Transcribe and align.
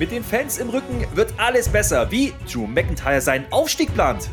Mit 0.00 0.12
den 0.12 0.24
Fans 0.24 0.56
im 0.56 0.70
Rücken 0.70 1.04
wird 1.14 1.34
alles 1.36 1.68
besser, 1.68 2.10
wie 2.10 2.32
Drew 2.50 2.66
McIntyre 2.66 3.20
seinen 3.20 3.44
Aufstieg 3.52 3.92
plant. 3.92 4.30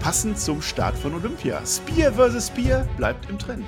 Passend 0.00 0.36
zum 0.36 0.60
Start 0.60 0.98
von 0.98 1.14
Olympia. 1.14 1.62
Spear 1.64 2.12
vs. 2.12 2.48
Spear 2.48 2.88
bleibt 2.96 3.30
im 3.30 3.38
Trend. 3.38 3.64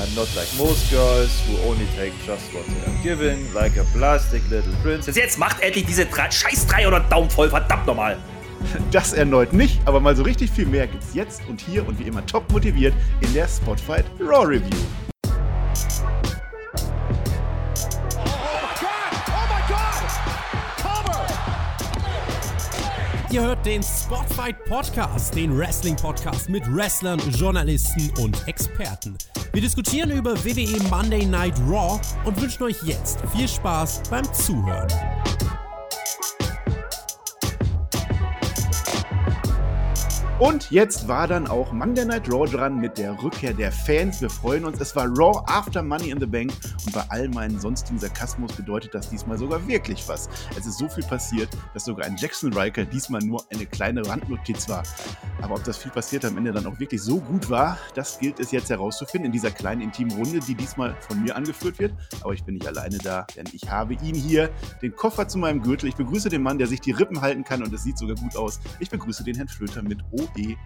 I'm 0.00 0.16
not 0.16 0.26
like 0.34 0.48
most 0.58 0.90
girls 0.90 1.30
who 1.46 1.70
only 1.70 1.86
take 1.96 2.10
just 2.26 2.52
what 2.52 2.64
they 2.66 2.92
are 2.92 3.02
given, 3.04 3.54
like 3.54 3.78
a 3.78 3.84
plastic 3.96 4.42
little 4.50 4.72
princess. 4.82 5.14
Jetzt 5.14 5.38
macht 5.38 5.60
endlich 5.60 5.86
diese 5.86 6.06
drei, 6.06 6.28
scheiß 6.28 6.66
300 6.66 7.12
Daumen 7.12 7.30
voll, 7.30 7.48
verdammt 7.48 7.86
nochmal. 7.86 8.16
Das 8.90 9.12
erneut 9.12 9.52
nicht, 9.52 9.80
aber 9.84 10.00
mal 10.00 10.16
so 10.16 10.24
richtig 10.24 10.50
viel 10.50 10.66
mehr 10.66 10.88
gibt's 10.88 11.14
jetzt 11.14 11.40
und 11.48 11.60
hier 11.60 11.86
und 11.86 12.00
wie 12.00 12.02
immer 12.02 12.26
top 12.26 12.50
motiviert 12.50 12.94
in 13.20 13.32
der 13.32 13.46
Spotfight 13.46 14.06
Raw 14.18 14.44
Review. 14.44 14.76
Ihr 23.32 23.42
hört 23.42 23.64
den 23.64 23.80
Spotfight 23.80 24.64
Podcast, 24.64 25.36
den 25.36 25.56
Wrestling 25.56 25.94
Podcast 25.94 26.48
mit 26.48 26.64
Wrestlern, 26.74 27.20
Journalisten 27.30 28.10
und 28.18 28.36
Experten. 28.48 29.16
Wir 29.52 29.62
diskutieren 29.62 30.10
über 30.10 30.34
WWE 30.44 30.82
Monday 30.90 31.24
Night 31.24 31.54
Raw 31.68 32.00
und 32.24 32.40
wünschen 32.42 32.64
euch 32.64 32.82
jetzt 32.82 33.20
viel 33.32 33.46
Spaß 33.46 34.02
beim 34.10 34.24
Zuhören. 34.34 34.88
Und 40.40 40.70
jetzt 40.70 41.06
war 41.06 41.28
dann 41.28 41.46
auch 41.46 41.70
Monday 41.70 42.06
Night 42.06 42.32
Raw 42.32 42.50
dran 42.50 42.80
mit 42.80 42.96
der 42.96 43.22
Rückkehr 43.22 43.52
der 43.52 43.70
Fans. 43.70 44.22
Wir 44.22 44.30
freuen 44.30 44.64
uns. 44.64 44.80
Es 44.80 44.96
war 44.96 45.04
Raw 45.06 45.42
after 45.44 45.82
Money 45.82 46.08
in 46.08 46.18
the 46.18 46.24
Bank. 46.24 46.50
Und 46.86 46.94
bei 46.94 47.04
all 47.10 47.28
meinen 47.28 47.60
sonstigen 47.60 47.98
Sarkasmus 47.98 48.50
bedeutet 48.54 48.94
das 48.94 49.10
diesmal 49.10 49.36
sogar 49.36 49.68
wirklich 49.68 50.08
was. 50.08 50.30
Es 50.56 50.64
ist 50.64 50.78
so 50.78 50.88
viel 50.88 51.04
passiert, 51.04 51.50
dass 51.74 51.84
sogar 51.84 52.06
ein 52.06 52.16
Jackson 52.16 52.54
Riker 52.54 52.86
diesmal 52.86 53.20
nur 53.20 53.44
eine 53.52 53.66
kleine 53.66 54.08
Randnotiz 54.08 54.66
war. 54.66 54.82
Aber 55.42 55.56
ob 55.56 55.64
das 55.64 55.76
viel 55.76 55.90
passiert 55.90 56.24
am 56.24 56.38
Ende 56.38 56.52
dann 56.52 56.64
auch 56.64 56.80
wirklich 56.80 57.02
so 57.02 57.20
gut 57.20 57.50
war, 57.50 57.76
das 57.94 58.18
gilt 58.18 58.40
es 58.40 58.50
jetzt 58.50 58.70
herauszufinden 58.70 59.26
in 59.26 59.32
dieser 59.32 59.50
kleinen 59.50 59.82
intimen 59.82 60.16
Runde, 60.16 60.40
die 60.40 60.54
diesmal 60.54 60.96
von 61.00 61.22
mir 61.22 61.36
angeführt 61.36 61.78
wird. 61.78 61.92
Aber 62.22 62.32
ich 62.32 62.44
bin 62.44 62.54
nicht 62.54 62.66
alleine 62.66 62.96
da, 62.96 63.26
denn 63.36 63.44
ich 63.52 63.70
habe 63.70 63.92
ihn 63.92 64.14
hier, 64.14 64.48
den 64.80 64.96
Koffer 64.96 65.28
zu 65.28 65.36
meinem 65.36 65.60
Gürtel. 65.60 65.90
Ich 65.90 65.96
begrüße 65.96 66.30
den 66.30 66.42
Mann, 66.42 66.56
der 66.56 66.66
sich 66.66 66.80
die 66.80 66.92
Rippen 66.92 67.20
halten 67.20 67.44
kann 67.44 67.62
und 67.62 67.74
es 67.74 67.82
sieht 67.82 67.98
sogar 67.98 68.16
gut 68.16 68.34
aus. 68.36 68.58
Ich 68.78 68.88
begrüße 68.88 69.22
den 69.22 69.36
Herrn 69.36 69.48
Flöter 69.48 69.82
mit 69.82 69.98
O 70.12 70.29
OE. 70.36 70.56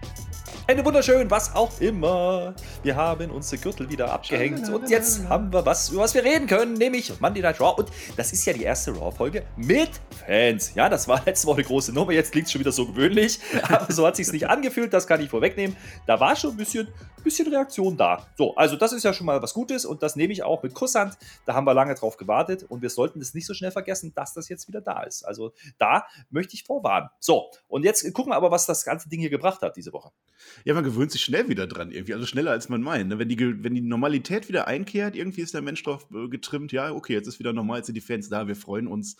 Eine 0.67 0.83
wunderschön, 0.83 1.29
was 1.29 1.53
auch 1.53 1.79
immer. 1.79 2.55
Wir 2.81 2.95
haben 2.95 3.29
unsere 3.29 3.61
Gürtel 3.61 3.87
wieder 3.87 4.11
abgehängt 4.11 4.67
und 4.67 4.89
jetzt 4.89 5.29
haben 5.29 5.53
wir 5.53 5.63
was, 5.63 5.89
über 5.89 6.01
was 6.01 6.15
wir 6.15 6.23
reden 6.23 6.47
können, 6.47 6.73
nämlich 6.73 7.21
Monday 7.21 7.43
Night 7.43 7.61
Raw. 7.61 7.75
Und 7.77 7.91
das 8.17 8.33
ist 8.33 8.43
ja 8.45 8.53
die 8.53 8.63
erste 8.63 8.91
Raw-Folge 8.97 9.43
mit 9.57 9.91
Fans. 10.25 10.73
Ja, 10.73 10.89
das 10.89 11.07
war 11.07 11.21
letzte 11.23 11.45
Woche 11.45 11.57
eine 11.57 11.65
große 11.65 11.93
Nummer. 11.93 12.13
Jetzt 12.13 12.31
klingt 12.31 12.47
es 12.47 12.51
schon 12.51 12.61
wieder 12.61 12.71
so 12.71 12.87
gewöhnlich, 12.87 13.39
aber 13.61 13.93
so 13.93 14.07
hat 14.07 14.15
sich 14.15 14.31
nicht 14.31 14.49
angefühlt. 14.49 14.91
Das 14.91 15.05
kann 15.05 15.21
ich 15.21 15.29
vorwegnehmen. 15.29 15.77
Da 16.07 16.19
war 16.19 16.35
schon 16.35 16.51
ein 16.51 16.57
bisschen, 16.57 16.87
bisschen 17.23 17.47
Reaktion 17.47 17.95
da. 17.95 18.25
So, 18.35 18.55
also 18.55 18.75
das 18.75 18.91
ist 18.91 19.03
ja 19.03 19.13
schon 19.13 19.27
mal 19.27 19.39
was 19.43 19.53
Gutes 19.53 19.85
und 19.85 20.01
das 20.01 20.15
nehme 20.15 20.33
ich 20.33 20.41
auch 20.41 20.63
mit 20.63 20.73
Kusshand. 20.73 21.15
Da 21.45 21.53
haben 21.53 21.65
wir 21.65 21.75
lange 21.75 21.93
drauf 21.93 22.17
gewartet 22.17 22.63
und 22.63 22.81
wir 22.81 22.89
sollten 22.89 23.21
es 23.21 23.35
nicht 23.35 23.45
so 23.45 23.53
schnell 23.53 23.71
vergessen, 23.71 24.13
dass 24.15 24.33
das 24.33 24.49
jetzt 24.49 24.67
wieder 24.67 24.81
da 24.81 25.03
ist. 25.03 25.27
Also 25.27 25.53
da 25.77 26.07
möchte 26.31 26.55
ich 26.55 26.63
vorwarnen. 26.63 27.09
So, 27.19 27.51
und 27.67 27.83
jetzt 27.83 28.11
gucken 28.15 28.31
wir 28.31 28.37
aber, 28.37 28.49
was 28.49 28.65
das 28.65 28.83
ganze 28.83 29.09
Ding 29.09 29.19
hier 29.19 29.29
gebracht 29.29 29.54
gebracht 29.55 29.61
hat 29.61 29.77
diese 29.77 29.93
Woche. 29.93 30.11
Ja, 30.63 30.73
man 30.73 30.83
gewöhnt 30.83 31.11
sich 31.11 31.23
schnell 31.23 31.49
wieder 31.49 31.67
dran 31.67 31.91
irgendwie, 31.91 32.13
also 32.13 32.25
schneller 32.25 32.51
als 32.51 32.69
man 32.69 32.81
meint. 32.81 33.09
Ne? 33.09 33.19
Wenn 33.19 33.29
die, 33.29 33.63
wenn 33.63 33.73
die 33.73 33.81
Normalität 33.81 34.47
wieder 34.47 34.67
einkehrt, 34.67 35.15
irgendwie 35.15 35.41
ist 35.41 35.53
der 35.53 35.61
Mensch 35.61 35.83
drauf 35.83 36.07
äh, 36.13 36.27
getrimmt, 36.27 36.71
ja, 36.71 36.91
okay, 36.91 37.13
jetzt 37.13 37.27
ist 37.27 37.39
wieder 37.39 37.53
normal, 37.53 37.77
jetzt 37.77 37.87
sind 37.87 37.95
die 37.95 38.01
Fans 38.01 38.29
da, 38.29 38.47
wir 38.47 38.55
freuen 38.55 38.87
uns 38.87 39.15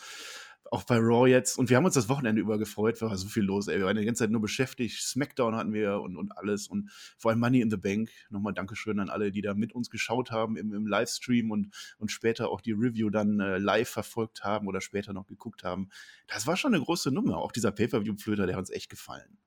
auch 0.71 0.83
bei 0.83 0.97
Raw 0.97 1.29
jetzt. 1.29 1.57
Und 1.57 1.69
wir 1.69 1.77
haben 1.77 1.85
uns 1.85 1.93
das 1.93 2.09
Wochenende 2.09 2.41
über 2.41 2.57
gefreut, 2.57 2.99
war 3.01 3.15
so 3.17 3.27
viel 3.27 3.43
los. 3.43 3.67
Ey. 3.67 3.77
Wir 3.77 3.85
waren 3.85 3.95
die 3.95 4.05
ganze 4.05 4.23
Zeit 4.23 4.31
nur 4.31 4.41
beschäftigt. 4.41 4.99
Smackdown 4.99 5.55
hatten 5.55 5.73
wir 5.73 6.01
und, 6.01 6.17
und 6.17 6.35
alles. 6.37 6.67
Und 6.67 6.91
vor 7.17 7.31
allem 7.31 7.39
Money 7.39 7.61
in 7.61 7.69
the 7.69 7.77
Bank. 7.77 8.09
Nochmal 8.29 8.53
Dankeschön 8.53 8.99
an 8.99 9.09
alle, 9.09 9.31
die 9.31 9.41
da 9.41 9.53
mit 9.53 9.73
uns 9.73 9.89
geschaut 9.89 10.31
haben 10.31 10.57
im, 10.57 10.73
im 10.73 10.87
Livestream 10.87 11.51
und, 11.51 11.73
und 11.97 12.11
später 12.11 12.49
auch 12.49 12.61
die 12.61 12.71
Review 12.71 13.09
dann 13.09 13.39
äh, 13.39 13.57
live 13.57 13.89
verfolgt 13.89 14.43
haben 14.43 14.67
oder 14.67 14.81
später 14.81 15.13
noch 15.13 15.27
geguckt 15.27 15.63
haben. 15.63 15.89
Das 16.27 16.47
war 16.47 16.57
schon 16.57 16.73
eine 16.73 16.83
große 16.83 17.11
Nummer. 17.11 17.37
Auch 17.37 17.51
dieser 17.51 17.71
Pay-Per-View-Flöter, 17.71 18.47
der 18.47 18.55
hat 18.55 18.61
uns 18.61 18.71
echt 18.71 18.89
gefallen. 18.89 19.37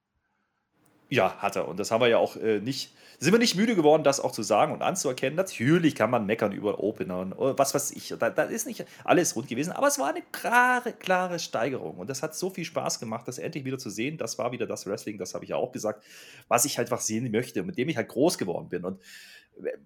Ja, 1.11 1.37
hat 1.39 1.57
er. 1.57 1.69
Und 1.69 1.81
das 1.81 1.91
haben 1.91 2.03
wir 2.03 2.09
ja 2.09 2.19
auch 2.19 2.37
äh, 2.37 2.61
nicht, 2.61 2.93
sind 3.19 3.33
wir 3.33 3.39
nicht 3.39 3.57
müde 3.57 3.75
geworden, 3.75 4.05
das 4.05 4.21
auch 4.21 4.33
zu 4.33 4.43
sagen 4.43 4.73
und 4.75 4.83
anzuerkennen. 4.83 5.37
Natürlich 5.37 5.95
kann 5.95 6.11
man 6.11 6.27
meckern 6.27 6.53
über 6.53 6.81
Opener 6.81 7.19
und 7.21 7.59
was 7.59 7.75
weiß 7.75 7.93
ich. 7.93 8.15
Da, 8.19 8.29
da, 8.29 8.43
ist 8.43 8.67
nicht 8.67 8.85
alles 9.05 9.35
rund 9.35 9.49
gewesen, 9.49 9.73
aber 9.73 9.87
es 9.87 9.99
war 9.99 10.11
eine 10.11 10.23
klare, 10.33 10.93
klare 10.93 11.39
Steigerung. 11.39 11.97
Und 11.97 12.11
das 12.11 12.23
hat 12.23 12.35
so 12.35 12.51
viel 12.51 12.67
Spaß 12.67 13.01
gemacht, 13.01 13.27
das 13.27 13.39
endlich 13.39 13.65
wieder 13.65 13.79
zu 13.79 13.89
sehen. 13.89 14.19
Das 14.19 14.39
war 14.39 14.53
wieder 14.53 14.67
das 14.67 14.87
Wrestling, 14.87 15.17
das 15.17 15.33
habe 15.33 15.45
ich 15.45 15.51
ja 15.51 15.57
auch 15.57 15.73
gesagt, 15.73 16.05
was 16.47 16.67
ich 16.67 16.77
halt 16.77 16.89
einfach 16.89 17.03
sehen 17.03 17.31
möchte, 17.31 17.63
mit 17.63 17.79
dem 17.79 17.89
ich 17.89 17.97
halt 17.97 18.09
groß 18.09 18.37
geworden 18.37 18.69
bin. 18.69 18.85
Und 18.85 19.01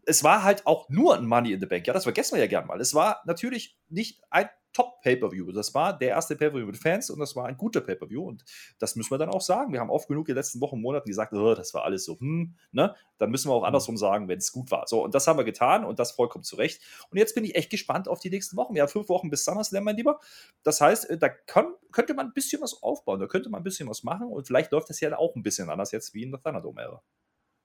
es 0.05 0.25
war 0.25 0.43
halt 0.43 0.67
auch 0.67 0.89
nur 0.89 1.17
ein 1.17 1.27
Money 1.27 1.53
in 1.53 1.61
the 1.61 1.67
Bank. 1.67 1.87
Ja, 1.87 1.93
das 1.93 2.05
vergessen 2.05 2.37
wir 2.37 2.41
ja 2.41 2.49
gern 2.49 2.67
mal. 2.67 2.81
Es 2.81 2.95
war 2.95 3.23
natürlich 3.25 3.77
nicht 3.89 4.23
ein 4.31 4.49
Top-Pay-Per-View. 4.73 5.53
Das 5.53 5.75
war 5.75 5.97
der 5.97 6.11
erste 6.11 6.35
Pay-Per-View 6.37 6.67
mit 6.67 6.77
Fans 6.77 7.11
und 7.11 7.19
das 7.19 7.37
war 7.37 7.47
ein 7.47 7.57
guter 7.57 7.81
Pay-Per-View. 7.81 8.23
Und 8.23 8.45
das 8.79 8.97
müssen 8.97 9.11
wir 9.11 9.19
dann 9.19 9.29
auch 9.29 9.41
sagen. 9.41 9.73
Wir 9.73 9.81
haben 9.81 9.91
oft 9.91 10.09
genug 10.09 10.29
in 10.29 10.35
den 10.35 10.39
letzten 10.39 10.61
Wochen, 10.61 10.81
Monaten 10.81 11.09
gesagt, 11.09 11.33
oh, 11.33 11.55
das 11.55 11.75
war 11.75 11.85
alles 11.85 12.05
so, 12.05 12.19
hm, 12.19 12.57
ne? 12.73 12.95
Dann 13.19 13.31
müssen 13.31 13.51
wir 13.51 13.55
auch 13.55 13.61
mhm. 13.61 13.67
andersrum 13.67 13.97
sagen, 13.97 14.29
wenn 14.29 14.39
es 14.39 14.53
gut 14.53 14.71
war. 14.71 14.87
So, 14.87 15.05
und 15.05 15.15
das 15.15 15.27
haben 15.27 15.39
wir 15.39 15.45
getan 15.45 15.85
und 15.85 15.99
das 15.99 16.13
vollkommen 16.13 16.45
zu 16.45 16.57
Recht. 16.57 16.83
Und 17.11 17.19
jetzt 17.19 17.35
bin 17.35 17.45
ich 17.45 17.55
echt 17.55 17.71
gespannt 17.71 18.09
auf 18.09 18.21
die 18.21 18.31
nächsten 18.31 18.57
Wochen. 18.57 18.75
Wir 18.75 18.83
haben 18.83 18.89
fünf 18.89 19.09
Wochen 19.09 19.31
bis 19.31 19.45
SummerSlam, 19.45 19.85
mein 19.85 19.97
Lieber. 19.97 20.21
Das 20.63 20.81
heißt, 20.81 21.11
äh, 21.11 21.19
da 21.19 21.29
kann, 21.29 21.75
könnte 21.93 22.15
man 22.15 22.27
ein 22.27 22.33
bisschen 22.33 22.63
was 22.63 22.83
aufbauen, 22.83 23.21
da 23.21 23.27
könnte 23.27 23.51
man 23.51 23.61
ein 23.61 23.65
bisschen 23.65 23.89
was 23.89 24.03
machen 24.03 24.29
und 24.29 24.47
vielleicht 24.47 24.73
läuft 24.73 24.89
das 24.89 25.01
ja 25.01 25.17
auch 25.17 25.37
ein 25.37 25.43
bisschen 25.43 25.69
anders 25.71 25.93
jetzt 25.93 26.15
wie 26.15 26.23
in 26.23 26.31
der 26.31 26.41
Thunderdome-Ära. 26.41 27.03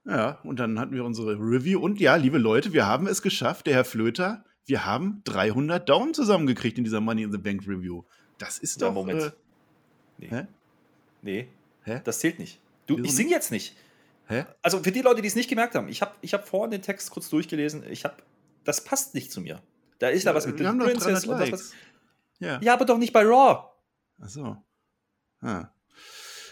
Ja, 0.07 0.39
und 0.43 0.59
dann 0.59 0.79
hatten 0.79 0.95
wir 0.95 1.03
unsere 1.03 1.33
Review. 1.33 1.79
Und 1.79 1.99
ja, 1.99 2.15
liebe 2.15 2.37
Leute, 2.37 2.73
wir 2.73 2.87
haben 2.87 3.07
es 3.07 3.21
geschafft. 3.21 3.67
Der 3.67 3.73
Herr 3.75 3.85
Flöter 3.85 4.45
wir 4.67 4.85
haben 4.85 5.21
300 5.23 5.87
Daumen 5.87 6.13
zusammengekriegt 6.13 6.77
in 6.77 6.83
dieser 6.83 6.99
Money 6.99 7.23
in 7.23 7.31
the 7.31 7.37
Bank 7.37 7.63
Review. 7.67 8.03
Das 8.37 8.59
ist 8.59 8.79
ja, 8.79 8.87
doch. 8.87 8.93
Moment. 8.93 9.23
Äh, 9.23 9.31
nee. 10.17 10.27
Hä? 10.27 10.47
Nee. 11.21 11.47
Hä? 11.83 12.01
Das 12.03 12.19
zählt 12.19 12.37
nicht. 12.37 12.59
Du, 12.85 12.97
ich 12.99 13.15
singe 13.15 13.31
jetzt 13.31 13.49
nicht. 13.49 13.75
Hä? 14.27 14.45
Also 14.61 14.83
für 14.83 14.91
die 14.91 15.01
Leute, 15.01 15.21
die 15.21 15.27
es 15.29 15.35
nicht 15.35 15.49
gemerkt 15.49 15.73
haben, 15.75 15.87
ich 15.87 16.01
habe 16.01 16.13
ich 16.21 16.33
hab 16.33 16.47
vorhin 16.47 16.71
den 16.71 16.81
Text 16.81 17.11
kurz 17.11 17.29
durchgelesen. 17.29 17.83
Ich 17.89 18.03
habe, 18.03 18.17
das 18.65 18.83
passt 18.83 19.15
nicht 19.15 19.31
zu 19.31 19.39
mir. 19.39 19.61
Da 19.99 20.09
ist 20.09 20.25
ja, 20.25 20.33
da 20.33 20.37
was 20.37 20.45
mit 20.45 20.59
haben 20.61 20.79
Princess 20.79 21.25
und 21.25 21.39
das, 21.39 21.51
was, 21.51 21.73
ja. 22.39 22.59
ja, 22.61 22.73
aber 22.73 22.83
doch 22.83 22.97
nicht 22.97 23.13
bei 23.13 23.23
Raw. 23.23 23.69
Ach 24.21 24.29
so. 24.29 24.57
Ah. 25.39 25.69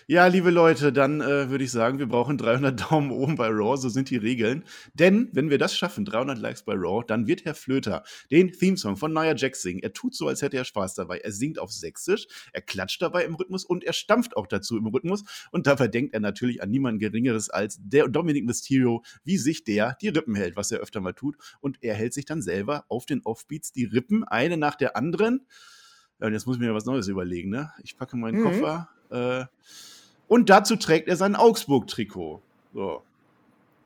Ja, 0.07 0.27
liebe 0.27 0.51
Leute, 0.51 0.93
dann 0.93 1.19
äh, 1.19 1.49
würde 1.49 1.63
ich 1.63 1.71
sagen, 1.71 1.97
wir 1.97 2.05
brauchen 2.05 2.37
300 2.37 2.91
Daumen 2.91 3.09
oben 3.09 3.37
bei 3.37 3.47
Raw, 3.47 3.75
so 3.75 3.89
sind 3.89 4.11
die 4.11 4.17
Regeln. 4.17 4.63
Denn 4.93 5.29
wenn 5.31 5.49
wir 5.49 5.57
das 5.57 5.75
schaffen, 5.75 6.05
300 6.05 6.37
Likes 6.37 6.61
bei 6.61 6.73
Raw, 6.75 7.03
dann 7.03 7.25
wird 7.25 7.43
Herr 7.43 7.55
Flöter 7.55 8.03
den 8.29 8.51
Themesong 8.51 8.97
von 8.97 9.11
Nia 9.13 9.33
Jax 9.35 9.63
singen. 9.63 9.81
Er 9.81 9.93
tut 9.93 10.13
so, 10.13 10.27
als 10.27 10.43
hätte 10.43 10.57
er 10.57 10.63
Spaß 10.63 10.93
dabei. 10.93 11.17
Er 11.17 11.31
singt 11.31 11.57
auf 11.57 11.71
Sächsisch, 11.71 12.27
er 12.53 12.61
klatscht 12.61 13.01
dabei 13.01 13.25
im 13.25 13.33
Rhythmus 13.33 13.65
und 13.65 13.83
er 13.83 13.93
stampft 13.93 14.37
auch 14.37 14.45
dazu 14.45 14.77
im 14.77 14.85
Rhythmus. 14.85 15.23
Und 15.51 15.65
dabei 15.65 15.87
denkt 15.87 16.13
er 16.13 16.19
natürlich 16.19 16.61
an 16.61 16.69
niemand 16.69 16.99
Geringeres 16.99 17.49
als 17.49 17.79
der 17.81 18.07
Dominic 18.07 18.45
Mysterio, 18.45 19.01
wie 19.23 19.39
sich 19.39 19.63
der 19.63 19.97
die 20.01 20.09
Rippen 20.09 20.35
hält, 20.35 20.55
was 20.55 20.71
er 20.71 20.81
öfter 20.81 21.01
mal 21.01 21.13
tut. 21.13 21.35
Und 21.61 21.81
er 21.81 21.95
hält 21.95 22.13
sich 22.13 22.25
dann 22.25 22.43
selber 22.43 22.85
auf 22.89 23.07
den 23.07 23.23
Offbeats 23.23 23.71
die 23.71 23.85
Rippen, 23.85 24.23
eine 24.23 24.57
nach 24.57 24.75
der 24.75 24.95
anderen. 24.95 25.47
Ja, 26.19 26.27
und 26.27 26.33
jetzt 26.33 26.45
muss 26.45 26.57
ich 26.57 26.61
mir 26.61 26.75
was 26.75 26.85
Neues 26.85 27.07
überlegen, 27.07 27.49
ne? 27.49 27.71
Ich 27.81 27.97
packe 27.97 28.15
meinen 28.17 28.41
mhm. 28.41 28.43
Koffer. 28.43 28.89
Äh, 29.09 29.45
und 30.27 30.49
dazu 30.49 30.75
trägt 30.75 31.07
er 31.07 31.15
sein 31.15 31.35
Augsburg-Trikot. 31.35 32.41
So. 32.73 33.01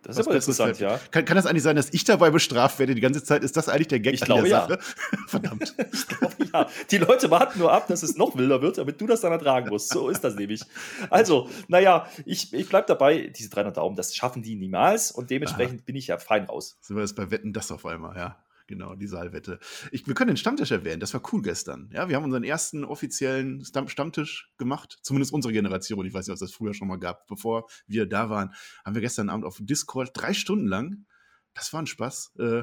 Das 0.03 0.17
ist 0.17 0.27
aber 0.27 0.35
interessant, 0.35 0.79
ja. 0.79 0.97
Kann, 1.11 1.25
kann 1.25 1.35
das 1.35 1.45
eigentlich 1.45 1.63
sein, 1.63 1.75
dass 1.75 1.93
ich 1.93 2.05
dabei 2.05 2.29
bestraft 2.29 2.79
werde 2.79 2.95
die 2.95 3.01
ganze 3.01 3.21
Zeit? 3.21 3.43
Ist 3.43 3.57
das 3.57 3.67
eigentlich 3.67 3.89
der 3.89 3.99
Gag 3.99 4.13
ich 4.13 4.21
glaube? 4.21 4.47
Ja. 4.47 4.65
Verdammt. 5.27 5.75
ich 5.91 6.07
glaube 6.07 6.35
ja. 6.53 6.67
Die 6.89 6.97
Leute 6.97 7.29
warten 7.29 7.59
nur 7.59 7.73
ab, 7.73 7.87
dass 7.87 8.01
es 8.01 8.15
noch 8.15 8.37
wilder 8.37 8.61
wird, 8.61 8.77
damit 8.77 9.01
du 9.01 9.07
das 9.07 9.19
dann 9.21 9.33
ertragen 9.33 9.69
musst. 9.69 9.89
So 9.89 10.07
ist 10.07 10.23
das 10.23 10.35
nämlich. 10.35 10.63
Also, 11.09 11.49
naja, 11.67 12.07
ich, 12.25 12.53
ich 12.53 12.69
bleibe 12.69 12.87
dabei, 12.87 13.27
diese 13.27 13.49
300 13.49 13.75
Daumen, 13.75 13.97
das 13.97 14.15
schaffen 14.15 14.41
die 14.41 14.55
niemals 14.55 15.11
und 15.11 15.29
dementsprechend 15.29 15.81
Aha. 15.81 15.85
bin 15.85 15.97
ich 15.97 16.07
ja 16.07 16.17
fein 16.17 16.45
raus. 16.45 16.77
Sind 16.79 16.95
wir 16.95 17.01
jetzt 17.01 17.17
bei 17.17 17.29
Wetten 17.29 17.51
das 17.51 17.69
auf 17.69 17.85
einmal, 17.85 18.15
ja. 18.15 18.37
Genau, 18.69 18.93
die 18.93 19.07
Saalwette. 19.07 19.57
Ich, 19.91 20.05
wir 20.05 20.13
können 20.13 20.27
den 20.27 20.37
Stammtisch 20.37 20.69
erwähnen. 20.69 20.99
Das 20.99 21.11
war 21.15 21.23
cool 21.33 21.41
gestern. 21.41 21.89
Ja, 21.91 22.07
wir 22.07 22.15
haben 22.15 22.25
unseren 22.25 22.43
ersten 22.43 22.85
offiziellen 22.85 23.65
Stammtisch 23.65 24.53
gemacht. 24.59 24.99
Zumindest 25.01 25.33
unsere 25.33 25.51
Generation. 25.51 26.05
Ich 26.05 26.13
weiß 26.13 26.27
nicht, 26.27 26.33
ob 26.33 26.35
es 26.35 26.41
das 26.41 26.51
früher 26.51 26.75
schon 26.75 26.87
mal 26.87 26.99
gab. 26.99 27.25
Bevor 27.25 27.67
wir 27.87 28.05
da 28.05 28.29
waren, 28.29 28.53
haben 28.85 28.93
wir 28.93 29.01
gestern 29.01 29.29
Abend 29.29 29.43
auf 29.43 29.57
Discord 29.59 30.11
drei 30.13 30.35
Stunden 30.35 30.67
lang. 30.67 31.07
Das 31.55 31.73
war 31.73 31.81
ein 31.81 31.87
Spaß. 31.87 32.33
Äh, 32.37 32.61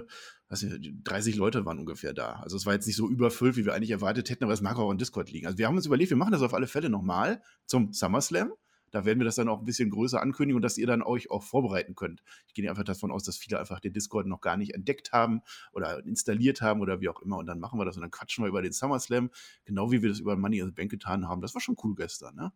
nicht, 0.49 0.95
30 1.03 1.35
Leute 1.35 1.67
waren 1.67 1.81
ungefähr 1.81 2.13
da. 2.13 2.35
Also 2.35 2.57
es 2.57 2.67
war 2.67 2.75
jetzt 2.75 2.87
nicht 2.87 2.95
so 2.95 3.09
überfüllt, 3.09 3.57
wie 3.57 3.65
wir 3.65 3.75
eigentlich 3.75 3.91
erwartet 3.91 4.31
hätten, 4.31 4.45
aber 4.45 4.53
es 4.53 4.61
mag 4.61 4.79
auch 4.79 4.93
an 4.93 4.99
Discord 4.99 5.33
liegen. 5.33 5.49
Also 5.49 5.59
wir 5.59 5.67
haben 5.67 5.75
uns 5.75 5.87
überlegt, 5.87 6.11
wir 6.11 6.17
machen 6.17 6.31
das 6.31 6.43
auf 6.43 6.55
alle 6.55 6.69
Fälle 6.69 6.89
nochmal 6.89 7.43
zum 7.65 7.93
SummerSlam 7.93 8.53
Da 8.97 9.05
werden 9.05 9.19
wir 9.21 9.27
das 9.27 9.35
dann 9.35 9.51
auch 9.51 9.59
ein 9.59 9.67
bisschen 9.67 9.91
größer 9.91 10.23
ankündigen 10.23 10.57
und 10.57 10.63
dass 10.63 10.79
ihr 10.79 10.87
dann 10.87 11.03
euch 11.03 11.31
auch 11.31 11.43
vorbereiten 11.43 11.95
könnt. 11.95 12.23
Ich 12.47 12.55
gehe 12.55 12.67
einfach 12.71 12.83
davon 12.83 13.11
aus, 13.11 13.25
dass 13.25 13.37
viele 13.37 13.59
einfach 13.59 13.79
den 13.79 13.93
Discord 13.93 14.27
noch 14.27 14.41
gar 14.41 14.57
nicht 14.57 14.73
entdeckt 14.73 15.13
haben 15.13 15.43
oder 15.75 16.03
installiert 16.07 16.63
haben 16.63 16.81
oder 16.81 16.99
wie 17.03 17.11
auch 17.11 17.21
immer. 17.21 17.37
Und 17.37 17.45
dann 17.45 17.61
machen 17.61 17.79
wir 17.79 17.85
das 17.85 17.97
und 17.97 18.01
dann 18.01 18.11
quatschen 18.11 18.43
wir 18.43 18.49
über 18.49 18.63
den 18.63 18.73
SummerSlam, 18.73 19.29
genau 19.67 19.93
wie 19.93 20.01
wir 20.01 20.09
das 20.09 20.19
über 20.19 20.35
Money 20.35 20.61
in 20.61 20.67
the 20.69 20.73
Bank 20.73 20.91
getan 20.91 21.29
haben. 21.29 21.43
Das 21.43 21.53
war 21.53 21.61
schon 21.61 21.77
cool 21.85 21.95
gestern, 21.95 22.37
ne? 22.37 22.55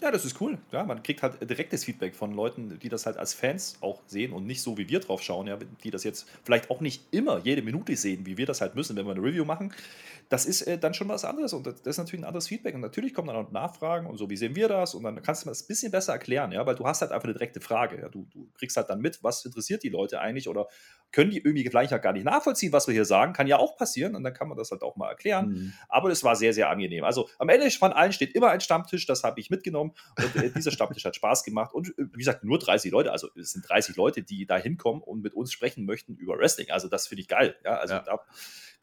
Ja, 0.00 0.10
das 0.10 0.24
ist 0.24 0.40
cool. 0.40 0.58
Ja, 0.72 0.84
man 0.84 1.02
kriegt 1.02 1.22
halt 1.22 1.48
direktes 1.48 1.84
Feedback 1.84 2.16
von 2.16 2.32
Leuten, 2.34 2.78
die 2.80 2.88
das 2.88 3.06
halt 3.06 3.16
als 3.16 3.32
Fans 3.32 3.76
auch 3.80 4.02
sehen 4.06 4.32
und 4.32 4.44
nicht 4.44 4.60
so, 4.60 4.76
wie 4.76 4.88
wir 4.88 5.00
drauf 5.00 5.22
schauen, 5.22 5.46
ja, 5.46 5.56
die 5.84 5.90
das 5.90 6.02
jetzt 6.02 6.28
vielleicht 6.42 6.70
auch 6.70 6.80
nicht 6.80 7.04
immer 7.12 7.38
jede 7.38 7.62
Minute 7.62 7.96
sehen, 7.96 8.26
wie 8.26 8.36
wir 8.36 8.44
das 8.44 8.60
halt 8.60 8.74
müssen, 8.74 8.96
wenn 8.96 9.06
wir 9.06 9.12
eine 9.12 9.22
Review 9.22 9.44
machen. 9.44 9.72
Das 10.30 10.46
ist 10.46 10.62
äh, 10.62 10.78
dann 10.78 10.94
schon 10.94 11.08
was 11.08 11.24
anderes 11.24 11.52
und 11.52 11.66
das 11.66 11.80
ist 11.82 11.98
natürlich 11.98 12.22
ein 12.22 12.26
anderes 12.26 12.48
Feedback. 12.48 12.74
Und 12.74 12.80
natürlich 12.80 13.14
kommen 13.14 13.28
dann 13.28 13.36
auch 13.36 13.52
Nachfragen 13.52 14.06
und 14.06 14.16
so, 14.16 14.28
wie 14.28 14.36
sehen 14.36 14.56
wir 14.56 14.68
das? 14.68 14.94
Und 14.94 15.04
dann 15.04 15.22
kannst 15.22 15.44
du 15.44 15.48
das 15.48 15.62
ein 15.62 15.68
bisschen 15.68 15.92
besser 15.92 16.12
erklären, 16.12 16.50
ja, 16.50 16.66
weil 16.66 16.74
du 16.74 16.84
hast 16.86 17.00
halt 17.00 17.12
einfach 17.12 17.24
eine 17.24 17.34
direkte 17.34 17.60
Frage. 17.60 18.00
Ja. 18.00 18.08
Du, 18.08 18.26
du 18.32 18.48
kriegst 18.58 18.76
halt 18.76 18.90
dann 18.90 19.00
mit, 19.00 19.22
was 19.22 19.44
interessiert 19.44 19.84
die 19.84 19.90
Leute 19.90 20.20
eigentlich 20.20 20.48
oder 20.48 20.66
können 21.12 21.30
die 21.30 21.38
irgendwie 21.38 21.64
vielleicht 21.68 21.92
auch 21.92 22.00
gar 22.00 22.12
nicht 22.12 22.24
nachvollziehen, 22.24 22.72
was 22.72 22.88
wir 22.88 22.94
hier 22.94 23.04
sagen. 23.04 23.32
Kann 23.32 23.46
ja 23.46 23.58
auch 23.58 23.76
passieren 23.76 24.16
und 24.16 24.24
dann 24.24 24.34
kann 24.34 24.48
man 24.48 24.58
das 24.58 24.70
halt 24.72 24.82
auch 24.82 24.96
mal 24.96 25.08
erklären. 25.08 25.50
Mhm. 25.50 25.72
Aber 25.88 26.10
es 26.10 26.24
war 26.24 26.34
sehr, 26.34 26.52
sehr 26.52 26.68
angenehm. 26.68 27.04
Also 27.04 27.28
am 27.38 27.48
Ende 27.48 27.70
von 27.70 27.92
allen 27.92 28.12
steht 28.12 28.34
immer 28.34 28.50
ein 28.50 28.60
Stammtisch, 28.60 29.06
das 29.06 29.22
habe 29.22 29.38
ich 29.40 29.50
mitgenommen 29.50 29.83
und 29.92 30.36
äh, 30.36 30.50
dieser 30.50 30.70
Stammtisch 30.70 31.04
hat 31.04 31.16
Spaß 31.16 31.44
gemacht 31.44 31.74
und 31.74 31.88
äh, 31.98 32.04
wie 32.12 32.18
gesagt, 32.18 32.44
nur 32.44 32.58
30 32.58 32.90
Leute, 32.92 33.12
also 33.12 33.28
es 33.36 33.52
sind 33.52 33.68
30 33.68 33.96
Leute, 33.96 34.22
die 34.22 34.46
da 34.46 34.56
hinkommen 34.56 35.02
und 35.02 35.22
mit 35.22 35.34
uns 35.34 35.52
sprechen 35.52 35.84
möchten 35.84 36.16
über 36.16 36.38
Wrestling. 36.38 36.70
Also 36.70 36.88
das 36.88 37.06
finde 37.06 37.22
ich 37.22 37.28
geil. 37.28 37.56
Ja, 37.64 37.76
also 37.76 37.94
ja. 37.94 38.00
da 38.00 38.20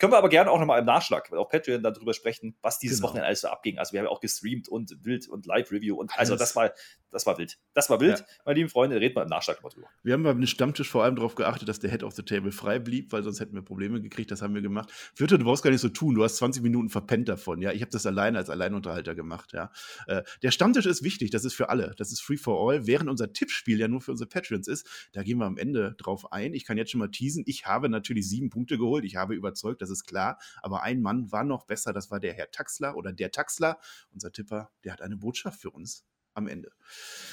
können 0.01 0.13
wir 0.13 0.17
aber 0.17 0.29
gerne 0.29 0.49
auch 0.49 0.59
nochmal 0.59 0.79
im 0.79 0.85
Nachschlag, 0.85 1.31
auf 1.31 1.49
Patreon 1.49 1.83
darüber 1.83 2.15
sprechen, 2.15 2.57
was 2.63 2.79
dieses 2.79 2.97
genau. 2.97 3.09
Wochenende 3.09 3.27
alles 3.27 3.41
so 3.41 3.49
abging. 3.49 3.77
Also 3.77 3.93
wir 3.93 3.99
haben 3.99 4.07
ja 4.07 4.11
auch 4.11 4.19
gestreamt 4.19 4.67
und 4.67 4.97
wild 5.05 5.29
und 5.29 5.45
Live-Review 5.45 5.95
und 5.95 6.17
also 6.17 6.35
das 6.35 6.55
war, 6.55 6.71
das 7.11 7.27
war 7.27 7.37
wild. 7.37 7.59
Das 7.75 7.89
war 7.91 7.99
wild, 7.99 8.19
ja. 8.19 8.25
meine 8.43 8.57
lieben 8.57 8.69
Freunde, 8.69 8.99
reden 8.99 9.15
wir 9.15 9.21
im 9.21 9.29
Nachschlag 9.29 9.61
mal 9.61 9.69
drüber. 9.69 9.87
Wir 10.01 10.13
haben 10.13 10.23
beim 10.23 10.43
Stammtisch 10.47 10.89
vor 10.89 11.03
allem 11.03 11.15
darauf 11.15 11.35
geachtet, 11.35 11.69
dass 11.69 11.79
der 11.79 11.91
Head 11.91 12.01
of 12.01 12.15
the 12.15 12.23
Table 12.23 12.51
frei 12.51 12.79
blieb, 12.79 13.11
weil 13.11 13.21
sonst 13.21 13.39
hätten 13.39 13.53
wir 13.53 13.61
Probleme 13.61 14.01
gekriegt. 14.01 14.31
Das 14.31 14.41
haben 14.41 14.55
wir 14.55 14.63
gemacht. 14.63 14.89
Fürte, 15.13 15.37
du 15.37 15.45
brauchst 15.45 15.61
gar 15.61 15.69
nicht 15.69 15.81
so 15.81 15.89
tun. 15.89 16.15
Du 16.15 16.23
hast 16.23 16.37
20 16.37 16.63
Minuten 16.63 16.89
verpennt 16.89 17.29
davon. 17.29 17.61
Ja, 17.61 17.71
ich 17.71 17.81
habe 17.81 17.91
das 17.91 18.07
alleine 18.07 18.39
als 18.39 18.49
Alleinunterhalter 18.49 19.13
gemacht. 19.13 19.51
Ja, 19.53 19.71
äh, 20.07 20.23
der 20.41 20.49
Stammtisch 20.49 20.87
ist 20.87 21.03
wichtig. 21.03 21.29
Das 21.29 21.45
ist 21.45 21.53
für 21.53 21.69
alle. 21.69 21.93
Das 21.97 22.11
ist 22.11 22.21
free 22.21 22.37
for 22.37 22.67
all. 22.67 22.87
Während 22.87 23.07
unser 23.07 23.33
Tippspiel 23.33 23.79
ja 23.79 23.87
nur 23.87 24.01
für 24.01 24.11
unsere 24.11 24.27
Patrons 24.27 24.67
ist, 24.67 25.09
da 25.11 25.21
gehen 25.21 25.37
wir 25.37 25.45
am 25.45 25.57
Ende 25.57 25.93
drauf 25.99 26.31
ein. 26.31 26.55
Ich 26.55 26.65
kann 26.65 26.77
jetzt 26.79 26.89
schon 26.89 26.99
mal 26.99 27.11
teasen. 27.11 27.43
Ich 27.45 27.67
habe 27.67 27.87
natürlich 27.87 28.27
sieben 28.27 28.49
Punkte 28.49 28.79
geholt. 28.79 29.05
Ich 29.05 29.15
habe 29.15 29.35
überzeugt, 29.35 29.83
das 29.83 29.90
ist 29.91 30.05
klar. 30.05 30.39
Aber 30.61 30.83
ein 30.83 31.01
Mann 31.01 31.31
war 31.31 31.43
noch 31.43 31.65
besser, 31.65 31.93
das 31.93 32.09
war 32.09 32.19
der 32.19 32.33
Herr 32.33 32.51
Taxler 32.51 32.95
oder 32.95 33.13
der 33.13 33.31
Taxler, 33.31 33.77
unser 34.13 34.31
Tipper, 34.31 34.71
der 34.83 34.93
hat 34.93 35.01
eine 35.01 35.17
Botschaft 35.17 35.61
für 35.61 35.69
uns 35.69 36.05
am 36.33 36.47
Ende. 36.47 36.71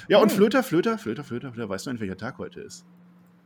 Ja, 0.08 0.18
und 0.18 0.30
hm. 0.30 0.36
Flöter, 0.36 0.62
Flöter, 0.62 0.98
Flöter, 0.98 1.24
Flöter, 1.24 1.52
Flöter, 1.52 1.68
weißt 1.68 1.86
du 1.86 1.90
eigentlich, 1.90 2.00
welcher 2.02 2.16
Tag 2.16 2.38
heute 2.38 2.60
ist? 2.60 2.84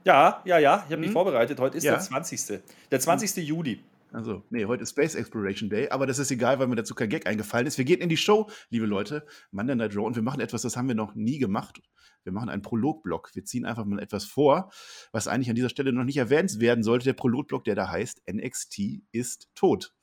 Ja, 0.04 0.42
ja, 0.44 0.58
ja, 0.58 0.76
ich 0.78 0.92
habe 0.92 0.96
mich 0.96 1.08
hm? 1.08 1.12
vorbereitet. 1.12 1.60
Heute 1.60 1.78
ist 1.78 1.84
ja. 1.84 1.92
der 1.92 2.00
20. 2.00 2.60
Der 2.90 3.00
20. 3.00 3.36
Hm. 3.36 3.42
Juli. 3.44 3.84
Also, 4.12 4.44
nee, 4.50 4.66
heute 4.66 4.82
ist 4.82 4.90
Space 4.90 5.14
Exploration 5.14 5.70
Day, 5.70 5.88
aber 5.88 6.06
das 6.06 6.18
ist 6.18 6.30
egal, 6.30 6.58
weil 6.58 6.66
mir 6.66 6.76
dazu 6.76 6.94
kein 6.94 7.08
Gag 7.08 7.26
eingefallen 7.26 7.66
ist. 7.66 7.78
Wir 7.78 7.86
gehen 7.86 8.02
in 8.02 8.10
die 8.10 8.18
Show, 8.18 8.50
liebe 8.68 8.84
Leute, 8.84 9.24
Monday 9.52 9.74
Night 9.74 9.96
Raw, 9.96 10.04
und 10.04 10.16
wir 10.16 10.22
machen 10.22 10.40
etwas, 10.40 10.62
das 10.62 10.76
haben 10.76 10.86
wir 10.88 10.94
noch 10.94 11.14
nie 11.14 11.38
gemacht. 11.38 11.80
Wir 12.22 12.32
machen 12.32 12.50
einen 12.50 12.60
Prologblock. 12.62 13.30
Wir 13.34 13.44
ziehen 13.44 13.64
einfach 13.64 13.86
mal 13.86 13.98
etwas 13.98 14.26
vor, 14.26 14.70
was 15.12 15.28
eigentlich 15.28 15.48
an 15.48 15.56
dieser 15.56 15.70
Stelle 15.70 15.92
noch 15.92 16.04
nicht 16.04 16.18
erwähnt 16.18 16.60
werden 16.60 16.84
sollte. 16.84 17.06
Der 17.06 17.14
Prologblock, 17.14 17.64
der 17.64 17.74
da 17.74 17.90
heißt, 17.90 18.22
NXT 18.30 19.02
ist 19.12 19.48
tot. 19.54 19.94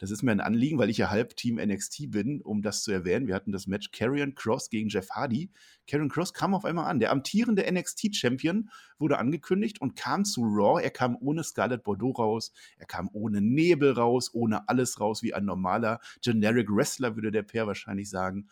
Das 0.00 0.10
ist 0.10 0.22
mir 0.22 0.32
ein 0.32 0.40
Anliegen, 0.40 0.78
weil 0.78 0.88
ich 0.88 0.96
ja 0.96 1.10
halb 1.10 1.36
Team 1.36 1.56
NXT 1.56 2.10
bin, 2.10 2.40
um 2.40 2.62
das 2.62 2.82
zu 2.82 2.90
erwähnen. 2.90 3.26
Wir 3.26 3.34
hatten 3.34 3.52
das 3.52 3.66
Match 3.66 3.90
Karrion 3.92 4.34
Cross 4.34 4.70
gegen 4.70 4.88
Jeff 4.88 5.10
Hardy. 5.10 5.50
Karrion 5.86 6.08
Cross 6.08 6.32
kam 6.32 6.54
auf 6.54 6.64
einmal 6.64 6.86
an. 6.86 7.00
Der 7.00 7.12
amtierende 7.12 7.70
NXT-Champion 7.70 8.70
wurde 8.98 9.18
angekündigt 9.18 9.78
und 9.82 9.96
kam 9.96 10.24
zu 10.24 10.40
Raw. 10.40 10.82
Er 10.82 10.90
kam 10.90 11.18
ohne 11.20 11.44
Scarlett 11.44 11.84
Bordeaux 11.84 12.12
raus. 12.12 12.50
Er 12.78 12.86
kam 12.86 13.10
ohne 13.12 13.42
Nebel 13.42 13.92
raus, 13.92 14.32
ohne 14.32 14.70
alles 14.70 15.00
raus, 15.00 15.22
wie 15.22 15.34
ein 15.34 15.44
normaler 15.44 16.00
Generic 16.22 16.70
Wrestler, 16.70 17.14
würde 17.16 17.30
der 17.30 17.42
Pair 17.42 17.66
wahrscheinlich 17.66 18.08
sagen. 18.08 18.48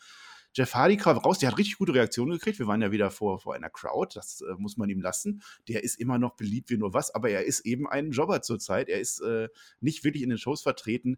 Jeff 0.53 0.73
Hardy 0.73 0.97
kam 0.97 1.17
raus, 1.17 1.39
der 1.39 1.51
hat 1.51 1.57
richtig 1.57 1.77
gute 1.77 1.93
Reaktionen 1.93 2.31
gekriegt. 2.31 2.59
Wir 2.59 2.67
waren 2.67 2.81
ja 2.81 2.91
wieder 2.91 3.11
vor, 3.11 3.39
vor 3.39 3.53
einer 3.53 3.69
Crowd, 3.69 4.15
das 4.15 4.41
äh, 4.41 4.53
muss 4.57 4.77
man 4.77 4.89
ihm 4.89 5.01
lassen. 5.01 5.41
Der 5.67 5.83
ist 5.83 5.99
immer 5.99 6.17
noch 6.17 6.35
beliebt 6.35 6.69
wie 6.69 6.77
nur 6.77 6.93
was, 6.93 7.13
aber 7.13 7.29
er 7.29 7.45
ist 7.45 7.61
eben 7.61 7.87
ein 7.87 8.11
Jobber 8.11 8.41
zurzeit. 8.41 8.89
Er 8.89 8.99
ist 8.99 9.21
äh, 9.21 9.49
nicht 9.79 10.03
wirklich 10.03 10.23
in 10.23 10.29
den 10.29 10.37
Shows 10.37 10.61
vertreten. 10.61 11.17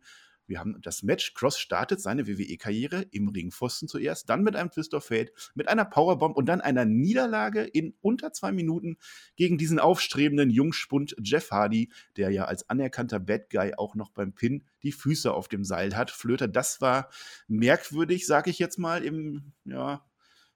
Wir 0.52 0.60
haben 0.60 0.82
das 0.82 1.02
Match. 1.02 1.34
Cross 1.34 1.58
startet 1.58 2.02
seine 2.02 2.28
WWE-Karriere 2.28 3.06
im 3.12 3.30
Ringpfosten 3.30 3.88
zuerst, 3.88 4.30
dann 4.30 4.44
mit 4.44 4.58
einem 4.58 4.70
Twist 4.70 4.94
of 4.94 5.06
Fate, 5.06 5.32
mit 5.56 5.70
einer 5.70 5.86
Powerbomb 5.86 6.36
und 6.36 6.46
dann 6.46 6.60
einer 6.60 6.84
Niederlage 6.84 7.64
in 7.64 7.94
unter 8.02 8.34
zwei 8.34 8.52
Minuten 8.52 8.98
gegen 9.38 9.58
diesen 9.58 9.80
aufstrebenden 9.80 10.50
Jungspund 10.50 11.16
Jeff 11.24 11.52
Hardy, 11.52 11.90
der 12.18 12.32
ja 12.32 12.46
als 12.46 12.70
anerkannter 12.70 13.22
Bad 13.22 13.50
Guy 13.50 13.76
auch 13.78 13.96
noch 13.96 14.10
beim 14.10 14.34
Pin 14.34 14.66
die 14.84 14.92
Füße 14.92 15.34
auf 15.34 15.48
dem 15.48 15.64
Seil 15.64 15.96
hat. 15.96 16.12
Flöter, 16.12 16.50
das 16.50 16.82
war 16.82 17.10
merkwürdig, 17.48 18.28
sage 18.28 18.50
ich 18.50 18.60
jetzt 18.60 18.78
mal, 18.78 19.06
im, 19.06 19.54
ja, 19.64 20.06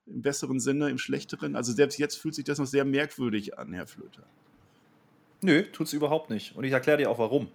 im 0.06 0.22
besseren 0.22 0.60
Sinne, 0.60 0.90
im 0.90 0.98
schlechteren. 0.98 1.56
Also 1.56 1.72
selbst 1.72 1.98
jetzt 2.00 2.18
fühlt 2.18 2.36
sich 2.36 2.44
das 2.44 2.60
noch 2.60 2.68
sehr 2.68 2.84
merkwürdig 2.84 3.58
an, 3.58 3.72
Herr 3.72 3.88
Flöter. 3.88 4.28
Nö, 5.40 5.64
tut 5.72 5.88
es 5.88 5.94
überhaupt 5.94 6.30
nicht. 6.30 6.54
Und 6.58 6.66
ich 6.66 6.74
erkläre 6.74 6.98
dir 6.98 7.10
auch 7.10 7.20
warum. 7.20 7.48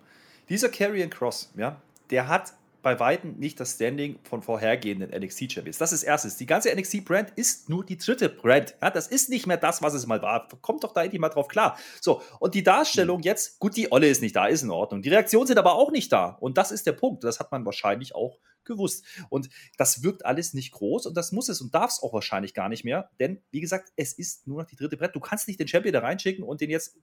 Dieser 0.49 0.71
Carrion 0.71 1.11
Cross, 1.11 1.53
ja, 1.55 1.83
der 2.11 2.29
hat 2.29 2.55
bei 2.83 2.99
Weitem 2.99 3.39
nicht 3.39 3.61
das 3.61 3.75
Standing 3.75 4.19
von 4.23 4.43
vorhergehenden 4.43 5.11
NXT-Champions. 5.11 5.79
Das 5.79 5.93
ist 5.93 6.03
erstes. 6.03 6.37
Die 6.37 6.47
ganze 6.47 6.75
NXT-Brand 6.75 7.31
ist 7.37 7.69
nur 7.69 7.85
die 7.85 7.97
dritte 7.97 8.29
Brand. 8.29 8.75
Ja, 8.81 8.91
das 8.91 9.07
ist 9.07 9.29
nicht 9.29 9.47
mehr 9.47 9.57
das, 9.57 9.83
was 9.83 9.95
es 9.95 10.07
mal 10.07 10.23
war. 10.23 10.49
Kommt 10.63 10.85
doch 10.85 10.93
da 10.93 11.03
endlich 11.03 11.21
mal 11.21 11.29
drauf 11.29 11.49
klar. 11.49 11.79
So, 12.01 12.23
und 12.39 12.55
die 12.55 12.63
Darstellung 12.63 13.19
hm. 13.19 13.25
jetzt, 13.25 13.59
gut, 13.59 13.77
die 13.77 13.93
Olle 13.93 14.09
ist 14.09 14.23
nicht 14.23 14.35
da, 14.35 14.47
ist 14.47 14.63
in 14.63 14.71
Ordnung. 14.71 15.03
Die 15.03 15.11
Reaktionen 15.11 15.47
sind 15.47 15.59
aber 15.59 15.75
auch 15.75 15.91
nicht 15.91 16.13
da. 16.13 16.39
Und 16.41 16.57
das 16.59 16.71
ist 16.71 16.87
der 16.87 16.93
Punkt. 16.93 17.25
Das 17.25 17.39
hat 17.39 17.53
man 17.53 17.65
wahrscheinlich 17.67 18.15
auch 18.15 18.39
gewusst. 18.65 19.05
Und 19.29 19.49
das 19.77 20.03
wirkt 20.03 20.25
alles 20.25 20.55
nicht 20.55 20.73
groß 20.73 21.07
und 21.07 21.17
das 21.17 21.33
muss 21.33 21.49
es 21.49 21.61
und 21.61 21.75
darf 21.75 21.91
es 21.91 22.03
auch 22.03 22.13
wahrscheinlich 22.13 22.55
gar 22.55 22.69
nicht 22.69 22.85
mehr. 22.85 23.11
Denn, 23.19 23.43
wie 23.51 23.61
gesagt, 23.61 23.91
es 23.97 24.13
ist 24.13 24.47
nur 24.47 24.63
noch 24.63 24.69
die 24.69 24.77
dritte 24.77 24.97
Brand. 24.97 25.15
Du 25.15 25.21
kannst 25.21 25.49
nicht 25.49 25.59
den 25.59 25.69
Champion 25.69 25.93
da 25.93 26.01
reinschicken 26.01 26.45
und 26.45 26.61
den 26.61 26.71
jetzt 26.71 26.97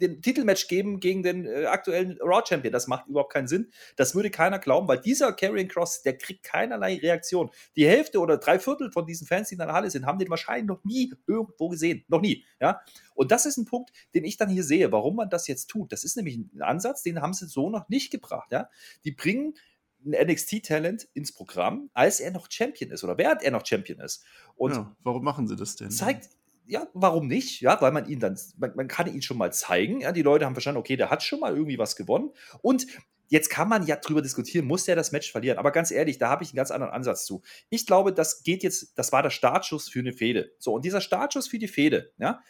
den 0.00 0.22
Titelmatch 0.22 0.68
geben 0.68 1.00
gegen 1.00 1.22
den 1.22 1.46
äh, 1.46 1.66
aktuellen 1.66 2.18
Raw 2.20 2.42
Champion. 2.46 2.72
Das 2.72 2.86
macht 2.86 3.06
überhaupt 3.08 3.32
keinen 3.32 3.48
Sinn. 3.48 3.70
Das 3.96 4.14
würde 4.14 4.30
keiner 4.30 4.58
glauben, 4.58 4.88
weil 4.88 5.00
dieser 5.00 5.32
Karrion 5.32 5.68
Cross, 5.68 6.02
der 6.02 6.16
kriegt 6.18 6.42
keinerlei 6.42 6.96
Reaktion. 6.96 7.50
Die 7.76 7.86
Hälfte 7.86 8.20
oder 8.20 8.38
drei 8.38 8.58
Viertel 8.58 8.90
von 8.90 9.06
diesen 9.06 9.26
Fans, 9.26 9.48
die 9.48 9.54
in 9.54 9.58
der 9.58 9.72
Halle 9.72 9.90
sind, 9.90 10.06
haben 10.06 10.18
den 10.18 10.30
wahrscheinlich 10.30 10.66
noch 10.66 10.82
nie 10.84 11.12
irgendwo 11.26 11.68
gesehen. 11.68 12.04
Noch 12.08 12.20
nie. 12.20 12.44
Ja? 12.60 12.80
Und 13.14 13.30
das 13.30 13.46
ist 13.46 13.56
ein 13.56 13.64
Punkt, 13.64 13.90
den 14.14 14.24
ich 14.24 14.36
dann 14.36 14.48
hier 14.48 14.64
sehe, 14.64 14.90
warum 14.92 15.16
man 15.16 15.30
das 15.30 15.46
jetzt 15.46 15.66
tut. 15.66 15.92
Das 15.92 16.04
ist 16.04 16.16
nämlich 16.16 16.36
ein 16.36 16.62
Ansatz, 16.62 17.02
den 17.02 17.20
haben 17.20 17.34
sie 17.34 17.46
so 17.46 17.70
noch 17.70 17.88
nicht 17.88 18.10
gebracht. 18.10 18.52
Ja? 18.52 18.68
Die 19.04 19.12
bringen 19.12 19.54
ein 20.04 20.28
NXT-Talent 20.28 21.08
ins 21.12 21.32
Programm, 21.32 21.90
als 21.92 22.20
er 22.20 22.30
noch 22.30 22.50
Champion 22.50 22.90
ist 22.90 23.04
oder 23.04 23.18
während 23.18 23.42
er 23.42 23.50
noch 23.50 23.66
Champion 23.66 24.00
ist. 24.00 24.24
Und 24.56 24.72
ja, 24.72 24.96
warum 25.02 25.22
machen 25.22 25.46
sie 25.46 25.56
das 25.56 25.76
denn? 25.76 25.90
Zeigt, 25.90 26.30
ja, 26.70 26.86
warum 26.94 27.26
nicht? 27.26 27.60
Ja, 27.60 27.80
weil 27.80 27.90
man 27.90 28.08
ihn 28.08 28.20
dann, 28.20 28.38
man, 28.56 28.74
man, 28.76 28.88
kann 28.88 29.12
ihn 29.12 29.22
schon 29.22 29.36
mal 29.36 29.52
zeigen. 29.52 30.00
Ja, 30.00 30.12
die 30.12 30.22
Leute 30.22 30.46
haben 30.46 30.54
verstanden, 30.54 30.78
okay, 30.78 30.96
der 30.96 31.10
hat 31.10 31.22
schon 31.22 31.40
mal 31.40 31.52
irgendwie 31.52 31.78
was 31.78 31.96
gewonnen. 31.96 32.30
Und 32.62 32.86
jetzt 33.26 33.50
kann 33.50 33.68
man 33.68 33.86
ja 33.86 33.96
drüber 33.96 34.22
diskutieren, 34.22 34.66
muss 34.66 34.84
der 34.84 34.94
das 34.94 35.10
Match 35.10 35.32
verlieren? 35.32 35.58
Aber 35.58 35.72
ganz 35.72 35.90
ehrlich, 35.90 36.18
da 36.18 36.28
habe 36.28 36.44
ich 36.44 36.50
einen 36.50 36.56
ganz 36.56 36.70
anderen 36.70 36.92
Ansatz 36.92 37.26
zu. 37.26 37.42
Ich 37.70 37.86
glaube, 37.86 38.12
das 38.12 38.44
geht 38.44 38.62
jetzt, 38.62 38.96
das 38.96 39.10
war 39.10 39.22
der 39.22 39.30
Startschuss 39.30 39.88
für 39.88 39.98
eine 39.98 40.12
Fehde. 40.12 40.52
So, 40.58 40.72
und 40.72 40.84
dieser 40.84 41.00
Startschuss 41.00 41.48
für 41.48 41.58
die 41.58 41.68
Fehde, 41.68 42.12
ja, 42.18 42.40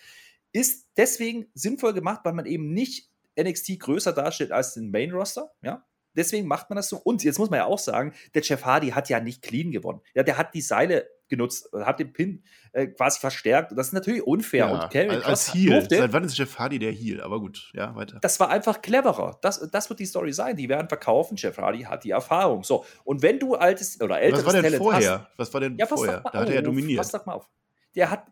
ist 0.53 0.89
deswegen 0.99 1.47
sinnvoll 1.55 1.95
gemacht, 1.95 2.21
weil 2.25 2.35
man 2.35 2.45
eben 2.45 2.75
nicht 2.75 3.11
NXT 3.41 3.81
größer 3.81 4.13
darstellt 4.13 4.53
als 4.53 4.75
den 4.75 4.91
Main 4.91 5.13
Roster, 5.13 5.51
ja, 5.63 5.87
deswegen 6.15 6.47
macht 6.47 6.69
man 6.69 6.77
das 6.77 6.89
so. 6.89 6.99
Und 6.99 7.25
jetzt 7.25 7.39
muss 7.39 7.49
man 7.49 7.59
ja 7.59 7.65
auch 7.65 7.79
sagen, 7.79 8.13
der 8.35 8.43
Jeff 8.43 8.65
Hardy 8.65 8.91
hat 8.91 9.09
ja 9.09 9.21
nicht 9.21 9.43
clean 9.43 9.71
gewonnen. 9.71 10.01
Ja, 10.15 10.25
der 10.25 10.37
hat 10.37 10.55
die 10.55 10.61
Seile 10.61 11.09
genutzt, 11.31 11.71
hat 11.73 11.99
den 11.99 12.13
Pin 12.13 12.43
äh, 12.73 12.89
quasi 12.89 13.21
verstärkt. 13.21 13.71
Und 13.71 13.77
das 13.77 13.89
ist 13.89 13.93
natürlich 13.93 14.23
unfair. 14.23 14.67
Ja, 14.67 14.83
und 14.83 14.91
Carrie 14.91 15.09
als, 15.09 15.25
als. 15.25 15.53
Durfte, 15.53 15.97
Seit 15.97 16.13
wann 16.13 16.25
ist 16.25 16.37
Jeff 16.37 16.59
Hardy 16.59 16.79
der 16.79 16.93
Heel? 16.93 17.21
Aber 17.23 17.41
gut, 17.41 17.71
ja, 17.75 17.95
weiter. 17.97 18.19
Das 18.21 18.39
war 18.41 18.51
einfach 18.51 18.83
cleverer. 18.83 19.39
Das, 19.41 19.71
das 19.71 19.89
wird 19.89 20.01
die 20.01 20.07
Story 20.07 20.33
sein. 20.33 20.57
Die 20.57 20.69
werden 20.69 20.89
verkaufen. 20.89 21.37
Jeff 21.37 21.57
Hardy 21.57 21.83
hat 21.83 22.05
die 22.05 22.11
Erfahrung. 22.11 22.65
So, 22.65 22.85
und 23.05 23.23
wenn 23.23 23.39
du 23.39 23.55
altes 23.55 24.01
oder 24.01 24.21
älteres 24.21 24.45
Was 24.45 24.55
war 24.55 24.63
denn 24.63 24.63
Talent 24.65 24.83
vorher? 24.83 25.21
Hast, 25.21 25.39
Was 25.39 25.55
war 25.55 25.61
denn 25.61 25.79
ja, 25.79 25.87
vorher? 25.87 26.21
Da 26.21 26.41
hat 26.41 26.49
er 26.49 26.55
ja 26.57 26.63
dominiert. 26.63 26.99
Pass 26.99 27.13
doch 27.13 27.25
mal 27.25 27.35
auf. 27.35 27.49
Der 27.95 28.11
hat, 28.11 28.27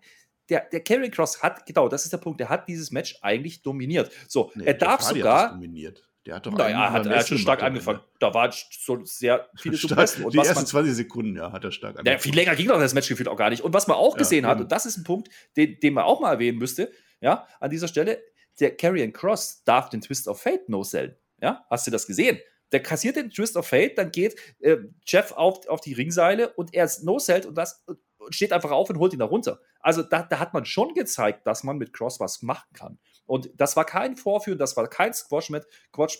der, 0.48 0.66
der 0.72 0.80
Carry 0.80 1.10
Cross 1.10 1.42
hat, 1.42 1.66
genau, 1.66 1.88
das 1.88 2.04
ist 2.04 2.12
der 2.12 2.18
Punkt, 2.18 2.40
der 2.40 2.48
hat 2.48 2.68
dieses 2.68 2.90
Match 2.90 3.18
eigentlich 3.22 3.62
dominiert. 3.62 4.10
So, 4.28 4.50
nee, 4.54 4.64
er 4.64 4.74
darf 4.74 5.02
sogar. 5.02 5.50
dominiert. 5.50 6.07
Der 6.28 6.36
hat 6.36 6.44
doch 6.44 6.52
naja, 6.52 6.92
hat, 6.92 7.06
er 7.06 7.20
hat 7.20 7.26
schon 7.26 7.38
stark 7.38 7.62
angefangen. 7.62 8.00
Da 8.20 8.34
waren 8.34 8.52
so 8.52 9.02
sehr 9.02 9.48
viele 9.56 9.78
stark, 9.78 10.10
Und 10.22 10.34
die 10.34 10.38
ersten 10.38 10.56
man, 10.56 10.66
20 10.66 10.94
Sekunden, 10.94 11.36
ja, 11.36 11.52
hat 11.52 11.64
er 11.64 11.72
stark 11.72 11.92
angefangen. 11.92 12.18
Ja, 12.18 12.18
viel 12.18 12.34
länger 12.34 12.54
ging 12.54 12.68
doch 12.68 12.78
das 12.78 12.92
Match 12.92 13.08
gefühlt 13.08 13.28
auch 13.28 13.36
gar 13.38 13.48
nicht. 13.48 13.62
Und 13.62 13.72
was 13.72 13.86
man 13.86 13.96
auch 13.96 14.12
ja, 14.12 14.18
gesehen 14.18 14.46
hat, 14.46 14.60
und 14.60 14.70
das 14.70 14.84
ist 14.84 14.98
ein 14.98 15.04
Punkt, 15.04 15.30
den, 15.56 15.80
den 15.80 15.94
man 15.94 16.04
auch 16.04 16.20
mal 16.20 16.34
erwähnen 16.34 16.58
müsste, 16.58 16.92
ja, 17.22 17.48
an 17.60 17.70
dieser 17.70 17.88
Stelle, 17.88 18.22
der 18.60 18.76
Carrion 18.76 19.10
Cross 19.14 19.62
darf 19.64 19.88
den 19.88 20.02
Twist 20.02 20.28
of 20.28 20.38
Fate 20.38 20.68
no-sellen. 20.68 21.16
Ja, 21.40 21.64
hast 21.70 21.86
du 21.86 21.90
das 21.90 22.06
gesehen? 22.06 22.38
Der 22.72 22.82
kassiert 22.82 23.16
den 23.16 23.30
Twist 23.30 23.56
of 23.56 23.66
Fate, 23.66 23.96
dann 23.96 24.10
geht 24.10 24.36
äh, 24.60 24.76
Jeff 25.06 25.32
auf, 25.32 25.66
auf 25.66 25.80
die 25.80 25.94
Ringseile 25.94 26.52
und 26.56 26.74
er 26.74 26.84
ist 26.84 27.04
no-sellt 27.04 27.46
und 27.46 27.54
das 27.54 27.82
steht 28.28 28.52
einfach 28.52 28.70
auf 28.70 28.90
und 28.90 28.98
holt 28.98 29.14
ihn 29.14 29.20
da 29.20 29.24
runter. 29.24 29.60
Also 29.80 30.02
da, 30.02 30.24
da 30.24 30.38
hat 30.38 30.52
man 30.52 30.66
schon 30.66 30.92
gezeigt, 30.92 31.46
dass 31.46 31.64
man 31.64 31.78
mit 31.78 31.94
Cross 31.94 32.20
was 32.20 32.42
machen 32.42 32.68
kann. 32.74 32.98
Und 33.28 33.50
das 33.54 33.76
war 33.76 33.84
kein 33.84 34.16
Vorführen, 34.16 34.58
das 34.58 34.76
war 34.76 34.88
kein 34.88 35.12
Squash-Match. 35.12 35.66
Squash, 35.94 36.18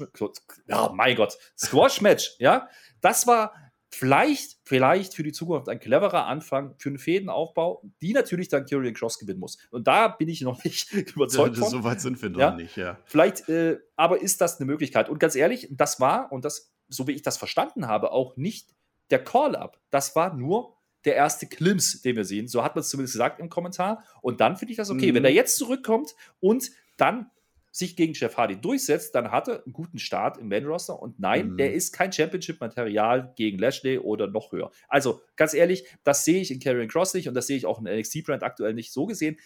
ja, 0.66 0.92
mein 0.94 1.16
Gott, 1.16 1.36
Squash-Match, 1.58 2.36
ja. 2.38 2.68
Das 3.00 3.26
war 3.26 3.52
vielleicht, 3.90 4.58
vielleicht 4.64 5.14
für 5.14 5.22
die 5.22 5.32
Zukunft 5.32 5.68
ein 5.68 5.80
cleverer 5.80 6.26
Anfang 6.26 6.74
für 6.78 6.90
einen 6.90 6.98
Fädenaufbau, 6.98 7.82
die 8.02 8.12
natürlich 8.12 8.48
dann 8.48 8.66
Kyrian 8.66 8.94
Cross 8.94 9.18
gewinnen 9.18 9.40
muss. 9.40 9.56
Und 9.70 9.86
da 9.86 10.08
bin 10.08 10.28
ich 10.28 10.42
noch 10.42 10.62
nicht 10.62 10.92
überzeugt 11.14 11.56
von. 11.56 11.70
So 11.70 11.84
weit 11.84 12.00
sind 12.00 12.20
wir 12.20 12.28
noch 12.28 12.38
ja? 12.38 12.50
nicht, 12.52 12.76
ja. 12.76 12.98
Vielleicht, 13.06 13.48
äh, 13.48 13.78
aber 13.96 14.20
ist 14.20 14.40
das 14.40 14.60
eine 14.60 14.66
Möglichkeit? 14.66 15.08
Und 15.08 15.18
ganz 15.18 15.34
ehrlich, 15.34 15.68
das 15.70 16.00
war, 16.00 16.30
und 16.30 16.44
das, 16.44 16.74
so 16.88 17.06
wie 17.06 17.12
ich 17.12 17.22
das 17.22 17.38
verstanden 17.38 17.88
habe, 17.88 18.12
auch 18.12 18.36
nicht 18.36 18.74
der 19.10 19.24
Call-Up. 19.24 19.80
Das 19.90 20.14
war 20.14 20.34
nur 20.34 20.76
der 21.04 21.14
erste 21.14 21.46
Klims, 21.46 22.02
den 22.02 22.16
wir 22.16 22.24
sehen. 22.24 22.48
So 22.48 22.62
hat 22.62 22.74
man 22.74 22.80
es 22.80 22.90
zumindest 22.90 23.14
gesagt 23.14 23.40
im 23.40 23.48
Kommentar. 23.48 24.04
Und 24.20 24.40
dann 24.40 24.56
finde 24.56 24.72
ich 24.72 24.76
das 24.76 24.90
okay. 24.90 25.12
Mhm. 25.12 25.16
Wenn 25.16 25.24
er 25.24 25.32
jetzt 25.32 25.56
zurückkommt 25.56 26.14
und 26.40 26.70
dann 27.00 27.30
sich 27.70 27.96
gegen 27.96 28.12
Jeff 28.14 28.36
Hardy 28.36 28.60
durchsetzt, 28.60 29.14
dann 29.14 29.30
hat 29.30 29.48
er 29.48 29.64
einen 29.64 29.72
guten 29.72 29.98
Start 29.98 30.38
im 30.38 30.48
Main-Roster. 30.48 31.00
Und 31.00 31.20
nein, 31.20 31.50
mhm. 31.50 31.56
der 31.58 31.72
ist 31.72 31.92
kein 31.92 32.12
Championship-Material 32.12 33.32
gegen 33.36 33.58
Lashley 33.58 33.98
oder 33.98 34.26
noch 34.26 34.52
höher. 34.52 34.70
Also 34.88 35.20
ganz 35.36 35.54
ehrlich, 35.54 35.86
das 36.04 36.24
sehe 36.24 36.40
ich 36.40 36.50
in 36.50 36.60
Karrion 36.60 36.88
Cross 36.88 37.14
nicht 37.14 37.28
und 37.28 37.34
das 37.34 37.46
sehe 37.46 37.56
ich 37.56 37.66
auch 37.66 37.78
in 37.78 37.84
NXT-Brand 37.84 38.42
aktuell 38.42 38.74
nicht 38.74 38.92
so 38.92 39.06
gesehen. 39.06 39.38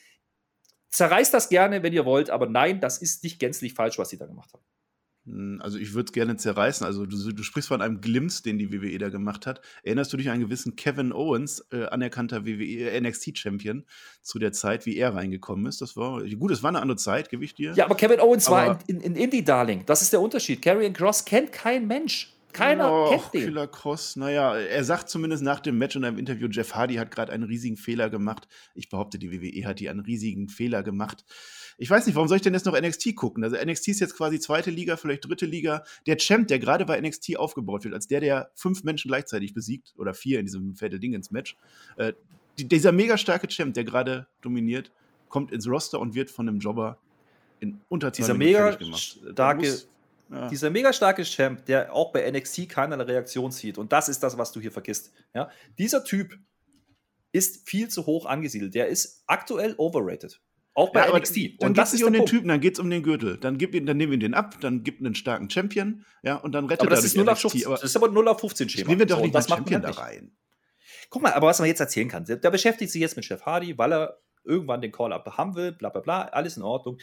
Zerreißt 0.91 1.33
das 1.33 1.49
gerne, 1.49 1.83
wenn 1.83 1.93
ihr 1.93 2.05
wollt, 2.05 2.31
aber 2.31 2.47
nein, 2.47 2.81
das 2.81 2.99
ist 2.99 3.25
nicht 3.25 3.39
gänzlich 3.39 3.75
falsch, 3.75 3.99
was 3.99 4.11
sie 4.11 4.19
da 4.19 4.27
gemacht 4.27 4.53
haben. 4.53 4.63
Hm, 5.27 5.61
also 5.63 5.79
ich 5.79 5.95
würde 5.95 6.07
es 6.07 6.13
gerne 6.13 6.37
zerreißen. 6.37 6.87
Also 6.87 7.07
du, 7.07 7.33
du, 7.33 7.43
sprichst 7.43 7.69
von 7.69 7.81
einem 7.81 8.01
Glimpse, 8.01 8.43
den 8.43 8.59
die 8.59 8.73
WWE 8.73 8.99
da 8.99 9.09
gemacht 9.09 9.47
hat. 9.47 9.61
Erinnerst 9.83 10.13
du 10.13 10.17
dich 10.17 10.29
an 10.29 10.35
einen 10.35 10.43
gewissen 10.43 10.77
Kevin 10.77 11.13
Owens, 11.13 11.65
äh, 11.73 11.85
anerkannter 11.85 12.45
WWE 12.45 12.91
äh, 12.91 13.01
NXT-Champion, 13.01 13.85
zu 14.23 14.39
der 14.39 14.53
Zeit, 14.53 14.87
wie 14.87 14.97
er 14.97 15.15
reingekommen 15.15 15.67
ist? 15.67 15.81
Das 15.81 15.97
war 15.97 16.23
gut, 16.25 16.51
es 16.51 16.63
war 16.63 16.71
eine 16.71 16.81
andere 16.81 16.97
Zeit, 16.97 17.31
gebe 17.31 17.45
ich 17.45 17.55
dir. 17.55 17.73
Ja, 17.75 17.85
aber 17.85 17.95
Kevin 17.95 18.21
Owens 18.21 18.47
aber 18.49 18.57
war 18.57 18.79
in, 18.87 18.97
in, 18.97 19.15
in 19.15 19.17
Indie-Darling. 19.17 19.85
Das 19.87 20.03
ist 20.03 20.13
der 20.13 20.21
Unterschied. 20.21 20.63
Karrion 20.63 20.93
Cross 20.93 21.25
kennt 21.25 21.53
kein 21.53 21.87
Mensch. 21.87 22.32
Keiner 22.53 22.93
oh, 22.93 23.09
kennt 23.11 23.35
den. 23.35 23.45
Killer 23.45 23.67
Cross, 23.67 24.17
naja, 24.17 24.57
er 24.57 24.85
sagt 24.85 25.09
zumindest 25.09 25.43
nach 25.43 25.61
dem 25.61 25.79
Match 25.79 25.97
in 25.97 26.05
einem 26.05 26.19
Interview, 26.19 26.49
Jeff 26.51 26.75
Hardy 26.75 26.97
hat 26.97 27.11
gerade 27.11 27.33
einen 27.33 27.45
riesigen 27.45 27.77
Fehler 27.77 28.11
gemacht. 28.11 28.47
Ich 28.75 28.89
behaupte, 28.89 29.19
die 29.19 29.33
WWE 29.33 29.67
hat 29.67 29.79
hier 29.79 29.91
einen 29.91 30.01
riesigen 30.01 30.49
Fehler 30.49 30.83
gemacht. 30.83 31.25
Ich 31.79 31.89
weiß 31.89 32.07
nicht, 32.07 32.15
warum 32.15 32.29
soll 32.29 32.37
ich 32.37 32.43
denn 32.43 32.53
jetzt 32.53 32.67
noch 32.67 32.79
NXT 32.79 33.17
gucken? 33.17 33.43
Also 33.43 33.57
NXT 33.57 33.89
ist 33.89 34.01
jetzt 34.01 34.17
quasi 34.17 34.39
zweite 34.39 34.71
Liga, 34.71 34.97
vielleicht 34.97 35.25
dritte 35.25 35.47
Liga. 35.47 35.83
Der 36.07 36.17
Champ, 36.19 36.49
der 36.49 36.59
gerade 36.59 36.85
bei 36.85 37.01
NXT 37.01 37.37
aufgebaut 37.39 37.85
wird, 37.85 37.95
als 37.95 38.07
der, 38.07 38.21
der 38.21 38.51
fünf 38.55 38.85
Menschen 38.85 39.09
gleichzeitig 39.09 39.55
besiegt, 39.55 39.95
oder 39.97 40.13
vier 40.13 40.39
in 40.39 40.47
diesem 40.47 40.75
Fatal 40.75 40.99
Dingens 40.99 41.31
Match, 41.31 41.57
äh, 41.97 42.13
die, 42.59 42.69
dieser 42.69 42.93
mega 42.93 43.17
starke 43.17 43.49
Champ, 43.49 43.75
der 43.75 43.85
gerade 43.85 44.27
dominiert, 44.43 44.93
kommt 45.29 45.53
ins 45.53 45.67
Roster 45.67 45.99
und 45.99 46.15
wird 46.15 46.31
von 46.31 46.49
einem 46.49 46.59
Jobber 46.59 46.99
in 47.61 47.81
unter 47.89 48.11
Dieser 48.11 48.35
mega 48.35 48.77
starke 48.95 49.79
ja. 50.33 50.49
Dieser 50.49 50.71
mega 50.71 50.93
starke 50.93 51.25
Champ, 51.25 51.67
der 51.67 51.95
auch 51.95 52.13
bei 52.13 52.31
NXT 52.31 52.69
keinerlei 52.69 53.05
Reaktion 53.05 53.53
zieht. 53.53 53.77
Und 53.77 53.93
das 53.93 54.09
ist 54.09 54.23
das, 54.23 54.39
was 54.39 54.51
du 54.53 54.61
hier 54.61 54.73
vergisst. 54.73 55.13
Ja? 55.35 55.51
Dieser 55.79 56.05
Typ 56.05 56.39
ist 57.33 57.69
viel 57.69 57.89
zu 57.89 58.07
hoch 58.07 58.27
angesiedelt. 58.27 58.75
Der 58.75 58.89
ist 58.89 59.25
aktuell 59.27 59.75
overrated. 59.77 60.41
Auch 60.75 60.91
bei 60.91 61.07
ja, 61.07 61.17
NXT. 61.17 61.61
Dann 61.61 61.71
und 61.71 61.79
das 61.79 61.93
ist 61.93 62.01
nicht 62.01 62.07
um 62.07 62.13
den 62.15 62.25
Typen, 62.25 62.49
dann 62.49 62.61
geht 62.61 62.75
es 62.75 62.81
um 62.81 62.89
den 62.89 63.03
Gürtel. 63.03 63.37
Dann, 63.37 63.59
gib 63.59 63.75
ihn, 63.75 63.85
dann 63.85 63.99
nehmen 63.99 64.13
wir 64.13 64.19
den 64.19 64.33
ab, 64.33 64.57
dann 64.61 64.83
gibt 64.83 65.01
einen 65.01 65.15
starken 65.15 65.51
Champion, 65.51 66.05
ja, 66.23 66.37
und 66.37 66.53
dann 66.53 66.65
rettet 66.65 66.81
aber 66.81 66.91
das 66.91 67.05
ist 67.05 67.15
0 67.15 67.29
auf 67.29 67.41
15, 67.41 67.71
Das 67.71 67.83
ist 67.83 67.97
aber 67.97 68.09
0 68.09 68.29
auf 68.29 68.41
15 68.41 68.69
Schema. 68.71 68.89
Nehmen 68.89 69.01
wir 69.01 69.07
doch 69.07 69.19
so, 69.19 69.23
nicht 69.23 69.35
das 69.35 69.49
Champion 69.49 69.83
da 69.83 69.91
rein. 69.91 70.33
Guck 71.11 71.23
mal, 71.23 71.35
aber 71.35 71.49
was 71.49 71.59
man 71.59 71.69
jetzt 71.69 71.81
erzählen 71.81 72.09
kann, 72.09 72.25
der 72.25 72.51
beschäftigt 72.51 72.91
sich 72.91 73.03
jetzt 73.03 73.17
mit 73.17 73.27
Chef 73.27 73.43
Hardy, 73.43 73.77
weil 73.77 73.93
er 73.93 74.19
irgendwann 74.45 74.81
den 74.81 74.93
Call-Up 74.93 75.37
haben 75.37 75.55
will, 75.55 75.73
bla 75.73 75.91
bla 75.91 76.01
bla, 76.01 76.23
alles 76.23 76.57
in 76.57 76.63
Ordnung. 76.63 76.99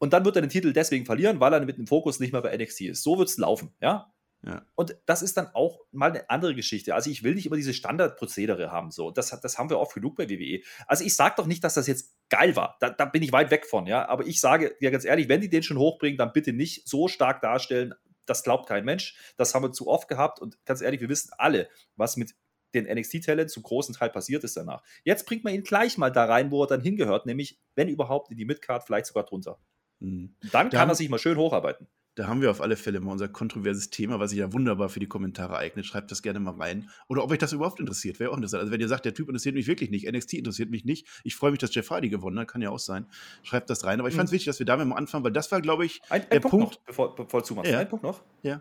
Und 0.00 0.14
dann 0.14 0.24
wird 0.24 0.34
er 0.34 0.42
den 0.42 0.50
Titel 0.50 0.72
deswegen 0.72 1.04
verlieren, 1.04 1.40
weil 1.40 1.52
er 1.52 1.60
mit 1.60 1.76
dem 1.76 1.86
Fokus 1.86 2.20
nicht 2.20 2.32
mehr 2.32 2.40
bei 2.40 2.56
NXT 2.56 2.80
ist. 2.80 3.02
So 3.02 3.18
wird 3.18 3.28
es 3.28 3.36
laufen, 3.36 3.74
ja? 3.82 4.10
ja? 4.42 4.64
Und 4.74 4.96
das 5.04 5.20
ist 5.20 5.36
dann 5.36 5.48
auch 5.52 5.78
mal 5.92 6.08
eine 6.08 6.30
andere 6.30 6.54
Geschichte. 6.54 6.94
Also 6.94 7.10
ich 7.10 7.22
will 7.22 7.34
nicht 7.34 7.44
immer 7.44 7.56
diese 7.56 7.74
Standardprozedere 7.74 8.72
haben. 8.72 8.90
So. 8.90 9.10
Das, 9.10 9.28
das 9.28 9.58
haben 9.58 9.68
wir 9.68 9.78
oft 9.78 9.92
genug 9.92 10.16
bei 10.16 10.30
WWE. 10.30 10.62
Also 10.86 11.04
ich 11.04 11.14
sage 11.14 11.34
doch 11.36 11.46
nicht, 11.46 11.62
dass 11.62 11.74
das 11.74 11.86
jetzt 11.86 12.14
geil 12.30 12.56
war. 12.56 12.78
Da, 12.80 12.88
da, 12.88 13.04
bin 13.04 13.22
ich 13.22 13.30
weit 13.32 13.50
weg 13.50 13.66
von, 13.66 13.86
ja. 13.86 14.08
Aber 14.08 14.26
ich 14.26 14.40
sage 14.40 14.74
ja 14.80 14.88
ganz 14.88 15.04
ehrlich, 15.04 15.28
wenn 15.28 15.42
die 15.42 15.50
den 15.50 15.62
schon 15.62 15.76
hochbringen, 15.76 16.16
dann 16.16 16.32
bitte 16.32 16.54
nicht 16.54 16.88
so 16.88 17.06
stark 17.06 17.42
darstellen. 17.42 17.92
Das 18.24 18.42
glaubt 18.42 18.70
kein 18.70 18.86
Mensch. 18.86 19.34
Das 19.36 19.54
haben 19.54 19.64
wir 19.64 19.72
zu 19.72 19.86
oft 19.86 20.08
gehabt. 20.08 20.40
Und 20.40 20.64
ganz 20.64 20.80
ehrlich, 20.80 21.02
wir 21.02 21.10
wissen 21.10 21.30
alle, 21.36 21.68
was 21.96 22.16
mit 22.16 22.34
den 22.74 22.86
NXT-Talent 22.86 23.50
zum 23.50 23.64
großen 23.64 23.94
Teil 23.94 24.08
passiert 24.08 24.44
ist 24.44 24.56
danach. 24.56 24.82
Jetzt 25.04 25.26
bringt 25.26 25.44
man 25.44 25.52
ihn 25.52 25.62
gleich 25.64 25.98
mal 25.98 26.10
da 26.10 26.24
rein, 26.24 26.50
wo 26.50 26.64
er 26.64 26.68
dann 26.68 26.80
hingehört, 26.80 27.26
nämlich, 27.26 27.58
wenn 27.74 27.88
überhaupt, 27.88 28.30
in 28.30 28.38
die 28.38 28.46
Midcard, 28.46 28.84
vielleicht 28.84 29.06
sogar 29.06 29.24
drunter. 29.24 29.58
Mhm. 30.00 30.34
Dann 30.52 30.70
kann 30.70 30.88
da 30.88 30.92
er 30.92 30.94
sich 30.94 31.08
mal 31.08 31.18
schön 31.18 31.36
hocharbeiten. 31.36 31.86
Da 32.16 32.26
haben 32.26 32.42
wir 32.42 32.50
auf 32.50 32.60
alle 32.60 32.76
Fälle 32.76 32.98
mal 33.00 33.12
unser 33.12 33.28
kontroverses 33.28 33.90
Thema, 33.90 34.18
was 34.18 34.30
sich 34.30 34.40
ja 34.40 34.52
wunderbar 34.52 34.88
für 34.88 34.98
die 34.98 35.06
Kommentare 35.06 35.56
eignet. 35.56 35.86
Schreibt 35.86 36.10
das 36.10 36.22
gerne 36.22 36.40
mal 36.40 36.54
rein. 36.54 36.90
Oder 37.08 37.22
ob 37.22 37.30
euch 37.30 37.38
das 37.38 37.52
überhaupt 37.52 37.78
interessiert. 37.78 38.18
Wäre 38.18 38.32
auch 38.32 38.36
interessant. 38.36 38.60
Also, 38.60 38.72
wenn 38.72 38.80
ihr 38.80 38.88
sagt, 38.88 39.04
der 39.04 39.14
Typ 39.14 39.28
interessiert 39.28 39.54
mich 39.54 39.68
wirklich 39.68 39.90
nicht, 39.90 40.10
NXT 40.10 40.34
interessiert 40.34 40.70
mich 40.70 40.84
nicht, 40.84 41.06
ich 41.22 41.36
freue 41.36 41.52
mich, 41.52 41.60
dass 41.60 41.72
Jeff 41.72 41.88
Hardy 41.88 42.08
gewonnen 42.08 42.38
hat, 42.40 42.48
kann 42.48 42.62
ja 42.62 42.70
auch 42.70 42.80
sein. 42.80 43.06
Schreibt 43.42 43.70
das 43.70 43.84
rein. 43.84 44.00
Aber 44.00 44.08
ich 44.08 44.16
fand 44.16 44.26
es 44.26 44.32
mhm. 44.32 44.34
wichtig, 44.34 44.46
dass 44.46 44.58
wir 44.58 44.66
damit 44.66 44.88
mal 44.88 44.96
anfangen, 44.96 45.24
weil 45.24 45.32
das 45.32 45.52
war, 45.52 45.60
glaube 45.60 45.86
ich, 45.86 46.02
ein, 46.08 46.22
ein 46.22 46.28
der 46.30 46.40
Punkt. 46.40 46.50
Punkt 46.50 46.74
noch, 46.74 46.84
bevor, 46.84 47.14
bevor 47.14 47.40
du 47.40 47.46
zumachst. 47.46 47.70
Ja. 47.70 47.78
Ein 47.78 47.88
Punkt 47.88 48.02
noch. 48.02 48.22
Ja. 48.42 48.60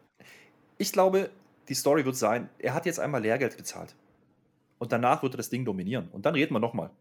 Ich 0.77 0.91
glaube, 0.91 1.31
die 1.69 1.74
Story 1.74 2.05
wird 2.05 2.15
sein, 2.15 2.50
er 2.60 2.75
hat 2.75 2.86
jetzt 2.86 3.00
einmal 3.00 3.22
Lehrgeld 3.22 3.58
gezahlt. 3.58 3.96
Und 4.77 4.91
danach 4.91 5.24
wird 5.24 5.34
er 5.34 5.38
das 5.38 5.50
Ding 5.50 5.65
dominieren. 5.65 6.08
Und 6.12 6.25
dann 6.25 6.36
reden 6.36 6.53
wir 6.53 6.60
nochmal. 6.60 6.91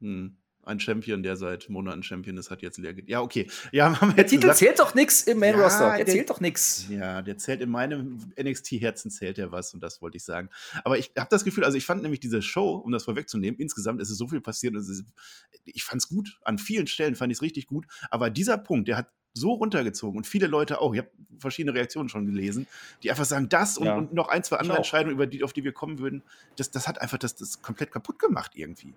Hm 0.00 0.36
ein 0.64 0.78
Champion, 0.80 1.22
der 1.22 1.36
seit 1.36 1.68
Monaten 1.68 2.02
Champion 2.02 2.36
ist, 2.36 2.50
hat 2.50 2.62
jetzt 2.62 2.78
leer. 2.78 2.94
Ja, 3.06 3.20
okay. 3.20 3.48
Ja, 3.72 4.00
haben 4.00 4.10
wir 4.10 4.16
der 4.16 4.26
Titel 4.26 4.42
gesagt, 4.42 4.58
zählt 4.58 4.78
doch 4.78 4.94
nichts 4.94 5.22
im 5.22 5.38
Main 5.38 5.54
Roster. 5.54 5.88
Ja, 5.88 5.96
der, 5.96 6.04
der, 6.04 6.14
zählt 6.14 6.30
doch 6.30 6.40
nichts. 6.40 6.86
Ja, 6.88 7.22
der 7.22 7.38
zählt 7.38 7.60
in 7.60 7.70
meinem 7.70 8.32
NXT-Herzen 8.40 9.10
zählt 9.10 9.38
er 9.38 9.52
was 9.52 9.74
und 9.74 9.82
das 9.82 10.00
wollte 10.02 10.16
ich 10.16 10.24
sagen. 10.24 10.50
Aber 10.84 10.98
ich 10.98 11.12
habe 11.18 11.28
das 11.30 11.44
Gefühl, 11.44 11.64
also 11.64 11.76
ich 11.76 11.86
fand 11.86 12.02
nämlich 12.02 12.20
diese 12.20 12.42
Show, 12.42 12.76
um 12.76 12.92
das 12.92 13.04
vorwegzunehmen, 13.04 13.58
insgesamt 13.58 14.00
ist 14.00 14.10
es 14.10 14.18
so 14.18 14.28
viel 14.28 14.40
passiert. 14.40 14.74
Ist, 14.76 15.04
ich 15.64 15.84
fand 15.84 16.02
es 16.02 16.08
gut. 16.08 16.38
An 16.42 16.58
vielen 16.58 16.86
Stellen 16.86 17.16
fand 17.16 17.32
ich 17.32 17.38
es 17.38 17.42
richtig 17.42 17.66
gut. 17.66 17.86
Aber 18.10 18.30
dieser 18.30 18.58
Punkt, 18.58 18.88
der 18.88 18.96
hat 18.96 19.08
so 19.34 19.52
runtergezogen 19.52 20.18
und 20.18 20.26
viele 20.26 20.46
Leute 20.46 20.80
auch, 20.80 20.92
ich 20.92 20.98
habe 20.98 21.10
verschiedene 21.38 21.74
Reaktionen 21.74 22.08
schon 22.08 22.26
gelesen, 22.26 22.66
die 23.02 23.10
einfach 23.10 23.24
sagen, 23.24 23.48
das 23.48 23.78
und, 23.78 23.86
ja. 23.86 23.96
und 23.96 24.12
noch 24.12 24.28
ein, 24.28 24.44
zwei 24.44 24.56
andere 24.56 24.76
Entscheidungen, 24.76 25.14
über 25.14 25.26
die, 25.26 25.42
auf 25.42 25.52
die 25.52 25.64
wir 25.64 25.72
kommen 25.72 25.98
würden, 25.98 26.22
das, 26.56 26.70
das 26.70 26.86
hat 26.86 27.00
einfach 27.00 27.18
das, 27.18 27.34
das 27.34 27.62
komplett 27.62 27.90
kaputt 27.90 28.18
gemacht 28.18 28.52
irgendwie. 28.54 28.94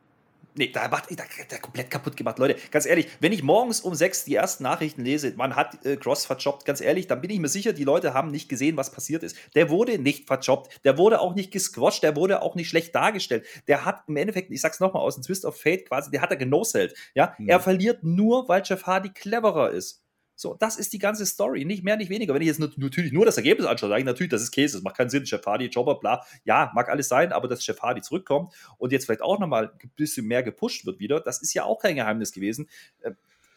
Nee, 0.57 0.71
da 0.71 0.87
macht 0.87 1.11
da, 1.11 1.23
da 1.49 1.57
komplett 1.57 1.91
kaputt 1.91 2.15
gemacht. 2.15 2.39
Leute, 2.39 2.55
ganz 2.71 2.85
ehrlich, 2.85 3.07
wenn 3.19 3.33
ich 3.33 3.43
morgens 3.43 3.81
um 3.81 3.93
sechs 3.93 4.23
die 4.23 4.35
ersten 4.35 4.63
Nachrichten 4.63 5.03
lese, 5.03 5.33
man 5.35 5.55
hat 5.55 5.85
äh, 5.85 5.97
Cross 5.97 6.25
verjobbt, 6.25 6.63
ganz 6.65 6.79
ehrlich, 6.79 7.07
dann 7.07 7.19
bin 7.19 7.29
ich 7.29 7.39
mir 7.39 7.49
sicher, 7.49 7.73
die 7.73 7.83
Leute 7.83 8.13
haben 8.13 8.31
nicht 8.31 8.47
gesehen, 8.47 8.77
was 8.77 8.91
passiert 8.91 9.23
ist. 9.23 9.35
Der 9.55 9.69
wurde 9.69 9.99
nicht 9.99 10.27
verjobbt, 10.27 10.79
der 10.85 10.97
wurde 10.97 11.19
auch 11.19 11.35
nicht 11.35 11.51
gesquasht, 11.51 12.03
der 12.03 12.15
wurde 12.15 12.41
auch 12.41 12.55
nicht 12.55 12.69
schlecht 12.69 12.95
dargestellt. 12.95 13.45
Der 13.67 13.83
hat 13.83 14.03
im 14.07 14.15
Endeffekt, 14.15 14.49
ich 14.51 14.61
sag's 14.61 14.79
nochmal 14.79 15.03
aus 15.03 15.15
dem 15.15 15.23
Twist 15.23 15.43
of 15.43 15.59
Fate 15.59 15.87
quasi, 15.87 16.09
der 16.09 16.21
hat 16.21 16.31
er 16.31 16.37
genoselt. 16.37 16.95
Ja, 17.15 17.35
mhm. 17.37 17.49
er 17.49 17.59
verliert 17.59 18.03
nur, 18.03 18.47
weil 18.47 18.63
Jeff 18.65 18.83
Hardy 18.83 19.09
cleverer 19.09 19.71
ist. 19.71 20.04
So, 20.35 20.55
das 20.55 20.77
ist 20.77 20.91
die 20.93 20.99
ganze 20.99 21.25
Story, 21.25 21.63
nicht 21.65 21.83
mehr, 21.83 21.95
nicht 21.95 22.09
weniger. 22.09 22.33
Wenn 22.33 22.41
ich 22.41 22.47
jetzt 22.47 22.59
natürlich 22.59 23.13
nur 23.13 23.25
das 23.25 23.37
Ergebnis 23.37 23.67
anschaue, 23.67 23.89
sage 23.89 24.01
ich 24.01 24.05
natürlich, 24.05 24.31
das 24.31 24.41
ist 24.41 24.51
Käse, 24.51 24.77
das 24.77 24.83
macht 24.83 24.97
keinen 24.97 25.09
Sinn, 25.09 25.25
Chef 25.25 25.45
Hardy, 25.45 25.67
Jobber, 25.67 25.99
bla. 25.99 26.25
Ja, 26.43 26.71
mag 26.75 26.89
alles 26.89 27.07
sein, 27.07 27.31
aber 27.31 27.47
dass 27.47 27.63
Chef 27.63 27.79
Hardy 27.81 28.01
zurückkommt 28.01 28.53
und 28.77 28.91
jetzt 28.91 29.05
vielleicht 29.05 29.21
auch 29.21 29.39
nochmal 29.39 29.71
ein 29.81 29.91
bisschen 29.95 30.27
mehr 30.27 30.43
gepusht 30.43 30.85
wird 30.85 30.99
wieder, 30.99 31.21
das 31.21 31.41
ist 31.41 31.53
ja 31.53 31.63
auch 31.63 31.79
kein 31.79 31.95
Geheimnis 31.95 32.31
gewesen. 32.31 32.67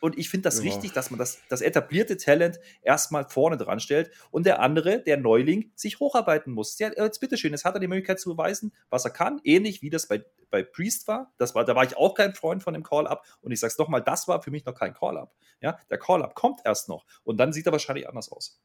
Äh, 0.01 0.05
und 0.05 0.19
ich 0.19 0.29
finde 0.29 0.45
das 0.45 0.59
ja. 0.59 0.65
wichtig, 0.65 0.93
dass 0.93 1.11
man 1.11 1.19
das, 1.19 1.39
das 1.49 1.61
etablierte 1.61 2.17
Talent 2.17 2.61
erstmal 2.83 3.29
vorne 3.29 3.57
dran 3.57 3.81
stellt 3.81 4.11
und 4.31 4.47
der 4.47 4.61
andere, 4.61 5.01
der 5.03 5.17
Neuling, 5.17 5.71
sich 5.75 6.01
hocharbeiten 6.01 6.53
muss. 6.53 6.79
Ja, 6.79 6.91
jetzt 6.97 7.21
bitteschön, 7.21 7.53
jetzt 7.53 7.65
hat 7.65 7.75
er 7.75 7.81
die 7.81 7.89
Möglichkeit 7.89 8.21
zu 8.21 8.31
beweisen, 8.31 8.73
was 8.91 9.05
er 9.05 9.11
kann, 9.11 9.41
ähnlich 9.45 9.83
wie 9.83 9.91
das 9.91 10.07
bei, 10.07 10.25
bei 10.51 10.63
Priest 10.63 11.09
war. 11.09 11.33
Das 11.39 11.55
war. 11.55 11.65
Da 11.65 11.75
war 11.75 11.85
ich 11.85 11.97
auch 11.97 12.15
kein 12.15 12.35
Freund 12.35 12.63
von 12.63 12.75
dem 12.75 12.83
Call-Up 12.83 13.25
und 13.41 13.53
ich 13.53 13.61
sage 13.61 13.73
es 13.73 13.79
nochmal, 13.79 14.03
das 14.03 14.29
war 14.29 14.43
für 14.43 14.51
mich 14.51 14.65
noch 14.65 14.75
kein 14.75 14.95
Call-Up. 14.95 15.35
Ja, 15.61 15.79
der 15.91 15.99
Call-Up 15.99 16.35
kommt 16.35 16.61
erst 16.65 16.89
noch 16.89 17.05
und 17.25 17.39
dann 17.39 17.53
sieht 17.53 17.67
er 17.67 17.73
wahrscheinlich 17.73 18.09
anders 18.09 18.31
aus 18.31 18.61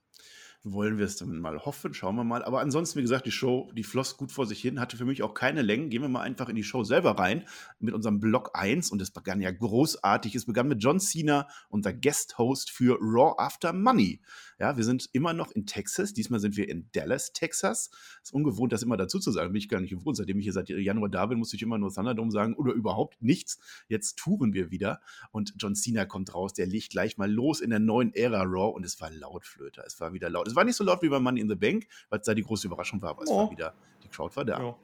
wollen 0.64 0.98
wir 0.98 1.06
es 1.06 1.18
dann 1.18 1.40
mal 1.40 1.60
hoffen, 1.60 1.94
schauen 1.94 2.16
wir 2.16 2.24
mal. 2.24 2.44
Aber 2.44 2.62
ansonsten, 2.62 3.00
wie 3.00 3.02
gesagt, 3.02 3.26
die 3.26 3.32
Show, 3.32 3.70
die 3.74 3.84
floss 3.84 4.16
gut 4.16 4.32
vor 4.32 4.46
sich 4.46 4.62
hin, 4.62 4.80
hatte 4.80 4.96
für 4.96 5.04
mich 5.04 5.22
auch 5.22 5.34
keine 5.34 5.62
Längen. 5.62 5.90
Gehen 5.90 6.02
wir 6.02 6.10
mal 6.10 6.22
einfach 6.22 6.48
in 6.48 6.56
die 6.56 6.64
Show 6.64 6.84
selber 6.84 7.20
rein 7.20 7.46
mit 7.80 7.94
unserem 7.94 8.20
Block 8.22 8.52
1 8.54 8.92
und 8.92 9.02
es 9.02 9.12
begann 9.12 9.42
ja 9.42 9.52
großartig. 9.52 10.36
Es 10.36 10.46
begann 10.46 10.70
mit 10.70 10.82
John 10.82 11.02
Cena, 11.02 11.48
unser 11.68 11.92
Guest-Host 11.94 12.72
für 12.72 12.98
Raw 13.02 13.34
After 13.38 13.74
Money. 13.74 14.22
Ja, 14.58 14.78
wir 14.78 14.86
sind 14.86 15.10
immer 15.12 15.34
noch 15.34 15.52
in 15.52 15.66
Texas. 15.66 16.14
Diesmal 16.14 16.40
sind 16.40 16.56
wir 16.56 16.70
in 16.70 16.90
Dallas, 16.94 17.34
Texas. 17.34 17.90
Ist 18.22 18.34
ungewohnt, 18.34 18.72
das 18.72 18.84
immer 18.84 18.96
dazu 18.96 19.20
zu 19.20 19.32
sagen. 19.32 19.52
Bin 19.52 19.60
ich 19.60 19.68
gar 19.68 19.82
nicht 19.82 19.90
gewohnt. 19.90 20.16
Seitdem 20.16 20.40
ich 20.40 20.46
hier 20.46 20.54
seit 20.54 20.70
Januar 20.70 21.10
da 21.10 21.26
bin, 21.26 21.40
musste 21.40 21.58
ich 21.58 21.62
immer 21.62 21.78
nur 21.78 21.94
Thunderdome 21.94 22.32
sagen 22.32 22.54
oder 22.56 22.72
überhaupt 22.72 23.22
nichts. 23.22 23.60
Jetzt 23.90 24.18
touren 24.18 24.54
wir 24.54 24.72
wieder 24.72 25.02
und 25.32 25.54
John 25.58 25.76
Cena 25.76 26.06
kommt 26.06 26.34
raus. 26.34 26.54
Der 26.54 26.68
legt 26.68 26.92
gleich 26.92 27.18
mal 27.18 27.30
los 27.30 27.60
in 27.60 27.72
der 27.72 27.80
neuen 27.80 28.14
Ära 28.14 28.44
Raw 28.44 28.74
und 28.74 28.86
es 28.86 29.02
war 29.02 29.12
laut, 29.12 29.46
Flöter. 29.46 29.84
Es 29.86 30.00
war 30.00 30.14
wieder 30.14 30.30
laut. 30.30 30.53
Es 30.54 30.56
war 30.56 30.64
nicht 30.64 30.76
so 30.76 30.84
laut 30.84 31.02
wie 31.02 31.10
bei 31.10 31.20
Money 31.20 31.42
in 31.42 31.50
the 31.50 31.56
Bank, 31.56 31.88
weil 32.10 32.20
es 32.20 32.26
da 32.26 32.34
die 32.34 32.44
große 32.44 32.68
Überraschung 32.68 33.02
war, 33.02 33.10
aber 33.10 33.24
es 33.24 33.30
oh. 33.30 33.40
war 33.40 33.52
wieder, 33.52 33.74
die 34.04 34.08
Crowd 34.08 34.36
war 34.36 34.46
da. 34.46 34.60
Ja. 34.60 34.76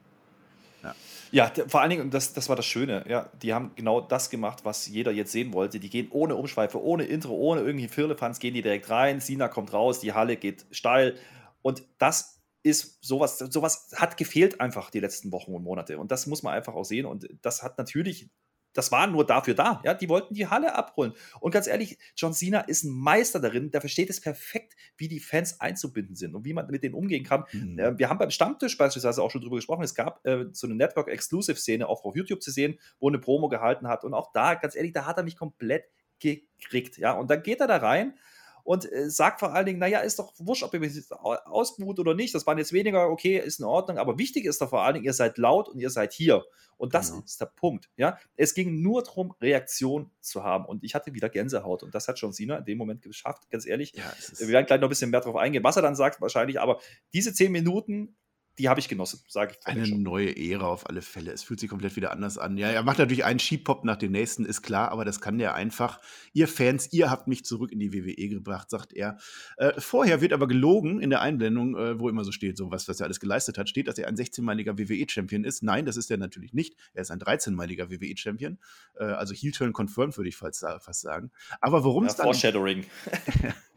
Ja. 0.82 0.94
Ja, 1.32 1.52
vor 1.68 1.80
allen 1.80 1.90
Dingen, 1.90 2.10
das, 2.10 2.32
das 2.32 2.48
war 2.48 2.56
das 2.56 2.66
Schöne, 2.66 3.04
ja, 3.08 3.30
die 3.40 3.54
haben 3.54 3.70
genau 3.76 4.00
das 4.00 4.30
gemacht, 4.30 4.64
was 4.64 4.88
jeder 4.88 5.12
jetzt 5.12 5.30
sehen 5.30 5.52
wollte. 5.52 5.78
Die 5.78 5.90
gehen 5.90 6.08
ohne 6.10 6.34
Umschweife, 6.34 6.82
ohne 6.82 7.04
Intro, 7.04 7.34
ohne 7.34 7.60
irgendwie 7.60 7.86
Firlefanz, 7.86 8.40
gehen 8.40 8.54
die 8.54 8.62
direkt 8.62 8.90
rein, 8.90 9.20
Sina 9.20 9.46
kommt 9.46 9.72
raus, 9.72 10.00
die 10.00 10.12
Halle 10.12 10.36
geht 10.36 10.66
steil 10.72 11.16
und 11.62 11.84
das 11.98 12.40
ist 12.62 13.04
sowas, 13.04 13.38
sowas 13.38 13.92
hat 13.96 14.16
gefehlt 14.16 14.60
einfach 14.60 14.90
die 14.90 15.00
letzten 15.00 15.30
Wochen 15.30 15.54
und 15.54 15.62
Monate 15.62 15.98
und 15.98 16.10
das 16.10 16.26
muss 16.26 16.42
man 16.42 16.54
einfach 16.54 16.74
auch 16.74 16.84
sehen 16.84 17.06
und 17.06 17.28
das 17.42 17.62
hat 17.62 17.78
natürlich 17.78 18.28
das 18.72 18.92
war 18.92 19.06
nur 19.06 19.26
dafür 19.26 19.54
da. 19.54 19.80
Ja, 19.84 19.94
die 19.94 20.08
wollten 20.08 20.34
die 20.34 20.46
Halle 20.46 20.74
abholen. 20.74 21.12
Und 21.40 21.50
ganz 21.50 21.66
ehrlich, 21.66 21.98
John 22.16 22.32
Cena 22.32 22.60
ist 22.60 22.84
ein 22.84 22.92
Meister 22.92 23.40
darin, 23.40 23.70
der 23.70 23.80
versteht 23.80 24.10
es 24.10 24.20
perfekt, 24.20 24.74
wie 24.96 25.08
die 25.08 25.20
Fans 25.20 25.60
einzubinden 25.60 26.16
sind 26.16 26.34
und 26.34 26.44
wie 26.44 26.52
man 26.52 26.66
mit 26.68 26.82
denen 26.82 26.94
umgehen 26.94 27.24
kann. 27.24 27.44
Mhm. 27.52 27.78
Äh, 27.78 27.98
wir 27.98 28.08
haben 28.08 28.18
beim 28.18 28.30
Stammtisch 28.30 28.76
beispielsweise 28.78 29.22
auch 29.22 29.30
schon 29.30 29.40
drüber 29.40 29.56
gesprochen. 29.56 29.82
Es 29.82 29.94
gab 29.94 30.24
äh, 30.26 30.46
so 30.52 30.66
eine 30.66 30.76
Network-Exclusive-Szene 30.76 31.88
auch 31.88 32.04
auf 32.04 32.16
YouTube 32.16 32.42
zu 32.42 32.50
sehen, 32.50 32.78
wo 32.98 33.08
eine 33.08 33.18
Promo 33.18 33.48
gehalten 33.48 33.88
hat. 33.88 34.04
Und 34.04 34.14
auch 34.14 34.32
da, 34.32 34.54
ganz 34.54 34.76
ehrlich, 34.76 34.92
da 34.92 35.06
hat 35.06 35.16
er 35.16 35.24
mich 35.24 35.36
komplett 35.36 35.84
gekriegt. 36.20 36.98
Ja, 36.98 37.12
und 37.12 37.30
dann 37.30 37.42
geht 37.42 37.60
er 37.60 37.66
da 37.66 37.78
rein 37.78 38.14
und 38.64 38.90
äh, 38.90 39.10
sagt 39.10 39.40
vor 39.40 39.52
allen 39.52 39.66
Dingen, 39.66 39.78
naja, 39.78 40.00
ist 40.00 40.18
doch 40.18 40.32
wurscht, 40.38 40.62
ob 40.62 40.74
ihr 40.74 40.80
mich 40.80 40.92
ausbuht 41.10 41.98
oder 41.98 42.14
nicht. 42.14 42.34
Das 42.34 42.46
waren 42.46 42.58
jetzt 42.58 42.72
weniger, 42.72 43.08
okay, 43.08 43.38
ist 43.38 43.60
in 43.60 43.64
Ordnung. 43.64 43.98
Aber 43.98 44.18
wichtig 44.18 44.44
ist 44.44 44.60
doch 44.60 44.70
vor 44.70 44.82
allen 44.82 44.94
Dingen, 44.94 45.06
ihr 45.06 45.12
seid 45.12 45.38
laut 45.38 45.68
und 45.68 45.78
ihr 45.78 45.90
seid 45.90 46.12
hier. 46.12 46.44
Und 46.76 46.94
das 46.94 47.10
genau. 47.10 47.24
ist 47.24 47.40
der 47.40 47.46
Punkt. 47.46 47.90
Ja, 47.96 48.18
es 48.36 48.54
ging 48.54 48.80
nur 48.80 49.02
darum, 49.02 49.34
Reaktion 49.40 50.10
zu 50.20 50.42
haben. 50.42 50.64
Und 50.64 50.82
ich 50.82 50.94
hatte 50.94 51.12
wieder 51.12 51.28
Gänsehaut. 51.28 51.82
Und 51.82 51.94
das 51.94 52.08
hat 52.08 52.18
John 52.18 52.32
Cena 52.32 52.56
in 52.56 52.64
dem 52.64 52.78
Moment 52.78 53.02
geschafft, 53.02 53.50
ganz 53.50 53.66
ehrlich. 53.66 53.92
Ja, 53.94 54.12
wir 54.38 54.48
werden 54.48 54.66
gleich 54.66 54.80
noch 54.80 54.88
ein 54.88 54.90
bisschen 54.90 55.10
mehr 55.10 55.20
darauf 55.20 55.36
eingehen, 55.36 55.62
was 55.62 55.76
er 55.76 55.82
dann 55.82 55.94
sagt, 55.94 56.20
wahrscheinlich. 56.20 56.58
Aber 56.58 56.80
diese 57.12 57.34
zehn 57.34 57.52
Minuten 57.52 58.16
die 58.58 58.68
habe 58.68 58.80
ich 58.80 58.88
genossen, 58.88 59.20
sage 59.28 59.54
ich. 59.58 59.66
Eine 59.66 59.88
neue 59.88 60.36
Ära 60.36 60.66
auf 60.66 60.88
alle 60.88 61.02
Fälle. 61.02 61.32
Es 61.32 61.42
fühlt 61.42 61.60
sich 61.60 61.70
komplett 61.70 61.96
wieder 61.96 62.12
anders 62.12 62.36
an. 62.36 62.56
Ja, 62.56 62.68
er 62.68 62.82
macht 62.82 62.98
natürlich 62.98 63.24
einen 63.24 63.38
Skipop 63.38 63.84
nach 63.84 63.96
dem 63.96 64.12
nächsten, 64.12 64.44
ist 64.44 64.62
klar, 64.62 64.90
aber 64.92 65.04
das 65.04 65.20
kann 65.20 65.38
der 65.38 65.54
einfach. 65.54 66.00
Ihr 66.32 66.48
Fans, 66.48 66.92
ihr 66.92 67.10
habt 67.10 67.26
mich 67.26 67.44
zurück 67.44 67.72
in 67.72 67.78
die 67.78 67.92
WWE 67.92 68.28
gebracht, 68.28 68.68
sagt 68.68 68.92
er. 68.92 69.18
Äh, 69.56 69.80
vorher 69.80 70.20
wird 70.20 70.32
aber 70.32 70.46
gelogen 70.46 71.00
in 71.00 71.10
der 71.10 71.20
Einblendung, 71.22 71.76
äh, 71.76 71.98
wo 71.98 72.08
immer 72.08 72.24
so 72.24 72.32
steht, 72.32 72.56
so 72.56 72.70
was, 72.70 72.88
was 72.88 73.00
er 73.00 73.06
alles 73.06 73.20
geleistet 73.20 73.56
hat, 73.56 73.68
steht, 73.68 73.88
dass 73.88 73.98
er 73.98 74.08
ein 74.08 74.16
16-maliger 74.16 74.78
WWE-Champion 74.78 75.44
ist. 75.44 75.62
Nein, 75.62 75.86
das 75.86 75.96
ist 75.96 76.10
er 76.10 76.18
natürlich 76.18 76.52
nicht. 76.52 76.76
Er 76.92 77.02
ist 77.02 77.10
ein 77.10 77.20
13-maliger 77.20 77.90
WWE-Champion. 77.90 78.58
Äh, 78.98 79.04
also 79.04 79.34
Heel-Turn 79.34 79.72
confirmed, 79.72 80.16
würde 80.18 80.28
ich 80.28 80.36
fast, 80.36 80.64
fast 80.80 81.00
sagen. 81.00 81.30
Aber 81.60 81.84
worum 81.84 82.04
es 82.04 82.12
ja, 82.12 82.16
dann. 82.18 82.24
Foreshadowing. 82.24 82.84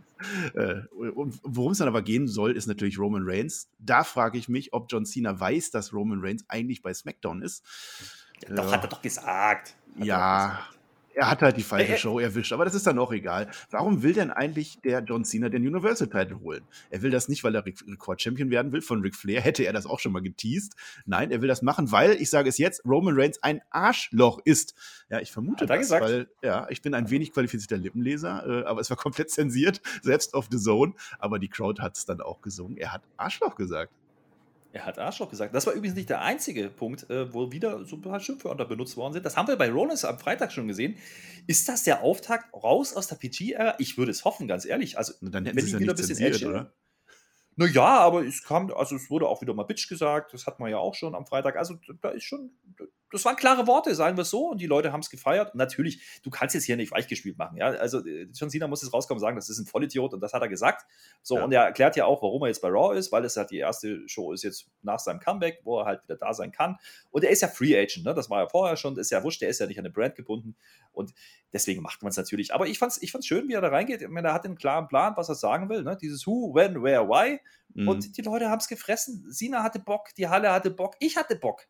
Äh, 0.54 0.82
worum 0.92 1.72
es 1.72 1.78
dann 1.78 1.88
aber 1.88 2.02
gehen 2.02 2.28
soll, 2.28 2.56
ist 2.56 2.68
natürlich 2.68 2.98
Roman 3.00 3.24
Reigns. 3.26 3.70
Da 3.80 4.04
frage 4.04 4.38
ich 4.38 4.50
mich, 4.50 4.74
ob 4.74 4.92
John 4.92 5.06
Cena 5.06 5.40
weiß, 5.40 5.72
dass 5.72 5.94
Roman 5.94 6.20
Reigns 6.22 6.46
eigentlich 6.48 6.82
bei 6.82 6.94
SmackDown 6.94 7.42
ist. 7.42 7.64
Ja, 8.48 8.56
doch, 8.56 8.72
hat 8.72 8.84
er 8.84 8.90
doch 8.90 9.02
gesagt. 9.02 9.76
Hat 9.98 10.06
ja, 10.06 10.68
er 11.16 11.30
hat 11.30 11.42
halt 11.42 11.58
die 11.58 11.64
falsche 11.64 11.98
Show 11.98 12.20
erwischt, 12.20 12.54
aber 12.54 12.66
das 12.66 12.76
ist 12.76 12.88
dann 12.88 13.00
auch 13.00 13.12
egal. 13.12 13.50
Warum 13.70 14.04
will 14.04 14.14
denn 14.14 14.32
eigentlich 14.32 14.80
der 14.82 15.04
John 15.04 15.26
Cena 15.26 15.50
den 15.50 15.66
Universal 15.68 16.08
Title 16.08 16.40
holen? 16.40 16.64
Er 16.90 17.02
will 17.02 17.12
das 17.12 17.28
nicht, 17.30 17.44
weil 17.44 17.56
er 17.56 17.66
Rekord-Champion 17.66 18.50
werden 18.50 18.72
will 18.72 18.82
von 18.82 19.02
Ric 19.02 19.16
Flair. 19.16 19.42
Hätte 19.42 19.64
er 19.64 19.74
das 19.74 19.86
auch 19.86 20.00
schon 20.00 20.12
mal 20.12 20.22
geteased. 20.22 20.76
Nein, 21.06 21.32
er 21.32 21.42
will 21.42 21.48
das 21.48 21.62
machen, 21.62 21.92
weil, 21.92 22.14
ich 22.14 22.30
sage 22.30 22.50
es 22.50 22.58
jetzt, 22.58 22.84
Roman 22.86 23.16
Reigns 23.20 23.42
ein 23.44 23.62
Arschloch 23.70 24.40
ist. 24.46 24.76
Ja, 25.10 25.20
ich 25.20 25.32
vermute 25.32 25.66
das, 25.66 25.78
gesagt? 25.78 26.04
weil, 26.04 26.28
ja, 26.42 26.68
ich 26.70 26.82
bin 26.82 26.94
ein 26.94 27.10
wenig 27.10 27.32
qualifizierter 27.34 27.78
Lippenleser, 27.78 28.64
äh, 28.64 28.66
aber 28.66 28.82
es 28.82 28.90
war 28.90 28.98
komplett 28.98 29.30
zensiert, 29.32 29.82
selbst 30.02 30.34
auf 30.34 30.48
The 30.52 30.58
Zone. 30.58 30.94
Aber 31.20 31.40
die 31.40 31.50
Crowd 31.50 31.82
hat 31.82 31.98
es 31.98 32.06
dann 32.06 32.22
auch 32.22 32.42
gesungen. 32.42 32.78
Er 32.78 32.94
hat 32.94 33.04
Arschloch 33.18 33.56
gesagt. 33.56 33.94
Er 34.74 34.86
hat 34.86 34.98
Arschloch 34.98 35.30
gesagt. 35.30 35.54
Das 35.54 35.68
war 35.68 35.74
übrigens 35.74 35.96
nicht 35.96 36.10
der 36.10 36.22
einzige 36.22 36.68
Punkt, 36.68 37.08
äh, 37.12 37.32
wo 37.32 37.52
wieder 37.52 37.86
so 37.86 37.96
ein 37.96 38.02
paar 38.02 38.20
Schimpfwörter 38.20 38.66
benutzt 38.66 38.98
worden 38.98 39.14
sind. 39.14 39.24
Das 39.24 39.38
haben 39.38 39.48
wir 39.48 39.56
bei 39.56 39.70
Rollins 39.70 40.04
am 40.04 40.18
Freitag 40.18 40.52
schon 40.52 40.68
gesehen. 40.68 40.98
Ist 41.46 41.70
das 41.70 41.84
der 41.84 42.02
Auftakt 42.02 42.52
raus 42.56 42.96
aus 42.96 43.08
der 43.08 43.18
PG-Ära? 43.18 43.76
Ich 43.78 44.00
würde 44.00 44.10
es 44.10 44.26
hoffen, 44.26 44.48
ganz 44.48 44.66
ehrlich. 44.66 44.98
Also, 44.98 45.14
dann 45.22 45.46
wenn 45.46 45.56
die 45.56 45.80
wieder 45.80 45.94
ein 45.94 45.96
bisschen 45.96 46.20
edgy, 46.20 46.48
oder? 46.48 46.74
Naja, 47.56 48.00
aber 48.00 48.26
es 48.26 48.42
kam, 48.44 48.74
also 48.74 48.96
es 48.96 49.12
wurde 49.12 49.28
auch 49.28 49.44
wieder 49.44 49.54
mal 49.54 49.62
Bitch 49.62 49.88
gesagt, 49.88 50.34
das 50.34 50.48
hat 50.48 50.60
man 50.60 50.72
ja 50.72 50.80
auch 50.80 50.96
schon 50.96 51.14
am 51.14 51.28
Freitag. 51.28 51.56
Also 51.56 51.76
da 52.02 52.10
ist 52.10 52.24
schon, 52.24 52.58
das 53.14 53.26
waren 53.26 53.36
klare 53.36 53.68
Worte, 53.68 53.94
sagen 53.94 54.18
wir 54.18 54.24
es 54.24 54.32
so, 54.32 54.50
und 54.50 54.60
die 54.60 54.66
Leute 54.66 54.92
haben 54.92 55.02
es 55.02 55.10
gefeiert. 55.12 55.54
Und 55.54 55.60
natürlich, 55.60 56.02
du 56.24 56.32
kannst 56.32 56.56
jetzt 56.56 56.64
hier 56.64 56.76
nicht 56.76 56.92
weichgespielt 56.92 57.38
machen, 57.38 57.58
ja. 57.58 57.68
Also 57.68 58.04
äh, 58.04 58.28
John 58.34 58.50
Cena 58.50 58.68
muss 58.68 58.82
jetzt 58.82 58.92
rauskommen 58.92 59.20
und 59.20 59.22
sagen, 59.22 59.36
das 59.36 59.50
ist 59.50 59.60
ein 59.60 59.68
Vollidiot 59.68 60.14
und 60.14 60.20
das 60.20 60.34
hat 60.34 60.42
er 60.42 60.48
gesagt. 60.48 60.88
So, 61.22 61.38
ja. 61.38 61.44
und 61.44 61.52
er 61.52 61.62
erklärt 61.62 61.96
ja 61.96 62.06
auch, 62.06 62.24
warum 62.24 62.42
er 62.42 62.48
jetzt 62.48 62.62
bei 62.62 62.70
Raw 62.70 62.98
ist, 62.98 63.12
weil 63.12 63.24
es 63.24 63.38
halt 63.38 63.52
die 63.52 63.60
erste 63.60 64.08
Show 64.10 64.34
ist 64.34 64.44
jetzt 64.44 64.66
nach 64.82 64.98
seinem 64.98 65.20
Comeback, 65.20 65.60
wo 65.64 65.80
er 65.80 65.86
halt 65.86 66.04
wieder 66.04 66.16
da 66.16 66.34
sein 66.34 66.52
kann. 66.52 66.78
Und 67.12 67.24
er 67.24 67.30
ist 67.30 67.44
ja 67.44 67.48
Free 67.48 67.78
Agent, 67.78 68.04
ne? 68.04 68.16
Das 68.16 68.32
war 68.32 68.42
ja 68.42 68.50
vorher 68.50 68.78
schon, 68.78 68.98
ist 68.98 69.12
ja 69.12 69.24
wurscht, 69.24 69.42
der 69.42 69.50
ist 69.50 69.60
ja 69.60 69.68
nicht 69.68 69.78
an 69.78 69.86
eine 69.86 69.94
Brand 69.94 70.16
gebunden. 70.16 70.56
Und 70.92 71.14
deswegen 71.52 71.84
macht 71.84 72.02
man 72.02 72.10
es 72.10 72.18
natürlich. 72.18 72.52
Aber 72.52 72.66
ich 72.66 72.80
fand's, 72.80 73.00
ich 73.00 73.12
fand's 73.12 73.28
schön, 73.28 73.48
wie 73.48 73.54
er 73.54 73.62
da 73.62 73.68
reingeht. 73.68 74.02
Ich 74.02 74.10
meine, 74.10 74.30
er 74.30 74.34
hat 74.34 74.46
einen 74.46 74.58
klaren 74.58 74.88
Plan, 74.88 75.14
was 75.16 75.30
er 75.30 75.36
sagen 75.36 75.70
will, 75.70 75.84
ne? 75.84 75.96
Dieses 76.02 76.26
Who, 76.26 76.56
When, 76.56 76.82
Where, 76.82 77.08
Why. 77.08 77.40
Mhm. 77.76 77.88
Und 77.88 78.18
die 78.18 78.22
Leute 78.24 78.50
haben 78.50 78.60
es 78.60 78.68
gefressen. 78.68 79.32
Sina 79.32 79.62
hatte 79.62 79.78
Bock, 79.78 80.10
die 80.18 80.28
Halle 80.28 80.52
hatte 80.52 80.72
Bock, 80.72 80.96
ich 81.00 81.16
hatte 81.16 81.36
Bock. 81.36 81.68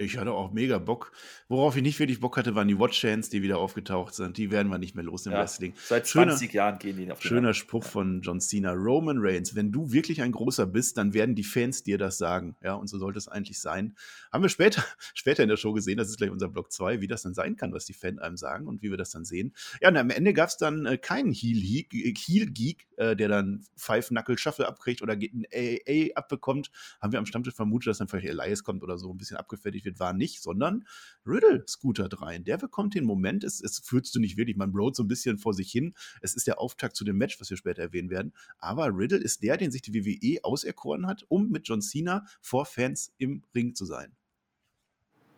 Ich 0.00 0.16
hatte 0.16 0.32
auch 0.32 0.50
mega 0.50 0.78
Bock. 0.78 1.12
Worauf 1.48 1.76
ich 1.76 1.82
nicht 1.82 1.98
wirklich 1.98 2.20
Bock 2.20 2.38
hatte, 2.38 2.54
waren 2.54 2.68
die 2.68 2.78
Watch-Chants, 2.78 3.28
die 3.28 3.42
wieder 3.42 3.58
aufgetaucht 3.58 4.14
sind. 4.14 4.38
Die 4.38 4.50
werden 4.50 4.70
wir 4.70 4.78
nicht 4.78 4.94
mehr 4.94 5.04
los 5.04 5.26
im 5.26 5.32
ja, 5.32 5.40
Wrestling. 5.40 5.74
Seit 5.76 6.06
20 6.06 6.50
Schöner, 6.50 6.54
Jahren 6.54 6.78
gehen 6.78 6.96
die 6.96 7.12
auf 7.12 7.20
die 7.20 7.28
Schöner 7.28 7.48
Hand. 7.48 7.56
Spruch 7.56 7.84
von 7.84 8.22
John 8.22 8.40
Cena. 8.40 8.72
Roman 8.72 9.18
Reigns, 9.20 9.54
wenn 9.54 9.70
du 9.70 9.92
wirklich 9.92 10.22
ein 10.22 10.32
großer 10.32 10.64
bist, 10.64 10.96
dann 10.96 11.12
werden 11.12 11.34
die 11.34 11.44
Fans 11.44 11.82
dir 11.82 11.98
das 11.98 12.16
sagen. 12.16 12.56
Ja, 12.62 12.74
und 12.74 12.88
so 12.88 12.98
sollte 12.98 13.18
es 13.18 13.28
eigentlich 13.28 13.60
sein. 13.60 13.94
Haben 14.32 14.42
wir 14.42 14.48
später, 14.48 14.82
später 15.14 15.42
in 15.42 15.50
der 15.50 15.58
Show 15.58 15.74
gesehen, 15.74 15.98
das 15.98 16.08
ist 16.08 16.16
gleich 16.16 16.30
unser 16.30 16.48
Block 16.48 16.72
2, 16.72 17.02
wie 17.02 17.06
das 17.06 17.22
dann 17.22 17.34
sein 17.34 17.56
kann, 17.56 17.74
was 17.74 17.84
die 17.84 17.92
Fans 17.92 18.20
einem 18.20 18.38
sagen 18.38 18.66
und 18.68 18.80
wie 18.80 18.90
wir 18.90 18.96
das 18.96 19.10
dann 19.10 19.26
sehen. 19.26 19.52
Ja, 19.82 19.90
und 19.90 19.98
am 19.98 20.08
Ende 20.08 20.32
gab 20.32 20.48
es 20.48 20.56
dann 20.56 20.86
äh, 20.86 20.96
keinen 20.96 21.32
Heel-Geek, 21.32 22.86
äh, 22.96 23.16
der 23.16 23.28
dann 23.28 23.66
Five-Knuckle-Shuffle 23.76 24.66
abkriegt 24.66 25.02
oder 25.02 25.12
ein 25.12 25.44
AA 25.54 26.14
abbekommt. 26.14 26.70
Haben 27.02 27.12
wir 27.12 27.18
am 27.18 27.26
Stammtisch 27.26 27.54
vermutet, 27.54 27.88
dass 27.88 27.98
dann 27.98 28.08
vielleicht 28.08 28.28
Elias 28.28 28.64
kommt 28.64 28.82
oder 28.82 28.96
so 28.96 29.12
ein 29.12 29.18
bisschen 29.18 29.36
abgefertigt 29.36 29.84
wird 29.84 29.89
wird, 29.90 30.00
war 30.00 30.12
nicht, 30.12 30.42
sondern 30.42 30.84
Riddle 31.26 31.64
scootert 31.68 32.22
rein. 32.22 32.44
Der 32.44 32.56
bekommt 32.56 32.94
den 32.94 33.04
Moment, 33.04 33.44
es, 33.44 33.60
es 33.60 33.80
führst 33.80 34.14
du 34.14 34.20
nicht 34.20 34.36
wirklich, 34.36 34.56
man 34.56 34.72
broat 34.72 34.96
so 34.96 35.02
ein 35.02 35.08
bisschen 35.08 35.38
vor 35.38 35.54
sich 35.54 35.70
hin. 35.70 35.94
Es 36.20 36.34
ist 36.34 36.46
der 36.46 36.60
Auftakt 36.60 36.96
zu 36.96 37.04
dem 37.04 37.18
Match, 37.18 37.40
was 37.40 37.50
wir 37.50 37.56
später 37.56 37.82
erwähnen 37.82 38.10
werden. 38.10 38.32
Aber 38.58 38.86
Riddle 38.96 39.18
ist 39.18 39.42
der, 39.42 39.56
den 39.56 39.70
sich 39.70 39.82
die 39.82 39.94
WWE 39.94 40.44
auserkoren 40.44 41.06
hat, 41.06 41.24
um 41.28 41.50
mit 41.50 41.68
John 41.68 41.82
Cena 41.82 42.24
vor 42.40 42.66
Fans 42.66 43.12
im 43.18 43.44
Ring 43.54 43.74
zu 43.74 43.84
sein. 43.84 44.16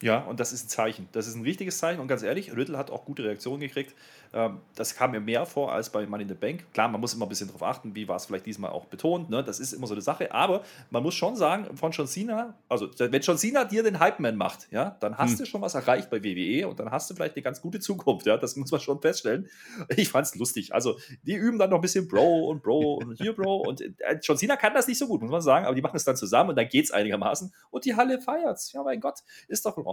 Ja, 0.03 0.19
und 0.19 0.41
das 0.41 0.53
ist 0.53 0.67
ein 0.67 0.69
Zeichen. 0.69 1.09
Das 1.13 1.27
ist 1.27 1.37
ein 1.37 1.45
wichtiges 1.45 1.79
Zeichen. 1.79 2.01
Und 2.01 2.09
ganz 2.09 2.23
ehrlich, 2.23 2.55
Riddle 2.57 2.77
hat 2.77 2.91
auch 2.91 3.05
gute 3.05 3.25
Reaktionen 3.25 3.61
gekriegt. 3.61 3.95
Ähm, 4.35 4.61
das 4.75 4.95
kam 4.95 5.13
mir 5.13 5.21
mehr 5.21 5.47
vor 5.47 5.73
als 5.73 5.91
bei 5.91 6.07
Money 6.07 6.25
in 6.25 6.29
the 6.29 6.35
Bank. 6.35 6.65
Klar, 6.73 6.89
man 6.89 7.01
muss 7.01 7.15
immer 7.15 7.27
ein 7.27 7.29
bisschen 7.29 7.47
darauf 7.47 7.63
achten, 7.63 7.95
wie 7.95 8.09
war 8.09 8.17
es 8.17 8.27
vielleicht 8.27 8.47
diesmal 8.47 8.73
auch 8.73 8.87
betont. 8.87 9.31
Ne? 9.31 9.45
Das 9.45 9.61
ist 9.61 9.73
immer 9.73 9.87
so 9.87 9.95
eine 9.95 10.03
Sache. 10.03 10.33
Aber 10.33 10.63
man 10.91 11.03
muss 11.03 11.15
schon 11.15 11.37
sagen, 11.37 11.77
von 11.77 11.93
John 11.93 12.07
Cena, 12.07 12.55
also 12.69 12.89
wenn 12.99 13.23
John 13.23 13.39
Cena 13.39 13.65
dir 13.65 13.83
den 13.83 14.01
Hype-Man 14.01 14.37
macht, 14.37 14.69
ja, 14.73 14.97
dann 15.01 15.19
hast 15.19 15.33
hm. 15.33 15.39
du 15.39 15.47
schon 15.47 15.61
was 15.63 15.75
erreicht 15.75 16.11
bei 16.11 16.23
WWE 16.25 16.67
und 16.67 16.81
dann 16.81 16.91
hast 16.91 17.09
du 17.11 17.15
vielleicht 17.15 17.37
eine 17.37 17.43
ganz 17.43 17.61
gute 17.61 17.79
Zukunft. 17.79 18.27
Ja? 18.27 18.37
Das 18.37 18.57
muss 18.57 18.71
man 18.71 18.81
schon 18.81 19.01
feststellen. 19.01 19.49
Ich 19.97 20.09
fand 20.09 20.27
es 20.27 20.35
lustig. 20.35 20.75
Also, 20.75 20.99
die 21.23 21.35
üben 21.35 21.59
dann 21.59 21.71
noch 21.71 21.79
ein 21.79 21.83
bisschen 21.83 22.09
Bro 22.09 22.49
und 22.49 22.63
Bro 22.63 22.95
und 22.95 23.21
hier 23.21 23.35
Bro. 23.35 23.59
Und 23.69 23.81
äh, 23.81 24.19
John 24.23 24.37
Cena 24.37 24.57
kann 24.57 24.75
das 24.75 24.89
nicht 24.89 24.99
so 24.99 25.07
gut, 25.07 25.21
muss 25.21 25.31
man 25.31 25.43
sagen. 25.43 25.67
Aber 25.67 25.75
die 25.75 25.83
machen 25.83 25.97
es 25.97 26.05
dann 26.05 26.17
zusammen 26.17 26.51
und 26.51 26.57
dann 26.57 26.69
geht 26.69 26.87
es 26.87 26.91
einigermaßen. 26.91 27.53
Und 27.71 27.85
die 27.85 27.95
Halle 27.95 28.21
feiert 28.21 28.57
es. 28.57 28.73
Ja, 28.73 28.83
mein 28.83 29.01
Gott, 29.01 29.21
ist 29.49 29.65
doch 29.65 29.77
in 29.77 29.85
Ordnung. 29.85 29.92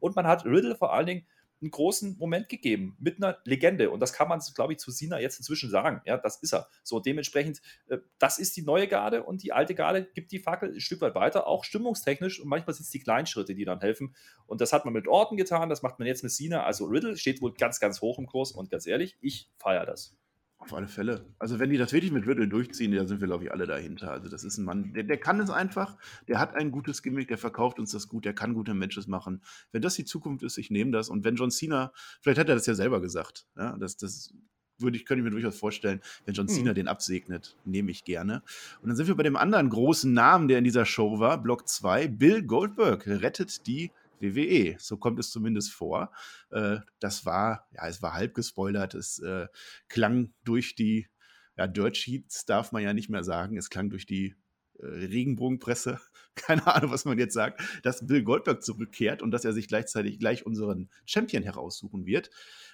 Und 0.00 0.16
man 0.16 0.26
hat 0.26 0.44
Riddle 0.44 0.76
vor 0.76 0.92
allen 0.92 1.06
Dingen 1.06 1.26
einen 1.64 1.70
großen 1.70 2.16
Moment 2.18 2.48
gegeben 2.48 2.96
mit 3.00 3.16
einer 3.16 3.38
Legende. 3.44 3.90
Und 3.90 4.00
das 4.00 4.12
kann 4.12 4.28
man, 4.28 4.40
glaube 4.54 4.74
ich, 4.74 4.78
zu 4.78 4.90
Sina 4.90 5.18
jetzt 5.20 5.38
inzwischen 5.38 5.70
sagen. 5.70 6.00
Ja, 6.04 6.16
das 6.18 6.36
ist 6.42 6.52
er. 6.52 6.68
So, 6.82 7.00
dementsprechend, 7.00 7.60
äh, 7.88 7.98
das 8.18 8.38
ist 8.38 8.56
die 8.56 8.62
neue 8.62 8.86
Garde 8.86 9.24
und 9.24 9.42
die 9.42 9.52
alte 9.52 9.74
Garde 9.74 10.04
gibt 10.14 10.32
die 10.32 10.38
Fackel 10.38 10.72
ein 10.72 10.80
Stück 10.80 11.00
weit 11.00 11.14
weiter, 11.14 11.46
auch 11.46 11.64
stimmungstechnisch. 11.64 12.40
Und 12.40 12.48
manchmal 12.48 12.74
sind 12.74 12.84
es 12.84 12.90
die 12.90 13.00
kleinen 13.00 13.26
Schritte, 13.26 13.54
die 13.54 13.64
dann 13.64 13.80
helfen. 13.80 14.14
Und 14.46 14.60
das 14.60 14.72
hat 14.72 14.84
man 14.84 14.94
mit 14.94 15.08
Orten 15.08 15.36
getan, 15.36 15.68
das 15.68 15.82
macht 15.82 15.98
man 15.98 16.06
jetzt 16.06 16.22
mit 16.22 16.32
Sina. 16.32 16.64
Also 16.64 16.84
Riddle 16.86 17.16
steht 17.16 17.40
wohl 17.40 17.54
ganz, 17.54 17.80
ganz 17.80 18.00
hoch 18.00 18.18
im 18.18 18.26
Kurs. 18.26 18.52
Und 18.52 18.70
ganz 18.70 18.86
ehrlich, 18.86 19.16
ich 19.20 19.50
feiere 19.58 19.86
das. 19.86 20.16
Auf 20.64 20.72
alle 20.72 20.88
Fälle. 20.88 21.26
Also 21.38 21.58
wenn 21.58 21.68
die 21.68 21.76
das 21.76 21.92
wirklich 21.92 22.10
mit 22.10 22.26
Riddle 22.26 22.48
durchziehen, 22.48 22.92
da 22.92 23.06
sind 23.06 23.20
wir, 23.20 23.26
glaube 23.26 23.44
ich, 23.44 23.52
alle 23.52 23.66
dahinter. 23.66 24.10
Also 24.10 24.30
das 24.30 24.44
ist 24.44 24.56
ein 24.56 24.64
Mann, 24.64 24.94
der, 24.94 25.02
der 25.02 25.18
kann 25.18 25.38
es 25.38 25.50
einfach, 25.50 25.98
der 26.26 26.38
hat 26.38 26.54
ein 26.54 26.70
gutes 26.70 27.02
Gimmick, 27.02 27.28
der 27.28 27.36
verkauft 27.36 27.78
uns 27.78 27.92
das 27.92 28.08
gut, 28.08 28.24
der 28.24 28.34
kann 28.34 28.54
gute 28.54 28.72
Matches 28.72 29.06
machen. 29.06 29.42
Wenn 29.72 29.82
das 29.82 29.94
die 29.94 30.06
Zukunft 30.06 30.42
ist, 30.42 30.56
ich 30.56 30.70
nehme 30.70 30.90
das. 30.90 31.10
Und 31.10 31.22
wenn 31.22 31.36
John 31.36 31.50
Cena, 31.50 31.92
vielleicht 32.22 32.38
hat 32.38 32.48
er 32.48 32.54
das 32.54 32.64
ja 32.64 32.72
selber 32.72 33.02
gesagt, 33.02 33.46
ja, 33.58 33.76
das, 33.76 33.98
das 33.98 34.32
würde 34.78 34.96
ich, 34.96 35.04
könnte 35.04 35.20
ich 35.20 35.24
mir 35.24 35.30
durchaus 35.30 35.58
vorstellen, 35.58 36.00
wenn 36.24 36.34
John 36.34 36.48
Cena 36.48 36.68
hm. 36.70 36.74
den 36.74 36.88
absegnet, 36.88 37.58
nehme 37.66 37.90
ich 37.90 38.04
gerne. 38.04 38.42
Und 38.80 38.88
dann 38.88 38.96
sind 38.96 39.06
wir 39.06 39.16
bei 39.16 39.22
dem 39.22 39.36
anderen 39.36 39.68
großen 39.68 40.14
Namen, 40.14 40.48
der 40.48 40.58
in 40.58 40.64
dieser 40.64 40.86
Show 40.86 41.20
war, 41.20 41.42
Block 41.42 41.68
2, 41.68 42.08
Bill 42.08 42.42
Goldberg 42.42 43.06
rettet 43.06 43.66
die 43.66 43.90
WWE. 44.20 44.76
So 44.78 44.96
kommt 44.96 45.18
es 45.18 45.30
zumindest 45.30 45.72
vor. 45.72 46.12
Äh, 46.50 46.78
das 47.00 47.26
war, 47.26 47.68
ja, 47.72 47.86
es 47.86 48.02
war 48.02 48.14
halb 48.14 48.34
gespoilert. 48.34 48.94
Es 48.94 49.18
äh, 49.20 49.46
klang 49.88 50.32
durch 50.44 50.74
die, 50.74 51.08
ja, 51.56 51.66
Dirt 51.66 51.96
Sheets 51.96 52.44
darf 52.46 52.72
man 52.72 52.82
ja 52.82 52.92
nicht 52.92 53.10
mehr 53.10 53.24
sagen. 53.24 53.56
Es 53.56 53.70
klang 53.70 53.90
durch 53.90 54.06
die 54.06 54.34
äh, 54.78 54.86
Regenbogenpresse 54.86 56.00
keine 56.34 56.66
Ahnung, 56.66 56.90
was 56.90 57.04
man 57.04 57.18
jetzt 57.18 57.34
sagt, 57.34 57.62
dass 57.82 58.06
Bill 58.06 58.22
Goldberg 58.22 58.62
zurückkehrt 58.62 59.22
und 59.22 59.30
dass 59.30 59.44
er 59.44 59.52
sich 59.52 59.68
gleichzeitig 59.68 60.18
gleich 60.18 60.46
unseren 60.46 60.90
Champion 61.04 61.42
heraussuchen 61.42 62.06
wird. 62.06 62.30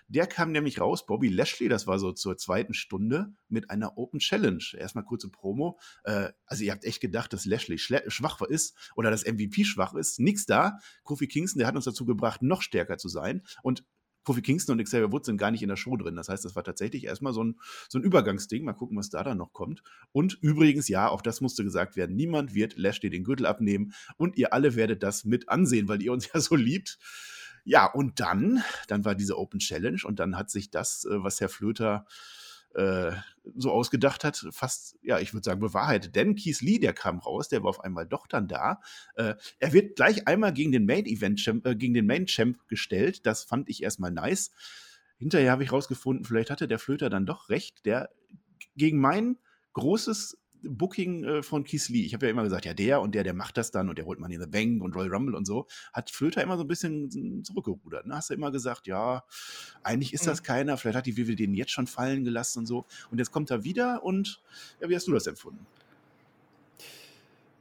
Der 0.09 0.27
kam 0.27 0.51
nämlich 0.51 0.81
raus, 0.81 1.07
Bobby 1.07 1.29
Lashley, 1.29 1.68
das 1.68 1.87
war 1.87 2.01
so 2.01 2.11
zur 2.11 2.37
zweiten 2.37 2.75
Stunde, 2.75 3.33
mit 3.49 3.70
einer 3.70 3.96
Open 3.96 4.18
Challenge. 4.18 4.64
Erstmal 4.77 5.05
kurze 5.05 5.31
Promo. 5.31 5.79
Äh, 6.03 6.31
also 6.46 6.64
ihr 6.64 6.73
habt 6.73 6.85
echt 6.85 7.01
gedacht, 7.01 7.33
dass 7.33 7.44
Lashley 7.44 7.79
schwach 7.79 8.40
ist 8.42 8.77
oder 8.96 9.12
dass 9.12 9.25
MVP 9.25 9.64
schwach 9.64 9.94
ist. 9.94 10.18
Nix 10.18 10.46
da. 10.46 10.79
Kofi 11.05 11.29
Kingston, 11.29 11.61
der 11.61 11.68
hat 11.68 11.77
uns 11.77 11.85
dazu 11.85 12.07
gebracht, 12.07 12.42
noch 12.42 12.62
stärker 12.62 12.99
zu 12.99 13.09
sein. 13.09 13.42
Und 13.62 13.85
Kofi 14.24 14.42
Kingston 14.42 14.78
und 14.78 14.85
Xavier 14.85 15.12
Woods 15.12 15.26
sind 15.26 15.37
gar 15.37 15.50
nicht 15.50 15.62
in 15.62 15.68
der 15.68 15.76
Show 15.76 15.96
drin. 15.96 16.16
Das 16.16 16.28
heißt, 16.28 16.44
das 16.44 16.54
war 16.54 16.64
tatsächlich 16.64 17.04
erstmal 17.04 17.33
so 17.33 17.44
ein, 17.44 17.59
so 17.88 17.98
ein 17.98 18.02
Übergangsding. 18.02 18.64
Mal 18.64 18.74
gucken, 18.74 18.96
was 18.96 19.11
da 19.11 19.22
dann 19.22 19.38
noch 19.38 19.52
kommt. 19.52 19.83
Und 20.12 20.38
übrigens, 20.40 20.88
ja, 20.88 21.09
auch 21.09 21.22
das 21.22 21.40
musste 21.40 21.64
gesagt 21.64 21.96
werden, 21.96 22.16
niemand 22.16 22.54
wird 22.54 22.76
Lashley 22.76 23.11
den 23.11 23.24
Gürtel 23.24 23.46
abnehmen 23.46 23.92
und 24.16 24.37
ihr 24.37 24.52
alle 24.52 24.74
werdet 24.76 25.02
das 25.02 25.24
mit 25.24 25.48
ansehen, 25.48 25.88
weil 25.88 26.02
ihr 26.02 26.12
uns 26.12 26.30
ja 26.35 26.40
so 26.40 26.54
liebt. 26.54 26.98
Ja, 27.64 27.87
und 27.87 28.20
dann, 28.20 28.62
dann 28.88 29.04
war 29.04 29.14
diese 29.14 29.38
Open 29.38 29.61
Challenge 29.61 30.00
und 30.04 30.18
dann 30.18 30.37
hat 30.37 30.50
sich 30.50 30.70
das, 30.70 31.04
äh, 31.04 31.22
was 31.22 31.40
Herr 31.40 31.48
Flöter 31.48 32.06
äh, 32.06 32.11
so 32.72 33.70
ausgedacht 33.70 34.24
hat, 34.24 34.46
fast, 34.50 34.96
ja, 35.02 35.18
ich 35.18 35.33
würde 35.33 35.44
sagen, 35.44 35.61
bewahrheitet. 35.61 36.14
Denn 36.14 36.35
Keith 36.37 36.61
Lee, 36.61 36.78
der 36.78 36.92
kam 36.92 37.18
raus, 37.18 37.48
der 37.48 37.62
war 37.62 37.70
auf 37.70 37.80
einmal 37.80 38.06
doch 38.06 38.26
dann 38.26 38.48
da. 38.48 38.80
Äh, 39.16 39.35
er 39.59 39.72
wird 39.72 39.96
gleich 39.96 40.28
einmal 40.28 40.52
gegen 40.52 40.72
den 40.72 40.87
Main 40.87 41.06
Event 41.06 41.40
Champ, 41.40 41.66
äh, 41.66 41.74
gegen 41.74 41.94
den 41.94 42.06
Main 42.06 42.26
Champ 42.26 42.66
gestellt. 42.68 43.26
Das 43.26 43.44
fand 43.44 43.68
ich 43.68 43.83
erstmal 43.83 44.11
nice. 44.11 44.52
Hinterher 45.18 45.50
habe 45.52 45.64
ich 45.64 45.72
rausgefunden, 45.72 46.24
vielleicht 46.24 46.50
hatte 46.50 46.68
der 46.68 46.78
Flöter 46.78 47.11
dann 47.11 47.26
doch 47.26 47.48
recht. 47.48 47.85
Der 47.87 48.11
gegen 48.76 48.98
mein 48.98 49.37
großes 49.72 50.39
Booking 50.62 51.25
äh, 51.25 51.42
von 51.42 51.64
Keith 51.64 51.88
Lee, 51.88 52.05
ich 52.05 52.14
habe 52.14 52.27
ja 52.27 52.31
immer 52.31 52.42
gesagt, 52.42 52.64
ja, 52.64 52.75
der 52.75 53.01
und 53.01 53.14
der, 53.14 53.25
der 53.25 53.35
macht 53.35 53.57
das 53.57 53.70
dann 53.70 53.88
und 53.88 53.99
der 53.99 54.07
holt 54.07 54.20
man 54.20 54.31
in 54.31 54.40
the 54.40 54.46
Bank 54.46 54.83
und 54.83 54.94
Royal 54.94 55.12
Rumble 55.12 55.35
und 55.35 55.46
so, 55.46 55.66
hat 55.92 56.11
Flöter 56.11 56.42
immer 56.42 56.57
so 56.57 56.64
ein 56.64 56.68
bisschen 56.68 57.44
zurückgerudert. 57.44 58.07
Ne? 58.07 58.14
Hast 58.14 58.31
du 58.31 58.35
immer 58.35 58.51
gesagt, 58.51 58.87
ja, 58.87 59.25
eigentlich 59.83 60.12
ist 60.12 60.27
das 60.27 60.40
mhm. 60.40 60.44
keiner, 60.44 60.77
vielleicht 60.77 60.96
hat 60.96 61.07
die 61.07 61.16
WWE 61.16 61.37
den 61.37 61.55
jetzt 61.55 61.73
schon 61.73 61.87
fallen 61.87 62.25
gelassen 62.25 62.61
und 62.61 62.66
so. 62.66 62.87
Und 63.11 63.18
jetzt 63.18 63.31
kommt 63.31 63.51
er 63.51 63.64
wieder 63.64 64.03
und 64.05 64.42
ja, 64.81 64.88
wie 64.88 64.96
hast 64.96 65.07
du 65.07 65.12
das 65.12 65.27
empfunden? 65.27 65.66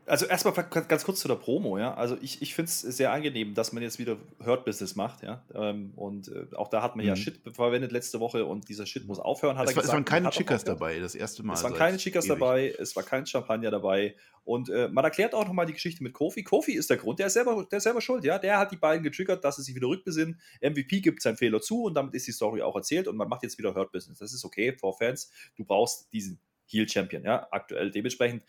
Also 0.09 0.25
erstmal 0.25 0.53
ganz 0.53 1.03
kurz 1.03 1.19
zu 1.19 1.27
der 1.27 1.35
Promo, 1.35 1.77
ja. 1.77 1.93
Also 1.93 2.17
ich, 2.19 2.41
ich 2.41 2.55
finde 2.55 2.69
es 2.69 2.81
sehr 2.81 3.11
angenehm, 3.11 3.53
dass 3.53 3.71
man 3.73 3.83
jetzt 3.83 3.99
wieder 3.99 4.17
Hurt-Business 4.43 4.95
macht, 4.95 5.21
ja. 5.21 5.43
Ähm, 5.53 5.93
und 5.95 6.29
äh, 6.29 6.47
auch 6.55 6.67
da 6.67 6.81
hat 6.81 6.95
man 6.95 7.05
mhm. 7.05 7.09
ja 7.09 7.15
Shit 7.15 7.39
verwendet 7.53 7.91
letzte 7.91 8.19
Woche 8.19 8.45
und 8.45 8.69
dieser 8.69 8.87
Shit 8.87 9.05
muss 9.05 9.19
aufhören, 9.19 9.57
hat 9.57 9.65
es 9.67 9.71
er 9.71 9.75
war, 9.75 9.81
gesagt. 9.83 9.93
Es 9.93 9.93
waren 9.93 10.05
keine 10.05 10.29
Chicas 10.31 10.63
dabei, 10.63 10.99
das 10.99 11.13
erste 11.13 11.43
Mal. 11.43 11.53
Es 11.53 11.63
waren 11.63 11.75
keine 11.75 11.97
Chicas 11.97 12.25
ewig. 12.25 12.39
dabei, 12.39 12.75
es 12.79 12.95
war 12.95 13.03
kein 13.03 13.25
Champagner 13.25 13.69
dabei. 13.69 14.15
Und 14.43 14.69
äh, 14.69 14.89
man 14.89 15.05
erklärt 15.05 15.35
auch 15.35 15.45
nochmal 15.45 15.67
die 15.67 15.73
Geschichte 15.73 16.01
mit 16.01 16.13
Kofi. 16.13 16.43
Kofi 16.43 16.73
ist 16.73 16.89
der 16.89 16.97
Grund, 16.97 17.19
der 17.19 17.27
ist, 17.27 17.33
selber, 17.33 17.67
der 17.69 17.77
ist 17.77 17.83
selber 17.83 18.01
schuld, 18.01 18.23
ja. 18.23 18.39
Der 18.39 18.57
hat 18.57 18.71
die 18.71 18.77
beiden 18.77 19.03
getriggert, 19.03 19.43
dass 19.43 19.57
sie 19.57 19.61
sich 19.61 19.75
wieder 19.75 19.87
rückbesinnen. 19.87 20.39
MVP 20.61 21.01
gibt 21.01 21.21
seinen 21.21 21.37
Fehler 21.37 21.61
zu 21.61 21.83
und 21.83 21.93
damit 21.93 22.15
ist 22.15 22.25
die 22.25 22.31
Story 22.31 22.63
auch 22.63 22.75
erzählt 22.75 23.07
und 23.07 23.15
man 23.15 23.29
macht 23.29 23.43
jetzt 23.43 23.59
wieder 23.59 23.75
Hurt-Business. 23.75 24.17
Das 24.17 24.33
ist 24.33 24.43
okay, 24.43 24.73
for 24.73 24.97
Fans. 24.97 25.31
Du 25.55 25.65
brauchst 25.65 26.11
diesen 26.13 26.39
Heel-Champion, 26.65 27.23
ja, 27.23 27.47
aktuell. 27.51 27.91
Dementsprechend 27.91 28.43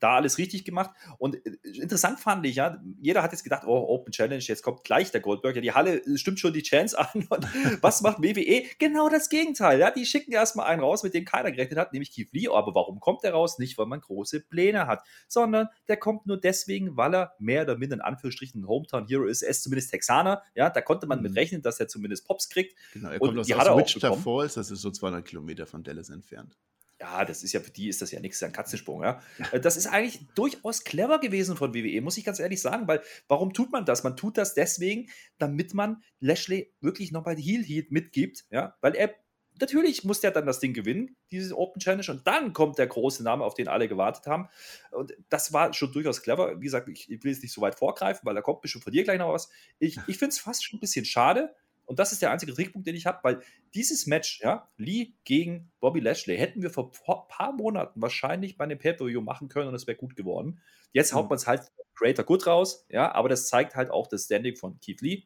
da 0.00 0.16
alles 0.16 0.38
richtig 0.38 0.64
gemacht. 0.64 0.90
Und 1.18 1.44
äh, 1.46 1.56
interessant 1.74 2.20
fand 2.20 2.44
ich, 2.46 2.56
ja, 2.56 2.82
jeder 3.00 3.22
hat 3.22 3.32
jetzt 3.32 3.44
gedacht, 3.44 3.64
oh, 3.66 3.86
Open 3.88 4.12
Challenge, 4.12 4.42
jetzt 4.42 4.62
kommt 4.62 4.84
gleich 4.84 5.10
der 5.10 5.20
Goldberg. 5.20 5.54
Ja, 5.56 5.62
die 5.62 5.72
Halle 5.72 6.02
äh, 6.04 6.18
stimmt 6.18 6.40
schon 6.40 6.52
die 6.52 6.62
Chance 6.62 6.98
an. 6.98 7.26
Und 7.28 7.82
was 7.82 8.02
macht 8.02 8.22
WWE? 8.22 8.64
Genau 8.78 9.08
das 9.08 9.28
Gegenteil. 9.28 9.78
Ja, 9.78 9.90
die 9.90 10.06
schicken 10.06 10.32
erstmal 10.32 10.66
einen 10.66 10.82
raus, 10.82 11.02
mit 11.02 11.14
dem 11.14 11.24
keiner 11.24 11.50
gerechnet 11.52 11.78
hat, 11.78 11.92
nämlich 11.92 12.12
Keith 12.12 12.32
Lee. 12.32 12.48
Aber 12.48 12.74
warum 12.74 13.00
kommt 13.00 13.22
der 13.22 13.32
raus? 13.32 13.58
Nicht, 13.58 13.78
weil 13.78 13.86
man 13.86 14.00
große 14.00 14.40
Pläne 14.40 14.86
hat, 14.86 15.04
sondern 15.28 15.68
der 15.88 15.98
kommt 15.98 16.26
nur 16.26 16.40
deswegen, 16.40 16.96
weil 16.96 17.14
er 17.14 17.34
mehr 17.38 17.62
oder 17.62 17.76
minder 17.76 17.96
in 17.96 18.00
Anführungsstrichen 18.00 18.62
ein 18.62 18.68
Hometown 18.68 19.06
Hero 19.06 19.24
ist. 19.24 19.42
Er 19.42 19.50
ist 19.50 19.62
zumindest 19.62 19.90
Texaner. 19.90 20.42
Ja, 20.54 20.70
da 20.70 20.80
konnte 20.80 21.06
man 21.06 21.18
mhm. 21.18 21.24
mit 21.24 21.36
rechnen, 21.36 21.62
dass 21.62 21.78
er 21.78 21.88
zumindest 21.88 22.26
Pops 22.26 22.48
kriegt. 22.48 22.76
Genau, 22.92 23.10
er 23.10 23.18
kommt 23.18 23.32
und 23.32 23.38
aus, 23.38 23.50
aus 23.52 23.78
Wichita 23.78 24.12
Falls, 24.14 24.54
das 24.54 24.70
ist 24.70 24.80
so 24.80 24.90
200 24.90 25.24
Kilometer 25.24 25.66
von 25.66 25.82
Dallas 25.82 26.10
entfernt 26.10 26.56
ja, 27.00 27.24
das 27.24 27.42
ist 27.42 27.52
ja 27.52 27.60
für 27.60 27.70
die 27.70 27.88
ist 27.88 28.02
das 28.02 28.10
ja 28.10 28.20
nichts, 28.20 28.42
ein 28.42 28.52
Katzensprung, 28.52 29.02
ja. 29.02 29.22
Äh, 29.52 29.60
das 29.60 29.76
ist 29.76 29.86
eigentlich 29.86 30.20
durchaus 30.34 30.84
clever 30.84 31.18
gewesen 31.18 31.56
von 31.56 31.74
WWE, 31.74 32.00
muss 32.02 32.18
ich 32.18 32.24
ganz 32.24 32.38
ehrlich 32.38 32.60
sagen, 32.60 32.86
weil 32.86 33.02
warum 33.26 33.52
tut 33.52 33.72
man 33.72 33.84
das? 33.86 34.04
Man 34.04 34.16
tut 34.16 34.36
das 34.36 34.54
deswegen, 34.54 35.08
damit 35.38 35.74
man 35.74 36.02
Lashley 36.20 36.72
wirklich 36.80 37.10
noch 37.10 37.24
bei 37.24 37.34
Heel 37.34 37.64
Heat 37.64 37.90
mitgibt, 37.90 38.44
ja, 38.50 38.76
weil 38.80 38.94
er 38.94 39.14
natürlich 39.60 40.04
muss 40.04 40.20
der 40.20 40.30
dann 40.30 40.46
das 40.46 40.60
Ding 40.60 40.72
gewinnen, 40.72 41.16
dieses 41.30 41.52
Open 41.52 41.80
Challenge, 41.80 42.10
und 42.10 42.26
dann 42.26 42.52
kommt 42.52 42.78
der 42.78 42.86
große 42.86 43.22
Name, 43.22 43.44
auf 43.44 43.54
den 43.54 43.68
alle 43.68 43.88
gewartet 43.88 44.26
haben. 44.26 44.48
Und 44.90 45.14
das 45.28 45.52
war 45.52 45.72
schon 45.74 45.92
durchaus 45.92 46.22
clever. 46.22 46.60
Wie 46.60 46.64
gesagt, 46.64 46.88
ich, 46.88 47.10
ich 47.10 47.22
will 47.22 47.32
jetzt 47.32 47.42
nicht 47.42 47.52
so 47.52 47.60
weit 47.60 47.74
vorgreifen, 47.74 48.22
weil 48.24 48.34
da 48.34 48.40
kommt 48.40 48.62
bestimmt 48.62 48.84
von 48.84 48.92
dir 48.92 49.04
gleich 49.04 49.18
noch 49.18 49.32
was. 49.32 49.50
Ich, 49.78 49.98
ich 50.06 50.18
finde 50.18 50.32
es 50.32 50.38
fast 50.38 50.64
schon 50.64 50.78
ein 50.78 50.80
bisschen 50.80 51.04
schade, 51.04 51.54
und 51.90 51.98
das 51.98 52.12
ist 52.12 52.22
der 52.22 52.30
einzige 52.30 52.54
Trickpunkt, 52.54 52.86
den 52.86 52.94
ich 52.94 53.06
habe, 53.06 53.18
weil 53.22 53.42
dieses 53.74 54.06
Match, 54.06 54.40
ja, 54.42 54.68
Lee 54.76 55.14
gegen 55.24 55.72
Bobby 55.80 55.98
Lashley, 55.98 56.38
hätten 56.38 56.62
wir 56.62 56.70
vor 56.70 56.92
ein 56.92 57.28
paar 57.28 57.52
Monaten 57.52 58.00
wahrscheinlich 58.00 58.56
bei 58.56 58.62
einem 58.62 58.78
Pay-Per-View 58.78 59.20
machen 59.20 59.48
können 59.48 59.68
und 59.68 59.74
es 59.74 59.88
wäre 59.88 59.96
gut 59.96 60.14
geworden. 60.14 60.60
Jetzt 60.92 61.12
mhm. 61.12 61.16
haut 61.16 61.30
man 61.30 61.36
es 61.36 61.48
halt 61.48 61.72
Creator 61.96 62.24
gut 62.24 62.46
raus, 62.46 62.86
ja, 62.88 63.12
aber 63.12 63.28
das 63.28 63.48
zeigt 63.48 63.74
halt 63.74 63.90
auch 63.90 64.06
das 64.06 64.26
Standing 64.26 64.54
von 64.54 64.78
Keith 64.78 65.00
Lee 65.00 65.24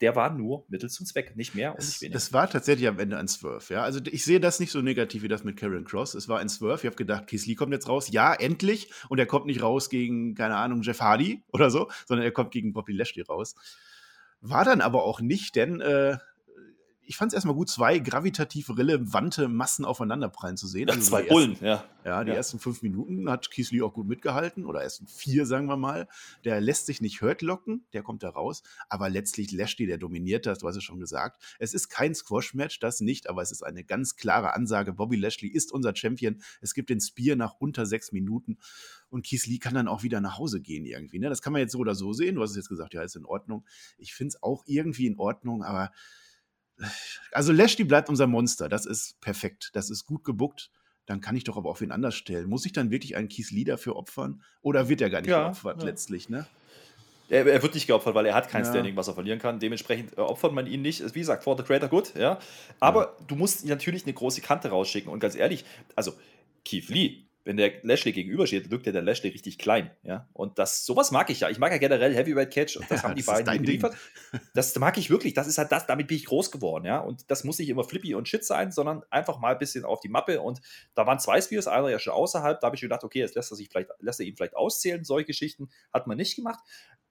der 0.00 0.16
war 0.16 0.30
nur 0.34 0.66
Mittel 0.68 0.90
zum 0.90 1.06
Zweck, 1.06 1.36
nicht 1.36 1.54
mehr 1.54 1.70
und 1.72 1.78
nicht 1.78 2.02
weniger. 2.02 2.14
Das 2.14 2.32
war 2.32 2.50
tatsächlich 2.50 2.88
am 2.88 2.98
Ende 2.98 3.16
ein 3.16 3.28
Swerve, 3.28 3.72
ja. 3.72 3.82
Also 3.84 4.00
ich 4.04 4.24
sehe 4.24 4.40
das 4.40 4.60
nicht 4.60 4.72
so 4.72 4.82
negativ 4.82 5.22
wie 5.22 5.28
das 5.28 5.44
mit 5.44 5.56
Karen 5.56 5.84
Cross. 5.84 6.14
Es 6.14 6.28
war 6.28 6.40
ein 6.40 6.48
Swerve. 6.48 6.80
Ich 6.80 6.86
habe 6.86 6.96
gedacht, 6.96 7.26
Keith 7.26 7.46
Lee 7.46 7.54
kommt 7.54 7.72
jetzt 7.72 7.88
raus. 7.88 8.10
Ja, 8.10 8.34
endlich. 8.34 8.90
Und 9.08 9.18
er 9.18 9.26
kommt 9.26 9.46
nicht 9.46 9.62
raus 9.62 9.88
gegen, 9.88 10.34
keine 10.34 10.56
Ahnung, 10.56 10.82
Jeff 10.82 11.00
Hardy 11.00 11.42
oder 11.52 11.70
so, 11.70 11.90
sondern 12.06 12.24
er 12.24 12.32
kommt 12.32 12.50
gegen 12.50 12.72
Bobby 12.72 12.92
Lashley 12.92 13.22
raus. 13.22 13.54
War 14.46 14.62
dann 14.66 14.82
aber 14.82 15.04
auch 15.04 15.20
nicht, 15.22 15.56
denn 15.56 15.80
äh, 15.80 16.18
ich 17.06 17.16
fand 17.16 17.32
es 17.32 17.34
erstmal 17.34 17.54
gut, 17.54 17.68
zwei 17.68 17.98
gravitativ 17.98 18.70
relevante 18.70 19.48
Massen 19.48 19.84
aufeinanderprallen 19.84 20.56
zu 20.56 20.66
sehen. 20.66 20.88
Ja, 20.88 20.94
also 20.94 21.08
zwei 21.08 21.22
Bullen, 21.24 21.56
ja. 21.60 21.84
Ja, 22.04 22.22
die 22.22 22.30
ja. 22.30 22.36
ersten 22.36 22.58
fünf 22.58 22.82
Minuten 22.82 23.30
hat 23.30 23.50
Kiesli 23.50 23.80
auch 23.80 23.94
gut 23.94 24.06
mitgehalten, 24.06 24.66
oder 24.66 24.82
ersten 24.82 25.06
vier, 25.06 25.46
sagen 25.46 25.66
wir 25.66 25.76
mal. 25.76 26.06
Der 26.44 26.60
lässt 26.60 26.86
sich 26.86 27.00
nicht 27.00 27.22
hurt 27.22 27.40
locken, 27.40 27.86
der 27.92 28.02
kommt 28.02 28.22
da 28.22 28.30
raus. 28.30 28.62
Aber 28.88 29.08
letztlich 29.08 29.52
Lashley, 29.52 29.86
der 29.86 29.98
dominiert 29.98 30.46
das, 30.46 30.58
du 30.58 30.68
hast 30.68 30.76
es 30.76 30.84
schon 30.84 31.00
gesagt. 31.00 31.42
Es 31.58 31.72
ist 31.72 31.88
kein 31.88 32.14
Squash-Match, 32.14 32.78
das 32.78 33.00
nicht, 33.00 33.28
aber 33.28 33.42
es 33.42 33.52
ist 33.52 33.62
eine 33.62 33.84
ganz 33.84 34.16
klare 34.16 34.54
Ansage. 34.54 34.92
Bobby 34.92 35.16
Lashley 35.16 35.48
ist 35.48 35.72
unser 35.72 35.96
Champion. 35.96 36.42
Es 36.60 36.74
gibt 36.74 36.90
den 36.90 37.00
Spear 37.00 37.36
nach 37.36 37.54
unter 37.58 37.86
sechs 37.86 38.12
Minuten. 38.12 38.58
Und 39.08 39.30
Lee 39.30 39.58
kann 39.58 39.74
dann 39.74 39.88
auch 39.88 40.02
wieder 40.02 40.20
nach 40.20 40.38
Hause 40.38 40.60
gehen 40.60 40.84
irgendwie. 40.84 41.18
Ne? 41.18 41.28
Das 41.28 41.40
kann 41.40 41.52
man 41.52 41.60
jetzt 41.60 41.72
so 41.72 41.78
oder 41.78 41.94
so 41.94 42.12
sehen. 42.12 42.34
Du 42.34 42.42
hast 42.42 42.50
es 42.50 42.56
jetzt 42.56 42.68
gesagt, 42.68 42.94
ja, 42.94 43.02
ist 43.02 43.16
in 43.16 43.24
Ordnung. 43.24 43.64
Ich 43.96 44.14
finde 44.14 44.30
es 44.30 44.42
auch 44.42 44.64
irgendwie 44.66 45.06
in 45.06 45.18
Ordnung, 45.18 45.62
aber 45.62 45.90
also 47.32 47.52
Lashley 47.52 47.84
bleibt 47.84 48.08
unser 48.08 48.26
Monster. 48.26 48.68
Das 48.68 48.86
ist 48.86 49.20
perfekt. 49.20 49.70
Das 49.74 49.90
ist 49.90 50.06
gut 50.06 50.24
gebuckt. 50.24 50.70
Dann 51.06 51.20
kann 51.20 51.36
ich 51.36 51.44
doch 51.44 51.56
aber 51.56 51.70
auf 51.70 51.80
wen 51.80 51.92
anders 51.92 52.14
stellen. 52.14 52.48
Muss 52.48 52.64
ich 52.64 52.72
dann 52.72 52.90
wirklich 52.90 53.16
einen 53.16 53.28
Keith 53.28 53.50
Lee 53.50 53.64
dafür 53.64 53.96
opfern? 53.96 54.42
Oder 54.62 54.88
wird 54.88 55.00
er 55.00 55.10
gar 55.10 55.20
nicht 55.20 55.30
ja, 55.30 55.44
geopfert 55.44 55.80
ja. 55.80 55.84
letztlich, 55.84 56.28
ne? 56.28 56.46
Er, 57.28 57.46
er, 57.46 57.62
wird 57.62 57.74
nicht 57.74 57.86
geopfert, 57.86 58.14
weil 58.14 58.26
er 58.26 58.34
hat 58.34 58.48
kein 58.48 58.64
ja. 58.64 58.70
Standing, 58.70 58.96
was 58.96 59.08
er 59.08 59.14
verlieren 59.14 59.38
kann. 59.38 59.58
Dementsprechend 59.58 60.16
äh, 60.16 60.20
opfert 60.20 60.52
man 60.52 60.66
ihn 60.66 60.82
nicht. 60.82 61.14
Wie 61.14 61.20
gesagt, 61.20 61.44
for 61.44 61.56
the 61.56 61.62
creator 61.62 61.88
good, 61.88 62.14
ja. 62.16 62.38
Aber 62.80 63.02
ja. 63.18 63.26
du 63.26 63.36
musst 63.36 63.64
natürlich 63.66 64.04
eine 64.04 64.12
große 64.12 64.40
Kante 64.40 64.68
rausschicken. 64.68 65.10
Und 65.10 65.20
ganz 65.20 65.34
ehrlich, 65.34 65.64
also 65.96 66.12
Keith 66.64 66.88
Lee 66.88 67.24
wenn 67.44 67.58
der 67.58 67.72
Lashley 67.82 68.12
gegenübersteht, 68.12 68.70
wirkt 68.70 68.86
ja 68.86 68.92
der 68.92 69.02
Lashley 69.02 69.30
richtig 69.30 69.58
klein. 69.58 69.90
Ja? 70.02 70.28
Und 70.32 70.58
das, 70.58 70.86
sowas 70.86 71.10
mag 71.10 71.28
ich 71.28 71.40
ja. 71.40 71.50
Ich 71.50 71.58
mag 71.58 71.72
ja 71.72 71.78
generell 71.78 72.14
Heavyweight 72.14 72.50
Catch 72.50 72.76
und 72.76 72.90
das 72.90 72.98
ja, 73.02 73.08
haben 73.08 73.14
die 73.14 73.22
das 73.22 73.44
beiden 73.44 73.62
geliefert. 73.62 73.94
Das 74.54 74.74
mag 74.78 74.96
ich 74.96 75.10
wirklich. 75.10 75.34
Das 75.34 75.46
ist 75.46 75.58
halt 75.58 75.70
das, 75.70 75.86
damit 75.86 76.08
bin 76.08 76.16
ich 76.16 76.24
groß 76.24 76.50
geworden. 76.50 76.86
Ja? 76.86 77.00
Und 77.00 77.30
das 77.30 77.44
muss 77.44 77.58
nicht 77.58 77.68
immer 77.68 77.84
flippy 77.84 78.14
und 78.14 78.28
shit 78.28 78.44
sein, 78.44 78.72
sondern 78.72 79.02
einfach 79.10 79.38
mal 79.38 79.52
ein 79.52 79.58
bisschen 79.58 79.84
auf 79.84 80.00
die 80.00 80.08
Mappe. 80.08 80.40
Und 80.40 80.60
da 80.94 81.06
waren 81.06 81.18
zwei 81.18 81.40
Spears, 81.40 81.68
einer 81.68 81.90
ja 81.90 81.98
schon 81.98 82.14
außerhalb. 82.14 82.60
Da 82.60 82.66
habe 82.66 82.76
ich 82.76 82.82
gedacht, 82.82 83.04
okay, 83.04 83.18
jetzt 83.18 83.34
lässt 83.34 83.52
er 83.52 83.56
sich 83.56 83.68
vielleicht, 83.68 83.90
lässt 84.00 84.20
er 84.20 84.26
ihn 84.26 84.36
vielleicht 84.36 84.56
auszählen. 84.56 85.04
Solche 85.04 85.26
Geschichten 85.26 85.68
hat 85.92 86.06
man 86.06 86.16
nicht 86.16 86.36
gemacht 86.36 86.60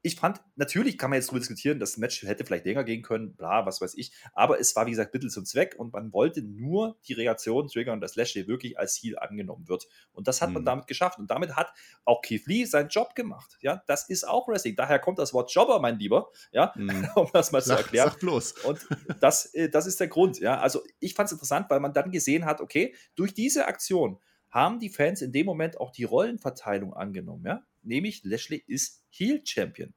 ich 0.05 0.17
fand, 0.17 0.41
natürlich 0.57 0.97
kann 0.97 1.09
man 1.09 1.17
jetzt 1.17 1.29
darüber 1.29 1.39
diskutieren, 1.39 1.79
das 1.79 1.95
Match 1.97 2.23
hätte 2.23 2.43
vielleicht 2.43 2.65
länger 2.65 2.83
gehen 2.83 3.01
können, 3.01 3.35
bla, 3.35 3.65
was 3.65 3.79
weiß 3.79 3.95
ich. 3.95 4.11
Aber 4.33 4.59
es 4.59 4.75
war, 4.75 4.85
wie 4.85 4.91
gesagt, 4.91 5.13
Mittel 5.13 5.29
zum 5.29 5.45
Zweck 5.45 5.75
und 5.77 5.93
man 5.93 6.11
wollte 6.11 6.43
nur 6.43 6.97
die 7.07 7.13
Reaktion 7.13 7.69
triggern, 7.69 8.01
dass 8.01 8.17
Lashley 8.17 8.45
wirklich 8.45 8.77
als 8.77 8.95
Ziel 8.95 9.17
angenommen 9.17 9.69
wird. 9.69 9.87
Und 10.11 10.27
das 10.27 10.41
hat 10.41 10.49
mhm. 10.49 10.55
man 10.55 10.65
damit 10.65 10.87
geschafft. 10.87 11.19
Und 11.19 11.31
damit 11.31 11.55
hat 11.55 11.71
auch 12.03 12.21
Keith 12.21 12.45
Lee 12.47 12.65
seinen 12.65 12.89
Job 12.89 13.15
gemacht. 13.15 13.57
Ja, 13.61 13.81
das 13.87 14.09
ist 14.09 14.27
auch 14.27 14.49
Wrestling. 14.49 14.75
Daher 14.75 14.99
kommt 14.99 15.19
das 15.19 15.33
Wort 15.33 15.53
Jobber, 15.53 15.79
mein 15.79 15.97
Lieber. 15.97 16.29
Ja, 16.51 16.73
mhm. 16.75 17.07
um 17.15 17.29
das 17.31 17.53
mal 17.53 17.61
sag, 17.61 17.77
zu 17.77 17.83
erklären. 17.83 18.09
Sag 18.09 18.19
bloß. 18.19 18.51
Und 18.65 18.85
das, 19.21 19.53
äh, 19.53 19.69
das 19.69 19.87
ist 19.87 20.01
der 20.01 20.09
Grund. 20.09 20.37
Ja, 20.39 20.59
also 20.59 20.81
ich 20.99 21.13
fand 21.13 21.27
es 21.27 21.31
interessant, 21.31 21.69
weil 21.69 21.79
man 21.79 21.93
dann 21.93 22.11
gesehen 22.11 22.43
hat, 22.43 22.59
okay, 22.59 22.93
durch 23.15 23.33
diese 23.33 23.67
Aktion 23.67 24.19
haben 24.49 24.79
die 24.79 24.89
Fans 24.89 25.21
in 25.21 25.31
dem 25.31 25.45
Moment 25.45 25.79
auch 25.79 25.91
die 25.91 26.03
Rollenverteilung 26.03 26.93
angenommen. 26.93 27.45
Ja? 27.45 27.63
Nämlich 27.83 28.23
Lashley 28.23 28.63
ist 28.65 29.03
Heel 29.09 29.41
Champion. 29.45 29.93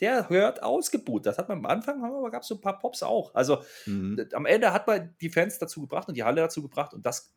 Der 0.00 0.28
hört 0.30 0.62
ausgebuht. 0.62 1.26
Das 1.26 1.36
hat 1.38 1.48
man 1.48 1.58
am 1.58 1.66
Anfang, 1.66 2.02
aber 2.02 2.30
gab 2.30 2.42
es 2.42 2.48
so 2.48 2.54
ein 2.54 2.60
paar 2.60 2.78
Pops 2.78 3.02
auch. 3.02 3.34
Also 3.34 3.62
mhm. 3.86 4.28
am 4.32 4.46
Ende 4.46 4.72
hat 4.72 4.86
man 4.86 5.14
die 5.20 5.28
Fans 5.28 5.58
dazu 5.58 5.82
gebracht 5.82 6.08
und 6.08 6.16
die 6.16 6.24
Halle 6.24 6.40
dazu 6.40 6.62
gebracht 6.62 6.94
und 6.94 7.04
das 7.04 7.34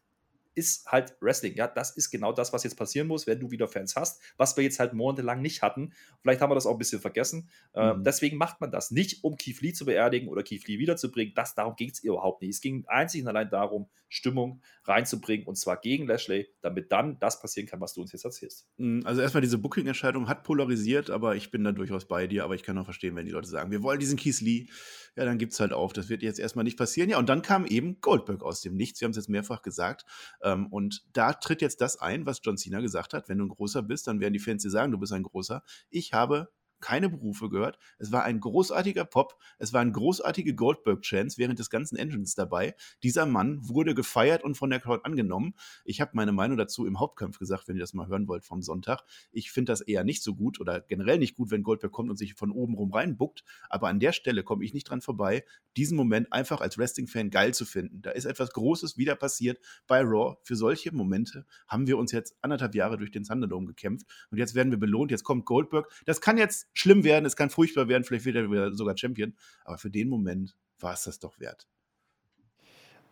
ist 0.55 0.91
halt 0.91 1.15
Wrestling. 1.21 1.55
Ja, 1.55 1.67
das 1.67 1.95
ist 1.95 2.09
genau 2.09 2.31
das, 2.31 2.53
was 2.53 2.63
jetzt 2.63 2.75
passieren 2.75 3.07
muss, 3.07 3.27
wenn 3.27 3.39
du 3.39 3.51
wieder 3.51 3.67
Fans 3.67 3.95
hast, 3.95 4.21
was 4.37 4.55
wir 4.57 4.63
jetzt 4.63 4.79
halt 4.79 4.93
monatelang 4.93 5.41
nicht 5.41 5.61
hatten. 5.61 5.93
Vielleicht 6.21 6.41
haben 6.41 6.51
wir 6.51 6.55
das 6.55 6.65
auch 6.65 6.73
ein 6.73 6.77
bisschen 6.77 7.01
vergessen. 7.01 7.49
Ähm, 7.73 7.99
mhm. 7.99 8.03
deswegen 8.03 8.37
macht 8.37 8.61
man 8.61 8.71
das 8.71 8.91
nicht, 8.91 9.23
um 9.23 9.37
Keith 9.37 9.61
Lee 9.61 9.73
zu 9.73 9.85
beerdigen 9.85 10.27
oder 10.29 10.43
Keith 10.43 10.67
Lee 10.67 10.79
wiederzubringen. 10.79 11.33
Das, 11.35 11.55
darum 11.55 11.75
ging 11.75 11.89
es 11.89 12.03
überhaupt 12.03 12.41
nicht. 12.41 12.51
Es 12.51 12.61
ging 12.61 12.85
einzig 12.87 13.21
und 13.21 13.27
allein 13.27 13.49
darum, 13.49 13.89
Stimmung 14.13 14.61
reinzubringen 14.85 15.47
und 15.47 15.55
zwar 15.55 15.77
gegen 15.77 16.05
Lashley, 16.05 16.47
damit 16.61 16.91
dann 16.91 17.17
das 17.19 17.41
passieren 17.41 17.67
kann, 17.67 17.81
was 17.81 17.95
du 17.95 18.01
uns 18.01 18.11
jetzt 18.11 18.25
erzählst. 18.25 18.67
Mhm, 18.77 19.01
also 19.05 19.21
erstmal 19.21 19.41
diese 19.41 19.57
Booking-Entscheidung 19.57 20.29
hat 20.29 20.43
polarisiert, 20.43 21.09
aber 21.09 21.35
ich 21.35 21.49
bin 21.49 21.63
da 21.63 21.71
durchaus 21.71 22.05
bei 22.05 22.27
dir, 22.27 22.43
aber 22.43 22.53
ich 22.53 22.61
kann 22.61 22.77
auch 22.77 22.85
verstehen, 22.85 23.15
wenn 23.15 23.25
die 23.25 23.31
Leute 23.31 23.49
sagen, 23.49 23.71
wir 23.71 23.81
wollen 23.81 23.99
diesen 23.99 24.17
Keith 24.17 24.39
Lee, 24.41 24.67
ja, 25.15 25.25
dann 25.25 25.37
gibt 25.37 25.53
es 25.53 25.59
halt 25.59 25.73
auf. 25.73 25.93
Das 25.93 26.09
wird 26.09 26.23
jetzt 26.23 26.39
erstmal 26.39 26.63
nicht 26.63 26.77
passieren. 26.77 27.09
Ja, 27.09 27.19
und 27.19 27.29
dann 27.29 27.41
kam 27.41 27.65
eben 27.65 28.01
Goldberg 28.01 28.41
aus 28.41 28.61
dem 28.61 28.75
Nichts. 28.75 28.99
Wir 28.99 29.05
haben 29.05 29.11
es 29.11 29.17
jetzt 29.17 29.29
mehrfach 29.29 29.61
gesagt. 29.61 30.05
Ähm, 30.41 30.67
und 30.67 31.03
da 31.13 31.33
tritt 31.33 31.61
jetzt 31.61 31.81
das 31.81 31.99
ein, 31.99 32.25
was 32.25 32.39
John 32.43 32.57
Cena 32.57 32.81
gesagt 32.81 33.13
hat. 33.13 33.29
Wenn 33.29 33.37
du 33.37 33.45
ein 33.45 33.49
großer 33.49 33.83
bist, 33.83 34.07
dann 34.07 34.19
werden 34.19 34.33
die 34.33 34.39
Fans 34.39 34.63
dir 34.63 34.69
sagen, 34.69 34.91
du 34.91 34.97
bist 34.97 35.13
ein 35.13 35.23
großer. 35.23 35.63
Ich 35.89 36.13
habe 36.13 36.49
keine 36.83 37.09
Berufe 37.09 37.49
gehört. 37.49 37.79
Es 37.97 38.11
war 38.11 38.23
ein 38.23 38.41
großartiger 38.41 39.05
Pop, 39.05 39.39
es 39.57 39.71
waren 39.71 39.93
großartige 39.93 40.53
Goldberg-Chants 40.53 41.37
während 41.37 41.57
des 41.57 41.69
ganzen 41.69 41.95
Engines 41.95 42.35
dabei. 42.35 42.75
Dieser 43.03 43.25
Mann 43.25 43.69
wurde 43.69 43.95
gefeiert 43.95 44.43
und 44.43 44.55
von 44.55 44.69
der 44.69 44.81
Crowd 44.81 45.05
angenommen. 45.05 45.53
Ich 45.85 46.01
habe 46.01 46.11
meine 46.13 46.33
Meinung 46.33 46.57
dazu 46.57 46.85
im 46.85 46.99
Hauptkampf 46.99 47.39
gesagt, 47.39 47.69
wenn 47.69 47.77
ihr 47.77 47.81
das 47.81 47.93
mal 47.93 48.07
hören 48.07 48.27
wollt 48.27 48.43
vom 48.43 48.61
Sonntag. 48.61 49.05
Ich 49.31 49.49
finde 49.49 49.71
das 49.71 49.79
eher 49.79 50.03
nicht 50.03 50.23
so 50.23 50.35
gut 50.35 50.59
oder 50.59 50.81
generell 50.81 51.19
nicht 51.19 51.37
gut, 51.37 51.51
wenn 51.51 51.63
Goldberg 51.63 51.93
kommt 51.93 52.09
und 52.09 52.17
sich 52.17 52.33
von 52.33 52.51
oben 52.51 52.75
rum 52.75 52.91
reinbuckt. 52.91 53.45
Aber 53.69 53.87
an 53.87 54.01
der 54.01 54.11
Stelle 54.11 54.43
komme 54.43 54.65
ich 54.65 54.73
nicht 54.73 54.89
dran 54.89 54.99
vorbei, 54.99 55.45
diesen 55.77 55.95
Moment 55.95 56.33
einfach 56.33 56.59
als 56.59 56.77
Wrestling-Fan 56.77 57.29
geil 57.29 57.53
zu 57.53 57.63
finden. 57.63 58.01
Da 58.01 58.11
ist 58.11 58.25
etwas 58.25 58.51
Großes 58.51 58.97
wieder 58.97 59.15
passiert 59.15 59.59
bei 59.87 60.01
Raw. 60.01 60.35
Für 60.43 60.57
solche 60.57 60.93
Momente 60.93 61.45
haben 61.65 61.87
wir 61.87 61.97
uns 61.97 62.11
jetzt 62.11 62.35
anderthalb 62.41 62.75
Jahre 62.75 62.97
durch 62.97 63.11
den 63.11 63.23
Thunderdome 63.23 63.67
gekämpft 63.67 64.05
und 64.31 64.37
jetzt 64.37 64.53
werden 64.53 64.71
wir 64.71 64.79
belohnt. 64.79 65.11
Jetzt 65.11 65.23
kommt 65.23 65.45
Goldberg. 65.45 65.89
Das 66.05 66.19
kann 66.19 66.37
jetzt 66.37 66.67
schlimm 66.73 67.03
werden, 67.03 67.25
es 67.25 67.35
kann 67.35 67.49
furchtbar 67.49 67.87
werden, 67.87 68.03
vielleicht 68.03 68.25
wird 68.25 68.35
er 68.35 68.73
sogar 68.73 68.97
Champion. 68.97 69.35
Aber 69.63 69.77
für 69.77 69.89
den 69.89 70.09
Moment 70.09 70.55
war 70.79 70.93
es 70.93 71.03
das 71.03 71.19
doch 71.19 71.39
wert. 71.39 71.67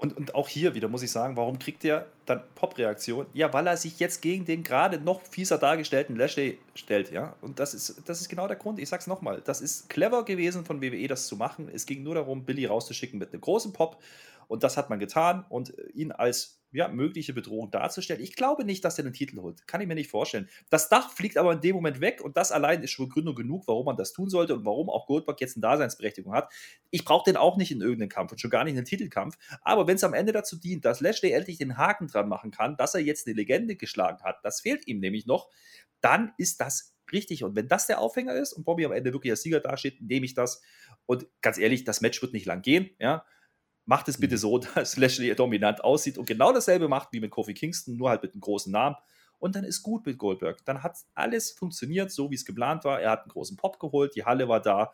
Und, 0.02 0.18
und 0.18 0.34
auch 0.34 0.50
hier 0.50 0.74
wieder 0.74 0.88
muss 0.88 1.04
ich 1.04 1.12
sagen, 1.12 1.38
warum 1.38 1.60
kriegt 1.60 1.86
er 1.86 2.08
dann 2.26 2.42
Pop-Reaktion? 2.56 3.28
Ja, 3.34 3.54
weil 3.54 3.68
er 3.68 3.78
sich 3.78 4.00
jetzt 4.00 4.24
gegen 4.24 4.46
den 4.46 4.64
gerade 4.64 5.00
noch 5.00 5.22
fieser 5.22 5.60
dargestellten 5.60 6.16
Lashley 6.16 6.58
stellt, 6.74 7.12
ja. 7.12 7.36
Und 7.42 7.60
das 7.60 7.76
ist, 7.76 8.02
das 8.10 8.20
ist 8.20 8.28
genau 8.28 8.48
der 8.48 8.58
Grund. 8.58 8.80
Ich 8.80 8.90
sag's 8.90 9.06
nochmal, 9.06 9.42
das 9.46 9.62
ist 9.62 9.90
clever 9.90 10.26
gewesen 10.26 10.66
von 10.66 10.82
WWE, 10.82 11.08
das 11.08 11.28
zu 11.28 11.36
machen. 11.36 11.70
Es 11.72 11.86
ging 11.86 12.02
nur 12.02 12.16
darum, 12.16 12.46
Billy 12.46 12.66
rauszuschicken 12.66 13.20
mit 13.20 13.32
einem 13.32 13.42
großen 13.42 13.74
Pop. 13.74 14.02
Und 14.48 14.64
das 14.64 14.76
hat 14.76 14.90
man 14.90 14.98
getan 14.98 15.46
und 15.50 15.72
ihn 15.94 16.12
als 16.12 16.61
ja, 16.72 16.88
mögliche 16.88 17.34
Bedrohung 17.34 17.70
darzustellen. 17.70 18.22
Ich 18.22 18.36
glaube 18.36 18.64
nicht, 18.64 18.86
dass 18.86 18.98
er 18.98 19.04
den 19.04 19.14
Titel 19.14 19.40
holt. 19.40 19.68
Kann 19.68 19.82
ich 19.82 19.88
mir 19.88 19.96
nicht 19.96 20.10
vorstellen. 20.10 20.50
Das 20.70 20.90
Dach 20.90 21.12
fliegt 21.12 21.38
aber 21.38 21.54
in 21.54 21.62
dem 21.62 21.76
Moment 21.76 22.00
weg 22.00 22.22
und 22.22 22.38
das 22.38 22.52
allein 22.52 22.82
ist 22.82 22.92
schon 22.92 23.10
Gründung 23.10 23.36
genug, 23.36 23.68
warum 23.68 23.86
man 23.86 23.98
das 23.98 24.14
tun 24.14 24.30
sollte 24.30 24.56
und 24.56 24.66
warum 24.66 24.90
auch 24.90 25.06
Goldberg 25.06 25.42
jetzt 25.42 25.58
eine 25.58 25.62
Daseinsberechtigung 25.62 26.34
hat. 26.34 26.52
Ich 26.90 27.04
brauche 27.04 27.30
den 27.30 27.38
auch 27.38 27.58
nicht 27.58 27.72
in 27.72 27.82
irgendeinem 27.82 28.10
Kampf 28.10 28.32
und 28.32 28.40
schon 28.40 28.52
gar 28.52 28.64
nicht 28.64 28.74
in 28.74 28.78
einem 28.78 28.86
Titelkampf. 28.86 29.38
Aber 29.62 29.88
wenn 29.88 29.96
es 29.96 30.04
am 30.04 30.14
Ende 30.14 30.32
dazu 30.32 30.58
dient, 30.58 30.86
dass 30.86 31.02
Lashley 31.02 31.32
endlich 31.32 31.58
den 31.58 31.78
Haken 31.78 32.08
dran 32.08 32.30
machen 32.30 32.52
kann, 32.52 32.78
dass 32.78 32.96
er 32.96 33.02
jetzt 33.02 33.28
eine 33.28 33.36
Legende 33.36 33.76
geschlagen 33.76 34.24
hat, 34.24 34.40
das 34.44 34.62
fehlt 34.62 34.88
ihm 34.88 35.00
nämlich 35.00 35.26
noch, 35.26 35.50
dann 36.00 36.34
ist 36.38 36.62
das 36.62 36.96
richtig. 37.12 37.44
Und 37.44 37.56
wenn 37.56 37.68
das 37.68 37.88
der 37.88 38.00
Aufhänger 38.00 38.34
ist 38.34 38.54
und 38.54 38.64
Bobby 38.64 38.86
am 38.86 38.94
Ende 38.94 39.12
wirklich 39.14 39.32
als 39.32 39.42
Sieger 39.42 39.60
dasteht, 39.60 40.02
nehme 40.02 40.26
ich 40.26 40.34
das. 40.34 40.62
Und 41.06 41.28
ganz 41.42 41.58
ehrlich, 41.58 41.84
das 41.84 42.02
Match 42.02 42.22
wird 42.22 42.34
nicht 42.34 42.46
lang 42.46 42.62
gehen. 42.62 42.92
Ja, 43.00 43.26
macht 43.86 44.08
es 44.08 44.20
bitte 44.20 44.36
mhm. 44.36 44.40
so, 44.40 44.58
dass 44.76 44.98
Lashley 44.98 45.34
dominant 45.36 45.84
aussieht 45.84 46.18
und 46.18 46.26
genau 46.26 46.52
dasselbe 46.52 46.88
macht 46.88 47.10
wie 47.12 47.20
mit 47.20 47.32
Kofi 47.32 47.54
Kingston, 47.54 47.98
nur 47.98 48.10
halt 48.10 48.24
mit 48.24 48.34
einem 48.34 48.42
großen 48.42 48.72
Namen. 48.72 48.96
Und 49.40 49.56
dann 49.56 49.64
ist 49.64 49.82
gut 49.82 50.06
mit 50.06 50.20
Goldberg. 50.20 50.64
Dann 50.66 50.84
hat 50.84 50.98
alles 51.16 51.52
funktioniert, 51.52 52.12
so 52.12 52.30
wie 52.30 52.36
es 52.36 52.46
geplant 52.46 52.84
war. 52.84 53.02
Er 53.02 53.10
hat 53.10 53.22
einen 53.22 53.32
großen 53.32 53.58
Pop 53.58 53.80
geholt, 53.80 54.16
die 54.16 54.24
Halle 54.24 54.48
war 54.48 54.62
da. 54.62 54.94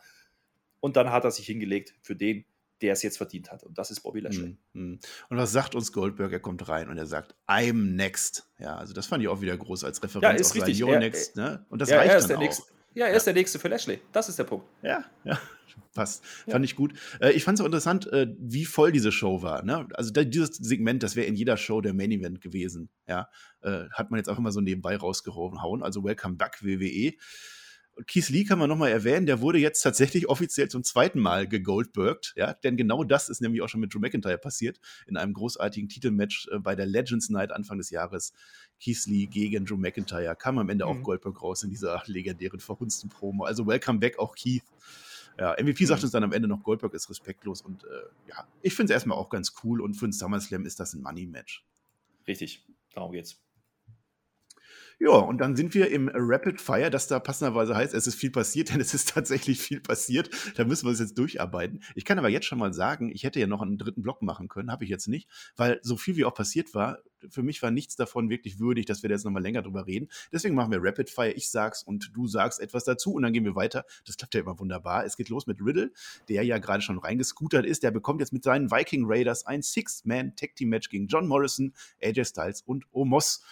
Und 0.80 0.96
dann 0.96 1.12
hat 1.12 1.26
er 1.26 1.32
sich 1.32 1.46
hingelegt 1.46 1.94
für 2.02 2.16
den, 2.16 2.46
der 2.82 2.94
es 2.94 3.04
jetzt 3.04 3.18
verdient 3.18 3.52
hat. 3.52 3.64
Und 3.64 3.78
das 3.78 3.92
ist 3.92 4.02
Bobby 4.02 4.22
Lashley. 4.22 4.56
Mm, 4.72 4.94
Und 5.30 5.38
was 5.38 5.52
sagt 5.52 5.76
uns 5.76 5.92
Goldberg? 5.92 6.32
Er 6.32 6.40
kommt 6.40 6.70
rein 6.70 6.88
und 6.88 6.98
er 6.98 7.08
sagt, 7.08 7.36
I'm 7.46 7.96
next. 7.96 8.48
Ja, 8.58 8.78
also 8.78 8.94
das 8.94 9.08
fand 9.08 9.22
ich 9.22 9.28
auch 9.28 9.42
wieder 9.42 9.58
groß 9.58 9.84
als 9.84 10.02
Referenz. 10.02 10.24
Ja, 10.24 10.40
ist 10.40 10.56
richtig. 10.56 10.78
You're 10.78 10.98
next. 10.98 11.36
Ne? 11.36 11.66
Und 11.70 11.82
das 11.82 11.90
ja, 11.90 11.98
reicht 11.98 12.30
dann 12.30 12.38
auch. 12.38 12.42
Nächste. 12.42 12.77
Ja, 12.98 13.06
er 13.06 13.16
ist 13.16 13.28
der 13.28 13.36
Nächste 13.36 13.60
für 13.60 13.68
Lashley. 13.68 14.00
Das 14.12 14.28
ist 14.28 14.40
der 14.40 14.46
Punkt. 14.46 14.66
Ja, 14.82 15.06
ja. 15.24 15.40
Passt. 15.94 16.24
Ja. 16.48 16.54
Fand 16.54 16.66
ich 16.66 16.76
gut. 16.76 16.94
Äh, 17.22 17.30
ich 17.34 17.44
fand 17.44 17.60
es 17.60 17.62
auch 17.62 17.68
interessant, 17.68 18.12
äh, 18.12 18.26
wie 18.40 18.66
voll 18.66 18.92
diese 18.92 19.12
Show 19.12 19.44
war. 19.44 19.64
Ne? 19.64 19.88
Also 19.94 20.12
dieses 20.12 20.56
Segment, 20.56 21.04
das 21.04 21.16
wäre 21.16 21.28
in 21.28 21.36
jeder 21.36 21.58
Show 21.58 21.80
der 21.82 21.94
Main 21.94 22.12
Event 22.12 22.42
gewesen. 22.42 22.90
Ja? 23.08 23.30
Äh, 23.62 23.84
hat 23.92 24.10
man 24.10 24.18
jetzt 24.18 24.30
auch 24.30 24.40
immer 24.40 24.52
so 24.52 24.62
nebenbei 24.62 24.98
rausgehauen. 24.98 25.84
Also 25.84 26.04
Welcome 26.04 26.38
Back 26.38 26.64
WWE. 26.64 27.14
Keith 28.06 28.30
Lee 28.30 28.46
kann 28.46 28.60
man 28.60 28.70
nochmal 28.70 28.92
erwähnen, 28.92 29.26
der 29.26 29.42
wurde 29.42 29.60
jetzt 29.60 29.82
tatsächlich 29.82 30.28
offiziell 30.30 30.68
zum 30.68 30.84
zweiten 30.84 31.20
Mal 31.20 31.48
gegoldbergt, 31.48 32.34
ja, 32.36 32.54
denn 32.54 32.78
genau 32.78 33.04
das 33.04 33.30
ist 33.30 33.42
nämlich 33.42 33.62
auch 33.62 33.70
schon 33.70 33.82
mit 33.82 33.94
Drew 33.94 34.00
McIntyre 34.00 34.38
passiert, 34.38 34.80
in 35.08 35.18
einem 35.18 35.34
großartigen 35.34 35.90
Titelmatch 35.90 36.48
bei 36.60 36.76
der 36.76 36.86
Legends 36.86 37.30
Night 37.30 37.52
Anfang 37.52 37.80
des 37.80 37.90
Jahres. 37.90 38.34
Keith 38.80 39.06
Lee 39.06 39.26
gegen 39.26 39.66
Drew 39.66 39.78
McIntyre 39.78 40.36
kam 40.36 40.58
am 40.58 40.70
Ende 40.70 40.86
mhm. 40.86 40.92
auch 40.92 41.04
Goldberg 41.04 41.42
raus 41.42 41.64
in 41.64 41.70
dieser 41.70 42.02
legendären 42.08 42.60
verhunzten 42.60 43.10
Promo. 43.10 43.46
Also 43.46 43.66
welcome 43.66 44.00
back 44.00 44.20
auch 44.20 44.36
Keith. 44.36 44.64
Ja, 45.40 45.56
MVP 45.62 45.86
sagt 45.86 46.02
mhm. 46.02 46.06
uns 46.06 46.12
dann 46.12 46.24
am 46.24 46.34
Ende 46.34 46.48
noch, 46.48 46.64
Goldberg 46.64 46.94
ist 46.94 47.10
respektlos 47.10 47.62
und 47.62 47.84
äh, 47.84 47.88
ja, 48.30 48.48
ich 48.62 48.74
finde 48.74 48.92
es 48.92 48.96
erstmal 48.96 49.18
auch 49.18 49.30
ganz 49.30 49.54
cool 49.64 49.82
und 49.82 49.94
für 49.94 50.08
ein 50.08 50.12
SummerSlam 50.12 50.66
ist 50.66 50.80
das 50.80 50.94
ein 50.94 51.02
Money-Match. 51.02 51.64
Richtig, 52.28 52.66
darum 52.94 53.12
geht's. 53.12 53.40
Ja, 55.00 55.12
und 55.12 55.38
dann 55.38 55.56
sind 55.56 55.76
wir 55.76 55.92
im 55.92 56.10
Rapid 56.12 56.60
Fire, 56.60 56.90
das 56.90 57.08
da 57.08 57.20
passenderweise 57.20 57.76
heißt, 57.76 57.94
es 57.94 58.08
ist 58.08 58.16
viel 58.16 58.32
passiert, 58.32 58.70
denn 58.74 58.82
es 58.82 58.94
ist 58.94 59.10
tatsächlich 59.10 59.60
viel 59.60 59.80
passiert. 59.80 60.30
Da 60.56 60.66
müssen 60.66 60.88
wir 60.88 60.92
es 60.92 61.00
jetzt 61.00 61.18
durcharbeiten. 61.18 61.84
Ich 61.94 62.04
kann 62.04 62.18
aber 62.18 62.30
jetzt 62.30 62.46
schon 62.46 62.58
mal 62.58 62.74
sagen, 62.74 63.12
ich 63.14 63.24
hätte 63.24 63.40
ja 63.40 63.48
noch 63.48 63.62
einen 63.62 63.78
dritten 63.78 64.02
Block 64.02 64.24
machen 64.24 64.48
können, 64.48 64.72
habe 64.72 64.84
ich 64.84 64.90
jetzt 64.90 65.08
nicht, 65.08 65.30
weil 65.56 65.80
so 65.84 65.98
viel 65.98 66.16
wie 66.16 66.26
auch 66.26 66.34
passiert 66.34 66.74
war, 66.74 67.00
für 67.30 67.44
mich 67.44 67.62
war 67.62 67.72
nichts 67.72 67.96
davon 67.96 68.30
wirklich 68.30 68.60
würdig, 68.60 68.86
dass 68.86 69.02
wir 69.02 69.10
da 69.10 69.16
jetzt 69.16 69.26
nochmal 69.26 69.42
länger 69.42 69.62
drüber 69.62 69.88
reden. 69.88 70.08
Deswegen 70.32 70.56
machen 70.56 70.72
wir 70.72 70.80
Rapid 70.82 71.10
Fire. 71.10 71.32
Ich 71.32 71.50
sag's 71.50 71.84
und 71.84 72.12
du 72.14 72.28
sagst 72.28 72.60
etwas 72.60 72.84
dazu 72.84 73.14
und 73.14 73.24
dann 73.24 73.34
gehen 73.34 73.46
wir 73.46 73.56
weiter. 73.56 73.86
Das 74.06 74.18
klappt 74.18 74.36
ja 74.36 74.42
immer 74.42 74.60
wunderbar. 74.60 75.06
Es 75.06 75.18
geht 75.18 75.30
los 75.30 75.48
mit 75.48 75.60
Riddle, 75.62 75.92
der 76.30 76.44
ja 76.44 76.58
gerade 76.60 76.82
schon 76.82 77.00
reingescootert 77.00 77.66
ist. 77.66 77.84
Der 77.84 77.92
bekommt 77.92 78.20
jetzt 78.20 78.34
mit 78.34 78.44
seinen 78.44 78.72
Viking 78.72 79.06
Raiders 79.08 79.46
ein 79.46 79.62
Six-Man-Tag-Team-Match 79.62 80.90
gegen 80.90 81.08
John 81.08 81.28
Morrison, 81.28 81.74
AJ 82.02 82.26
Styles 82.26 82.62
und 82.62 82.86
Omos 82.92 83.44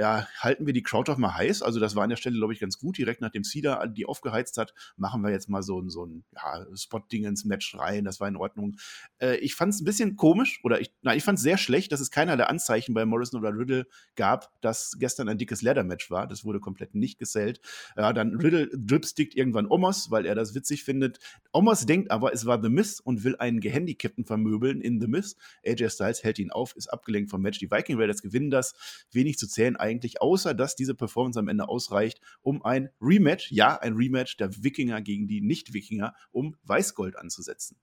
ja, 0.00 0.26
halten 0.38 0.64
wir 0.64 0.72
die 0.72 0.82
Crowd 0.82 1.12
doch 1.12 1.18
mal 1.18 1.34
heiß. 1.34 1.60
Also 1.60 1.78
das 1.78 1.94
war 1.94 2.04
an 2.04 2.08
der 2.08 2.16
Stelle, 2.16 2.38
glaube 2.38 2.54
ich, 2.54 2.58
ganz 2.58 2.78
gut. 2.78 2.96
Direkt 2.96 3.20
nachdem 3.20 3.44
Cedar 3.44 3.86
die 3.86 4.06
aufgeheizt 4.06 4.56
hat, 4.56 4.72
machen 4.96 5.20
wir 5.20 5.30
jetzt 5.30 5.50
mal 5.50 5.62
so, 5.62 5.86
so 5.90 6.06
ein 6.06 6.24
ja, 6.34 6.64
Spot-Ding 6.74 7.24
ins 7.24 7.44
Match 7.44 7.76
rein. 7.76 8.04
Das 8.04 8.18
war 8.18 8.26
in 8.26 8.36
Ordnung. 8.36 8.76
Äh, 9.18 9.36
ich 9.36 9.54
fand 9.54 9.74
es 9.74 9.82
ein 9.82 9.84
bisschen 9.84 10.16
komisch 10.16 10.60
oder 10.64 10.80
ich, 10.80 10.94
nein, 11.02 11.18
ich 11.18 11.22
fand 11.22 11.36
es 11.36 11.42
sehr 11.42 11.58
schlecht, 11.58 11.92
dass 11.92 12.00
es 12.00 12.10
keinerlei 12.10 12.44
Anzeichen 12.44 12.94
bei 12.94 13.04
Morrison 13.04 13.40
oder 13.40 13.54
Riddle 13.54 13.86
gab, 14.16 14.58
dass 14.62 14.96
gestern 14.98 15.28
ein 15.28 15.36
dickes 15.36 15.60
Leather-Match 15.60 16.10
war. 16.10 16.26
Das 16.26 16.46
wurde 16.46 16.60
komplett 16.60 16.94
nicht 16.94 17.18
gesellt. 17.18 17.60
Ja, 17.94 18.14
dann 18.14 18.36
Riddle 18.36 18.70
dripstickt 18.72 19.34
irgendwann 19.34 19.66
Omos, 19.66 20.10
weil 20.10 20.24
er 20.24 20.34
das 20.34 20.54
witzig 20.54 20.82
findet. 20.82 21.18
Omos 21.52 21.84
denkt 21.84 22.10
aber, 22.10 22.32
es 22.32 22.46
war 22.46 22.62
The 22.62 22.70
Miss 22.70 23.00
und 23.00 23.22
will 23.22 23.36
einen 23.36 23.60
Gehandicapten 23.60 24.24
vermöbeln 24.24 24.80
in 24.80 24.98
The 24.98 25.08
Miss. 25.08 25.36
AJ 25.66 25.90
Styles 25.90 26.24
hält 26.24 26.38
ihn 26.38 26.50
auf, 26.50 26.74
ist 26.74 26.88
abgelenkt 26.88 27.30
vom 27.30 27.42
Match. 27.42 27.58
Die 27.58 27.70
Viking 27.70 27.98
Raiders 27.98 28.22
gewinnen 28.22 28.50
das. 28.50 28.74
Wenig 29.12 29.36
zu 29.36 29.46
zählen 29.46 29.76
eigentlich, 29.90 30.22
außer 30.22 30.54
dass 30.54 30.76
diese 30.76 30.94
Performance 30.94 31.38
am 31.38 31.48
Ende 31.48 31.68
ausreicht, 31.68 32.20
um 32.42 32.64
ein 32.64 32.90
Rematch, 33.00 33.50
ja, 33.50 33.76
ein 33.76 33.94
Rematch 33.94 34.36
der 34.36 34.62
Wikinger 34.62 35.02
gegen 35.02 35.26
die 35.26 35.40
Nicht-Wikinger, 35.40 36.14
um 36.30 36.56
Weißgold 36.64 37.16
anzusetzen. 37.16 37.76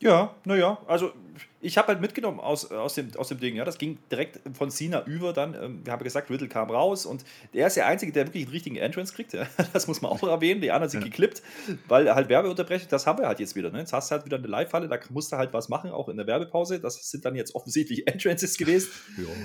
Ja, 0.00 0.34
naja, 0.46 0.82
also 0.86 1.12
ich 1.60 1.76
habe 1.78 1.88
halt 1.88 2.00
mitgenommen 2.00 2.40
aus, 2.40 2.70
aus, 2.70 2.94
dem, 2.94 3.14
aus 3.16 3.28
dem 3.28 3.38
Ding, 3.38 3.56
ja, 3.56 3.64
das 3.64 3.78
ging 3.78 3.98
direkt 4.10 4.40
von 4.56 4.70
Cena 4.70 5.04
über 5.04 5.32
dann, 5.32 5.54
ähm, 5.54 5.80
wir 5.84 5.92
haben 5.92 6.02
gesagt, 6.02 6.30
Riddle 6.30 6.48
kam 6.48 6.70
raus 6.70 7.06
und 7.06 7.24
der 7.52 7.66
ist 7.66 7.76
der 7.76 7.86
Einzige, 7.86 8.12
der 8.12 8.26
wirklich 8.26 8.44
einen 8.44 8.52
richtigen 8.52 8.76
Entrance 8.76 9.12
kriegt, 9.14 9.32
ja. 9.32 9.46
das 9.72 9.86
muss 9.86 10.00
man 10.00 10.10
auch 10.10 10.22
erwähnen, 10.22 10.60
die 10.60 10.70
anderen 10.70 10.90
sind 10.90 11.02
ja. 11.02 11.08
geklippt, 11.08 11.42
weil 11.88 12.12
halt 12.14 12.28
Werbeunterbrechung, 12.28 12.88
das 12.88 13.06
haben 13.06 13.18
wir 13.18 13.28
halt 13.28 13.40
jetzt 13.40 13.56
wieder, 13.56 13.70
ne? 13.70 13.80
jetzt 13.80 13.92
hast 13.92 14.10
du 14.10 14.14
halt 14.14 14.24
wieder 14.24 14.38
eine 14.38 14.46
Live-Halle, 14.46 14.88
da 14.88 14.98
musst 15.10 15.32
du 15.32 15.36
halt 15.36 15.52
was 15.52 15.68
machen, 15.68 15.90
auch 15.90 16.08
in 16.08 16.16
der 16.16 16.26
Werbepause, 16.26 16.80
das 16.80 17.10
sind 17.10 17.24
dann 17.24 17.34
jetzt 17.34 17.54
offensichtlich 17.54 18.06
Entrances 18.06 18.56
gewesen. 18.56 18.90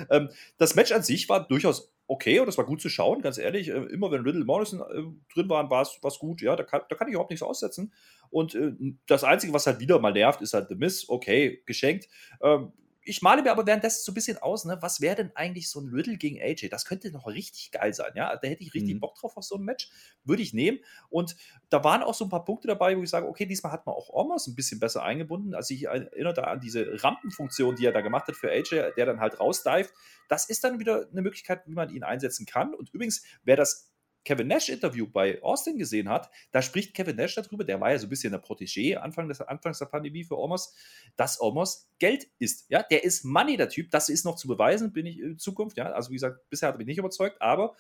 ähm, 0.10 0.30
das 0.58 0.76
Match 0.76 0.92
an 0.92 1.04
sich 1.04 1.28
war 1.30 1.48
durchaus 1.48 1.92
okay 2.08 2.40
und 2.40 2.46
das 2.46 2.58
war 2.58 2.66
gut 2.66 2.82
zu 2.82 2.90
schauen, 2.90 3.22
ganz 3.22 3.38
ehrlich. 3.38 3.70
Äh, 3.70 3.84
immer 3.86 4.12
wenn 4.12 4.22
Riddle 4.22 4.46
Morrison 4.46 4.82
äh, 4.82 5.34
drin 5.34 5.50
waren, 5.50 5.70
war 5.70 5.82
es 5.82 6.20
gut. 6.20 6.42
Ja, 6.42 6.56
da 6.56 6.64
kann, 6.64 6.82
da 6.88 6.96
kann 6.96 7.08
ich 7.08 7.14
überhaupt 7.14 7.32
nichts 7.32 7.44
aussetzen. 7.44 7.92
Und 8.30 8.56
äh, 8.56 8.74
das 9.08 9.24
Einzige, 9.24 9.54
was 9.54 9.66
halt 9.68 9.80
wieder 9.80 10.00
mal 10.00 10.14
nervt, 10.14 10.42
ist 10.42 10.54
halt 10.54 10.70
The 10.70 10.76
Miss. 10.76 11.10
Okay, 11.10 11.62
geschenkt. 11.66 12.05
Ähm, 12.42 12.72
ich 13.08 13.22
male 13.22 13.44
mir 13.44 13.52
aber 13.52 13.68
währenddessen 13.68 14.04
so 14.04 14.12
ein 14.12 14.16
bisschen 14.16 14.40
aus, 14.40 14.66
ne, 14.66 14.78
was 14.82 15.00
wäre 15.00 15.16
denn 15.16 15.32
eigentlich 15.36 15.70
so 15.70 15.80
ein 15.80 15.90
Riddle 15.90 16.18
gegen 16.18 16.42
AJ? 16.42 16.70
Das 16.70 16.86
könnte 16.86 17.12
noch 17.12 17.28
richtig 17.28 17.72
geil 17.72 17.94
sein, 17.94 18.12
ja. 18.16 18.36
Da 18.36 18.48
hätte 18.48 18.64
ich 18.64 18.74
richtig 18.74 18.96
mhm. 18.96 19.00
Bock 19.00 19.16
drauf 19.16 19.38
auf 19.38 19.44
so 19.44 19.56
ein 19.56 19.64
Match. 19.64 19.90
Würde 20.24 20.42
ich 20.42 20.54
nehmen. 20.54 20.80
Und 21.10 21.36
da 21.70 21.84
waren 21.84 22.02
auch 22.02 22.16
so 22.16 22.26
ein 22.26 22.30
paar 22.30 22.44
Punkte 22.44 22.68
dabei, 22.68 22.98
wo 22.98 23.04
ich 23.04 23.10
sage, 23.10 23.28
okay, 23.28 23.46
diesmal 23.46 23.72
hat 23.72 23.86
man 23.86 23.94
auch 23.94 24.10
Omos 24.10 24.48
ein 24.48 24.56
bisschen 24.56 24.80
besser 24.80 25.04
eingebunden. 25.04 25.54
Also 25.54 25.76
ich 25.76 25.86
erinnere 25.86 26.34
da 26.34 26.44
an 26.46 26.60
diese 26.60 27.04
Rampenfunktion, 27.04 27.76
die 27.76 27.86
er 27.86 27.92
da 27.92 28.02
gemacht 28.02 28.28
hat 28.28 28.36
für 28.36 28.50
AJ, 28.50 28.96
der 28.98 29.06
dann 29.06 29.20
halt 29.20 29.40
rausdive. 29.40 29.90
Das 30.28 30.50
ist 30.50 30.64
dann 30.64 30.80
wieder 30.80 31.08
eine 31.12 31.22
Möglichkeit, 31.22 31.62
wie 31.68 31.74
man 31.74 31.92
ihn 31.92 32.04
einsetzen 32.04 32.48
kann. 32.48 32.74
Und 32.74 32.92
übrigens, 32.92 33.24
wer 33.44 33.56
das 33.56 33.95
Kevin 34.26 34.48
Nash-Interview 34.48 35.08
bei 35.08 35.42
Austin 35.42 35.78
gesehen 35.78 36.10
hat, 36.10 36.30
da 36.52 36.62
spricht 36.62 36.94
Kevin 36.94 37.16
Nash 37.16 37.36
darüber, 37.36 37.64
der 37.64 37.80
war 37.80 37.92
ja 37.92 38.00
so 38.00 38.08
ein 38.08 38.10
bisschen 38.10 38.32
der 38.32 38.44
Protégé 38.44 38.96
Anfang 38.96 39.30
des, 39.30 39.40
Anfangs 39.40 39.80
der 39.80 39.86
Pandemie 39.86 40.24
für 40.24 40.38
Omos, 40.38 40.74
dass 41.16 41.40
Omos 41.40 41.90
Geld 42.00 42.28
ist. 42.40 42.66
Ja, 42.70 42.84
der 42.84 43.04
ist 43.04 43.24
Money, 43.24 43.56
der 43.56 43.70
Typ. 43.70 43.92
Das 43.92 44.10
ist 44.10 44.26
noch 44.26 44.36
zu 44.36 44.48
beweisen, 44.48 44.92
bin 44.92 45.06
ich 45.06 45.20
in 45.20 45.38
Zukunft. 45.38 45.78
Ja, 45.78 45.92
also 45.92 46.10
wie 46.10 46.16
gesagt, 46.16 46.50
bisher 46.50 46.68
hat 46.68 46.76
er 46.76 46.80
mich 46.80 46.88
nicht 46.88 46.98
überzeugt, 46.98 47.42
aber 47.42 47.76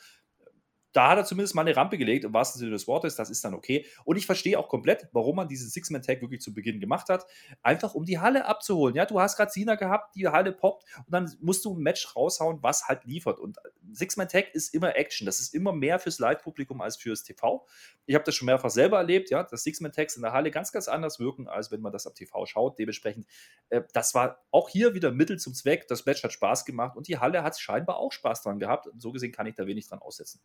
da 0.96 1.10
hat 1.10 1.18
er 1.18 1.26
zumindest 1.26 1.56
mal 1.56 1.64
eine 1.64 1.76
Rampe 1.76 1.98
gelegt, 1.98 2.24
im 2.24 2.34
wahrsten 2.34 2.60
Sinne 2.60 2.72
des 2.72 2.88
Wortes, 2.88 3.18
das 3.18 3.30
ist 3.30 3.44
dann 3.44 3.54
okay. 3.54 3.86
Und 4.06 4.16
ich 4.16 4.26
verstehe 4.26 4.58
auch 4.58 4.70
komplett, 4.70 5.10
warum 5.12 5.36
man 5.36 5.50
diesen 5.50 5.70
Six-Man-Tag 5.70 6.22
wirklich 6.22 6.40
zu 6.40 6.54
Beginn 6.54 6.80
gemacht 6.80 7.10
hat, 7.10 7.26
einfach 7.62 7.96
um 7.96 8.06
die 8.06 8.20
Halle 8.20 8.46
abzuholen. 8.46 8.96
Ja, 8.96 9.06
du 9.06 9.20
hast 9.20 9.36
gerade 9.36 9.52
Cena 9.52 9.76
gehabt, 9.76 10.16
die 10.16 10.26
Halle 10.26 10.54
poppt 10.54 10.86
und 11.00 11.12
dann 11.12 11.30
musst 11.42 11.66
du 11.66 11.76
ein 11.76 11.82
Match 11.82 12.16
raushauen, 12.16 12.64
was 12.64 12.88
halt 12.88 13.04
liefert. 13.04 13.40
Und 13.40 13.58
Six-Man-Tag 13.94 14.54
ist 14.54 14.74
immer 14.74 14.96
Action, 14.96 15.26
das 15.26 15.40
ist 15.40 15.54
immer 15.54 15.74
mehr 15.74 16.00
fürs 16.00 16.20
Live-Publikum 16.20 16.82
als 16.82 16.98
fürs 16.98 17.24
TV. 17.24 17.66
Ich 18.06 18.16
habe 18.16 18.24
das 18.24 18.36
schon 18.36 18.46
mehrfach 18.46 18.70
selber 18.70 18.98
erlebt, 18.98 19.30
ja, 19.30 19.44
dass 19.44 19.64
Six-Man-Tags 19.64 20.16
in 20.16 20.22
der 20.22 20.34
Halle 20.34 20.52
ganz, 20.52 20.72
ganz 20.72 20.88
anders 20.88 21.20
wirken, 21.20 21.48
als 21.48 21.72
wenn 21.72 21.82
man 21.82 21.92
das 21.92 22.08
am 22.08 22.14
TV 22.14 22.46
schaut. 22.46 22.80
Dementsprechend, 22.80 23.26
äh, 23.70 23.82
das 23.94 24.14
war 24.14 24.44
auch 24.52 24.70
hier 24.70 24.94
wieder 24.94 25.12
Mittel 25.12 25.40
zum 25.40 25.54
Zweck. 25.54 25.88
Das 25.88 26.06
Match 26.06 26.24
hat 26.24 26.34
Spaß 26.34 26.66
gemacht 26.66 26.98
und 26.98 27.08
die 27.08 27.18
Halle 27.18 27.44
hat 27.44 27.60
scheinbar 27.60 27.98
auch 27.98 28.12
Spaß 28.12 28.44
dran 28.44 28.60
gehabt. 28.60 28.90
So 28.98 29.12
gesehen 29.12 29.32
kann 29.32 29.48
ich 29.48 29.56
da 29.56 29.66
wenig 29.68 29.88
dran 29.88 30.00
aussetzen. 30.00 30.42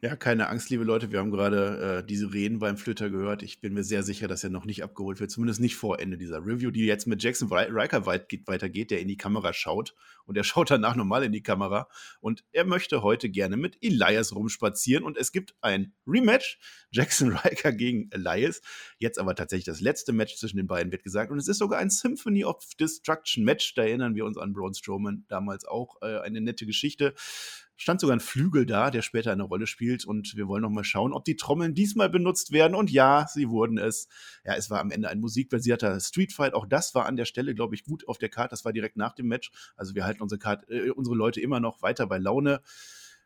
Ja, 0.00 0.16
keine 0.16 0.48
Angst, 0.48 0.68
liebe 0.70 0.84
Leute. 0.84 1.12
Wir 1.12 1.20
haben 1.20 1.30
gerade 1.30 2.00
äh, 2.00 2.06
diese 2.06 2.32
Reden 2.32 2.58
beim 2.58 2.76
Flöter 2.76 3.08
gehört. 3.08 3.42
Ich 3.42 3.60
bin 3.60 3.72
mir 3.72 3.84
sehr 3.84 4.02
sicher, 4.02 4.26
dass 4.26 4.42
er 4.42 4.50
noch 4.50 4.64
nicht 4.64 4.82
abgeholt 4.82 5.20
wird. 5.20 5.30
Zumindest 5.30 5.60
nicht 5.60 5.76
vor 5.76 6.00
Ende 6.00 6.18
dieser 6.18 6.44
Review, 6.44 6.70
die 6.70 6.84
jetzt 6.86 7.06
mit 7.06 7.22
Jackson 7.22 7.52
Riker 7.52 8.04
weitergeht, 8.04 8.90
der 8.90 9.00
in 9.00 9.08
die 9.08 9.16
Kamera 9.16 9.52
schaut. 9.52 9.94
Und 10.24 10.36
er 10.36 10.44
schaut 10.44 10.70
danach 10.70 10.96
nochmal 10.96 11.22
in 11.22 11.32
die 11.32 11.42
Kamera. 11.42 11.88
Und 12.20 12.44
er 12.52 12.61
möchte 12.64 13.02
heute 13.02 13.28
gerne 13.30 13.56
mit 13.56 13.78
Elias 13.82 14.34
rumspazieren. 14.34 15.04
Und 15.04 15.16
es 15.16 15.32
gibt 15.32 15.54
ein 15.60 15.94
Rematch. 16.06 16.58
Jackson 16.90 17.36
Riker 17.36 17.72
gegen 17.72 18.10
Elias. 18.10 18.60
Jetzt 18.98 19.18
aber 19.18 19.34
tatsächlich 19.34 19.64
das 19.64 19.80
letzte 19.80 20.12
Match 20.12 20.36
zwischen 20.36 20.56
den 20.56 20.66
beiden, 20.66 20.92
wird 20.92 21.04
gesagt. 21.04 21.30
Und 21.30 21.38
es 21.38 21.48
ist 21.48 21.58
sogar 21.58 21.78
ein 21.78 21.90
Symphony 21.90 22.44
of 22.44 22.74
Destruction 22.78 23.44
Match. 23.44 23.74
Da 23.74 23.82
erinnern 23.82 24.14
wir 24.14 24.24
uns 24.24 24.36
an 24.38 24.52
Braun 24.52 24.74
Strowman 24.74 25.24
damals 25.28 25.64
auch. 25.64 26.00
Äh, 26.02 26.18
eine 26.18 26.40
nette 26.40 26.66
Geschichte 26.66 27.14
stand 27.82 28.00
sogar 28.00 28.16
ein 28.16 28.20
Flügel 28.20 28.64
da, 28.64 28.90
der 28.90 29.02
später 29.02 29.32
eine 29.32 29.42
Rolle 29.42 29.66
spielt. 29.66 30.04
Und 30.04 30.36
wir 30.36 30.46
wollen 30.46 30.62
noch 30.62 30.70
mal 30.70 30.84
schauen, 30.84 31.12
ob 31.12 31.24
die 31.24 31.36
Trommeln 31.36 31.74
diesmal 31.74 32.08
benutzt 32.08 32.52
werden. 32.52 32.74
Und 32.74 32.90
ja, 32.90 33.26
sie 33.28 33.48
wurden 33.48 33.76
es. 33.76 34.08
Ja, 34.44 34.54
es 34.54 34.70
war 34.70 34.80
am 34.80 34.90
Ende 34.90 35.08
ein 35.08 35.20
musikbasierter 35.20 35.98
Streetfight. 35.98 36.54
Auch 36.54 36.66
das 36.66 36.94
war 36.94 37.06
an 37.06 37.16
der 37.16 37.24
Stelle, 37.24 37.54
glaube 37.54 37.74
ich, 37.74 37.84
gut 37.84 38.06
auf 38.08 38.18
der 38.18 38.28
Karte. 38.28 38.50
Das 38.50 38.64
war 38.64 38.72
direkt 38.72 38.96
nach 38.96 39.14
dem 39.14 39.26
Match. 39.26 39.50
Also 39.76 39.94
wir 39.94 40.04
halten 40.04 40.22
unsere, 40.22 40.38
Karte, 40.38 40.72
äh, 40.72 40.90
unsere 40.90 41.16
Leute 41.16 41.40
immer 41.40 41.58
noch 41.58 41.82
weiter 41.82 42.06
bei 42.06 42.18
Laune. 42.18 42.62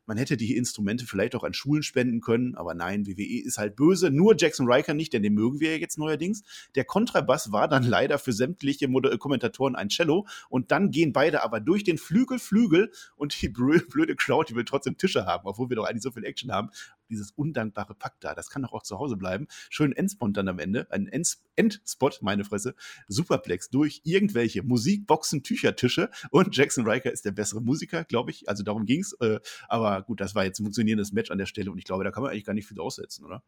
Man 0.06 0.16
hätte 0.16 0.36
die 0.36 0.56
Instrumente 0.56 1.04
vielleicht 1.04 1.34
auch 1.34 1.44
an 1.44 1.52
Schulen 1.52 1.82
spenden 1.82 2.20
können, 2.20 2.54
aber 2.54 2.74
nein, 2.74 3.06
WWE 3.06 3.42
ist 3.44 3.58
halt 3.58 3.76
böse. 3.76 4.10
Nur 4.10 4.36
Jackson 4.38 4.70
Riker 4.70 4.94
nicht, 4.94 5.12
denn 5.12 5.22
den 5.22 5.34
mögen 5.34 5.60
wir 5.60 5.72
ja 5.72 5.78
jetzt 5.78 5.98
neuerdings. 5.98 6.42
Der 6.74 6.84
Kontrabass 6.84 7.52
war 7.52 7.68
dann 7.68 7.82
leider 7.88 8.18
für 8.18 8.32
sämtliche 8.32 8.88
Mod 8.88 9.06
Kommentatoren 9.18 9.76
ein 9.76 9.88
Cello 9.88 10.26
und 10.48 10.70
dann 10.70 10.90
gehen 10.90 11.12
beide 11.12 11.42
aber 11.42 11.60
durch 11.60 11.84
den 11.84 11.98
Flügel, 11.98 12.38
Flügel 12.38 12.90
und 13.16 13.40
die 13.40 13.48
blöde 13.48 14.14
Crowd, 14.16 14.46
die 14.48 14.56
will 14.56 14.64
trotzdem 14.64 14.96
Tische 14.96 15.26
haben, 15.26 15.46
obwohl 15.46 15.68
wir 15.68 15.76
doch 15.76 15.84
eigentlich 15.84 16.02
so 16.02 16.10
viel 16.10 16.24
Action 16.24 16.52
haben 16.52 16.70
dieses 17.08 17.30
undankbare 17.32 17.94
Pack 17.94 18.14
da, 18.20 18.34
das 18.34 18.50
kann 18.50 18.62
doch 18.62 18.72
auch 18.72 18.82
zu 18.82 18.98
Hause 18.98 19.16
bleiben. 19.16 19.46
Schön 19.70 19.92
Endspot 19.92 20.36
dann 20.36 20.48
am 20.48 20.58
Ende, 20.58 20.86
ein 20.90 21.08
Endspot, 21.56 22.20
meine 22.22 22.44
Fresse, 22.44 22.74
Superplex 23.08 23.70
durch 23.70 24.00
irgendwelche 24.04 24.62
Musikboxen, 24.62 25.42
Tüchertische 25.42 26.10
und 26.30 26.56
Jackson 26.56 26.88
Riker 26.88 27.12
ist 27.12 27.24
der 27.24 27.32
bessere 27.32 27.60
Musiker, 27.60 28.04
glaube 28.04 28.30
ich. 28.30 28.48
Also 28.48 28.62
darum 28.62 28.86
ging's. 28.86 29.12
Äh, 29.20 29.40
aber 29.68 30.02
gut, 30.02 30.20
das 30.20 30.34
war 30.34 30.44
jetzt 30.44 30.60
ein 30.60 30.64
funktionierendes 30.64 31.12
Match 31.12 31.30
an 31.30 31.38
der 31.38 31.46
Stelle 31.46 31.70
und 31.70 31.78
ich 31.78 31.84
glaube, 31.84 32.04
da 32.04 32.10
kann 32.10 32.22
man 32.22 32.32
eigentlich 32.32 32.44
gar 32.44 32.54
nicht 32.54 32.66
viel 32.66 32.80
aussetzen, 32.80 33.24
oder? 33.24 33.42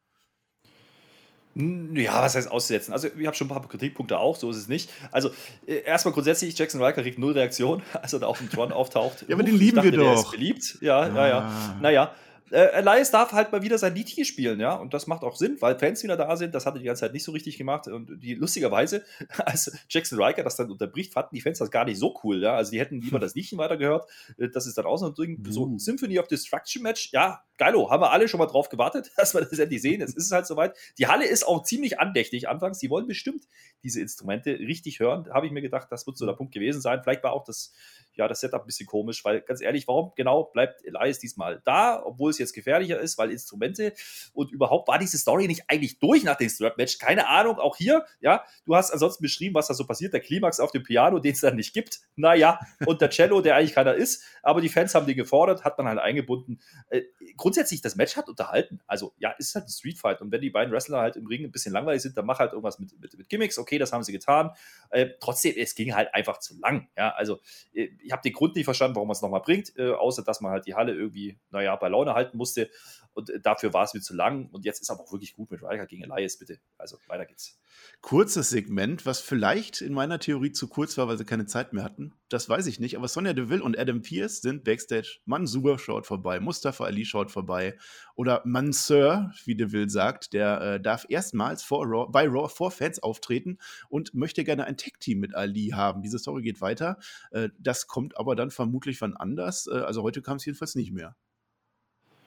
Ja, 1.54 2.22
was 2.22 2.36
heißt 2.36 2.50
aussetzen? 2.50 2.92
Also, 2.92 3.08
ich 3.18 3.26
habe 3.26 3.34
schon 3.34 3.46
ein 3.46 3.50
paar 3.50 3.66
Kritikpunkte 3.66 4.18
auch, 4.18 4.36
so 4.36 4.48
ist 4.48 4.58
es 4.58 4.68
nicht. 4.68 4.90
Also, 5.10 5.30
äh, 5.66 5.82
erstmal 5.82 6.14
grundsätzlich, 6.14 6.56
Jackson 6.56 6.80
Riker 6.80 7.02
kriegt 7.02 7.18
null 7.18 7.32
Reaktion, 7.32 7.82
als 7.94 8.12
er 8.12 8.20
da 8.20 8.26
auf 8.28 8.38
dem 8.38 8.48
Tron 8.48 8.70
auftaucht. 8.70 9.24
ja, 9.26 9.34
aber 9.34 9.42
den 9.42 9.56
lieben 9.56 9.76
dachte, 9.76 9.90
wir 9.90 9.98
doch. 9.98 10.04
Der 10.04 10.14
ist 10.14 10.30
beliebt. 10.30 10.78
Ja, 10.80 11.08
naja. 11.08 11.38
Ah. 11.38 11.78
Naja, 11.80 12.14
äh, 12.50 12.72
Elias 12.72 13.10
darf 13.10 13.32
halt 13.32 13.52
mal 13.52 13.62
wieder 13.62 13.78
sein 13.78 13.94
Lied 13.94 14.08
hier 14.08 14.24
spielen, 14.24 14.60
ja, 14.60 14.74
und 14.74 14.94
das 14.94 15.06
macht 15.06 15.22
auch 15.22 15.36
Sinn, 15.36 15.56
weil 15.60 15.78
Fans 15.78 16.02
wieder 16.02 16.16
da 16.16 16.36
sind. 16.36 16.54
Das 16.54 16.66
hat 16.66 16.74
er 16.74 16.78
die 16.80 16.84
ganze 16.84 17.00
Zeit 17.00 17.12
nicht 17.12 17.24
so 17.24 17.32
richtig 17.32 17.58
gemacht. 17.58 17.88
Und 17.88 18.22
die 18.22 18.34
lustigerweise, 18.34 19.04
als 19.38 19.70
Jackson 19.88 20.22
Riker 20.22 20.42
das 20.42 20.56
dann 20.56 20.70
unterbricht, 20.70 21.12
fanden 21.12 21.34
die 21.34 21.40
Fans 21.40 21.58
das 21.58 21.70
gar 21.70 21.84
nicht 21.84 21.98
so 21.98 22.18
cool, 22.22 22.42
ja. 22.42 22.54
Also 22.54 22.72
die 22.72 22.80
hätten 22.80 23.00
lieber 23.00 23.18
das 23.18 23.34
Liedchen 23.34 23.58
weitergehört. 23.58 24.08
Äh, 24.38 24.48
das 24.48 24.66
ist 24.66 24.78
dann 24.78 24.86
auch 24.86 24.96
so 24.96 25.06
ein. 25.06 25.44
So 25.48 25.66
ein 25.66 25.78
Symphony 25.78 26.18
of 26.18 26.28
Destruction 26.28 26.82
Match, 26.82 27.12
ja, 27.12 27.42
geilo, 27.56 27.90
haben 27.90 28.02
wir 28.02 28.12
alle 28.12 28.28
schon 28.28 28.38
mal 28.38 28.46
drauf 28.46 28.68
gewartet, 28.68 29.10
dass 29.16 29.34
wir 29.34 29.40
das 29.40 29.58
endlich 29.58 29.82
sehen. 29.82 30.00
Es 30.02 30.14
ist 30.14 30.30
halt 30.32 30.46
soweit. 30.46 30.76
Die 30.98 31.06
Halle 31.06 31.26
ist 31.26 31.46
auch 31.46 31.62
ziemlich 31.62 32.00
andächtig 32.00 32.48
anfangs. 32.48 32.78
Die 32.78 32.90
wollen 32.90 33.06
bestimmt 33.06 33.44
diese 33.82 34.00
Instrumente 34.00 34.50
richtig 34.58 35.00
hören. 35.00 35.28
Habe 35.32 35.46
ich 35.46 35.52
mir 35.52 35.62
gedacht, 35.62 35.88
das 35.90 36.06
wird 36.06 36.16
so 36.16 36.26
der 36.26 36.32
Punkt 36.32 36.52
gewesen 36.52 36.80
sein. 36.80 37.00
Vielleicht 37.02 37.22
war 37.22 37.32
auch 37.32 37.44
das 37.44 37.72
ja, 38.18 38.26
das 38.26 38.40
Setup 38.40 38.62
ein 38.62 38.66
bisschen 38.66 38.86
komisch, 38.86 39.24
weil 39.24 39.40
ganz 39.40 39.62
ehrlich, 39.62 39.86
warum 39.86 40.12
genau 40.16 40.44
bleibt 40.44 40.84
Elias 40.84 41.20
diesmal 41.20 41.62
da, 41.64 42.02
obwohl 42.04 42.30
es 42.30 42.37
jetzt 42.38 42.52
gefährlicher 42.52 43.00
ist, 43.00 43.18
weil 43.18 43.30
Instrumente 43.30 43.92
und 44.32 44.50
überhaupt 44.52 44.88
war 44.88 44.98
diese 44.98 45.18
Story 45.18 45.46
nicht 45.46 45.64
eigentlich 45.68 45.98
durch 45.98 46.24
nach 46.24 46.36
dem 46.36 46.48
Strap-Match? 46.48 46.98
Keine 46.98 47.28
Ahnung, 47.28 47.58
auch 47.58 47.76
hier, 47.76 48.04
ja, 48.20 48.44
du 48.64 48.74
hast 48.74 48.90
ansonsten 48.90 49.22
beschrieben, 49.22 49.54
was 49.54 49.68
da 49.68 49.74
so 49.74 49.86
passiert, 49.86 50.12
der 50.12 50.20
Klimax 50.20 50.60
auf 50.60 50.70
dem 50.70 50.82
Piano, 50.82 51.18
den 51.18 51.32
es 51.32 51.40
dann 51.40 51.56
nicht 51.56 51.72
gibt, 51.72 52.00
naja, 52.16 52.60
und 52.86 53.00
der 53.00 53.10
Cello, 53.10 53.40
der 53.40 53.56
eigentlich 53.56 53.74
keiner 53.74 53.94
ist, 53.94 54.24
aber 54.42 54.60
die 54.60 54.68
Fans 54.68 54.94
haben 54.94 55.06
den 55.06 55.16
gefordert, 55.16 55.64
hat 55.64 55.78
man 55.78 55.88
halt 55.88 55.98
eingebunden. 55.98 56.60
Äh, 56.90 57.02
grundsätzlich, 57.36 57.80
das 57.80 57.96
Match 57.96 58.16
hat 58.16 58.28
unterhalten, 58.28 58.80
also 58.86 59.12
ja, 59.18 59.30
ist 59.32 59.54
halt 59.54 59.66
ein 59.66 59.70
Streetfight 59.70 60.20
und 60.20 60.32
wenn 60.32 60.40
die 60.40 60.50
beiden 60.50 60.72
Wrestler 60.72 61.00
halt 61.00 61.16
im 61.16 61.26
Ring 61.26 61.44
ein 61.44 61.52
bisschen 61.52 61.72
langweilig 61.72 62.02
sind, 62.02 62.16
dann 62.16 62.26
mach 62.26 62.38
halt 62.38 62.52
irgendwas 62.52 62.78
mit, 62.78 62.98
mit, 63.00 63.16
mit 63.16 63.28
Gimmicks, 63.28 63.58
okay, 63.58 63.78
das 63.78 63.92
haben 63.92 64.02
sie 64.02 64.12
getan. 64.12 64.50
Äh, 64.90 65.08
trotzdem, 65.20 65.54
es 65.56 65.74
ging 65.74 65.94
halt 65.94 66.14
einfach 66.14 66.38
zu 66.38 66.58
lang, 66.58 66.88
ja, 66.96 67.10
also 67.10 67.40
äh, 67.74 67.88
ich 68.02 68.12
habe 68.12 68.22
den 68.22 68.32
Grund 68.32 68.56
nicht 68.56 68.64
verstanden, 68.64 68.96
warum 68.96 69.08
man 69.08 69.14
es 69.14 69.22
nochmal 69.22 69.40
bringt, 69.40 69.76
äh, 69.76 69.90
außer 69.90 70.22
dass 70.22 70.40
man 70.40 70.52
halt 70.52 70.66
die 70.66 70.74
Halle 70.74 70.92
irgendwie, 70.92 71.38
naja, 71.50 71.74
bei 71.76 71.88
Laune 71.88 72.14
halten 72.14 72.27
musste. 72.34 72.70
Und 73.14 73.30
äh, 73.30 73.40
dafür 73.40 73.72
war 73.72 73.84
es 73.84 73.94
mir 73.94 74.00
zu 74.00 74.14
lang. 74.14 74.48
Und 74.52 74.64
jetzt 74.64 74.80
ist 74.80 74.90
aber 74.90 75.02
auch 75.02 75.12
wirklich 75.12 75.34
gut 75.34 75.50
mit 75.50 75.62
Riker 75.62 75.86
gegen 75.86 76.04
Elias, 76.04 76.36
bitte. 76.36 76.60
Also 76.76 76.98
weiter 77.08 77.26
geht's. 77.26 77.58
Kurzes 78.00 78.50
Segment, 78.50 79.06
was 79.06 79.20
vielleicht 79.20 79.80
in 79.80 79.92
meiner 79.92 80.20
Theorie 80.20 80.52
zu 80.52 80.68
kurz 80.68 80.96
war, 80.98 81.08
weil 81.08 81.18
sie 81.18 81.24
keine 81.24 81.46
Zeit 81.46 81.72
mehr 81.72 81.82
hatten. 81.82 82.14
Das 82.28 82.48
weiß 82.48 82.66
ich 82.66 82.78
nicht. 82.78 82.96
Aber 82.96 83.08
Sonja 83.08 83.32
Deville 83.32 83.62
und 83.62 83.78
Adam 83.78 84.02
Pierce 84.02 84.40
sind 84.40 84.64
Backstage. 84.64 85.18
Mansur 85.24 85.78
schaut 85.78 86.06
vorbei, 86.06 86.38
Mustafa 86.40 86.84
Ali 86.84 87.04
schaut 87.04 87.30
vorbei. 87.30 87.76
Oder 88.14 88.42
Mansur, 88.44 89.32
wie 89.44 89.56
Deville 89.56 89.88
sagt, 89.88 90.32
der 90.32 90.60
äh, 90.60 90.80
darf 90.80 91.06
erstmals 91.08 91.68
Raw, 91.70 92.06
bei 92.10 92.28
Raw 92.28 92.48
vor 92.48 92.70
Fans 92.70 93.02
auftreten 93.02 93.58
und 93.88 94.14
möchte 94.14 94.44
gerne 94.44 94.64
ein 94.64 94.76
Tech-Team 94.76 95.18
mit 95.18 95.34
Ali 95.34 95.70
haben. 95.74 96.02
Diese 96.02 96.18
Story 96.18 96.42
geht 96.42 96.60
weiter. 96.60 96.98
Äh, 97.30 97.48
das 97.58 97.86
kommt 97.86 98.16
aber 98.16 98.36
dann 98.36 98.50
vermutlich 98.50 99.00
wann 99.00 99.16
anders. 99.16 99.66
Äh, 99.66 99.78
also 99.78 100.02
heute 100.02 100.22
kam 100.22 100.36
es 100.36 100.44
jedenfalls 100.44 100.74
nicht 100.74 100.92
mehr. 100.92 101.16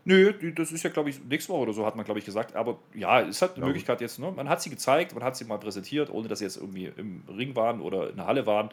Nö, 0.03 0.33
das 0.53 0.71
ist 0.71 0.83
ja, 0.83 0.89
glaube 0.89 1.11
ich, 1.11 1.23
nächste 1.23 1.53
Woche 1.53 1.61
oder 1.61 1.73
so, 1.73 1.85
hat 1.85 1.95
man, 1.95 2.05
glaube 2.05 2.19
ich, 2.19 2.25
gesagt. 2.25 2.55
Aber 2.55 2.79
ja, 2.95 3.21
es 3.21 3.41
hat 3.41 3.51
eine 3.51 3.61
ja. 3.61 3.67
Möglichkeit 3.67 4.01
jetzt, 4.01 4.17
ne? 4.19 4.31
Man 4.31 4.49
hat 4.49 4.61
sie 4.61 4.71
gezeigt, 4.71 5.13
man 5.13 5.23
hat 5.23 5.37
sie 5.37 5.45
mal 5.45 5.59
präsentiert, 5.59 6.09
ohne 6.09 6.27
dass 6.27 6.39
sie 6.39 6.45
jetzt 6.45 6.57
irgendwie 6.57 6.91
im 6.97 7.23
Ring 7.27 7.55
waren 7.55 7.81
oder 7.81 8.09
in 8.09 8.15
der 8.15 8.25
Halle 8.25 8.45
waren. 8.47 8.71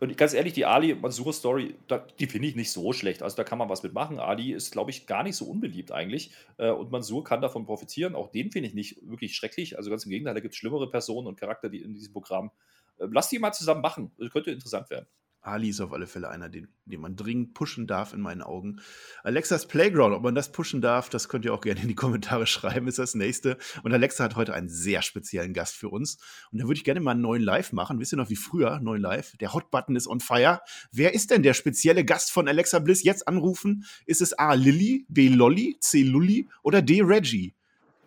Und 0.00 0.16
ganz 0.16 0.32
ehrlich, 0.32 0.54
die 0.54 0.64
Ali-Mansur-Story, 0.64 1.74
die 2.18 2.26
finde 2.26 2.48
ich 2.48 2.56
nicht 2.56 2.72
so 2.72 2.94
schlecht. 2.94 3.22
Also 3.22 3.36
da 3.36 3.44
kann 3.44 3.58
man 3.58 3.68
was 3.68 3.82
mitmachen. 3.82 4.18
Ali 4.18 4.52
ist, 4.52 4.70
glaube 4.70 4.90
ich, 4.90 5.06
gar 5.06 5.22
nicht 5.22 5.36
so 5.36 5.44
unbeliebt 5.44 5.92
eigentlich. 5.92 6.30
Äh, 6.56 6.70
und 6.70 6.90
Mansur 6.90 7.22
kann 7.22 7.42
davon 7.42 7.66
profitieren. 7.66 8.14
Auch 8.14 8.28
den 8.28 8.50
finde 8.50 8.68
ich 8.68 8.74
nicht 8.74 8.96
wirklich 9.02 9.36
schrecklich. 9.36 9.76
Also 9.76 9.90
ganz 9.90 10.04
im 10.04 10.10
Gegenteil, 10.10 10.34
da 10.34 10.40
gibt 10.40 10.54
es 10.54 10.58
schlimmere 10.58 10.88
Personen 10.88 11.26
und 11.26 11.38
Charakter 11.38 11.68
die 11.68 11.82
in 11.82 11.92
diesem 11.92 12.14
Programm. 12.14 12.50
Äh, 12.98 13.08
lass 13.12 13.28
die 13.28 13.38
mal 13.38 13.52
zusammen 13.52 13.82
machen. 13.82 14.10
Das 14.18 14.30
könnte 14.30 14.50
interessant 14.50 14.88
werden. 14.88 15.06
Ali 15.42 15.70
ist 15.70 15.80
auf 15.80 15.92
alle 15.92 16.06
Fälle 16.06 16.28
einer, 16.28 16.48
den, 16.48 16.68
den 16.84 17.00
man 17.00 17.16
dringend 17.16 17.54
pushen 17.54 17.86
darf, 17.86 18.12
in 18.12 18.20
meinen 18.20 18.42
Augen. 18.42 18.80
Alexas 19.22 19.66
Playground, 19.66 20.14
ob 20.14 20.22
man 20.22 20.34
das 20.34 20.52
pushen 20.52 20.82
darf, 20.82 21.08
das 21.08 21.28
könnt 21.28 21.44
ihr 21.44 21.54
auch 21.54 21.62
gerne 21.62 21.80
in 21.80 21.88
die 21.88 21.94
Kommentare 21.94 22.46
schreiben, 22.48 22.88
ist 22.88 22.98
das 22.98 23.14
nächste. 23.14 23.56
Und 23.82 23.92
Alexa 23.92 24.24
hat 24.24 24.36
heute 24.36 24.52
einen 24.52 24.68
sehr 24.68 25.02
speziellen 25.02 25.54
Gast 25.54 25.76
für 25.76 25.88
uns. 25.88 26.18
Und 26.52 26.60
da 26.60 26.64
würde 26.64 26.76
ich 26.76 26.84
gerne 26.84 27.00
mal 27.00 27.12
einen 27.12 27.22
neuen 27.22 27.42
Live 27.42 27.72
machen. 27.72 27.98
Wisst 27.98 28.12
ihr 28.12 28.18
noch 28.18 28.30
wie 28.30 28.36
früher, 28.36 28.80
neuen 28.80 29.00
Live? 29.00 29.36
Der 29.38 29.54
Hot-Button 29.54 29.96
ist 29.96 30.06
on 30.06 30.20
fire. 30.20 30.60
Wer 30.92 31.14
ist 31.14 31.30
denn 31.30 31.42
der 31.42 31.54
spezielle 31.54 32.04
Gast 32.04 32.32
von 32.32 32.46
Alexa 32.46 32.78
Bliss? 32.78 33.02
Jetzt 33.02 33.26
anrufen. 33.26 33.84
Ist 34.04 34.20
es 34.20 34.34
A. 34.34 34.52
Lilly, 34.54 35.06
B. 35.08 35.28
Lolly, 35.28 35.78
C. 35.80 36.02
Lully 36.02 36.48
oder 36.62 36.82
D. 36.82 37.00
Reggie? 37.02 37.54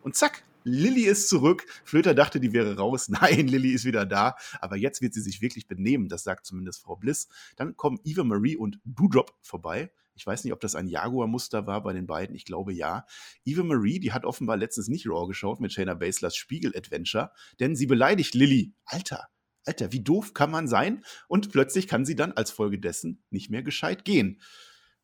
Und 0.01 0.15
zack, 0.15 0.43
Lilly 0.63 1.03
ist 1.03 1.29
zurück. 1.29 1.65
Flöter 1.83 2.13
dachte, 2.13 2.39
die 2.39 2.53
wäre 2.53 2.77
raus. 2.77 3.09
Nein, 3.09 3.47
Lilly 3.47 3.71
ist 3.71 3.85
wieder 3.85 4.05
da. 4.05 4.35
Aber 4.59 4.75
jetzt 4.75 5.01
wird 5.01 5.13
sie 5.13 5.21
sich 5.21 5.41
wirklich 5.41 5.67
benehmen. 5.67 6.09
Das 6.09 6.23
sagt 6.23 6.45
zumindest 6.45 6.81
Frau 6.81 6.95
Bliss. 6.95 7.27
Dann 7.55 7.75
kommen 7.75 7.99
Eva 8.03 8.23
Marie 8.23 8.55
und 8.55 8.79
Doudrop 8.85 9.33
vorbei. 9.41 9.91
Ich 10.15 10.27
weiß 10.27 10.43
nicht, 10.43 10.53
ob 10.53 10.59
das 10.59 10.75
ein 10.75 10.87
Jaguar-Muster 10.87 11.65
war 11.65 11.81
bei 11.81 11.93
den 11.93 12.05
beiden. 12.05 12.35
Ich 12.35 12.45
glaube 12.45 12.73
ja. 12.73 13.05
Eva 13.45 13.63
Marie, 13.63 13.99
die 13.99 14.11
hat 14.11 14.25
offenbar 14.25 14.57
letztens 14.57 14.87
nicht 14.87 15.07
Raw 15.07 15.27
geschaut 15.27 15.59
mit 15.59 15.73
Shayna 15.73 15.95
Baslers 15.95 16.35
Spiegel-Adventure, 16.35 17.31
denn 17.59 17.75
sie 17.75 17.87
beleidigt 17.87 18.35
Lilly. 18.35 18.75
Alter, 18.85 19.27
Alter, 19.65 19.91
wie 19.91 20.03
doof 20.03 20.33
kann 20.33 20.51
man 20.51 20.67
sein? 20.67 21.03
Und 21.27 21.51
plötzlich 21.51 21.87
kann 21.87 22.05
sie 22.05 22.15
dann 22.15 22.33
als 22.33 22.51
Folge 22.51 22.79
dessen 22.79 23.23
nicht 23.29 23.49
mehr 23.49 23.63
gescheit 23.63 24.05
gehen. 24.05 24.41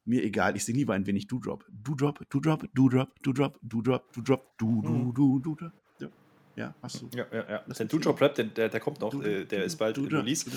Mir 0.06 0.24
egal, 0.24 0.56
ich 0.56 0.66
singe 0.66 0.80
lieber 0.80 0.94
ein 0.94 1.06
wenig 1.06 1.28
Do-Drop. 1.28 1.66
Do-Drop, 1.70 2.26
Do-Drop, 2.30 2.66
Do-Drop, 2.74 3.10
Do-Drop, 3.22 3.60
Do-Drop, 3.62 4.14
Do-Drop, 4.14 4.58
Do-Do, 4.58 5.40
Do-Do, 5.40 5.72
Ja, 6.00 6.08
ja, 6.56 6.76
hast 6.82 7.02
du. 7.02 7.10
Ja, 7.16 7.26
ja, 7.32 7.50
ja. 7.50 7.64
Der 7.68 7.86
Do-Drop-Rap, 7.86 8.36
der, 8.36 8.70
der 8.70 8.80
kommt 8.80 9.00
noch, 9.02 9.14
äh, 9.24 9.46
der 9.46 9.66
ist 9.66 9.78
bald 9.78 9.98
im 9.98 10.06
Release. 10.06 10.50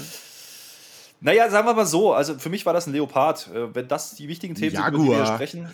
Naja, 1.23 1.49
sagen 1.49 1.67
wir 1.69 1.75
mal 1.75 1.87
so, 1.87 2.13
also 2.13 2.37
für 2.39 2.51
mich 2.51 2.67
war 2.67 2.73
das 2.73 2.87
ein 2.87 2.93
Leopard. 2.93 3.49
Äh, 3.55 3.75
wenn 3.75 3.87
das 3.87 4.17
die 4.17 4.27
wichtigen 4.27 4.55
Themen 4.57 4.75
Jaguar. 4.75 4.91
sind, 4.91 5.05
über 5.05 5.15
die 5.15 5.21
wir 5.21 5.35
sprechen, 5.35 5.71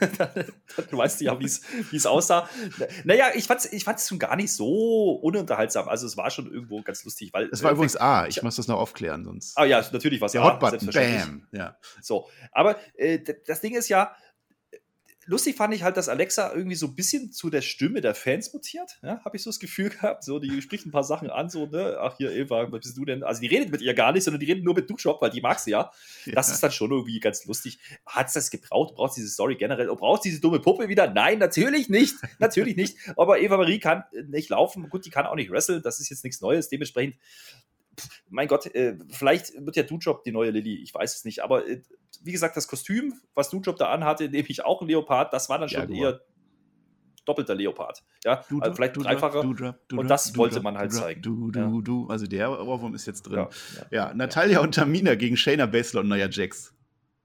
dann, 0.18 0.28
dann 0.76 0.98
weißt 0.98 1.20
du 1.20 1.24
ja, 1.24 1.40
wie 1.40 1.46
es 1.96 2.06
aussah. 2.06 2.48
Naja, 3.02 3.26
ich 3.34 3.46
fand 3.46 3.60
es 3.60 3.72
ich 3.72 3.84
fand's 3.84 4.08
schon 4.08 4.20
gar 4.20 4.36
nicht 4.36 4.52
so 4.52 5.12
ununterhaltsam. 5.14 5.88
Also 5.88 6.06
es 6.06 6.16
war 6.16 6.30
schon 6.30 6.50
irgendwo 6.50 6.80
ganz 6.82 7.04
lustig, 7.04 7.32
weil. 7.32 7.48
Es 7.50 7.62
war 7.62 7.70
äh, 7.70 7.74
übrigens 7.74 7.96
A, 7.96 8.26
ich 8.26 8.42
muss 8.42 8.56
das 8.56 8.68
noch 8.68 8.78
aufklären, 8.78 9.24
sonst. 9.24 9.58
Ah 9.58 9.64
ja, 9.64 9.84
natürlich 9.92 10.20
war 10.20 10.26
es 10.26 10.32
ja. 10.32 10.44
Hotbutton, 10.44 10.88
bam. 10.92 11.46
Ja. 11.50 11.76
So, 12.00 12.28
aber 12.52 12.76
äh, 12.96 13.18
das 13.46 13.60
Ding 13.60 13.74
ist 13.74 13.88
ja, 13.88 14.14
lustig 15.26 15.56
fand 15.56 15.74
ich 15.74 15.82
halt, 15.82 15.96
dass 15.96 16.08
Alexa 16.08 16.52
irgendwie 16.54 16.76
so 16.76 16.86
ein 16.86 16.94
bisschen 16.94 17.32
zu 17.32 17.50
der 17.50 17.62
Stimme 17.62 18.00
der 18.00 18.14
Fans 18.14 18.52
mutiert. 18.52 18.98
Ja, 19.02 19.20
habe 19.24 19.36
ich 19.36 19.42
so 19.42 19.50
das 19.50 19.58
Gefühl 19.58 19.90
gehabt. 19.90 20.24
So, 20.24 20.38
die 20.38 20.62
spricht 20.62 20.86
ein 20.86 20.90
paar 20.90 21.04
Sachen 21.04 21.30
an, 21.30 21.50
so, 21.50 21.66
ne, 21.66 21.96
ach 22.00 22.16
hier, 22.16 22.30
Eva, 22.32 22.70
was 22.70 22.80
bist 22.80 22.96
du 22.96 23.04
denn? 23.04 23.22
Also 23.22 23.40
die 23.40 23.46
redet 23.46 23.70
mit 23.70 23.80
ihr 23.80 23.94
gar 23.94 24.12
nicht, 24.12 24.24
sondern 24.24 24.40
die 24.40 24.46
redet 24.46 24.64
nur 24.64 24.74
mit 24.74 24.88
Duschop, 24.88 25.20
weil 25.20 25.30
die 25.30 25.40
mag 25.40 25.58
sie 25.58 25.72
ja. 25.72 25.90
ja. 26.24 26.32
Das 26.34 26.50
ist 26.50 26.62
dann 26.62 26.72
schon 26.72 26.90
irgendwie 26.90 27.20
ganz 27.20 27.44
lustig. 27.46 27.78
Hat 28.06 28.28
es 28.28 28.34
das 28.34 28.50
gebraucht? 28.50 28.94
Braucht 28.94 29.16
diese 29.16 29.28
Story 29.28 29.56
generell? 29.56 29.86
Braucht 29.86 30.24
diese 30.24 30.40
dumme 30.40 30.60
Puppe 30.60 30.88
wieder? 30.88 31.10
Nein, 31.10 31.38
natürlich 31.38 31.88
nicht. 31.88 32.14
natürlich 32.38 32.76
nicht. 32.76 32.96
Aber 33.16 33.40
Eva 33.40 33.56
Marie 33.56 33.78
kann 33.78 34.04
nicht 34.28 34.50
laufen. 34.50 34.88
Gut, 34.88 35.04
die 35.04 35.10
kann 35.10 35.26
auch 35.26 35.34
nicht 35.36 35.50
wresteln. 35.50 35.82
Das 35.82 36.00
ist 36.00 36.10
jetzt 36.10 36.24
nichts 36.24 36.40
Neues. 36.40 36.68
Dementsprechend 36.68 37.16
mein 38.28 38.48
Gott, 38.48 38.66
äh, 38.74 38.98
vielleicht 39.10 39.52
wird 39.64 39.76
ja 39.76 39.82
Dujob 39.82 40.24
die 40.24 40.32
neue 40.32 40.50
Lilly, 40.50 40.82
ich 40.82 40.94
weiß 40.94 41.16
es 41.16 41.24
nicht. 41.24 41.42
Aber 41.42 41.66
äh, 41.66 41.82
wie 42.22 42.32
gesagt, 42.32 42.56
das 42.56 42.68
Kostüm, 42.68 43.14
was 43.34 43.50
Dujob 43.50 43.76
da 43.76 43.90
anhatte, 43.90 44.28
nehme 44.30 44.48
ich 44.48 44.64
auch 44.64 44.82
ein 44.82 44.88
Leopard, 44.88 45.32
das 45.32 45.48
war 45.48 45.58
dann 45.58 45.68
schon 45.68 45.92
ja, 45.92 46.10
eher 46.10 46.20
doppelter 47.24 47.54
Leopard. 47.54 48.04
Ja, 48.24 48.44
du, 48.48 48.60
also 48.60 48.74
vielleicht 48.74 48.96
ein 48.96 49.02
dreifacher. 49.02 49.42
Du, 49.42 49.54
du, 49.54 49.74
und 49.96 50.08
das 50.08 50.36
wollte 50.36 50.60
man 50.60 50.76
halt 50.76 50.92
zeigen. 50.92 51.22
Du, 51.22 51.50
du, 51.50 51.58
ja. 51.58 51.80
du. 51.82 52.06
Also 52.08 52.26
der 52.26 52.50
Ohrwurm 52.50 52.94
ist 52.94 53.06
jetzt 53.06 53.22
drin. 53.22 53.38
Ja, 53.38 53.48
ja. 53.90 54.14
Natalia 54.14 54.60
und 54.60 54.74
Tamina 54.74 55.14
gegen 55.14 55.36
Shayna 55.36 55.66
Baszler 55.66 56.00
und 56.00 56.08
Nia 56.08 56.28
Jax. 56.30 56.74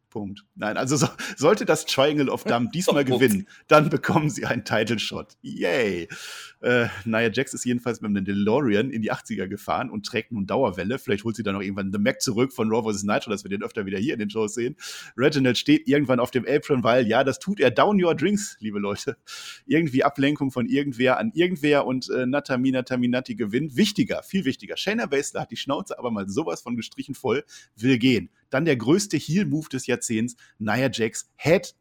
Punkt. 0.09 0.45
Nein, 0.55 0.77
also 0.77 0.97
so, 0.97 1.07
sollte 1.37 1.65
das 1.65 1.85
Triangle 1.85 2.29
of 2.29 2.43
Dumb 2.43 2.71
diesmal 2.73 3.05
gewinnen, 3.05 3.47
dann 3.67 3.89
bekommen 3.89 4.29
sie 4.29 4.45
einen 4.45 4.65
Title 4.65 4.99
Shot. 4.99 5.37
Yay! 5.41 6.07
Äh, 6.61 6.87
Nia 7.05 7.31
Jax 7.31 7.53
ist 7.53 7.65
jedenfalls 7.65 8.01
mit 8.01 8.09
einem 8.09 8.25
DeLorean 8.25 8.89
in 8.89 9.01
die 9.01 9.11
80er 9.11 9.47
gefahren 9.47 9.89
und 9.89 10.05
trägt 10.05 10.31
nun 10.31 10.45
Dauerwelle. 10.45 10.99
Vielleicht 10.99 11.23
holt 11.23 11.35
sie 11.35 11.43
dann 11.43 11.55
noch 11.55 11.61
irgendwann 11.61 11.91
The 11.93 11.99
Mac 11.99 12.21
zurück 12.21 12.51
von 12.51 12.69
Raw 12.69 12.91
vs. 12.91 13.03
Nitro, 13.03 13.31
dass 13.31 13.43
wir 13.43 13.49
den 13.49 13.63
öfter 13.63 13.85
wieder 13.85 13.97
hier 13.97 14.13
in 14.13 14.19
den 14.19 14.29
Shows 14.29 14.55
sehen. 14.55 14.75
Reginald 15.15 15.57
steht 15.57 15.87
irgendwann 15.87 16.19
auf 16.19 16.31
dem 16.31 16.45
Apron, 16.47 16.83
weil 16.83 17.07
ja, 17.07 17.23
das 17.23 17.39
tut 17.39 17.59
er. 17.59 17.71
Down 17.71 18.03
your 18.03 18.15
drinks, 18.15 18.57
liebe 18.59 18.79
Leute. 18.79 19.17
Irgendwie 19.65 20.03
Ablenkung 20.03 20.51
von 20.51 20.67
irgendwer 20.67 21.17
an 21.17 21.31
irgendwer 21.33 21.85
und 21.85 22.09
äh, 22.09 22.25
Natamina 22.25 22.81
Taminati 22.83 23.35
gewinnt. 23.35 23.75
Wichtiger, 23.77 24.23
viel 24.23 24.45
wichtiger. 24.45 24.75
Shayna 24.75 25.05
Baszler 25.05 25.41
hat 25.41 25.51
die 25.51 25.57
Schnauze 25.57 25.97
aber 25.97 26.11
mal 26.11 26.27
sowas 26.27 26.61
von 26.61 26.75
gestrichen 26.75 27.15
voll, 27.15 27.43
will 27.75 27.97
gehen. 27.97 28.29
Dann 28.49 28.65
der 28.65 28.77
größte 28.77 29.17
Heel-Move 29.17 29.69
des 29.69 29.87
Jahrzehnts. 29.87 30.35
Nia 30.57 30.89
Jax 30.91 31.29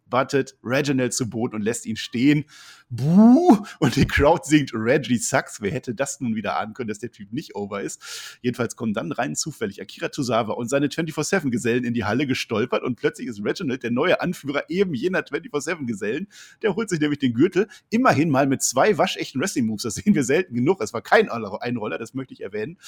headbuttet 0.09 0.57
Reginald 0.63 1.13
zu 1.13 1.29
Boden 1.29 1.57
und 1.57 1.63
lässt 1.63 1.87
ihn 1.87 1.97
stehen. 1.97 2.45
Buh! 2.91 3.59
Und 3.79 3.97
die 3.97 4.07
Crowd 4.07 4.43
singt 4.45 4.73
Reggie 4.73 5.19
sucks. 5.19 5.61
Wer 5.61 5.73
hätte 5.73 5.95
das 5.95 6.21
nun 6.21 6.35
wieder 6.35 6.59
ahnen 6.59 6.73
können, 6.73 6.89
dass 6.89 6.99
der 6.99 7.11
Typ 7.11 7.33
nicht 7.33 7.55
over 7.55 7.83
ist? 7.83 8.39
Jedenfalls 8.41 8.77
kommen 8.77 8.95
dann 8.95 9.13
rein 9.13 9.37
zufällig 9.37 9.81
Akira 9.83 10.09
Tozawa 10.09 10.55
und 10.55 10.69
seine 10.69 10.87
24-7-Gesellen 10.87 11.85
in 11.85 11.95
die 11.95 12.05
Halle 12.05 12.27
gestolpert 12.27 12.83
und 12.83 12.97
plötzlich 12.97 13.29
ist 13.29 13.45
Reginald 13.45 13.83
der 13.83 13.91
neue 13.91 14.21
Anführer 14.21 14.65
eben 14.69 14.95
jener 14.95 15.21
24-7-Gesellen. 15.21 16.29
Der 16.63 16.75
holt 16.75 16.89
sich 16.89 17.01
nämlich 17.01 17.19
den 17.19 17.35
Gürtel. 17.35 17.69
Immerhin 17.91 18.31
mal 18.31 18.47
mit 18.47 18.63
zwei 18.63 18.97
waschechten 18.97 19.41
Wrestling-Moves. 19.41 19.83
Das 19.83 19.95
sehen 19.95 20.15
wir 20.15 20.25
selten 20.25 20.55
genug. 20.55 20.81
Es 20.81 20.93
war 20.93 21.03
kein 21.03 21.29
Einroller, 21.29 21.99
das 21.99 22.15
möchte 22.15 22.33
ich 22.33 22.41
erwähnen. 22.41 22.79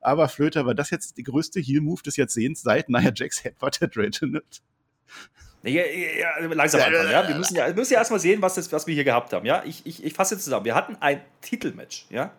Aber 0.00 0.28
Flöter 0.28 0.66
war 0.66 0.74
das 0.74 0.90
jetzt 0.90 1.16
der 1.16 1.24
größte 1.24 1.60
Heel-Move 1.60 2.02
des 2.02 2.16
Jahrzehnts 2.16 2.62
seit 2.62 2.88
Nia 2.88 3.12
Jax 3.14 3.42
Headbutted 3.42 3.96
Reginald. 3.96 4.62
Ja, 5.62 5.82
ja, 5.82 6.46
langsam 6.46 6.80
anfangen, 6.80 7.10
ja. 7.10 7.26
Wir 7.26 7.34
müssen 7.34 7.56
ja, 7.56 7.66
wir 7.66 7.74
müssen 7.74 7.92
ja 7.92 7.98
erstmal 7.98 8.20
sehen, 8.20 8.40
was, 8.40 8.54
das, 8.54 8.70
was 8.72 8.86
wir 8.86 8.94
hier 8.94 9.04
gehabt 9.04 9.32
haben. 9.32 9.44
Ja? 9.44 9.62
Ich, 9.64 9.84
ich, 9.84 10.04
ich 10.04 10.12
fasse 10.14 10.38
zusammen. 10.38 10.64
Wir 10.64 10.74
hatten 10.74 10.96
ein 11.00 11.20
Titelmatch, 11.40 12.06
ja. 12.10 12.32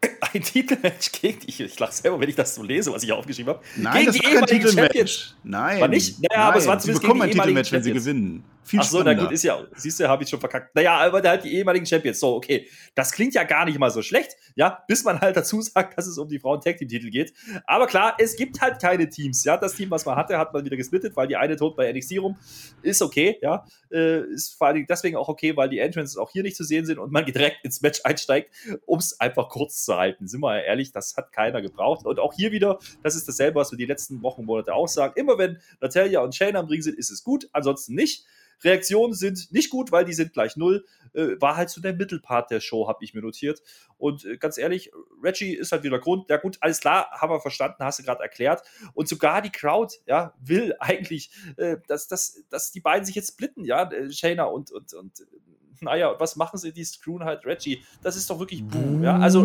Ein 0.32 0.42
Titelmatch 0.42 1.12
gegen 1.12 1.40
die, 1.40 1.64
ich 1.64 1.78
lache 1.78 1.92
selber, 1.92 2.20
wenn 2.20 2.28
ich 2.28 2.34
das 2.34 2.54
so 2.54 2.62
lese, 2.62 2.92
was 2.92 3.02
ich 3.02 3.12
aufgeschrieben 3.12 3.54
habe. 3.54 3.64
Nein, 3.76 3.94
gegen 3.94 4.06
das 4.06 4.16
die 4.16 4.26
ehemaligen 4.26 4.68
Champions. 4.68 5.36
Nein. 5.42 5.80
War 5.80 5.88
nicht? 5.88 6.18
Naja, 6.20 6.28
Nein. 6.30 6.48
aber 6.48 6.58
es 6.58 6.66
war 6.66 6.78
zumindest 6.78 7.02
sie 7.02 7.06
bekommen 7.06 7.22
ein 7.22 7.30
Titelmatch, 7.30 7.72
wenn 7.72 7.82
sie 7.82 7.92
gewinnen. 7.92 8.44
Viel 8.66 8.80
Ach 8.80 8.84
so, 8.84 9.00
na 9.00 9.14
gut, 9.14 9.30
ist 9.30 9.44
ja, 9.44 9.64
siehst 9.76 10.00
du, 10.00 10.08
habe 10.08 10.24
ich 10.24 10.28
schon 10.28 10.40
verkackt. 10.40 10.74
Naja, 10.74 10.96
aber 10.96 11.22
halt 11.22 11.44
die 11.44 11.54
ehemaligen 11.54 11.86
Champions. 11.86 12.18
So, 12.18 12.34
okay. 12.34 12.66
Das 12.96 13.12
klingt 13.12 13.32
ja 13.34 13.44
gar 13.44 13.64
nicht 13.64 13.78
mal 13.78 13.90
so 13.92 14.02
schlecht, 14.02 14.36
ja, 14.56 14.82
bis 14.88 15.04
man 15.04 15.20
halt 15.20 15.36
dazu 15.36 15.60
sagt, 15.60 15.96
dass 15.96 16.08
es 16.08 16.18
um 16.18 16.28
die 16.28 16.40
Frauen-Tag-Team-Titel 16.40 17.10
geht. 17.10 17.32
Aber 17.64 17.86
klar, 17.86 18.16
es 18.18 18.34
gibt 18.34 18.60
halt 18.60 18.82
keine 18.82 19.08
Teams, 19.08 19.44
ja. 19.44 19.56
Das 19.56 19.74
Team, 19.76 19.88
was 19.92 20.04
man 20.04 20.16
hatte, 20.16 20.36
hat 20.36 20.52
man 20.52 20.64
wieder 20.64 20.76
gesplittet, 20.76 21.14
weil 21.14 21.28
die 21.28 21.36
eine 21.36 21.54
tot 21.54 21.76
bei 21.76 21.92
NXT 21.92 22.18
rum. 22.18 22.36
Ist 22.82 23.02
okay, 23.02 23.38
ja. 23.40 23.64
Äh, 23.92 24.22
ist 24.32 24.58
vor 24.58 24.66
allem 24.66 24.84
deswegen 24.84 25.16
auch 25.16 25.28
okay, 25.28 25.56
weil 25.56 25.68
die 25.68 25.78
Entrances 25.78 26.16
auch 26.16 26.32
hier 26.32 26.42
nicht 26.42 26.56
zu 26.56 26.64
sehen 26.64 26.86
sind 26.86 26.98
und 26.98 27.12
man 27.12 27.24
direkt 27.24 27.64
ins 27.64 27.82
Match 27.82 28.00
einsteigt, 28.02 28.52
um 28.84 28.98
es 28.98 29.20
einfach 29.20 29.48
kurz 29.48 29.84
zu 29.86 29.96
halten. 29.96 30.28
Sind 30.28 30.40
wir 30.40 30.62
ehrlich, 30.62 30.92
das 30.92 31.16
hat 31.16 31.32
keiner 31.32 31.62
gebraucht. 31.62 32.04
Und 32.04 32.18
auch 32.18 32.34
hier 32.34 32.52
wieder, 32.52 32.78
das 33.02 33.16
ist 33.16 33.26
dasselbe, 33.26 33.58
was 33.60 33.70
wir 33.70 33.78
die 33.78 33.86
letzten 33.86 34.22
Wochen, 34.22 34.44
Monate 34.44 34.74
auch 34.74 34.88
sagen. 34.88 35.14
Immer 35.16 35.38
wenn 35.38 35.58
Natalia 35.80 36.20
und 36.20 36.34
Shane 36.34 36.56
am 36.56 36.66
Ring 36.66 36.82
sind, 36.82 36.98
ist 36.98 37.10
es 37.10 37.24
gut, 37.24 37.48
ansonsten 37.52 37.94
nicht. 37.94 38.26
Reaktionen 38.62 39.14
sind 39.14 39.52
nicht 39.52 39.70
gut, 39.70 39.92
weil 39.92 40.04
die 40.04 40.12
sind 40.12 40.32
gleich 40.32 40.56
null. 40.56 40.84
Äh, 41.12 41.40
war 41.40 41.56
halt 41.56 41.70
so 41.70 41.80
der 41.80 41.94
Mittelpart 41.94 42.50
der 42.50 42.60
Show, 42.60 42.88
habe 42.88 43.04
ich 43.04 43.14
mir 43.14 43.22
notiert. 43.22 43.62
Und 43.98 44.24
äh, 44.24 44.36
ganz 44.36 44.58
ehrlich, 44.58 44.90
Reggie 45.22 45.54
ist 45.54 45.72
halt 45.72 45.82
wieder 45.82 45.98
Grund. 45.98 46.28
Ja, 46.28 46.36
gut, 46.36 46.58
alles 46.60 46.80
klar, 46.80 47.08
haben 47.12 47.30
wir 47.30 47.40
verstanden, 47.40 47.84
hast 47.84 47.98
du 47.98 48.02
gerade 48.02 48.22
erklärt. 48.22 48.62
Und 48.94 49.08
sogar 49.08 49.42
die 49.42 49.50
Crowd, 49.50 49.94
ja, 50.06 50.34
will 50.40 50.74
eigentlich, 50.80 51.30
äh, 51.56 51.76
dass, 51.86 52.08
dass, 52.08 52.42
dass 52.50 52.72
die 52.72 52.80
beiden 52.80 53.06
sich 53.06 53.14
jetzt 53.14 53.32
splitten, 53.32 53.64
ja, 53.64 53.90
äh, 53.90 54.10
Shayna 54.10 54.44
und, 54.44 54.70
und, 54.70 54.94
und 54.94 55.26
naja, 55.80 56.14
was 56.18 56.36
machen 56.36 56.58
sie? 56.58 56.72
Die 56.72 56.84
screwen 56.84 57.24
halt 57.24 57.44
Reggie. 57.44 57.82
Das 58.02 58.16
ist 58.16 58.30
doch 58.30 58.38
wirklich 58.38 58.64
Buh, 58.64 59.02
ja. 59.02 59.18
Also 59.18 59.44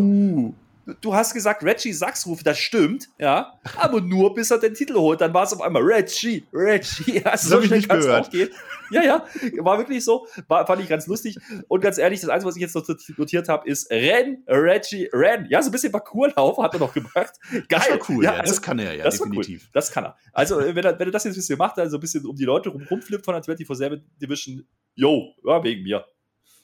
du 1.02 1.14
hast 1.14 1.34
gesagt, 1.34 1.64
Reggie 1.64 1.94
Sachsruf, 1.94 2.44
das 2.44 2.58
stimmt, 2.58 3.10
ja, 3.18 3.54
aber 3.78 4.02
nur 4.02 4.34
bis 4.34 4.52
er 4.52 4.58
den 4.58 4.74
Titel 4.74 4.96
holt. 4.96 5.22
Dann 5.22 5.34
war 5.34 5.44
es 5.44 5.54
auf 5.54 5.62
einmal 5.62 5.82
Reggie, 5.84 6.46
Reggie. 6.54 7.24
Also 7.24 7.50
so 7.50 7.62
schnell 7.62 7.82
kann 7.84 8.00
es 8.00 8.08
auch 8.08 8.30
gehen. 8.30 8.50
Ja, 8.92 9.04
ja, 9.04 9.26
war 9.60 9.78
wirklich 9.78 10.04
so. 10.04 10.28
War, 10.48 10.68
fand 10.68 10.82
ich 10.82 10.90
ganz 10.90 11.08
lustig. 11.08 11.38
Und 11.70 11.80
ganz 11.80 11.98
ehrlich, 11.98 12.20
das 12.20 12.30
Einzige, 12.30 12.50
was 12.50 12.56
ich 12.58 12.62
jetzt 12.62 12.76
noch 12.76 12.86
notiert 13.18 13.48
habe, 13.48 13.70
ist 13.70 13.90
Renn, 13.90 14.44
Reggie, 14.48 15.10
Renn. 15.14 15.48
Ja, 15.50 15.62
so 15.62 15.70
ein 15.70 15.72
bisschen 15.72 15.92
Parkourlauf 15.92 16.58
hat 16.58 16.74
er 16.74 16.80
noch 16.80 16.94
gemacht. 16.94 17.34
Geil. 17.52 17.66
Das 17.70 17.90
war 17.90 18.00
cool, 18.10 18.24
ja, 18.24 18.34
also, 18.34 18.52
das 18.52 18.62
kann 18.62 18.80
er 18.80 18.94
ja, 18.94 19.06
das 19.06 19.18
definitiv. 19.18 19.64
Cool. 19.64 19.70
Das 19.74 19.92
kann 19.92 20.06
er. 20.06 20.18
Also, 20.34 20.60
wenn 20.60 20.84
er, 20.84 21.00
wenn 21.00 21.08
er 21.08 21.12
das 21.12 21.24
jetzt 21.24 21.36
ein 21.36 21.40
bisschen 21.40 21.58
macht, 21.58 21.80
also 21.80 21.98
ein 21.98 22.02
bisschen 22.02 22.26
um 22.26 22.36
die 22.36 22.46
Leute 22.46 22.70
rum, 22.70 22.86
rumflippt 22.90 23.24
von 23.24 23.34
der 23.34 23.44
24-7 23.44 24.02
Division, 24.22 24.68
yo, 24.96 25.36
ja, 25.46 25.64
wegen 25.64 25.84
mir. 25.84 26.06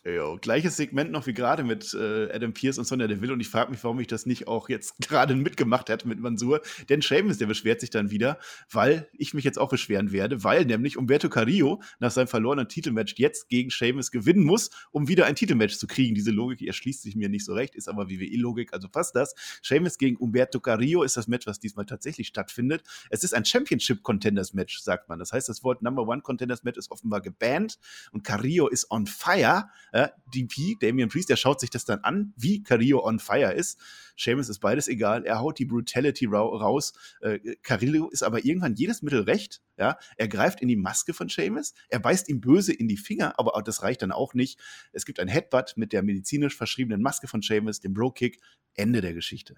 Jo, 0.06 0.38
gleiches 0.40 0.78
Segment 0.78 1.12
noch 1.12 1.28
wie 1.28 1.34
gerade 1.34 1.64
mit 1.66 1.94
äh, 1.94 2.32
Adam 2.32 2.54
Pierce 2.54 2.78
und 2.78 2.86
Sonja 2.86 3.08
Deville 3.08 3.34
und 3.34 3.42
ich 3.42 3.50
frage 3.50 3.72
mich, 3.72 3.84
warum 3.84 4.00
ich 4.00 4.08
das 4.08 4.26
nicht 4.26 4.48
auch 4.48 4.70
jetzt 4.70 4.96
gerade 5.02 5.36
mitgemacht 5.36 5.90
hätte 5.90 6.08
mit 6.08 6.20
Mansur. 6.20 6.62
Denn 6.88 7.02
Sheamus, 7.02 7.40
der 7.40 7.48
beschwert 7.48 7.82
sich 7.82 7.90
dann 7.90 8.10
wieder, 8.10 8.40
weil 8.72 9.10
ich 9.12 9.34
mich 9.34 9.44
jetzt 9.44 9.60
auch 9.60 9.70
beschweren 9.70 10.14
werde, 10.14 10.46
weil 10.46 10.64
nämlich 10.64 10.98
Umberto 10.98 11.28
Carrillo 11.28 11.82
nach 12.00 12.12
seinem 12.12 12.28
verlorenen 12.28 12.70
Titelmatch 12.70 13.16
jetzt 13.18 13.50
gegen 13.50 13.70
Sheamus 13.70 14.10
gewinnen 14.10 14.46
muss, 14.46 14.70
um 14.92 15.10
wieder 15.10 15.26
ein 15.26 15.36
Titelmatch 15.36 15.76
zu 15.76 15.88
kriegen. 15.88 16.16
Diese 16.16 16.32
Logik 16.32 16.62
erschließt 16.62 17.02
sich 17.02 17.18
mir 17.18 17.28
nicht 17.28 17.44
so 17.44 17.54
recht, 17.54 17.76
ist 17.76 17.90
aber 17.90 18.10
WWE-Logik, 18.10 18.72
also 18.72 18.88
passt 18.88 19.14
das. 19.14 19.36
Sheamus 19.62 19.98
gegen 19.98 20.16
Umberto 20.16 20.62
Carrillo 20.62 21.04
ist 21.04 21.18
das 21.18 21.28
Match, 21.28 21.48
was 21.48 21.60
diesmal 21.60 21.86
tatsächlich 21.86 22.28
stattfindet. 22.28 22.84
Es 23.10 23.26
ist 23.26 23.34
ein 23.34 23.44
Championship-Contenders-Match, 23.44 24.80
sagt 24.80 25.10
man. 25.10 25.20
Das 25.20 25.34
heißt, 25.34 25.50
das 25.50 25.66
Wort 25.66 25.82
Number 25.82 26.08
One 26.08 26.22
Contenders-Match 26.22 26.78
ist 26.78 26.92
offenbar 26.92 27.20
gebannt 27.20 27.78
und 28.14 28.24
Carrillo 28.24 28.70
ist 28.70 28.90
on 28.90 29.06
fire 29.06 29.70
Äh, 29.92 30.10
DP, 30.34 30.78
Damian 30.80 31.10
Priest, 31.10 31.30
der 31.30 31.36
schaut 31.36 31.60
sich 31.60 31.70
das 31.70 31.86
dann 31.86 32.00
an, 32.00 32.34
wie 32.36 32.64
Carrillo 32.64 33.06
on 33.06 33.20
fire 33.20 33.54
ist. 33.54 33.80
Seamus 34.18 34.50
ist 34.50 34.60
beides 34.60 34.88
egal. 34.88 35.26
Er 35.26 35.40
haut 35.40 35.60
die 35.60 35.66
Brutality 35.66 36.26
raus. 36.26 36.94
Äh, 37.22 37.40
Carrillo 37.64 38.10
ist 38.10 38.24
aber 38.24 38.46
irgendwann 38.46 38.76
jedes 38.76 39.02
Mittel 39.02 39.22
recht. 39.22 39.62
Ja, 39.78 39.98
er 40.18 40.28
greift 40.28 40.62
in 40.62 40.68
die 40.68 40.76
Maske 40.76 41.14
von 41.14 41.30
Seamus. 41.30 41.74
Er 41.90 42.00
beißt 42.00 42.30
ihm 42.30 42.42
böse 42.42 42.74
in 42.74 42.88
die 42.88 42.98
Finger, 42.98 43.38
aber 43.38 43.62
das 43.64 43.84
reicht 43.84 44.02
dann 44.02 44.12
auch 44.12 44.34
nicht. 44.34 44.60
Es 44.92 45.06
gibt 45.06 45.20
ein 45.20 45.28
Headbutt 45.28 45.74
mit 45.78 45.94
der 45.94 46.04
medizinisch 46.04 46.56
verschriebenen 46.56 47.02
Maske 47.02 47.28
von 47.28 47.42
Seamus, 47.42 47.80
dem 47.80 47.94
Bro-Kick. 47.94 48.40
Ende 48.74 49.02
der 49.02 49.14
Geschichte. 49.14 49.56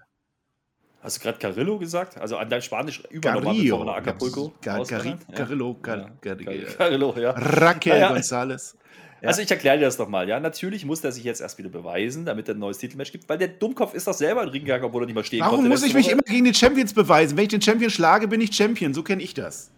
Hast 1.02 1.16
du 1.16 1.22
gerade 1.22 1.38
Carrillo 1.38 1.78
gesagt? 1.78 2.18
Also 2.18 2.36
an 2.36 2.50
dein 2.50 2.60
Spanisch 2.60 3.02
über 3.10 3.32
Carrillo. 3.32 3.84
nach 3.84 3.96
Acapulco. 3.96 4.52
Gar, 4.60 4.84
Gar, 4.84 5.18
Carrillo, 5.34 5.74
Gar, 5.80 6.10
Gar, 6.20 6.36
Carrillo, 6.76 7.14
ja. 7.18 7.30
Raquel 7.36 7.98
ja. 7.98 8.12
González. 8.12 8.74
Ja. 9.22 9.28
Also 9.28 9.42
ich 9.42 9.50
erkläre 9.50 9.78
dir 9.78 9.84
das 9.84 9.98
nochmal, 9.98 10.28
ja. 10.28 10.40
Natürlich 10.40 10.84
muss 10.84 11.02
er 11.02 11.12
sich 11.12 11.24
jetzt 11.24 11.40
erst 11.40 11.58
wieder 11.58 11.70
beweisen, 11.70 12.26
damit 12.26 12.48
er 12.48 12.54
ein 12.54 12.58
neues 12.58 12.78
Titelmatch 12.78 13.12
gibt, 13.12 13.28
weil 13.28 13.38
der 13.38 13.48
Dummkopf 13.48 13.94
ist 13.94 14.06
doch 14.06 14.14
selber 14.14 14.42
ein 14.42 14.48
Ring 14.48 14.64
gegangen, 14.64 14.84
obwohl 14.84 15.02
er 15.02 15.06
nicht 15.06 15.14
mal 15.14 15.24
stehen 15.24 15.40
Warum 15.40 15.56
konnte. 15.56 15.70
muss 15.70 15.82
ich 15.82 15.94
mich 15.94 16.10
immer 16.10 16.22
gegen 16.22 16.44
die 16.44 16.54
Champions 16.54 16.92
beweisen? 16.92 17.36
Wenn 17.36 17.44
ich 17.44 17.50
den 17.50 17.62
Champion 17.62 17.90
schlage, 17.90 18.28
bin 18.28 18.40
ich 18.40 18.54
Champion. 18.54 18.92
So 18.92 19.02
kenne 19.02 19.22
ich 19.22 19.32
das. 19.32 19.70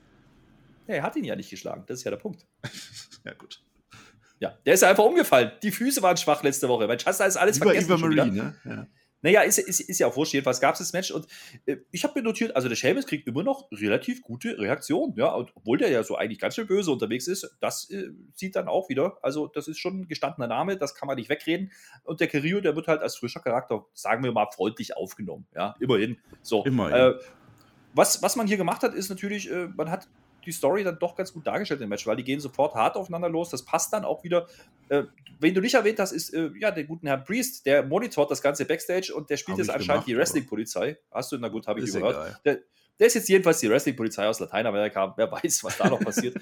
Ja, 0.88 0.96
er 0.96 1.02
hat 1.04 1.16
ihn 1.16 1.24
ja 1.24 1.36
nicht 1.36 1.50
geschlagen. 1.50 1.84
Das 1.86 1.98
ist 1.98 2.04
ja 2.04 2.10
der 2.10 2.18
Punkt. 2.18 2.46
ja, 3.24 3.32
gut. 3.34 3.60
Ja, 4.40 4.58
der 4.66 4.74
ist 4.74 4.82
ja 4.82 4.90
einfach 4.90 5.04
umgefallen. 5.04 5.52
Die 5.62 5.70
Füße 5.70 6.02
waren 6.02 6.16
schwach 6.16 6.42
letzte 6.42 6.68
Woche. 6.68 6.88
Mensch, 6.88 7.06
hast 7.06 7.20
du 7.20 7.24
alles, 7.24 7.56
Über 7.58 7.66
vergessen. 7.66 7.92
Eva 7.92 7.96
Marie, 7.96 8.30
ne? 8.30 8.54
Ja. 8.64 8.86
Naja, 9.22 9.42
ist, 9.42 9.58
ist, 9.58 9.80
ist 9.80 9.98
ja 9.98 10.08
auch 10.08 10.16
wurscht. 10.16 10.34
Jedenfalls 10.34 10.60
gab 10.60 10.74
es 10.74 10.80
das 10.80 10.92
Match 10.92 11.10
und 11.10 11.26
äh, 11.66 11.76
ich 11.90 12.04
habe 12.04 12.20
mir 12.20 12.24
notiert, 12.24 12.54
also 12.56 12.68
der 12.68 12.76
Sheamus 12.76 13.06
kriegt 13.06 13.26
immer 13.26 13.42
noch 13.42 13.68
relativ 13.72 14.20
gute 14.22 14.58
Reaktionen, 14.58 15.14
ja, 15.16 15.32
und 15.32 15.50
obwohl 15.54 15.78
der 15.78 15.90
ja 15.90 16.02
so 16.02 16.16
eigentlich 16.16 16.40
ganz 16.40 16.56
schön 16.56 16.66
böse 16.66 16.90
unterwegs 16.90 17.28
ist, 17.28 17.56
das 17.60 17.88
äh, 17.90 18.10
sieht 18.34 18.56
dann 18.56 18.68
auch 18.68 18.88
wieder, 18.88 19.18
also 19.22 19.46
das 19.46 19.68
ist 19.68 19.78
schon 19.78 20.00
ein 20.00 20.08
gestandener 20.08 20.48
Name, 20.48 20.76
das 20.76 20.94
kann 20.94 21.06
man 21.06 21.16
nicht 21.16 21.28
wegreden 21.28 21.72
und 22.04 22.20
der 22.20 22.28
Carrillo, 22.28 22.60
der 22.60 22.76
wird 22.76 22.88
halt 22.88 23.00
als 23.00 23.16
frischer 23.16 23.40
Charakter, 23.40 23.86
sagen 23.94 24.24
wir 24.24 24.32
mal, 24.32 24.48
freundlich 24.52 24.96
aufgenommen, 24.96 25.46
ja, 25.54 25.74
immerhin. 25.80 26.18
So, 26.42 26.64
Immerhin. 26.64 27.14
Äh, 27.14 27.14
was, 27.94 28.22
was 28.22 28.36
man 28.36 28.46
hier 28.46 28.56
gemacht 28.56 28.82
hat, 28.82 28.94
ist 28.94 29.08
natürlich, 29.08 29.50
äh, 29.50 29.68
man 29.68 29.90
hat 29.90 30.08
die 30.44 30.52
Story 30.52 30.84
dann 30.84 30.98
doch 30.98 31.14
ganz 31.14 31.32
gut 31.32 31.46
dargestellt 31.46 31.80
im 31.80 31.88
Match, 31.88 32.06
weil 32.06 32.16
die 32.16 32.24
gehen 32.24 32.40
sofort 32.40 32.74
hart 32.74 32.96
aufeinander 32.96 33.28
los. 33.28 33.50
Das 33.50 33.64
passt 33.64 33.92
dann 33.92 34.04
auch 34.04 34.24
wieder. 34.24 34.46
Äh, 34.88 35.04
wen 35.40 35.54
du 35.54 35.60
nicht 35.60 35.74
erwähnt 35.74 35.98
hast, 35.98 36.12
ist 36.12 36.34
äh, 36.34 36.50
ja 36.58 36.70
der 36.70 36.84
guten 36.84 37.06
Herrn 37.06 37.24
Priest, 37.24 37.66
der 37.66 37.82
monitort 37.82 38.30
das 38.30 38.42
ganze 38.42 38.64
Backstage 38.64 39.12
und 39.14 39.30
der 39.30 39.36
spielt 39.36 39.54
Hab 39.54 39.58
jetzt 39.58 39.70
anscheinend 39.70 40.04
gemacht, 40.04 40.08
die 40.08 40.16
Wrestling-Polizei. 40.16 40.98
Hast 41.10 41.32
du? 41.32 41.38
Na 41.38 41.48
gut, 41.48 41.66
habe 41.66 41.80
ich 41.80 41.86
Ist 41.86 41.94
gehört. 41.94 42.14
egal. 42.14 42.40
Der, 42.44 42.58
der 42.98 43.06
ist 43.06 43.14
jetzt 43.14 43.28
jedenfalls 43.28 43.60
die 43.60 43.68
Wrestling-Polizei 43.68 44.26
aus 44.26 44.38
Lateinamerika. 44.40 45.14
Wer 45.16 45.30
weiß, 45.30 45.64
was 45.64 45.78
da 45.78 45.88
noch 45.88 46.00
passiert. 46.04 46.36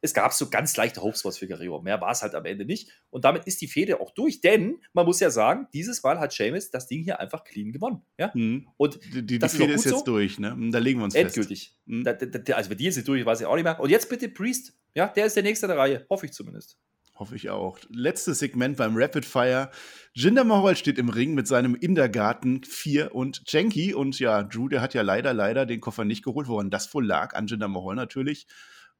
Es 0.00 0.14
gab 0.14 0.32
so 0.32 0.48
ganz 0.48 0.76
leichte 0.76 1.02
Hopespots 1.02 1.38
für 1.38 1.48
Guerrero. 1.48 1.82
Mehr 1.82 2.00
war 2.00 2.12
es 2.12 2.22
halt 2.22 2.34
am 2.34 2.44
Ende 2.44 2.64
nicht. 2.64 2.90
Und 3.10 3.24
damit 3.24 3.44
ist 3.46 3.60
die 3.60 3.66
Fehde 3.66 4.00
auch 4.00 4.12
durch, 4.12 4.40
denn 4.40 4.80
man 4.92 5.06
muss 5.06 5.18
ja 5.18 5.30
sagen, 5.30 5.66
dieses 5.72 6.02
Mal 6.04 6.20
hat 6.20 6.32
Sheamus 6.32 6.70
das 6.70 6.86
Ding 6.86 7.02
hier 7.02 7.18
einfach 7.18 7.42
clean 7.42 7.72
gewonnen. 7.72 8.02
Ja? 8.16 8.32
Hm. 8.32 8.68
Und 8.76 9.00
Die, 9.12 9.26
die, 9.26 9.38
die 9.38 9.48
Fehde 9.48 9.72
ist 9.72 9.84
jetzt 9.86 9.98
so. 10.00 10.04
durch, 10.04 10.38
ne? 10.38 10.56
Da 10.70 10.78
legen 10.78 11.00
wir 11.00 11.04
uns 11.04 11.14
endgültig. 11.16 11.68
fest. 11.70 11.80
Hm. 11.86 12.04
Da, 12.04 12.12
da, 12.12 12.54
also, 12.54 12.70
wenn 12.70 12.78
die 12.78 12.84
jetzt 12.84 12.96
nicht 12.96 13.08
durch, 13.08 13.24
weiß 13.26 13.40
ich 13.40 13.46
auch 13.46 13.56
nicht 13.56 13.64
mehr. 13.64 13.80
Und 13.80 13.90
jetzt 13.90 14.08
bitte 14.08 14.28
Priest. 14.28 14.74
Ja, 14.94 15.08
der 15.08 15.26
ist 15.26 15.34
der 15.36 15.42
nächste 15.42 15.66
der 15.66 15.76
Reihe. 15.78 16.06
Hoffe 16.08 16.26
ich 16.26 16.32
zumindest. 16.32 16.78
Hoffe 17.18 17.34
ich 17.34 17.50
auch. 17.50 17.78
Letztes 17.90 18.38
Segment 18.38 18.76
beim 18.76 18.96
Rapid 18.96 19.24
Fire. 19.24 19.70
Jinder 20.12 20.44
Mahal 20.44 20.76
steht 20.76 20.98
im 20.98 21.08
Ring 21.08 21.34
mit 21.34 21.48
seinem 21.48 21.74
Indergarten 21.74 22.62
4 22.62 23.12
und 23.12 23.42
Janky. 23.46 23.92
Und 23.92 24.20
ja, 24.20 24.44
Drew, 24.44 24.68
der 24.68 24.80
hat 24.80 24.94
ja 24.94 25.02
leider, 25.02 25.34
leider 25.34 25.66
den 25.66 25.80
Koffer 25.80 26.04
nicht 26.04 26.24
geholt, 26.24 26.46
woran 26.46 26.70
das 26.70 26.94
wohl 26.94 27.04
lag. 27.04 27.34
An 27.34 27.48
Jinder 27.48 27.66
Mahal 27.66 27.96
natürlich. 27.96 28.46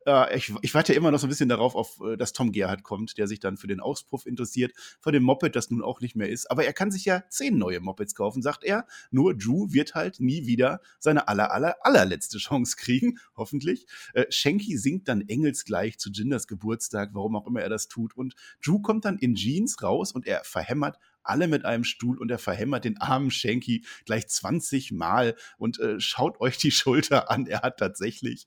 Äh, 0.08 0.36
ich, 0.36 0.52
ich 0.62 0.74
warte 0.74 0.94
immer 0.94 1.10
noch 1.10 1.18
so 1.18 1.26
ein 1.26 1.28
bisschen 1.28 1.50
darauf, 1.50 1.74
auf, 1.74 2.00
äh, 2.00 2.16
dass 2.16 2.32
Tom 2.32 2.50
Gerhardt 2.50 2.82
kommt, 2.82 3.18
der 3.18 3.28
sich 3.28 3.40
dann 3.40 3.58
für 3.58 3.66
den 3.66 3.80
Auspuff 3.80 4.24
interessiert, 4.26 4.72
von 5.00 5.12
dem 5.12 5.22
Moped, 5.22 5.54
das 5.54 5.70
nun 5.70 5.82
auch 5.82 6.00
nicht 6.00 6.16
mehr 6.16 6.30
ist. 6.30 6.50
Aber 6.50 6.64
er 6.64 6.72
kann 6.72 6.90
sich 6.90 7.04
ja 7.04 7.24
zehn 7.28 7.58
neue 7.58 7.80
Mopeds 7.80 8.14
kaufen, 8.14 8.40
sagt 8.40 8.64
er. 8.64 8.86
Nur 9.10 9.36
Drew 9.36 9.70
wird 9.70 9.94
halt 9.94 10.18
nie 10.18 10.46
wieder 10.46 10.80
seine 10.98 11.28
aller, 11.28 11.52
aller, 11.52 11.76
allerletzte 11.82 12.38
Chance 12.38 12.76
kriegen, 12.76 13.18
hoffentlich. 13.36 13.86
Äh, 14.14 14.24
Shanky 14.30 14.78
singt 14.78 15.08
dann 15.08 15.20
engelsgleich 15.28 15.98
zu 15.98 16.10
Jinders 16.10 16.46
Geburtstag, 16.46 17.10
warum 17.12 17.36
auch 17.36 17.46
immer 17.46 17.60
er 17.60 17.68
das 17.68 17.88
tut. 17.88 18.16
Und 18.16 18.34
Drew 18.64 18.80
kommt 18.80 19.04
dann 19.04 19.18
in 19.18 19.34
Jeans 19.34 19.82
raus 19.82 20.12
und 20.12 20.26
er 20.26 20.42
verhämmert 20.44 20.98
alle 21.22 21.46
mit 21.46 21.66
einem 21.66 21.84
Stuhl 21.84 22.16
und 22.16 22.30
er 22.30 22.38
verhämmert 22.38 22.86
den 22.86 22.98
armen 22.98 23.30
Shanky 23.30 23.84
gleich 24.06 24.26
20 24.28 24.92
Mal 24.92 25.36
und 25.58 25.78
äh, 25.78 26.00
schaut 26.00 26.40
euch 26.40 26.56
die 26.56 26.70
Schulter 26.70 27.30
an. 27.30 27.46
Er 27.46 27.60
hat 27.60 27.78
tatsächlich 27.78 28.46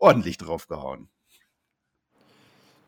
ordentlich 0.00 0.38
draufgehauen. 0.38 1.08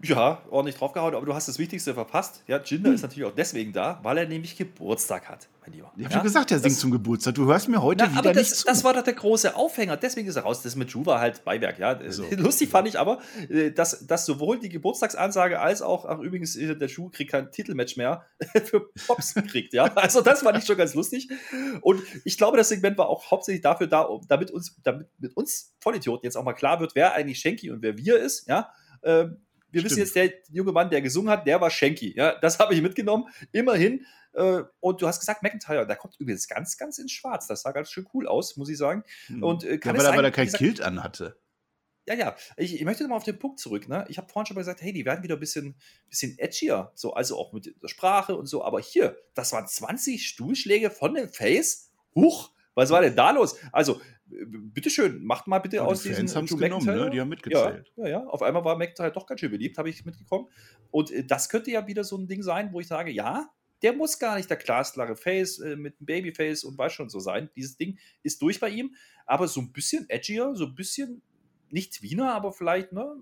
Ja, 0.04 0.42
ordentlich 0.50 0.76
draufgehauen, 0.76 1.14
aber 1.14 1.24
du 1.24 1.32
hast 1.32 1.46
das 1.46 1.58
Wichtigste 1.60 1.94
verpasst. 1.94 2.42
Ja, 2.48 2.60
Jinder 2.62 2.88
Hm. 2.88 2.94
ist 2.96 3.02
natürlich 3.02 3.24
auch 3.24 3.34
deswegen 3.34 3.72
da, 3.72 4.00
weil 4.02 4.18
er 4.18 4.26
nämlich 4.26 4.56
Geburtstag 4.56 5.28
hat, 5.28 5.48
mein 5.60 5.72
Lieber. 5.74 5.92
Ich 5.96 6.04
habe 6.04 6.12
ja? 6.14 6.18
schon 6.18 6.22
gesagt, 6.24 6.50
er 6.50 6.58
singt 6.58 6.72
das- 6.72 6.80
zum 6.80 6.90
Geburtstag. 6.90 7.36
Du 7.36 7.46
hörst 7.46 7.68
mir 7.68 7.80
heute 7.80 8.04
Na, 8.04 8.10
wieder 8.10 8.18
aber 8.18 8.34
nicht 8.34 8.50
das, 8.50 8.58
zu. 8.58 8.66
das 8.66 8.82
war 8.82 8.94
doch 8.94 9.04
der 9.04 9.12
große 9.12 9.54
Aufhänger, 9.54 9.96
deswegen 9.96 10.26
ist 10.26 10.34
er 10.34 10.42
raus. 10.42 10.60
Das 10.62 10.74
mit 10.74 10.92
Drew 10.92 11.06
war 11.06 11.20
halt 11.20 11.44
Beiwerk, 11.44 11.78
ja. 11.78 12.00
So. 12.10 12.24
Lustig 12.36 12.68
fand 12.70 12.88
ich 12.88 12.98
aber, 12.98 13.20
äh, 13.48 13.70
dass, 13.70 14.04
dass 14.06 14.26
sowohl 14.26 14.58
die 14.58 14.70
Geburtstagsansage 14.70 15.60
als 15.60 15.82
auch, 15.82 16.04
ach 16.04 16.18
übrigens, 16.18 16.56
äh, 16.56 16.74
der 16.76 16.88
Schuh 16.88 17.08
kriegt 17.08 17.30
kein 17.30 17.52
Titelmatch 17.52 17.96
mehr 17.96 18.26
für 18.64 18.90
Pops 19.06 19.34
kriegt, 19.34 19.72
ja. 19.72 19.84
Also 19.94 20.20
das 20.20 20.42
fand 20.42 20.58
ich 20.58 20.64
schon 20.64 20.76
ganz 20.76 20.94
lustig. 20.94 21.28
Und 21.80 22.02
ich 22.24 22.36
glaube, 22.36 22.56
das 22.56 22.70
Segment 22.70 22.98
war 22.98 23.08
auch 23.08 23.30
hauptsächlich 23.30 23.62
dafür 23.62 23.86
da, 23.86 24.00
um, 24.00 24.26
damit 24.26 24.50
uns, 24.50 24.76
damit 24.82 25.06
mit 25.18 25.36
uns 25.36 25.74
Vollidioten 25.78 26.24
jetzt 26.26 26.36
auch 26.36 26.42
mal 26.44 26.54
klar 26.54 26.80
wird, 26.80 26.96
wer 26.96 27.14
eigentlich 27.14 27.38
Shanky 27.38 27.70
und 27.70 27.82
wer 27.82 27.96
wir 27.96 28.18
ist, 28.18 28.48
ja. 28.48 28.72
Ähm, 29.04 29.36
wir 29.72 29.80
Stimmt. 29.80 29.90
wissen 29.90 29.98
jetzt, 29.98 30.14
der 30.16 30.32
junge 30.50 30.72
Mann, 30.72 30.90
der 30.90 31.02
gesungen 31.02 31.30
hat, 31.30 31.46
der 31.46 31.60
war 31.60 31.70
Shanky. 31.70 32.14
Ja, 32.16 32.38
das 32.38 32.58
habe 32.60 32.74
ich 32.74 32.82
mitgenommen. 32.82 33.26
Immerhin. 33.52 34.06
Äh, 34.34 34.62
und 34.80 35.02
du 35.02 35.06
hast 35.06 35.20
gesagt, 35.20 35.42
McIntyre, 35.42 35.86
der 35.86 35.96
kommt 35.96 36.16
übrigens 36.18 36.46
ganz, 36.48 36.76
ganz 36.76 36.98
in 36.98 37.08
Schwarz. 37.08 37.46
Das 37.46 37.62
sah 37.62 37.72
ganz 37.72 37.90
schön 37.90 38.06
cool 38.14 38.26
aus, 38.26 38.56
muss 38.56 38.68
ich 38.68 38.78
sagen. 38.78 39.02
Hm. 39.26 39.42
Und 39.42 39.64
äh, 39.64 39.78
kann 39.78 39.94
ja, 39.94 40.00
weil, 40.00 40.06
er, 40.06 40.10
sein, 40.10 40.18
weil 40.18 40.24
er 40.24 40.30
kein 40.30 40.44
gesagt, 40.46 40.62
Kilt 40.62 40.80
anhatte. 40.80 41.38
Ja, 42.06 42.14
ja. 42.14 42.36
Ich, 42.56 42.74
ich 42.74 42.84
möchte 42.84 43.04
nochmal 43.04 43.18
auf 43.18 43.24
den 43.24 43.38
Punkt 43.38 43.60
zurück. 43.60 43.88
Ne? 43.88 44.04
Ich 44.08 44.18
habe 44.18 44.28
vorhin 44.28 44.46
schon 44.46 44.54
mal 44.56 44.62
gesagt, 44.62 44.82
hey, 44.82 44.92
die 44.92 45.04
werden 45.04 45.22
wieder 45.22 45.36
ein 45.36 45.40
bisschen, 45.40 45.76
bisschen 46.08 46.38
edgier. 46.38 46.90
So, 46.94 47.14
also 47.14 47.38
auch 47.38 47.52
mit 47.52 47.74
der 47.80 47.88
Sprache 47.88 48.36
und 48.36 48.46
so. 48.46 48.64
Aber 48.64 48.80
hier, 48.80 49.16
das 49.34 49.52
waren 49.52 49.66
20 49.66 50.26
Stuhlschläge 50.26 50.90
von 50.90 51.14
dem 51.14 51.28
Face. 51.28 51.90
Huch, 52.14 52.50
was 52.74 52.90
war 52.90 53.02
denn 53.02 53.16
da 53.16 53.30
los? 53.30 53.56
Also, 53.70 54.00
bitteschön, 54.46 55.24
macht 55.24 55.46
mal 55.46 55.58
bitte 55.58 55.76
Ja, 55.76 55.82
aus 55.82 56.02
die 56.02 56.10
diesen 56.10 56.28
Fans 56.28 56.50
Drew 56.50 56.56
genommen, 56.56 56.86
ne? 56.86 56.92
Die 56.92 57.00
haben 57.00 57.12
ja, 57.12 57.24
mitgezählt. 57.24 57.92
ja, 57.96 58.08
ja. 58.08 58.26
Auf 58.26 58.42
einmal 58.42 58.64
war 58.64 58.76
McIntyre 58.76 59.12
doch 59.12 59.26
ganz 59.26 59.40
schön 59.40 59.50
beliebt, 59.50 59.78
habe 59.78 59.90
ich 59.90 60.04
mitgekommen. 60.04 60.48
Und 60.90 61.10
äh, 61.10 61.24
das 61.24 61.48
könnte 61.48 61.70
ja 61.70 61.86
wieder 61.86 62.04
so 62.04 62.16
ein 62.16 62.28
Ding 62.28 62.42
sein, 62.42 62.72
wo 62.72 62.80
ich 62.80 62.86
sage, 62.86 63.10
ja, 63.10 63.50
der 63.82 63.92
muss 63.92 64.18
gar 64.18 64.36
nicht 64.36 64.48
der 64.48 64.56
glasklare 64.56 65.16
Face 65.16 65.58
äh, 65.58 65.76
mit 65.76 65.98
einem 65.98 66.06
Babyface 66.06 66.64
und 66.64 66.78
weiß 66.78 66.92
schon 66.92 67.08
so 67.08 67.18
sein. 67.18 67.50
Dieses 67.56 67.76
Ding 67.76 67.98
ist 68.22 68.40
durch 68.40 68.60
bei 68.60 68.70
ihm, 68.70 68.94
aber 69.26 69.48
so 69.48 69.60
ein 69.60 69.72
bisschen 69.72 70.08
edgier, 70.08 70.52
so 70.54 70.66
ein 70.66 70.74
bisschen 70.74 71.22
nicht 71.70 72.02
Wiener, 72.02 72.34
aber 72.34 72.52
vielleicht, 72.52 72.92
ne? 72.92 73.16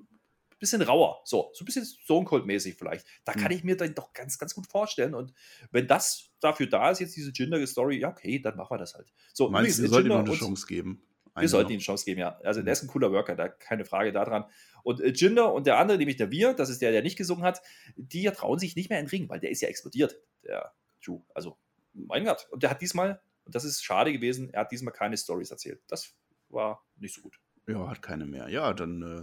Bisschen 0.61 0.83
rauer. 0.83 1.23
So, 1.25 1.51
so 1.55 1.65
ein 1.65 1.67
bisschen 1.67 1.85
Stone 1.85 2.25
Cold-mäßig 2.27 2.77
vielleicht. 2.77 3.07
Da 3.25 3.33
kann 3.33 3.47
Hm. 3.47 3.51
ich 3.51 3.65
mir 3.65 3.77
dann 3.77 3.95
doch 3.95 4.13
ganz, 4.13 4.39
ganz 4.39 4.55
gut 4.55 4.67
vorstellen. 4.69 5.15
Und 5.15 5.33
wenn 5.73 5.89
das 5.89 6.31
dafür 6.39 6.67
da 6.69 6.91
ist, 6.91 7.01
jetzt 7.01 7.17
diese 7.17 7.33
Jinder-Story, 7.33 7.99
ja, 7.99 8.11
okay, 8.11 8.39
dann 8.39 8.57
machen 8.57 8.75
wir 8.75 8.79
das 8.79 8.95
halt. 8.95 9.13
So, 9.33 9.49
Meinst 9.51 9.79
du, 9.79 9.83
wir 9.83 9.89
sollten 9.89 10.11
ihm 10.11 10.19
eine 10.19 10.33
Chance 10.35 10.67
geben? 10.67 11.03
wir 11.37 11.49
sollten 11.49 11.71
ihm 11.71 11.75
eine 11.77 11.83
Chance 11.83 12.05
geben, 12.05 12.21
ja. 12.21 12.39
Also 12.45 12.61
der 12.63 12.73
ist 12.73 12.83
ein 12.83 12.89
cooler 12.89 13.11
Worker, 13.13 13.35
da 13.37 13.49
keine 13.49 13.85
Frage 13.85 14.13
daran. 14.13 14.45
Und 14.83 15.01
äh, 15.01 15.09
Jinder 15.09 15.53
und 15.55 15.67
der 15.67 15.79
andere, 15.79 15.97
nämlich 15.97 16.17
der 16.17 16.31
Wir, 16.31 16.53
das 16.55 16.69
ist 16.71 16.83
der, 16.83 16.91
der 16.93 17.03
nicht 17.03 17.17
gesungen 17.17 17.45
hat, 17.45 17.63
die 17.97 18.25
trauen 18.25 18.59
sich 18.59 18.77
nicht 18.77 18.91
mehr 18.91 18.99
in 19.01 19.07
den 19.07 19.11
Ring, 19.11 19.29
weil 19.29 19.41
der 19.41 19.51
ist 19.51 19.63
ja 19.63 19.69
explodiert, 19.69 20.17
der 20.45 20.73
Drew. 21.05 21.21
Also, 21.35 21.57
mein 21.95 22.25
Gott. 22.25 22.49
Und 22.51 22.63
der 22.63 22.71
hat 22.71 22.83
diesmal, 22.83 23.21
und 23.45 23.55
das 23.55 23.65
ist 23.65 23.83
schade 23.83 24.13
gewesen, 24.13 24.51
er 24.53 24.61
hat 24.63 24.73
diesmal 24.73 24.93
keine 24.93 25.17
Stories 25.17 25.51
erzählt. 25.51 25.81
Das 25.89 26.15
war 26.49 26.85
nicht 26.99 27.15
so 27.15 27.23
gut. 27.23 27.41
Ja, 27.71 27.89
hat 27.89 28.03
keine 28.03 28.27
mehr. 28.27 28.49
Ja, 28.49 28.75
dann 28.75 29.03
äh, 29.03 29.23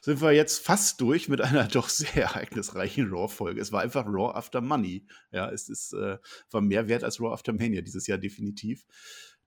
sind 0.00 0.22
wir 0.22 0.30
jetzt 0.30 0.64
fast 0.64 1.00
durch 1.00 1.28
mit 1.28 1.40
einer 1.40 1.66
doch 1.66 1.88
sehr 1.88 2.22
ereignisreichen 2.22 3.10
Raw-Folge. 3.10 3.60
Es 3.60 3.72
war 3.72 3.82
einfach 3.82 4.06
Raw 4.06 4.32
After 4.36 4.60
Money. 4.60 5.06
Ja, 5.32 5.50
es 5.50 5.68
ist, 5.68 5.92
äh, 5.94 6.18
war 6.52 6.60
mehr 6.60 6.86
wert 6.86 7.02
als 7.02 7.20
Raw 7.20 7.32
After 7.32 7.52
Mania 7.52 7.80
dieses 7.80 8.06
Jahr 8.06 8.18
definitiv. 8.18 8.84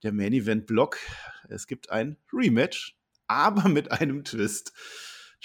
Der 0.03 0.11
Main 0.11 0.33
Event 0.33 0.67
Block. 0.67 0.97
Es 1.47 1.67
gibt 1.67 1.89
ein 1.89 2.17
Rematch, 2.33 2.97
aber 3.27 3.69
mit 3.69 3.91
einem 3.91 4.25
Twist. 4.25 4.73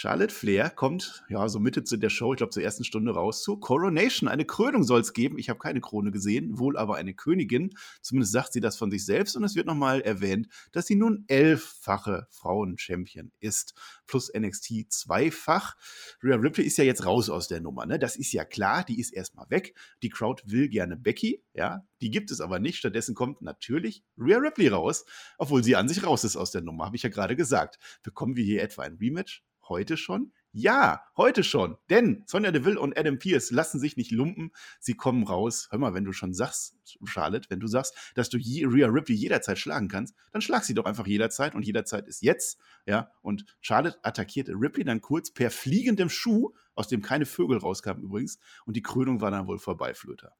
Charlotte 0.01 0.33
Flair 0.33 0.71
kommt, 0.71 1.25
ja, 1.29 1.49
so 1.49 1.59
Mitte 1.59 1.83
zu 1.83 1.97
der 1.97 2.09
Show, 2.09 2.33
ich 2.33 2.37
glaube 2.37 2.53
zur 2.53 2.63
ersten 2.63 2.85
Stunde 2.85 3.11
raus, 3.11 3.43
zur 3.43 3.59
Coronation. 3.59 4.29
Eine 4.29 4.45
Krönung 4.45 4.85
soll 4.85 5.01
es 5.01 5.13
geben. 5.13 5.39
Ich 5.39 5.49
habe 5.49 5.59
keine 5.59 5.81
Krone 5.81 6.13
gesehen, 6.13 6.57
wohl 6.57 6.77
aber 6.79 6.95
eine 6.95 7.15
Königin. 7.15 7.71
Zumindest 8.01 8.31
sagt 8.31 8.53
sie 8.53 8.61
das 8.61 8.77
von 8.77 8.93
sich 8.93 9.05
selbst 9.05 9.35
und 9.35 9.43
es 9.43 9.57
wird 9.57 9.67
nochmal 9.67 10.01
erwähnt, 10.01 10.47
dass 10.71 10.87
sie 10.87 10.95
nun 10.95 11.25
elffache 11.27 12.29
Frauen-Champion 12.31 13.33
ist. 13.41 13.75
Plus 14.07 14.31
NXT 14.33 14.93
zweifach. 14.93 15.75
Rhea 16.23 16.37
Ripley 16.37 16.65
ist 16.65 16.79
ja 16.79 16.85
jetzt 16.85 17.05
raus 17.05 17.29
aus 17.29 17.49
der 17.49 17.61
Nummer, 17.61 17.85
ne? 17.85 17.99
Das 17.99 18.15
ist 18.15 18.31
ja 18.31 18.45
klar, 18.45 18.85
die 18.85 19.01
ist 19.01 19.13
erstmal 19.13 19.51
weg. 19.51 19.75
Die 20.05 20.11
Crowd 20.11 20.45
will 20.47 20.69
gerne 20.69 20.97
Becky, 20.97 21.43
ja, 21.55 21.85
die 22.01 22.13
gibt 22.13 22.31
es 22.31 22.41
aber 22.41 22.61
nicht. 22.61 22.79
Stattdessen 22.79 23.17
kommt 23.17 23.43
natürlich 23.43 24.05
Rhea 24.17 24.39
Ripley 24.39 24.69
raus, 24.69 25.05
obwohl 25.39 25.65
sie 25.65 25.75
an 25.75 25.89
sich 25.89 26.07
raus 26.07 26.23
ist 26.23 26.37
aus 26.37 26.53
der 26.53 26.63
Nummer, 26.63 26.85
habe 26.85 26.95
ich 26.95 27.03
ja 27.03 27.11
gerade 27.11 27.35
gesagt. 27.35 27.81
Bekommen 28.05 28.37
wir 28.37 28.45
hier 28.45 28.63
etwa 28.63 28.83
ein 28.83 28.95
Rematch? 28.95 29.43
Heute 29.69 29.97
schon? 29.97 30.33
Ja, 30.53 31.03
heute 31.17 31.45
schon. 31.45 31.77
Denn 31.91 32.25
Sonja 32.27 32.51
Deville 32.51 32.81
und 32.81 32.99
Adam 32.99 33.19
Pierce 33.19 33.51
lassen 33.51 33.79
sich 33.79 33.97
nicht 33.97 34.11
lumpen. 34.11 34.51
Sie 34.81 34.95
kommen 34.95 35.25
raus. 35.25 35.69
Hör 35.71 35.79
mal, 35.79 35.95
wenn 35.95 36.05
du 36.05 36.13
schon 36.13 36.33
sagst, 36.33 36.75
Charlotte, 37.05 37.51
wenn 37.51 37.61
du 37.61 37.67
sagst, 37.67 37.95
dass 38.15 38.31
du 38.31 38.39
Rhea 38.39 38.89
Ripley 38.89 39.15
jederzeit 39.15 39.59
schlagen 39.59 39.89
kannst, 39.89 40.15
dann 40.33 40.41
schlag 40.41 40.65
sie 40.65 40.75
doch 40.75 40.87
einfach 40.87 41.07
jederzeit 41.07 41.55
und 41.55 41.67
jederzeit 41.67 42.09
ist 42.09 42.23
jetzt. 42.23 42.59
Ja, 42.87 43.13
und 43.21 43.45
Charlotte 43.61 43.99
attackierte 44.03 44.53
Ripley 44.53 44.85
dann 44.85 45.03
kurz 45.03 45.31
per 45.31 45.51
fliegendem 45.51 46.09
Schuh, 46.09 46.55
aus 46.75 46.89
dem 46.89 47.03
keine 47.03 47.27
Vögel 47.27 47.59
rauskamen 47.59 48.03
übrigens. 48.03 48.39
Und 48.65 48.75
die 48.75 48.83
Krönung 48.83 49.21
war 49.21 49.31
dann 49.31 49.47
wohl 49.47 49.59
vorbei, 49.59 49.93
Flöter. 49.93 50.35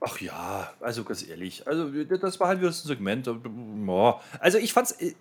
Ach 0.00 0.20
ja, 0.20 0.72
also 0.80 1.04
ganz 1.04 1.26
ehrlich, 1.26 1.66
also 1.66 1.90
das 2.04 2.38
war 2.38 2.48
halt 2.48 2.60
wieder 2.60 2.68
ein 2.68 2.74
Segment. 2.74 3.28
Also 4.38 4.58
ich 4.58 4.72
fand's, 4.72 4.92
äh, 4.92 5.14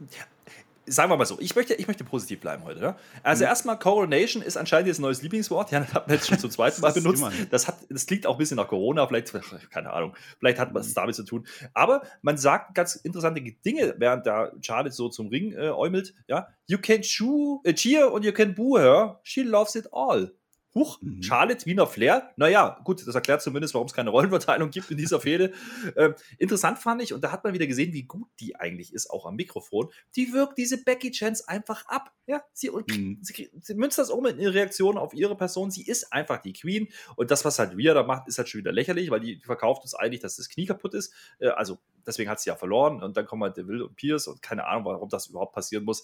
sagen 0.88 1.12
wir 1.12 1.18
mal 1.18 1.26
so, 1.26 1.40
ich 1.40 1.56
möchte, 1.56 1.74
ich 1.74 1.88
möchte 1.88 2.04
positiv 2.04 2.40
bleiben 2.40 2.64
heute. 2.64 2.80
Ne? 2.80 2.96
Also 3.24 3.44
mhm. 3.44 3.50
erstmal, 3.50 3.80
Coronation 3.80 4.42
ist 4.42 4.58
anscheinend 4.58 4.88
jetzt 4.88 5.00
ein 5.00 5.04
neues 5.04 5.22
Lieblingswort. 5.22 5.72
Ja, 5.72 5.80
das 5.80 5.94
hat 5.94 6.08
man 6.08 6.16
jetzt 6.16 6.28
schon 6.28 6.40
zum 6.40 6.52
zweiten 6.52 6.82
Mal 6.82 6.92
benutzt. 6.94 7.24
Das, 7.50 7.68
hat, 7.68 7.78
das 7.90 8.06
klingt 8.06 8.28
auch 8.28 8.36
ein 8.36 8.38
bisschen 8.38 8.58
nach 8.58 8.68
Corona, 8.68 9.08
vielleicht, 9.08 9.34
keine 9.72 9.92
Ahnung, 9.92 10.16
vielleicht 10.40 10.60
hat 10.60 10.74
was 10.74 10.90
mhm. 10.90 10.94
damit 10.96 11.16
zu 11.16 11.24
tun. 11.24 11.46
Aber 11.74 12.02
man 12.22 12.38
sagt 12.38 12.76
ganz 12.76 12.96
interessante 12.96 13.42
Dinge, 13.42 13.96
während 13.98 14.26
da 14.26 14.52
Charlotte 14.62 14.96
so 14.96 15.10
zum 15.10 15.28
Ring 15.28 15.54
äh, 15.54 15.70
äumelt. 15.70 16.14
Ja, 16.28 16.48
you 16.68 16.78
can 16.78 17.02
chew, 17.02 17.62
äh, 17.64 17.74
cheer 17.74 18.14
and 18.14 18.24
you 18.24 18.32
can 18.32 18.56
boo 18.56 18.78
her. 18.78 19.20
She 19.24 19.44
loves 19.44 19.76
it 19.76 19.88
all. 19.92 20.32
Huch, 20.76 21.02
mhm. 21.02 21.24
Charlotte 21.24 21.66
Wiener 21.66 21.88
Flair. 21.88 22.34
Naja, 22.36 22.82
gut, 22.84 23.08
das 23.08 23.16
erklärt 23.16 23.42
zumindest, 23.42 23.74
warum 23.74 23.88
es 23.88 23.94
keine 23.94 24.10
Rollenverteilung 24.10 24.72
gibt 24.72 24.92
in 24.92 24.98
dieser 24.98 25.20
Fehde. 25.20 25.54
Ähm, 25.98 26.16
interessant 26.40 26.80
fand 26.80 27.02
ich, 27.02 27.14
und 27.14 27.24
da 27.24 27.32
hat 27.32 27.44
man 27.44 27.54
wieder 27.54 27.68
gesehen, 27.68 27.94
wie 27.94 28.04
gut 28.04 28.28
die 28.40 28.56
eigentlich 28.56 28.94
ist, 28.94 29.10
auch 29.10 29.26
am 29.26 29.36
Mikrofon. 29.36 29.90
Die 30.16 30.34
wirkt 30.34 30.58
diese 30.58 30.84
Becky 30.84 31.12
Chance 31.12 31.48
einfach 31.48 31.86
ab. 31.86 32.12
Ja, 32.28 32.44
sie, 32.54 32.70
und 32.70 32.90
mhm. 32.90 33.20
sie, 33.22 33.50
sie 33.62 33.76
münzt 33.76 33.98
das 33.98 34.10
um 34.10 34.26
in 34.26 34.40
ihre 34.40 34.54
Reaktion 34.54 34.98
auf 34.98 35.14
ihre 35.14 35.38
Person. 35.38 35.72
Sie 35.72 35.86
ist 35.86 36.12
einfach 36.12 36.42
die 36.42 36.54
Queen. 36.54 36.90
Und 37.16 37.32
das, 37.32 37.46
was 37.46 37.60
halt 37.60 37.78
Rhea 37.78 37.94
da 37.94 38.04
macht, 38.04 38.28
ist 38.28 38.38
halt 38.38 38.50
schon 38.50 38.60
wieder 38.60 38.72
lächerlich, 38.72 39.12
weil 39.12 39.20
die 39.20 39.40
verkauft 39.46 39.84
uns 39.84 39.94
eigentlich, 39.94 40.22
dass 40.22 40.36
das 40.36 40.50
Knie 40.50 40.66
kaputt 40.66 40.96
ist. 40.96 41.14
Äh, 41.40 41.50
also, 41.50 41.78
deswegen 42.06 42.30
hat 42.30 42.40
sie 42.40 42.50
ja 42.50 42.56
verloren. 42.56 43.02
Und 43.02 43.16
dann 43.16 43.26
kommen 43.26 43.44
halt 43.44 43.56
Deville 43.56 43.86
und 43.86 43.96
Pierce 43.96 44.28
und 44.28 44.42
keine 44.42 44.66
Ahnung, 44.66 44.86
warum 44.86 45.10
das 45.10 45.28
überhaupt 45.28 45.54
passieren 45.54 45.86
muss. 45.86 46.04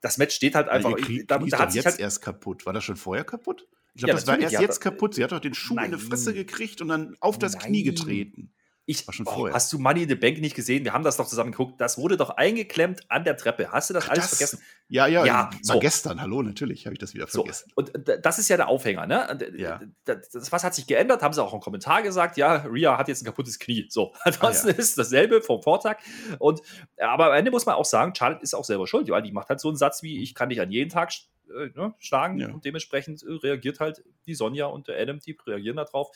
Das 0.00 0.18
Match 0.18 0.34
steht 0.34 0.54
halt 0.54 0.68
einfach. 0.68 0.96
Ja, 0.98 1.22
da, 1.26 1.38
da 1.38 1.58
hat 1.58 1.72
sich 1.72 1.84
jetzt 1.84 1.92
halt 1.92 2.00
erst 2.00 2.22
kaputt. 2.22 2.66
War 2.66 2.72
das 2.72 2.82
schon 2.82 2.96
vorher 2.96 3.24
kaputt? 3.24 3.68
Ich 3.94 4.02
glaube, 4.02 4.10
ja, 4.10 4.14
das 4.14 4.26
war 4.26 4.38
erst 4.38 4.60
jetzt 4.60 4.80
kaputt. 4.80 5.14
Sie 5.14 5.24
hat 5.24 5.32
doch 5.32 5.40
den 5.40 5.54
Schuh 5.54 5.74
Nein. 5.74 5.92
in 5.92 5.98
die 5.98 6.04
Fresse 6.04 6.32
gekriegt 6.34 6.80
und 6.80 6.88
dann 6.88 7.16
auf 7.20 7.38
das 7.38 7.54
Nein. 7.54 7.66
Knie 7.66 7.82
getreten. 7.82 8.52
Ich, 8.90 9.06
war 9.06 9.14
schon 9.14 9.26
oh, 9.28 9.32
vorher. 9.32 9.54
Hast 9.54 9.72
du 9.72 9.78
Money 9.78 10.02
in 10.02 10.08
the 10.08 10.16
Bank 10.16 10.40
nicht 10.40 10.56
gesehen? 10.56 10.84
Wir 10.84 10.92
haben 10.92 11.04
das 11.04 11.16
doch 11.16 11.28
zusammen 11.28 11.52
geguckt. 11.52 11.80
Das 11.80 11.96
wurde 11.96 12.16
doch 12.16 12.30
eingeklemmt 12.30 13.08
an 13.08 13.22
der 13.22 13.36
Treppe. 13.36 13.70
Hast 13.70 13.88
du 13.88 13.94
das 13.94 14.06
Ach, 14.06 14.10
alles 14.10 14.30
das, 14.30 14.38
vergessen? 14.38 14.60
Ja, 14.88 15.06
ja, 15.06 15.24
ja. 15.24 15.50
So. 15.62 15.78
gestern. 15.78 16.20
Hallo, 16.20 16.42
natürlich 16.42 16.86
habe 16.86 16.94
ich 16.94 16.98
das 16.98 17.14
wieder 17.14 17.28
vergessen. 17.28 17.70
So. 17.70 17.74
Und 17.76 17.92
das 18.24 18.40
ist 18.40 18.48
ja 18.48 18.56
der 18.56 18.66
Aufhänger. 18.66 19.06
Ne? 19.06 19.38
Ja. 19.56 19.80
Das, 20.04 20.50
was 20.50 20.64
hat 20.64 20.74
sich 20.74 20.88
geändert? 20.88 21.22
Haben 21.22 21.32
sie 21.32 21.40
auch 21.40 21.54
im 21.54 21.60
Kommentar 21.60 22.02
gesagt. 22.02 22.36
Ja, 22.36 22.56
Ria 22.56 22.98
hat 22.98 23.06
jetzt 23.06 23.22
ein 23.22 23.26
kaputtes 23.26 23.60
Knie. 23.60 23.86
So, 23.90 24.12
ansonsten 24.22 24.70
ah, 24.70 24.72
ja. 24.72 24.78
ist 24.78 24.98
dasselbe 24.98 25.40
vom 25.40 25.62
Vortag. 25.62 25.98
Und, 26.40 26.60
aber 26.98 27.26
am 27.26 27.34
Ende 27.34 27.52
muss 27.52 27.66
man 27.66 27.76
auch 27.76 27.84
sagen, 27.84 28.12
Charlotte 28.16 28.42
ist 28.42 28.54
auch 28.54 28.64
selber 28.64 28.88
schuld. 28.88 29.08
Weil 29.08 29.22
die 29.22 29.30
macht 29.30 29.50
halt 29.50 29.60
so 29.60 29.68
einen 29.68 29.76
Satz 29.76 30.02
wie: 30.02 30.20
Ich 30.20 30.34
kann 30.34 30.48
dich 30.48 30.60
an 30.60 30.72
jeden 30.72 30.90
Tag 30.90 31.12
äh, 31.50 31.70
ne, 31.74 31.94
schlagen 31.98 32.38
ja. 32.38 32.48
und 32.48 32.64
dementsprechend 32.64 33.22
äh, 33.22 33.32
reagiert 33.32 33.80
halt 33.80 34.04
die 34.26 34.34
Sonja 34.34 34.66
und 34.66 34.88
der 34.88 35.00
Adam, 35.00 35.18
die 35.20 35.36
reagieren 35.46 35.76
darauf. 35.76 36.10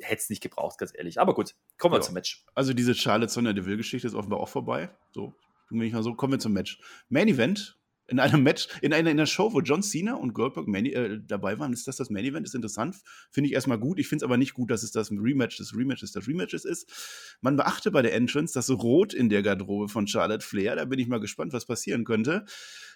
Hätte 0.00 0.22
es 0.22 0.30
nicht 0.30 0.42
gebraucht, 0.42 0.78
ganz 0.78 0.92
ehrlich. 0.94 1.20
Aber 1.20 1.34
gut, 1.34 1.54
kommen 1.78 1.94
wir 1.94 1.98
ja. 1.98 2.02
zum 2.02 2.14
Match. 2.14 2.44
Also 2.54 2.72
diese 2.72 2.94
Charlotte 2.94 3.32
Sonja 3.32 3.52
Deville-Geschichte 3.52 4.06
ist 4.06 4.14
offenbar 4.14 4.40
auch 4.40 4.48
vorbei. 4.48 4.90
So, 5.12 5.34
bin 5.68 5.82
ich 5.82 5.92
mal 5.92 6.02
so, 6.02 6.14
kommen 6.14 6.32
wir 6.32 6.38
zum 6.38 6.52
Match. 6.52 6.80
Main 7.08 7.28
Event, 7.28 7.78
in 8.10 8.18
einem 8.18 8.42
Match, 8.42 8.68
in 8.82 8.92
einer, 8.92 9.10
in 9.10 9.18
einer 9.18 9.26
Show, 9.26 9.52
wo 9.52 9.60
John 9.60 9.82
Cena 9.82 10.14
und 10.14 10.34
Goldberg 10.34 10.66
Main, 10.66 10.86
äh, 10.86 11.20
dabei 11.26 11.58
waren, 11.58 11.72
ist 11.72 11.86
das 11.86 11.96
das 11.96 12.10
Main 12.10 12.24
Event, 12.24 12.46
ist 12.46 12.54
interessant. 12.54 12.96
Finde 13.30 13.48
ich 13.48 13.54
erstmal 13.54 13.78
gut. 13.78 13.98
Ich 13.98 14.08
finde 14.08 14.24
es 14.24 14.26
aber 14.26 14.36
nicht 14.36 14.54
gut, 14.54 14.70
dass 14.70 14.82
es 14.82 14.90
das 14.90 15.10
Rematch 15.10 15.56
des 15.56 15.76
Rematches 15.76 16.12
des 16.12 16.26
Rematches 16.26 16.64
ist. 16.64 17.36
Man 17.40 17.56
beachte 17.56 17.90
bei 17.90 18.02
der 18.02 18.14
Entrance 18.14 18.52
das 18.52 18.68
Rot 18.70 19.14
in 19.14 19.28
der 19.28 19.42
Garderobe 19.42 19.88
von 19.88 20.06
Charlotte 20.06 20.44
Flair. 20.44 20.76
Da 20.76 20.84
bin 20.84 20.98
ich 20.98 21.06
mal 21.06 21.20
gespannt, 21.20 21.52
was 21.52 21.66
passieren 21.66 22.04
könnte. 22.04 22.44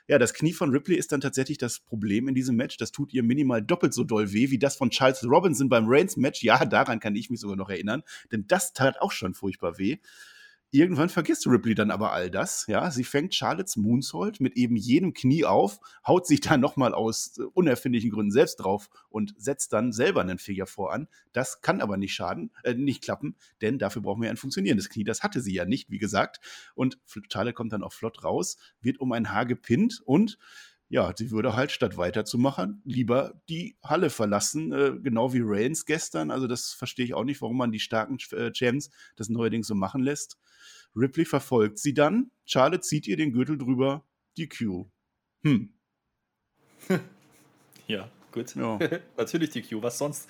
Ja, 0.09 0.19
das 0.19 0.35
Knie 0.35 0.53
von 0.53 0.71
Ripley 0.71 0.97
ist 0.97 1.13
dann 1.13 1.21
tatsächlich 1.21 1.59
das 1.59 1.81
Problem 1.81 2.29
in 2.29 2.35
diesem 2.35 2.57
Match. 2.57 2.77
Das 2.77 2.93
tut 2.93 3.15
ihr 3.15 3.23
minimal 3.23 3.63
doppelt 3.63 3.95
so 3.95 4.05
doll 4.05 4.33
weh 4.33 4.51
wie 4.51 4.59
das 4.59 4.77
von 4.77 4.91
Charles 4.91 5.25
Robinson 5.25 5.69
beim 5.69 5.85
Reigns-Match. 5.87 6.43
Ja, 6.43 6.65
daran 6.65 7.01
kann 7.01 7.17
ich 7.17 7.31
mich 7.31 7.41
sogar 7.41 7.57
noch 7.57 7.71
erinnern, 7.71 8.03
denn 8.33 8.47
das 8.47 8.73
tat 8.73 9.01
auch 9.01 9.13
schon 9.13 9.35
furchtbar 9.35 9.79
weh. 9.79 9.99
Irgendwann 10.71 11.09
vergisst 11.09 11.47
Ripley 11.47 11.75
dann 11.75 11.93
aber 11.93 12.13
all 12.13 12.31
das. 12.31 12.67
Ja, 12.67 12.91
sie 12.91 13.05
fängt 13.05 13.35
Charlottes 13.35 13.77
Moonsault 13.77 14.41
mit 14.41 14.57
eben 14.57 14.77
jedem 14.77 15.15
Knie 15.15 15.45
auf, 15.45 15.79
haut 16.07 16.27
sich 16.27 16.41
dann 16.41 16.61
nochmal 16.61 16.95
aus 16.95 17.39
äh, 17.39 17.43
unerfindlichen 17.43 18.11
Gründen 18.11 18.33
selbst 18.33 18.57
drauf 18.57 18.89
und 19.09 19.35
setzt 19.37 19.73
dann 19.73 19.93
selber 19.93 20.21
einen 20.21 20.39
Figure 20.39 20.67
voran. 20.67 21.09
Das 21.33 21.61
kann 21.61 21.81
aber 21.81 21.97
nicht 21.97 22.15
schaden, 22.15 22.51
äh, 22.65 22.75
nicht 22.75 23.05
klappen, 23.05 23.37
denn 23.63 23.79
dafür 23.79 24.03
brauchen 24.03 24.23
wir 24.23 24.31
ein 24.31 24.37
funktionierendes 24.37 24.89
Knie. 24.89 25.05
Das 25.05 25.23
hatte 25.23 25.41
sie 25.41 25.55
ja 25.55 25.65
nicht, 25.65 25.91
wie 25.91 25.99
gesagt. 25.99 26.41
Und 26.75 26.99
Charlotte 27.33 27.55
kommt 27.55 27.73
dann 27.73 27.85
auch 27.85 27.93
flott 27.93 28.25
raus, 28.25 28.57
wird 28.81 28.99
um 28.99 29.13
ein 29.13 29.31
Haar 29.31 29.47
gepinnt 29.47 30.01
und 30.05 30.39
ja, 30.89 31.13
sie 31.17 31.31
würde 31.31 31.57
halt 31.57 31.73
statt 31.73 31.97
weiterzumachen 31.97 32.83
lieber 32.85 33.41
die 33.49 33.77
Halle 33.83 34.11
verlassen, 34.11 34.73
äh, 34.73 34.93
genau 35.03 35.33
wie 35.33 35.41
Reigns 35.43 35.87
gestern. 35.87 36.31
Also 36.31 36.47
das 36.47 36.73
verstehe 36.73 37.05
ich 37.05 37.15
auch 37.15 37.25
nicht, 37.25 37.41
warum 37.43 37.57
man 37.57 37.73
die 37.73 37.81
starken 37.81 38.19
äh, 38.33 38.53
Champs 38.53 38.91
das 39.17 39.29
neuerdings 39.29 39.67
so 39.67 39.75
machen 39.75 40.03
lässt. 40.03 40.39
Ripley 40.97 41.25
verfolgt 41.25 41.79
sie 41.79 41.95
dann. 41.95 42.31
Charlotte 42.45 42.83
zieht 42.83 43.07
ihr 43.07 43.17
den 43.17 43.33
Gürtel 43.33 43.59
drüber. 43.59 44.07
Die 44.37 44.49
Q. 44.49 44.91
Hm. 45.43 45.73
ja, 47.87 48.09
gut. 48.35 48.55
Ja. 48.57 48.79
Natürlich 49.17 49.51
die 49.51 49.63
Q. 49.63 49.81
Was 49.83 49.97
sonst? 49.97 50.29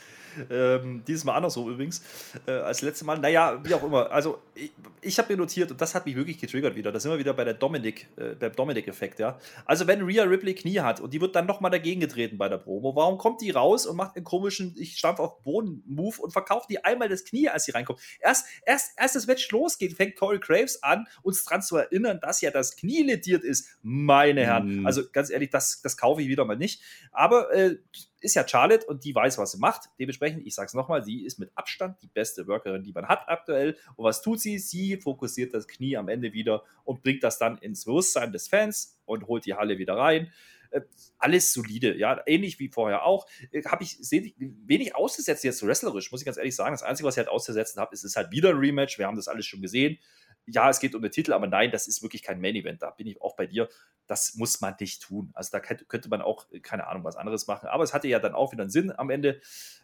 Ähm, 0.51 1.03
dieses 1.07 1.25
Mal 1.25 1.35
andersrum 1.35 1.71
übrigens 1.71 2.03
äh, 2.47 2.53
als 2.53 2.83
letztes 2.83 3.05
Mal. 3.05 3.19
Naja, 3.19 3.59
wie 3.65 3.75
auch 3.75 3.83
immer. 3.83 4.11
Also 4.11 4.39
ich, 4.55 4.73
ich 5.01 5.19
habe 5.19 5.33
mir 5.33 5.39
notiert 5.39 5.71
und 5.71 5.81
das 5.81 5.95
hat 5.95 6.07
mich 6.07 6.15
wirklich 6.15 6.39
getriggert 6.39 6.77
wieder. 6.77 6.93
Da 6.93 7.01
sind 7.01 7.11
wir 7.11 7.19
wieder 7.19 7.35
bei 7.35 7.45
der 7.45 7.55
Dominik, 7.55 8.09
äh, 8.17 8.35
beim 8.35 8.53
Dominik-Effekt, 8.53 9.19
ja. 9.19 9.39
Also 9.65 9.87
wenn 9.87 10.03
Rhea 10.03 10.25
Ripley 10.25 10.55
Knie 10.55 10.81
hat 10.81 11.01
und 11.01 11.13
die 11.13 11.21
wird 11.21 11.35
dann 11.35 11.47
nochmal 11.47 11.71
dagegen 11.71 12.01
getreten 12.01 12.37
bei 12.39 12.49
der 12.49 12.59
Promo, 12.59 12.95
warum 12.95 13.19
kommt 13.19 13.41
die 13.41 13.51
raus 13.51 13.87
und 13.87 13.97
macht 13.97 14.17
einen 14.17 14.25
komischen, 14.25 14.75
ich 14.77 14.99
stampf 14.99 15.21
auf 15.21 15.41
Boden-Move 15.43 16.21
und 16.21 16.33
verkauft 16.33 16.71
die 16.71 16.85
einmal 16.85 17.09
das 17.09 17.25
Knie, 17.25 17.49
als 17.49 17.65
sie 17.65 17.73
reinkommt? 17.73 18.01
Erst, 18.21 18.47
erst, 18.67 18.93
erst 18.99 19.17
das 19.17 19.27
Match 19.27 19.51
losgeht, 19.51 19.95
fängt 19.95 20.17
Corey 20.17 20.39
Graves 20.39 20.83
an, 20.83 21.07
uns 21.23 21.45
daran 21.45 21.63
zu 21.63 21.77
erinnern, 21.77 22.19
dass 22.21 22.41
ja 22.41 22.51
das 22.51 22.77
Knie 22.77 23.03
lediert 23.03 23.45
ist. 23.45 23.69
Meine 23.83 24.45
Herren. 24.45 24.81
Mhm. 24.81 24.87
Also 24.87 25.03
ganz 25.11 25.31
ehrlich, 25.31 25.51
das, 25.51 25.81
das 25.83 25.97
kaufe 25.97 26.23
ich 26.23 26.29
wieder 26.29 26.45
mal 26.45 26.57
nicht. 26.57 26.83
Aber 27.13 27.53
äh, 27.55 27.77
ist 28.21 28.35
ja 28.35 28.47
Charlotte 28.47 28.87
und 28.87 29.05
die 29.05 29.15
weiß, 29.15 29.39
was 29.39 29.53
sie 29.53 29.59
macht. 29.59 29.91
Dementsprechend, 29.99 30.47
ich 30.47 30.55
sage 30.55 30.67
es 30.67 30.75
nochmal, 30.75 31.05
sie 31.05 31.25
ist 31.25 31.39
mit 31.39 31.51
Abstand 31.55 32.01
die 32.03 32.09
beste 32.09 32.47
Workerin, 32.47 32.83
die 32.83 32.93
man 32.93 33.07
hat 33.07 33.29
aktuell. 33.29 33.77
Und 33.97 34.05
was 34.05 34.23
tut 34.23 34.41
sie? 34.41 34.59
Sie 34.59 34.97
fokussiert 34.97 35.55
das 35.55 35.69
Knie 35.69 35.97
am 35.97 36.09
Ende 36.09 36.33
wieder 36.33 36.65
und 36.85 37.03
bringt 37.03 37.23
das 37.23 37.39
dann 37.39 37.59
ins 37.59 37.85
Bewusstsein 37.85 38.33
des 38.33 38.49
Fans 38.49 38.99
und 39.05 39.27
holt 39.27 39.45
die 39.47 39.55
Halle 39.55 39.79
wieder 39.79 39.97
rein. 39.97 40.33
Äh, 40.71 40.83
alles 41.19 41.53
solide, 41.53 41.97
ja, 41.97 42.21
ähnlich 42.27 42.59
wie 42.59 42.69
vorher 42.69 43.05
auch. 43.05 43.27
Äh, 43.53 43.63
habe 43.65 43.85
ich 43.85 43.99
wenig 44.01 44.97
ausgesetzt 44.97 45.45
jetzt 45.45 45.65
wrestlerisch, 45.65 46.11
muss 46.11 46.23
ich 46.23 46.27
ganz 46.27 46.37
ehrlich 46.37 46.57
sagen. 46.57 46.73
Das 46.73 46.83
Einzige, 46.83 47.07
was 47.07 47.15
ich 47.15 47.19
halt 47.19 47.29
auszusetzen 47.29 47.81
habe, 47.81 47.95
ist, 47.95 48.05
ist 48.05 48.17
halt 48.17 48.31
wieder 48.31 48.51
ein 48.51 48.57
Rematch. 48.57 48.99
Wir 48.99 49.07
haben 49.07 49.17
das 49.17 49.29
alles 49.29 49.47
schon 49.47 49.63
gesehen 49.63 49.99
ja, 50.47 50.69
es 50.69 50.81
geht 50.81 50.95
um 50.95 51.03
den 51.03 51.11
Titel, 51.11 51.33
aber 51.33 51.47
nein, 51.47 51.71
das 51.71 51.87
ist 51.87 52.03
wirklich 52.03 52.23
kein 52.23 52.41
Main 52.41 52.55
Event. 52.55 52.83
Da 52.83 52.91
bin 52.91 53.07
ich 53.07 53.21
auch 53.23 53.37
bei 53.37 53.47
dir. 53.47 53.69
Das 54.07 54.35
muss 54.35 54.61
man 54.61 54.75
nicht 54.79 55.03
tun. 55.03 55.31
Also 55.35 55.51
da 55.53 55.61
könnte 55.61 56.09
man 56.09 56.21
auch, 56.21 56.51
äh, 56.53 56.61
keine 56.61 56.87
Ahnung, 56.87 57.05
was 57.05 57.17
anderes 57.17 57.47
machen. 57.47 57.69
Aber 57.69 57.85
es 57.85 57.95
hatte 57.95 58.09
ja 58.09 58.19
dann 58.19 58.35
auch 58.35 58.53
wieder 58.53 58.63
einen 58.63 58.71
Sinn 58.71 58.93
am 58.93 59.11
Ende. 59.11 59.41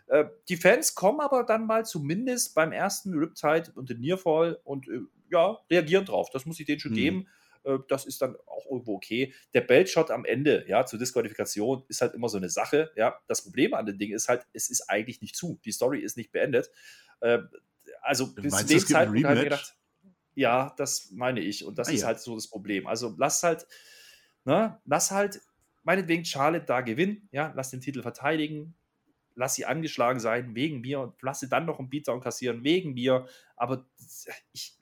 Äh, 0.09 0.27
die 0.49 0.57
Fans 0.57 0.95
kommen 0.95 1.21
aber 1.21 1.45
dann 1.45 1.67
mal 1.67 1.87
zumindest 1.87 2.55
beim 2.55 2.73
ersten 2.73 3.15
Riptide 3.15 3.73
und 3.75 3.89
den 3.89 4.01
Nearfall 4.01 4.61
und 4.65 4.89
äh, 4.89 5.01
ja, 5.31 5.59
reagieren 5.71 6.05
drauf. 6.05 6.29
Das 6.31 6.45
muss 6.45 6.61
ich 6.61 6.67
denen 6.67 6.81
schon 6.81 6.93
mhm. 6.93 6.97
geben. 6.97 7.29
Äh, 7.65 7.79
das 7.89 8.05
ist 8.05 8.21
dann 8.21 8.37
auch 8.47 8.67
irgendwo 8.67 8.95
okay. 8.97 9.33
Der 9.55 9.63
Beltshot 9.63 10.11
am 10.11 10.25
Ende, 10.25 10.65
ja, 10.69 10.85
zur 10.85 10.99
Disqualifikation 10.99 11.85
ist 11.89 12.03
halt 12.03 12.15
immer 12.15 12.29
so 12.29 12.37
eine 12.37 12.51
Sache. 12.51 12.91
Ja, 12.97 13.19
das 13.27 13.43
Problem 13.43 13.73
an 13.73 13.87
dem 13.87 13.99
Ding 13.99 14.13
ist 14.13 14.29
halt, 14.29 14.47
es 14.53 14.69
ist 14.69 14.91
eigentlich 14.91 15.23
nicht 15.23 15.37
zu. 15.37 15.59
Die 15.65 15.73
Story 15.73 16.01
ist 16.01 16.19
nicht 16.19 16.33
beendet. 16.33 16.71
Äh, 17.21 17.39
also 18.03 18.35
bis 18.35 18.55
zu 18.55 18.67
dem 18.67 18.79
Zeitpunkt 18.81 19.25
habe 19.25 19.39
ich 19.39 19.45
gedacht, 19.45 19.77
ja, 20.41 20.72
das 20.78 21.11
meine 21.11 21.41
ich. 21.41 21.66
Und 21.66 21.78
das 21.78 21.88
ah, 21.88 21.93
ist 21.93 22.01
ja. 22.01 22.07
halt 22.07 22.18
so 22.18 22.34
das 22.34 22.49
Problem. 22.49 22.86
Also 22.86 23.14
lass 23.18 23.43
halt, 23.43 23.66
ne, 24.47 24.80
lass 24.86 25.11
halt 25.11 25.41
meinetwegen 25.82 26.24
Charlotte 26.24 26.64
da 26.64 26.80
gewinnen, 26.80 27.28
ja, 27.30 27.53
lass 27.55 27.70
den 27.70 27.82
Titel 27.82 28.01
verteidigen, 28.01 28.74
lass 29.34 29.55
sie 29.55 29.66
angeschlagen 29.66 30.18
sein 30.18 30.55
wegen 30.55 30.80
mir 30.80 31.01
und 31.01 31.14
lass 31.20 31.41
sie 31.41 31.49
dann 31.51 31.66
noch 31.66 31.78
einen 31.78 31.91
Beatdown 31.91 32.22
kassieren 32.22 32.64
wegen 32.64 32.95
mir. 32.95 33.26
Aber 33.55 33.86
ich, 34.53 34.78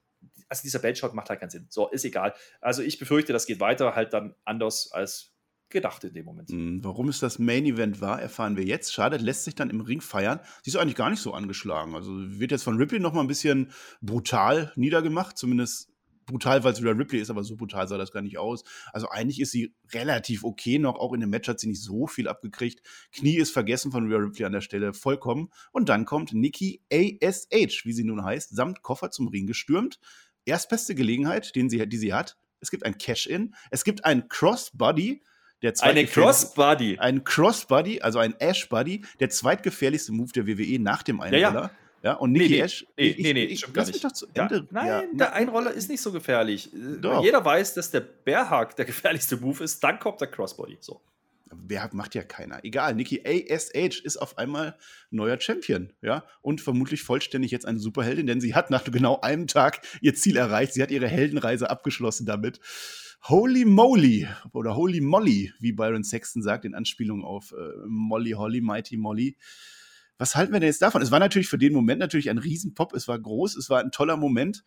also 0.48 0.62
dieser 0.62 0.78
Beltshot 0.78 1.12
macht 1.12 1.28
halt 1.28 1.40
keinen 1.40 1.50
Sinn. 1.50 1.66
So, 1.70 1.88
ist 1.88 2.04
egal. 2.04 2.34
Also 2.61 2.82
ich 2.82 3.00
befürchte, 3.00 3.32
das 3.32 3.46
geht 3.46 3.59
weiter 3.59 3.96
halt 3.96 4.12
dann 4.12 4.36
anders 4.44 4.92
als 4.92 5.32
gedacht 5.71 6.05
in 6.05 6.12
dem 6.14 6.25
Moment. 6.25 6.51
Mhm, 6.51 6.83
warum 6.83 7.09
es 7.09 7.21
das 7.21 7.39
Main 7.39 7.66
Event 7.66 8.01
war, 8.01 8.21
erfahren 8.21 8.57
wir 8.57 8.64
jetzt. 8.64 8.93
Charlotte 8.93 9.23
lässt 9.23 9.45
sich 9.45 9.55
dann 9.55 9.71
im 9.71 9.81
Ring 9.81 10.01
feiern. 10.01 10.41
Sie 10.62 10.71
ist 10.71 10.77
eigentlich 10.77 10.97
gar 10.97 11.11
nicht 11.11 11.21
so 11.21 11.33
angeschlagen. 11.33 11.95
Also 11.95 12.12
wird 12.16 12.53
jetzt 12.53 12.62
von 12.62 12.77
Ripley 12.77 13.01
noch 13.01 13.12
mal 13.12 13.21
ein 13.21 13.27
bisschen 13.27 13.71
brutal 14.01 14.73
niedergemacht, 14.77 15.37
zumindest 15.37 15.91
brutal, 16.29 16.62
weil 16.62 16.73
es 16.73 16.81
wieder 16.81 16.97
Ripley 16.97 17.21
ist, 17.21 17.31
aber 17.31 17.43
so 17.43 17.57
brutal 17.57 17.89
sah 17.89 17.99
das 17.99 18.12
gar 18.12 18.23
nicht 18.23 18.39
aus. 18.39 18.62
Also 18.93 19.09
eigentlich 19.09 19.41
ist 19.41 19.51
sie 19.51 19.75
relativ 19.93 20.45
okay 20.45 20.79
noch. 20.79 20.97
Auch 20.97 21.12
in 21.12 21.21
dem 21.21 21.31
Match 21.31 21.49
hat 21.49 21.59
sie 21.59 21.66
nicht 21.66 21.83
so 21.83 22.07
viel 22.07 22.29
abgekriegt. 22.29 22.81
Knie 23.12 23.37
ist 23.37 23.51
vergessen 23.51 23.91
von 23.91 24.07
Rhea 24.07 24.19
Ripley 24.19 24.45
an 24.45 24.53
der 24.53 24.61
Stelle 24.61 24.93
vollkommen. 24.93 25.51
Und 25.73 25.89
dann 25.89 26.05
kommt 26.05 26.33
Nikki 26.33 26.83
ASH, 26.93 27.85
wie 27.85 27.93
sie 27.93 28.05
nun 28.05 28.25
heißt, 28.25 28.55
samt 28.55 28.83
Koffer 28.83 29.11
zum 29.11 29.29
Ring 29.29 29.47
gestürmt. 29.47 29.99
Erstbeste 30.45 30.95
Gelegenheit, 30.95 31.57
den 31.57 31.69
sie, 31.69 31.87
die 31.89 31.99
sie 31.99 32.14
hat. 32.14 32.37
Es 32.61 32.71
gibt 32.71 32.85
ein 32.85 32.99
Cash-In. 32.99 33.55
Es 33.71 33.85
gibt 33.85 34.05
ein 34.05 34.29
Crossbody. 34.29 35.23
Der 35.62 35.74
Eine 35.80 36.06
Crossbody. 36.06 36.98
Ein 36.98 37.24
Crossbody, 37.24 38.00
also 38.00 38.18
ein 38.20 38.38
Ash-Body, 38.38 39.02
der 39.18 39.30
zweitgefährlichste 39.30 40.12
Move 40.12 40.30
der 40.32 40.46
WWE 40.46 40.78
nach 40.78 41.02
dem 41.02 41.20
Einroller. 41.20 41.40
Ja, 41.40 41.54
ja. 41.62 41.70
Ja, 42.02 42.12
und 42.12 42.30
Nikki 42.30 42.50
nee, 42.50 42.61
Ash. 42.61 42.86
Nee, 42.96 43.09
ich, 43.09 43.18
nee, 43.18 43.32
nee, 43.32 43.44
ich, 43.44 43.66
lass 43.74 43.88
mich 43.88 44.00
doch 44.00 44.12
zu 44.12 44.26
Ende. 44.32 44.68
Ja, 44.72 44.82
nein, 44.82 45.16
der 45.16 45.32
Einroller 45.32 45.72
ist 45.72 45.90
nicht 45.90 46.00
so 46.00 46.12
gefährlich. 46.12 46.72
Äh, 46.72 47.00
doch. 47.00 47.24
Jeder 47.24 47.44
weiß, 47.44 47.74
dass 47.74 47.90
der 47.90 48.00
Bearhug 48.00 48.76
der 48.76 48.84
gefährlichste 48.86 49.36
Move 49.36 49.64
ist, 49.64 49.82
dann 49.82 49.98
kommt 49.98 50.20
der 50.20 50.28
Crossbody. 50.28 50.78
So. 50.80 51.00
Bearhug 51.52 51.94
macht 51.94 52.14
ja 52.14 52.22
keiner. 52.22 52.64
Egal, 52.64 52.94
Nikki 52.94 53.22
ASH 53.24 54.00
ist 54.00 54.16
auf 54.16 54.38
einmal 54.38 54.76
neuer 55.11 55.40
Champion, 55.40 55.92
ja, 56.02 56.24
und 56.40 56.61
vermutlich 56.61 57.02
vollständig 57.02 57.50
jetzt 57.50 57.66
eine 57.66 57.80
Superheldin, 57.80 58.26
denn 58.26 58.40
sie 58.40 58.54
hat 58.54 58.70
nach 58.70 58.84
genau 58.84 59.20
einem 59.20 59.46
Tag 59.46 59.80
ihr 60.00 60.14
Ziel 60.14 60.36
erreicht. 60.36 60.74
Sie 60.74 60.82
hat 60.82 60.90
ihre 60.90 61.09
Heldenreise 61.09 61.68
abgeschlossen 61.68 62.26
damit. 62.26 62.61
Holy 63.23 63.64
Moly 63.64 64.29
oder 64.53 64.77
Holy 64.77 65.01
Molly, 65.01 65.53
wie 65.59 65.73
Byron 65.73 66.05
Sexton 66.05 66.43
sagt, 66.43 66.64
in 66.64 66.75
Anspielung 66.75 67.25
auf 67.25 67.53
äh, 67.53 67.87
Molly 67.87 68.33
Holly, 68.33 68.61
Mighty 68.61 68.97
Molly 68.97 69.37
was 70.19 70.35
halten 70.35 70.53
wir 70.53 70.61
denn 70.61 70.69
jetzt 70.69 70.83
davon? 70.83 71.01
Es 71.01 71.12
war 71.12 71.21
natürlich 71.21 71.49
für 71.49 71.59
den 71.59 71.73
Moment 71.73 72.01
natürlich 72.01 72.29
ein 72.29 72.39
Riesenpop, 72.39 72.93
es 72.93 73.07
war 73.07 73.19
groß, 73.19 73.57
es 73.57 73.71
war 73.71 73.81
ein 73.81 73.93
toller 73.93 74.16
Moment. 74.16 74.64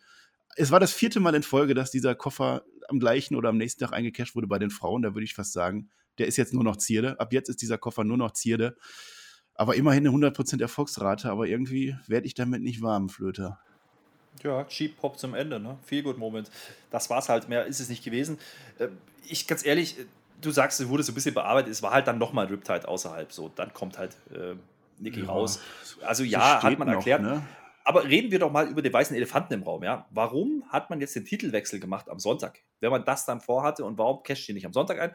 Es 0.56 0.70
war 0.70 0.80
das 0.80 0.92
vierte 0.92 1.20
Mal 1.20 1.34
in 1.34 1.42
Folge, 1.42 1.74
dass 1.74 1.90
dieser 1.90 2.14
Koffer 2.14 2.64
am 2.88 2.98
gleichen 2.98 3.36
oder 3.36 3.50
am 3.50 3.58
nächsten 3.58 3.80
Tag 3.84 3.92
eingecasht 3.92 4.34
wurde 4.34 4.46
bei 4.46 4.58
den 4.58 4.70
Frauen. 4.70 5.02
Da 5.02 5.14
würde 5.14 5.24
ich 5.24 5.34
fast 5.34 5.52
sagen, 5.52 5.90
der 6.18 6.26
ist 6.26 6.36
jetzt 6.36 6.52
nur 6.52 6.64
noch 6.64 6.76
Zierde. 6.76 7.20
Ab 7.20 7.32
jetzt 7.32 7.48
ist 7.48 7.62
dieser 7.62 7.78
Koffer 7.78 8.04
nur 8.04 8.16
noch 8.16 8.32
Zierde. 8.32 8.76
Aber 9.54 9.76
immerhin 9.76 10.06
eine 10.06 10.16
100% 10.16 10.60
Erfolgsrate. 10.60 11.30
Aber 11.30 11.46
irgendwie 11.46 11.96
werde 12.06 12.26
ich 12.26 12.34
damit 12.34 12.62
nicht 12.62 12.82
warm, 12.82 13.08
Flöter. 13.08 13.60
Ja, 14.42 14.64
Cheap 14.64 14.96
Pop 14.96 15.18
zum 15.18 15.34
Ende, 15.34 15.60
ne? 15.60 15.78
Viel 15.84 16.02
gut 16.02 16.18
Moment. 16.18 16.50
Das 16.90 17.10
war's 17.10 17.28
halt, 17.28 17.48
mehr 17.48 17.66
ist 17.66 17.80
es 17.80 17.88
nicht 17.88 18.04
gewesen. 18.04 18.38
Äh, 18.78 18.88
ich, 19.28 19.46
ganz 19.46 19.64
ehrlich, 19.64 19.96
du 20.40 20.50
sagst, 20.50 20.80
es 20.80 20.88
wurde 20.88 21.02
so 21.02 21.12
ein 21.12 21.14
bisschen 21.14 21.34
bearbeitet, 21.34 21.72
es 21.72 21.82
war 21.82 21.92
halt 21.92 22.06
dann 22.06 22.18
nochmal 22.18 22.46
Riptide 22.46 22.88
außerhalb. 22.88 23.32
So, 23.32 23.48
dann 23.54 23.72
kommt 23.72 23.98
halt 23.98 24.16
äh, 24.34 24.54
Niki 24.98 25.20
ja, 25.20 25.26
raus. 25.26 25.60
Also 26.02 26.24
ja, 26.24 26.62
hat 26.62 26.78
man 26.78 26.88
erklärt. 26.88 27.22
Noch, 27.22 27.30
ne? 27.30 27.46
Aber 27.84 28.04
reden 28.04 28.30
wir 28.30 28.38
doch 28.38 28.52
mal 28.52 28.68
über 28.68 28.82
den 28.82 28.92
weißen 28.92 29.14
Elefanten 29.16 29.54
im 29.54 29.62
Raum, 29.62 29.82
ja. 29.82 30.06
Warum 30.10 30.64
hat 30.68 30.90
man 30.90 31.00
jetzt 31.00 31.16
den 31.16 31.24
Titelwechsel 31.24 31.80
gemacht 31.80 32.08
am 32.08 32.20
Sonntag, 32.20 32.60
wenn 32.80 32.90
man 32.90 33.04
das 33.04 33.26
dann 33.26 33.40
vorhatte 33.40 33.84
und 33.84 33.98
warum 33.98 34.22
casht 34.22 34.48
ihr 34.48 34.54
nicht 34.54 34.66
am 34.66 34.72
Sonntag 34.72 35.00
ein? 35.00 35.12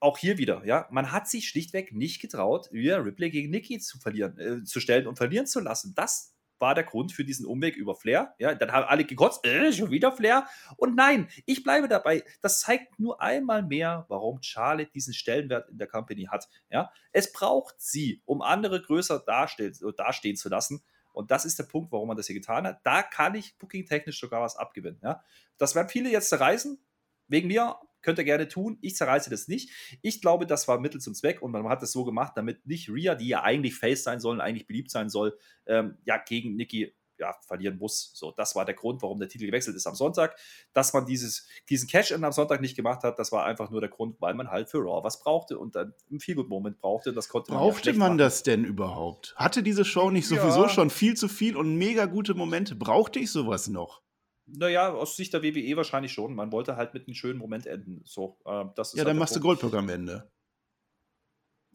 Auch 0.00 0.18
hier 0.18 0.38
wieder, 0.38 0.62
ja, 0.64 0.86
man 0.90 1.12
hat 1.12 1.28
sich 1.28 1.48
schlichtweg 1.48 1.94
nicht 1.94 2.20
getraut, 2.20 2.70
Rhea 2.72 2.98
Ripley 2.98 3.30
gegen 3.30 3.50
Nikki 3.50 3.78
zu 3.78 3.98
verlieren, 3.98 4.38
äh, 4.38 4.64
zu 4.64 4.80
stellen 4.80 5.06
und 5.06 5.16
verlieren 5.16 5.46
zu 5.46 5.60
lassen. 5.60 5.94
Das 5.94 6.33
war 6.58 6.74
der 6.74 6.84
Grund 6.84 7.12
für 7.12 7.24
diesen 7.24 7.46
Umweg 7.46 7.76
über 7.76 7.94
Flair. 7.94 8.34
Ja, 8.38 8.54
dann 8.54 8.72
haben 8.72 8.86
alle 8.86 9.04
gekotzt, 9.04 9.44
äh, 9.46 9.72
schon 9.72 9.90
wieder 9.90 10.12
Flair. 10.12 10.46
Und 10.76 10.94
nein, 10.94 11.28
ich 11.46 11.62
bleibe 11.62 11.88
dabei. 11.88 12.24
Das 12.40 12.60
zeigt 12.60 12.98
nur 12.98 13.20
einmal 13.20 13.62
mehr, 13.62 14.06
warum 14.08 14.42
Charlotte 14.42 14.90
diesen 14.92 15.14
Stellenwert 15.14 15.68
in 15.68 15.78
der 15.78 15.86
Company 15.86 16.28
hat. 16.30 16.48
Ja, 16.70 16.90
es 17.12 17.32
braucht 17.32 17.74
sie, 17.78 18.22
um 18.24 18.42
andere 18.42 18.82
größer 18.82 19.20
dastehen, 19.20 19.74
dastehen 19.96 20.36
zu 20.36 20.48
lassen. 20.48 20.82
Und 21.12 21.30
das 21.30 21.44
ist 21.44 21.58
der 21.58 21.64
Punkt, 21.64 21.92
warum 21.92 22.08
man 22.08 22.16
das 22.16 22.26
hier 22.26 22.34
getan 22.34 22.66
hat. 22.66 22.80
Da 22.84 23.02
kann 23.02 23.36
ich 23.36 23.56
booking-technisch 23.58 24.18
sogar 24.18 24.42
was 24.42 24.56
abgewinnen. 24.56 25.00
Ja? 25.02 25.22
Das 25.58 25.76
werden 25.76 25.88
viele 25.88 26.10
jetzt 26.10 26.28
zerreißen, 26.28 26.84
wegen 27.28 27.46
mir, 27.46 27.76
Könnt 28.04 28.18
ihr 28.18 28.24
gerne 28.24 28.48
tun. 28.48 28.76
Ich 28.82 28.96
zerreiße 28.96 29.30
das 29.30 29.48
nicht. 29.48 29.70
Ich 30.02 30.20
glaube, 30.20 30.46
das 30.46 30.68
war 30.68 30.78
Mittel 30.78 31.00
zum 31.00 31.14
Zweck 31.14 31.40
und 31.40 31.52
man 31.52 31.66
hat 31.68 31.82
es 31.82 31.92
so 31.92 32.04
gemacht, 32.04 32.34
damit 32.36 32.66
nicht 32.66 32.90
Rhea, 32.90 33.14
die 33.14 33.28
ja 33.28 33.42
eigentlich 33.42 33.74
Face 33.74 34.04
sein 34.04 34.20
soll 34.20 34.34
und 34.34 34.40
eigentlich 34.42 34.66
beliebt 34.66 34.90
sein 34.90 35.08
soll, 35.08 35.36
ähm, 35.66 35.96
ja, 36.04 36.18
gegen 36.18 36.54
Nikki 36.54 36.94
ja, 37.18 37.34
verlieren 37.46 37.78
muss. 37.78 38.10
So, 38.14 38.32
das 38.32 38.54
war 38.54 38.64
der 38.64 38.74
Grund, 38.74 39.00
warum 39.02 39.18
der 39.18 39.28
Titel 39.28 39.46
gewechselt 39.46 39.76
ist 39.76 39.86
am 39.86 39.94
Sonntag. 39.94 40.36
Dass 40.72 40.92
man 40.92 41.06
dieses, 41.06 41.46
diesen 41.68 41.88
Cash-In 41.88 42.24
am 42.24 42.32
Sonntag 42.32 42.60
nicht 42.60 42.76
gemacht 42.76 43.04
hat, 43.04 43.18
das 43.18 43.32
war 43.32 43.46
einfach 43.46 43.70
nur 43.70 43.80
der 43.80 43.88
Grund, 43.88 44.20
weil 44.20 44.34
man 44.34 44.50
halt 44.50 44.68
für 44.68 44.78
Raw 44.78 45.02
was 45.02 45.20
brauchte 45.20 45.58
und 45.58 45.76
dann 45.76 45.94
einen 46.10 46.20
Feel-Good-Moment 46.20 46.80
brauchte. 46.80 47.12
Das 47.12 47.28
konnte 47.28 47.52
man 47.52 47.60
Brauchte 47.60 47.90
ja 47.90 47.96
man 47.96 48.18
das 48.18 48.42
denn 48.42 48.64
überhaupt? 48.64 49.34
Hatte 49.36 49.62
diese 49.62 49.84
Show 49.84 50.10
nicht 50.10 50.28
sowieso 50.28 50.64
ja. 50.64 50.68
schon 50.68 50.90
viel 50.90 51.14
zu 51.14 51.28
viel 51.28 51.56
und 51.56 51.76
mega 51.76 52.06
gute 52.06 52.34
Momente? 52.34 52.74
Brauchte 52.74 53.18
ich 53.18 53.30
sowas 53.30 53.68
noch? 53.68 54.02
Naja, 54.46 54.92
aus 54.92 55.16
Sicht 55.16 55.32
der 55.32 55.42
WWE 55.42 55.76
wahrscheinlich 55.76 56.12
schon. 56.12 56.34
Man 56.34 56.52
wollte 56.52 56.76
halt 56.76 56.94
mit 56.94 57.06
einem 57.06 57.14
schönen 57.14 57.38
Moment 57.38 57.66
enden. 57.66 58.02
So, 58.04 58.38
äh, 58.44 58.64
das 58.74 58.88
ist 58.88 58.94
ja, 58.94 59.00
halt 59.00 59.08
dann 59.08 59.18
machst 59.18 59.34
Punkt. 59.34 59.44
du 59.44 59.48
Goldberg 59.48 59.74
am 59.74 59.88
Ende. 59.88 60.30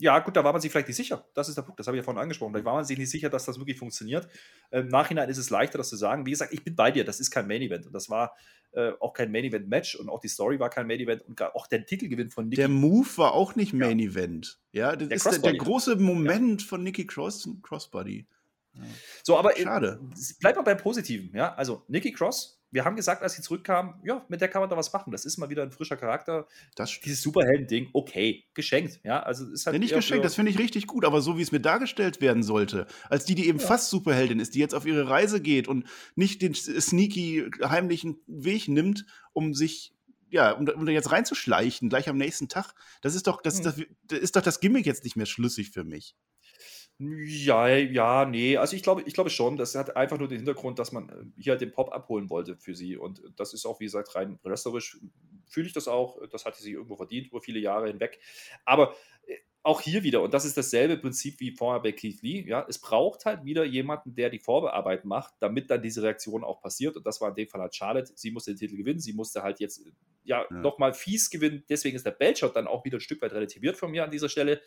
Ja, 0.01 0.19
gut, 0.19 0.37
da 0.37 0.45
war 0.45 0.53
man 0.53 0.61
sich 0.61 0.71
vielleicht 0.71 0.87
nicht 0.87 0.95
sicher. 0.95 1.25
Das 1.33 1.49
ist 1.49 1.55
der 1.55 1.63
Punkt, 1.63 1.77
das 1.77 1.87
habe 1.87 1.97
ich 1.97 1.99
ja 1.99 2.05
vorhin 2.05 2.21
angesprochen. 2.21 2.53
Vielleicht 2.53 2.65
war 2.65 2.75
man 2.75 2.85
sich 2.85 2.97
nicht 2.97 3.09
sicher, 3.09 3.29
dass 3.29 3.43
das 3.43 3.59
wirklich 3.59 3.77
funktioniert. 3.77 4.29
Im 4.71 4.87
Nachhinein 4.87 5.27
ist 5.27 5.37
es 5.37 5.49
leichter, 5.49 5.77
das 5.77 5.89
zu 5.89 5.97
sagen. 5.97 6.25
Wie 6.25 6.31
gesagt, 6.31 6.53
ich 6.53 6.63
bin 6.63 6.75
bei 6.75 6.89
dir, 6.89 7.03
das 7.03 7.19
ist 7.19 7.31
kein 7.31 7.47
Main 7.47 7.61
Event. 7.61 7.85
Und 7.85 7.91
das 7.91 8.09
war 8.09 8.33
äh, 8.71 8.93
auch 9.01 9.13
kein 9.13 9.29
Main 9.29 9.43
Event 9.43 9.67
Match 9.67 9.95
und 9.95 10.07
auch 10.07 10.21
die 10.21 10.29
Story 10.29 10.57
war 10.57 10.69
kein 10.69 10.87
Main 10.87 11.01
Event 11.01 11.23
und 11.23 11.41
auch 11.41 11.67
der 11.67 11.85
Titelgewinn 11.85 12.29
von 12.29 12.45
Nikki. 12.45 12.61
Der 12.61 12.69
Move 12.69 13.09
war 13.17 13.33
auch 13.33 13.55
nicht 13.55 13.73
Main 13.73 13.99
ja. 13.99 14.05
Event. 14.05 14.61
Ja, 14.71 14.95
das 14.95 15.09
der 15.09 15.17
ist 15.17 15.25
der, 15.25 15.39
der, 15.39 15.57
große 15.57 15.97
Moment 15.97 16.61
ja. 16.61 16.67
von 16.67 16.81
Nikki 16.81 17.05
Cross, 17.05 17.49
Crossbody. 17.61 18.25
Ja. 18.73 18.83
So, 19.23 19.37
aber 19.37 19.57
äh, 19.57 19.63
Schade. 19.63 19.99
Bleib 20.39 20.55
mal 20.55 20.61
beim 20.61 20.77
Positiven. 20.77 21.35
Ja, 21.35 21.55
also 21.55 21.83
Nikki 21.89 22.13
Cross 22.13 22.58
wir 22.71 22.85
haben 22.85 22.95
gesagt, 22.95 23.23
als 23.23 23.33
sie 23.33 23.41
zurückkam, 23.41 23.99
ja, 24.03 24.25
mit 24.29 24.41
der 24.41 24.47
kann 24.47 24.61
man 24.61 24.69
da 24.69 24.77
was 24.77 24.93
machen. 24.93 25.11
Das 25.11 25.25
ist 25.25 25.37
mal 25.37 25.49
wieder 25.49 25.63
ein 25.63 25.71
frischer 25.71 25.97
Charakter. 25.97 26.47
Das 26.75 26.99
Dieses 26.99 27.21
Superhelden-Ding, 27.21 27.89
okay, 27.93 28.45
geschenkt. 28.53 28.99
Ja, 29.03 29.21
also 29.21 29.49
ist 29.51 29.65
halt 29.65 29.73
ja, 29.73 29.79
nicht 29.79 29.93
geschenkt, 29.93 30.23
das 30.23 30.35
finde 30.35 30.51
ich 30.51 30.59
richtig 30.59 30.87
gut, 30.87 31.05
aber 31.05 31.21
so 31.21 31.37
wie 31.37 31.41
es 31.41 31.51
mir 31.51 31.59
dargestellt 31.59 32.21
werden 32.21 32.43
sollte, 32.43 32.87
als 33.09 33.25
die, 33.25 33.35
die 33.35 33.47
eben 33.47 33.59
ja. 33.59 33.65
fast 33.65 33.89
Superheldin 33.89 34.39
ist, 34.39 34.55
die 34.55 34.59
jetzt 34.59 34.75
auf 34.75 34.85
ihre 34.85 35.09
Reise 35.09 35.41
geht 35.41 35.67
und 35.67 35.87
nicht 36.15 36.41
den 36.41 36.53
sneaky, 36.53 37.49
heimlichen 37.63 38.21
Weg 38.27 38.67
nimmt, 38.67 39.05
um 39.33 39.53
sich 39.53 39.93
ja, 40.31 40.51
um, 40.51 40.67
um 40.67 40.85
da 40.85 40.91
jetzt 40.91 41.11
reinzuschleichen, 41.11 41.89
gleich 41.89 42.07
am 42.07 42.17
nächsten 42.17 42.49
Tag, 42.49 42.73
das 43.01 43.15
ist 43.15 43.25
doch, 43.25 43.41
das, 43.41 43.57
hm. 43.57 43.63
das, 43.63 43.75
das 44.03 44.19
ist 44.19 44.35
doch 44.35 44.41
das 44.41 44.59
Gimmick 44.59 44.85
jetzt 44.85 45.03
nicht 45.03 45.15
mehr 45.15 45.25
schlüssig 45.25 45.71
für 45.71 45.83
mich. 45.83 46.15
Ja, 47.01 47.69
ja, 47.69 48.25
nee. 48.25 48.57
Also 48.57 48.75
ich 48.75 48.83
glaube, 48.83 49.03
ich 49.05 49.13
glaube 49.13 49.29
schon, 49.29 49.55
das 49.55 49.73
hat 49.75 49.95
einfach 49.95 50.17
nur 50.17 50.27
den 50.27 50.39
Hintergrund, 50.39 50.79
dass 50.79 50.91
man 50.91 51.07
äh, 51.07 51.41
hier 51.41 51.51
halt 51.51 51.61
den 51.61 51.71
Pop 51.71 51.93
abholen 51.93 52.29
wollte 52.29 52.57
für 52.57 52.75
sie. 52.75 52.97
Und 52.97 53.21
das 53.37 53.53
ist 53.53 53.65
auch, 53.65 53.79
wie 53.79 53.85
gesagt, 53.85 54.15
rein 54.15 54.37
wrestlerisch 54.43 54.99
fühle 55.47 55.67
ich 55.67 55.73
das 55.73 55.87
auch. 55.87 56.19
Das 56.29 56.43
hatte 56.43 56.61
sie 56.61 56.73
irgendwo 56.73 56.97
verdient 56.97 57.27
über 57.27 57.39
viele 57.39 57.59
Jahre 57.59 57.87
hinweg. 57.87 58.19
Aber 58.65 58.95
äh, 59.27 59.35
auch 59.63 59.79
hier 59.79 60.03
wieder, 60.03 60.21
und 60.21 60.33
das 60.33 60.43
ist 60.43 60.57
dasselbe 60.57 60.97
Prinzip 60.97 61.39
wie 61.39 61.51
vorher 61.51 61.81
bei 61.81 61.93
Keith 61.93 62.21
Lee, 62.21 62.43
ja, 62.45 62.65
es 62.67 62.79
braucht 62.79 63.23
halt 63.23 63.45
wieder 63.45 63.63
jemanden, 63.63 64.13
der 64.13 64.29
die 64.29 64.39
Vorbearbeit 64.39 65.05
macht, 65.05 65.35
damit 65.39 65.71
dann 65.71 65.81
diese 65.81 66.03
Reaktion 66.03 66.43
auch 66.43 66.61
passiert. 66.61 66.97
Und 66.97 67.05
das 67.05 67.21
war 67.21 67.29
in 67.29 67.35
dem 67.35 67.47
Fall 67.47 67.61
halt 67.61 67.75
Charlotte. 67.75 68.11
Sie 68.13 68.31
musste 68.31 68.51
den 68.51 68.57
Titel 68.57 68.75
gewinnen, 68.75 68.99
sie 68.99 69.13
musste 69.13 69.41
halt 69.41 69.61
jetzt 69.61 69.85
ja, 70.25 70.45
ja. 70.49 70.57
nochmal 70.57 70.93
fies 70.93 71.29
gewinnen. 71.29 71.63
Deswegen 71.69 71.95
ist 71.95 72.05
der 72.05 72.11
Bellshot 72.11 72.57
dann 72.57 72.67
auch 72.67 72.83
wieder 72.83 72.97
ein 72.97 73.01
Stück 73.01 73.21
weit 73.21 73.31
relativiert 73.31 73.77
von 73.77 73.89
mir 73.89 74.03
an 74.03 74.11
dieser 74.11 74.27
Stelle 74.27 74.59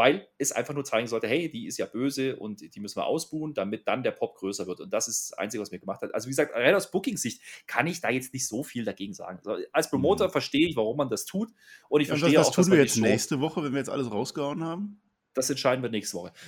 weil 0.00 0.26
es 0.38 0.50
einfach 0.50 0.72
nur 0.72 0.82
zeigen 0.82 1.06
sollte, 1.08 1.28
hey, 1.28 1.50
die 1.50 1.66
ist 1.66 1.76
ja 1.76 1.84
böse 1.84 2.34
und 2.36 2.74
die 2.74 2.80
müssen 2.80 2.96
wir 2.96 3.04
ausbuhen, 3.04 3.52
damit 3.52 3.86
dann 3.86 4.02
der 4.02 4.12
Pop 4.12 4.34
größer 4.34 4.66
wird. 4.66 4.80
Und 4.80 4.94
das 4.94 5.08
ist 5.08 5.32
das 5.32 5.38
Einzige, 5.38 5.60
was 5.60 5.72
mir 5.72 5.78
gemacht 5.78 6.00
hat. 6.00 6.14
Also 6.14 6.24
wie 6.24 6.30
gesagt, 6.30 6.54
rein 6.54 6.74
aus 6.74 6.90
Booking-Sicht 6.90 7.42
kann 7.66 7.86
ich 7.86 8.00
da 8.00 8.08
jetzt 8.08 8.32
nicht 8.32 8.48
so 8.48 8.62
viel 8.62 8.86
dagegen 8.86 9.12
sagen. 9.12 9.40
Also 9.44 9.62
als 9.72 9.90
Promoter 9.90 10.28
mhm. 10.28 10.32
verstehe 10.32 10.66
ich, 10.66 10.74
warum 10.74 10.96
man 10.96 11.10
das 11.10 11.26
tut. 11.26 11.50
Und 11.90 12.00
ich 12.00 12.08
ja, 12.08 12.14
verstehe 12.16 12.38
was, 12.38 12.46
was 12.46 12.58
auch, 12.58 12.62
tun 12.62 12.72
wir 12.72 12.78
jetzt 12.78 12.96
nächste 12.96 13.40
Woche, 13.40 13.62
wenn 13.62 13.72
wir 13.72 13.78
jetzt 13.78 13.90
alles 13.90 14.10
rausgehauen 14.10 14.64
haben? 14.64 15.02
Das 15.34 15.48
entscheiden 15.48 15.82
wir 15.82 15.90
nächste 15.90 16.16
Woche. 16.16 16.32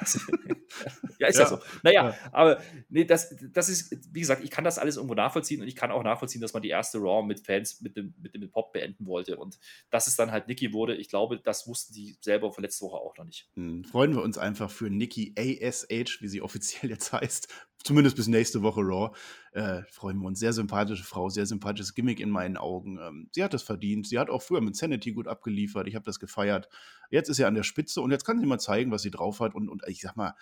Das, 0.00 0.18
ja, 1.18 1.28
ist 1.28 1.36
ja, 1.38 1.42
ja 1.42 1.48
so. 1.48 1.58
Naja, 1.82 2.08
ja. 2.08 2.18
aber 2.32 2.60
nee, 2.88 3.04
das, 3.04 3.36
das 3.52 3.68
ist, 3.68 3.96
wie 4.12 4.20
gesagt, 4.20 4.42
ich 4.42 4.50
kann 4.50 4.64
das 4.64 4.78
alles 4.78 4.96
irgendwo 4.96 5.14
nachvollziehen 5.14 5.60
und 5.60 5.68
ich 5.68 5.76
kann 5.76 5.90
auch 5.90 6.02
nachvollziehen, 6.02 6.40
dass 6.40 6.54
man 6.54 6.62
die 6.62 6.70
erste 6.70 6.98
Raw 6.98 7.24
mit 7.24 7.40
Fans, 7.40 7.80
mit 7.80 7.96
dem, 7.96 8.14
mit 8.20 8.34
dem 8.34 8.50
Pop 8.50 8.72
beenden 8.72 9.06
wollte. 9.06 9.36
Und 9.36 9.58
dass 9.90 10.06
es 10.06 10.16
dann 10.16 10.32
halt 10.32 10.48
Nikki 10.48 10.72
wurde, 10.72 10.96
ich 10.96 11.08
glaube, 11.08 11.38
das 11.38 11.68
wussten 11.68 11.94
die 11.94 12.16
selber 12.20 12.52
von 12.52 12.64
letzter 12.64 12.86
Woche 12.86 12.96
auch 12.96 13.16
noch 13.16 13.24
nicht. 13.24 13.48
Hm, 13.54 13.84
freuen 13.84 14.14
wir 14.14 14.22
uns 14.22 14.38
einfach 14.38 14.70
für 14.70 14.90
Nikki 14.90 15.34
ASH, 15.38 16.20
wie 16.20 16.28
sie 16.28 16.42
offiziell 16.42 16.90
jetzt 16.90 17.12
heißt, 17.12 17.48
zumindest 17.84 18.16
bis 18.16 18.28
nächste 18.28 18.62
Woche 18.62 18.80
Raw. 18.80 19.14
Äh, 19.52 19.82
freuen 19.90 20.18
wir 20.18 20.26
uns. 20.26 20.40
Sehr 20.40 20.52
sympathische 20.52 21.04
Frau, 21.04 21.28
sehr 21.28 21.46
sympathisches 21.46 21.94
Gimmick 21.94 22.20
in 22.20 22.30
meinen 22.30 22.56
Augen. 22.56 22.98
Ähm, 23.00 23.28
sie 23.32 23.44
hat 23.44 23.54
das 23.54 23.62
verdient. 23.62 24.06
Sie 24.06 24.18
hat 24.18 24.30
auch 24.30 24.42
früher 24.42 24.60
mit 24.60 24.76
Sanity 24.76 25.12
gut 25.12 25.28
abgeliefert. 25.28 25.86
Ich 25.86 25.94
habe 25.94 26.04
das 26.04 26.20
gefeiert. 26.20 26.68
Jetzt 27.10 27.28
ist 27.28 27.36
sie 27.36 27.44
an 27.44 27.54
der 27.54 27.62
Spitze 27.62 28.00
und 28.00 28.10
jetzt 28.10 28.24
kann 28.24 28.40
sie 28.40 28.46
mal 28.46 28.58
zeigen, 28.58 28.90
was 28.90 29.02
sie 29.02 29.10
drauf 29.10 29.40
hat. 29.40 29.54
Und, 29.54 29.68
und 29.68 29.82
ich 29.86 30.00
sag 30.00 30.16
mal, 30.16 30.34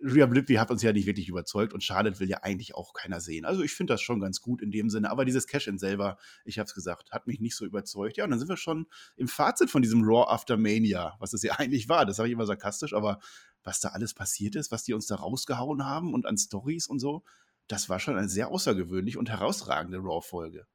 Rhea 0.00 0.26
Blippi 0.26 0.54
hat 0.54 0.70
uns 0.70 0.82
ja 0.82 0.92
nicht 0.92 1.06
wirklich 1.06 1.28
überzeugt 1.28 1.74
und 1.74 1.82
Charlotte 1.82 2.20
will 2.20 2.28
ja 2.28 2.38
eigentlich 2.42 2.74
auch 2.74 2.92
keiner 2.92 3.20
sehen. 3.20 3.44
Also 3.44 3.62
ich 3.62 3.72
finde 3.72 3.94
das 3.94 4.00
schon 4.00 4.20
ganz 4.20 4.40
gut 4.40 4.62
in 4.62 4.70
dem 4.70 4.90
Sinne. 4.90 5.10
Aber 5.10 5.24
dieses 5.24 5.46
Cash-In 5.46 5.78
selber, 5.78 6.18
ich 6.44 6.58
habe 6.58 6.66
es 6.66 6.74
gesagt, 6.74 7.10
hat 7.10 7.26
mich 7.26 7.40
nicht 7.40 7.56
so 7.56 7.64
überzeugt. 7.64 8.16
Ja, 8.16 8.24
und 8.24 8.30
dann 8.30 8.38
sind 8.38 8.48
wir 8.48 8.56
schon 8.56 8.86
im 9.16 9.26
Fazit 9.28 9.70
von 9.70 9.82
diesem 9.82 10.02
Raw 10.04 10.30
After 10.30 10.56
Mania, 10.56 11.16
was 11.18 11.32
es 11.32 11.42
ja 11.42 11.54
eigentlich 11.58 11.88
war. 11.88 12.06
Das 12.06 12.16
sage 12.16 12.28
ich 12.28 12.32
immer 12.32 12.46
sarkastisch, 12.46 12.94
aber 12.94 13.18
was 13.64 13.80
da 13.80 13.88
alles 13.88 14.14
passiert 14.14 14.54
ist, 14.54 14.70
was 14.70 14.84
die 14.84 14.94
uns 14.94 15.06
da 15.06 15.16
rausgehauen 15.16 15.84
haben 15.84 16.14
und 16.14 16.26
an 16.26 16.38
Stories 16.38 16.86
und 16.86 17.00
so, 17.00 17.24
das 17.66 17.88
war 17.88 17.98
schon 17.98 18.16
eine 18.16 18.28
sehr 18.28 18.48
außergewöhnliche 18.48 19.18
und 19.18 19.28
herausragende 19.28 19.98
Raw-Folge 19.98 20.66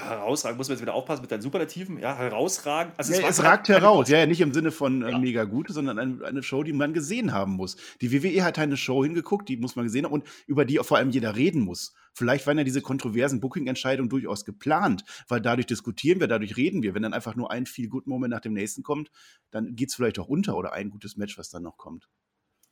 herausragend, 0.00 0.58
muss 0.58 0.68
man 0.68 0.76
jetzt 0.76 0.82
wieder 0.82 0.94
aufpassen 0.94 1.22
mit 1.22 1.30
deinen 1.30 1.42
Superlativen, 1.42 1.98
ja, 1.98 2.16
herausragend. 2.16 2.94
Also 2.96 3.12
ja, 3.12 3.20
es, 3.20 3.38
es 3.38 3.44
ragt 3.44 3.68
heraus, 3.68 4.08
ja, 4.08 4.18
ja, 4.18 4.26
nicht 4.26 4.40
im 4.40 4.52
Sinne 4.52 4.70
von 4.70 5.02
äh, 5.02 5.10
ja. 5.10 5.18
mega 5.18 5.44
gut, 5.44 5.68
sondern 5.68 5.98
eine, 5.98 6.24
eine, 6.24 6.42
Show, 6.42 6.62
die 6.62 6.72
man 6.72 6.92
gesehen 6.92 7.32
haben 7.32 7.52
muss. 7.52 7.76
Die 8.00 8.12
WWE 8.12 8.44
hat 8.44 8.58
eine 8.58 8.76
Show 8.76 9.04
hingeguckt, 9.04 9.48
die 9.48 9.56
muss 9.56 9.76
man 9.76 9.84
gesehen 9.84 10.04
haben 10.04 10.12
und 10.12 10.24
über 10.46 10.64
die 10.64 10.78
vor 10.78 10.96
allem 10.96 11.10
jeder 11.10 11.36
reden 11.36 11.62
muss. 11.62 11.94
Vielleicht 12.14 12.46
waren 12.46 12.58
ja 12.58 12.64
diese 12.64 12.82
kontroversen 12.82 13.40
Booking-Entscheidungen 13.40 14.08
durchaus 14.08 14.44
geplant, 14.44 15.04
weil 15.28 15.40
dadurch 15.40 15.66
diskutieren 15.66 16.20
wir, 16.20 16.26
dadurch 16.26 16.56
reden 16.56 16.82
wir. 16.82 16.94
Wenn 16.94 17.02
dann 17.02 17.14
einfach 17.14 17.36
nur 17.36 17.50
ein 17.50 17.66
viel 17.66 17.88
gut 17.88 18.06
Moment 18.06 18.32
nach 18.32 18.40
dem 18.40 18.54
nächsten 18.54 18.82
kommt, 18.82 19.10
dann 19.50 19.76
geht 19.76 19.90
es 19.90 19.94
vielleicht 19.94 20.18
auch 20.18 20.28
unter 20.28 20.56
oder 20.56 20.72
ein 20.72 20.90
gutes 20.90 21.16
Match, 21.16 21.38
was 21.38 21.50
dann 21.50 21.62
noch 21.62 21.76
kommt. 21.76 22.08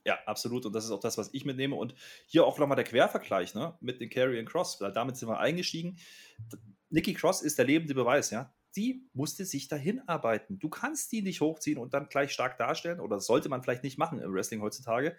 Ja, 0.07 0.21
absolut. 0.25 0.65
Und 0.65 0.73
das 0.73 0.85
ist 0.85 0.93
auch 0.93 1.01
das, 1.01 1.19
was 1.19 1.35
ich 1.35 1.45
mitnehme. 1.45 1.75
Und 1.75 1.93
hier 2.27 2.47
auch 2.47 2.59
nochmal 2.61 2.77
der 2.77 2.85
Quervergleich 2.85 3.57
ne, 3.57 3.77
mit 3.81 4.01
den 4.01 4.09
Carry 4.09 4.43
Cross. 4.45 4.79
Damit 4.79 5.17
sind 5.17 5.29
wir 5.29 5.41
eingestiegen. 5.41 5.99
Nikki 6.91 7.15
Cross 7.15 7.43
ist 7.43 7.59
der 7.59 7.65
lebende 7.65 7.95
Beweis, 7.95 8.31
ja. 8.31 8.55
Die 8.77 9.09
musste 9.15 9.45
sich 9.45 9.69
dahin 9.69 10.07
arbeiten. 10.07 10.59
Du 10.59 10.69
kannst 10.69 11.11
die 11.13 11.23
nicht 11.23 11.41
hochziehen 11.41 11.79
und 11.79 11.95
dann 11.95 12.09
gleich 12.09 12.33
stark 12.33 12.59
darstellen, 12.59 13.01
oder 13.01 13.17
das 13.17 13.27
sollte 13.27 13.49
man 13.49 13.63
vielleicht 13.63 13.83
nicht 13.83 13.99
machen 13.99 14.21
im 14.21 14.33
Wrestling 14.35 14.61
heutzutage. 14.61 15.17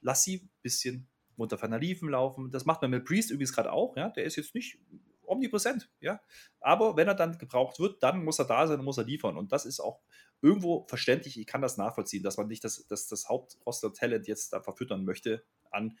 Lass 0.00 0.22
sie 0.22 0.36
ein 0.36 0.50
bisschen 0.62 1.08
unter 1.36 1.58
ferner 1.58 1.78
Liefen 1.78 2.08
laufen. 2.08 2.50
Das 2.50 2.64
macht 2.64 2.82
man 2.82 2.90
mit 2.90 3.04
Priest 3.04 3.30
übrigens 3.30 3.52
gerade 3.52 3.72
auch, 3.72 3.96
ja. 3.96 4.08
Der 4.10 4.24
ist 4.24 4.36
jetzt 4.36 4.54
nicht 4.54 4.78
omnipräsent, 5.26 5.90
ja. 6.00 6.20
Aber 6.60 6.96
wenn 6.96 7.08
er 7.08 7.14
dann 7.14 7.38
gebraucht 7.38 7.78
wird, 7.78 8.02
dann 8.02 8.24
muss 8.24 8.38
er 8.38 8.46
da 8.46 8.66
sein 8.66 8.78
und 8.78 8.84
muss 8.84 8.98
er 8.98 9.04
liefern. 9.04 9.36
Und 9.36 9.52
das 9.52 9.66
ist 9.66 9.80
auch 9.80 10.00
irgendwo 10.40 10.86
verständlich. 10.88 11.38
Ich 11.38 11.46
kann 11.46 11.62
das 11.62 11.76
nachvollziehen, 11.76 12.22
dass 12.22 12.36
man 12.36 12.48
nicht 12.48 12.64
das, 12.64 12.86
das, 12.86 13.08
das 13.08 13.28
Hauptroster-Talent 13.28 14.26
jetzt 14.26 14.52
da 14.52 14.60
verfüttern 14.60 15.04
möchte 15.04 15.44
an 15.70 15.98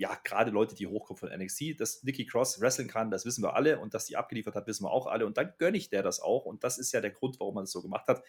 ja, 0.00 0.18
gerade 0.24 0.50
Leute, 0.50 0.74
die 0.74 0.86
hochkommen 0.86 1.18
von 1.18 1.28
NXT, 1.28 1.78
dass 1.78 2.02
Nikki 2.02 2.24
Cross 2.24 2.62
wrestlen 2.62 2.88
kann, 2.88 3.10
das 3.10 3.26
wissen 3.26 3.44
wir 3.44 3.54
alle 3.54 3.78
und 3.78 3.92
dass 3.92 4.06
die 4.06 4.16
abgeliefert 4.16 4.54
hat, 4.54 4.66
wissen 4.66 4.84
wir 4.84 4.90
auch 4.90 5.06
alle 5.06 5.26
und 5.26 5.36
dann 5.36 5.52
gönne 5.58 5.76
ich 5.76 5.90
der 5.90 6.02
das 6.02 6.20
auch 6.20 6.46
und 6.46 6.64
das 6.64 6.78
ist 6.78 6.92
ja 6.92 7.02
der 7.02 7.10
Grund, 7.10 7.38
warum 7.38 7.54
man 7.54 7.64
das 7.64 7.72
so 7.72 7.82
gemacht 7.82 8.08
hat. 8.08 8.24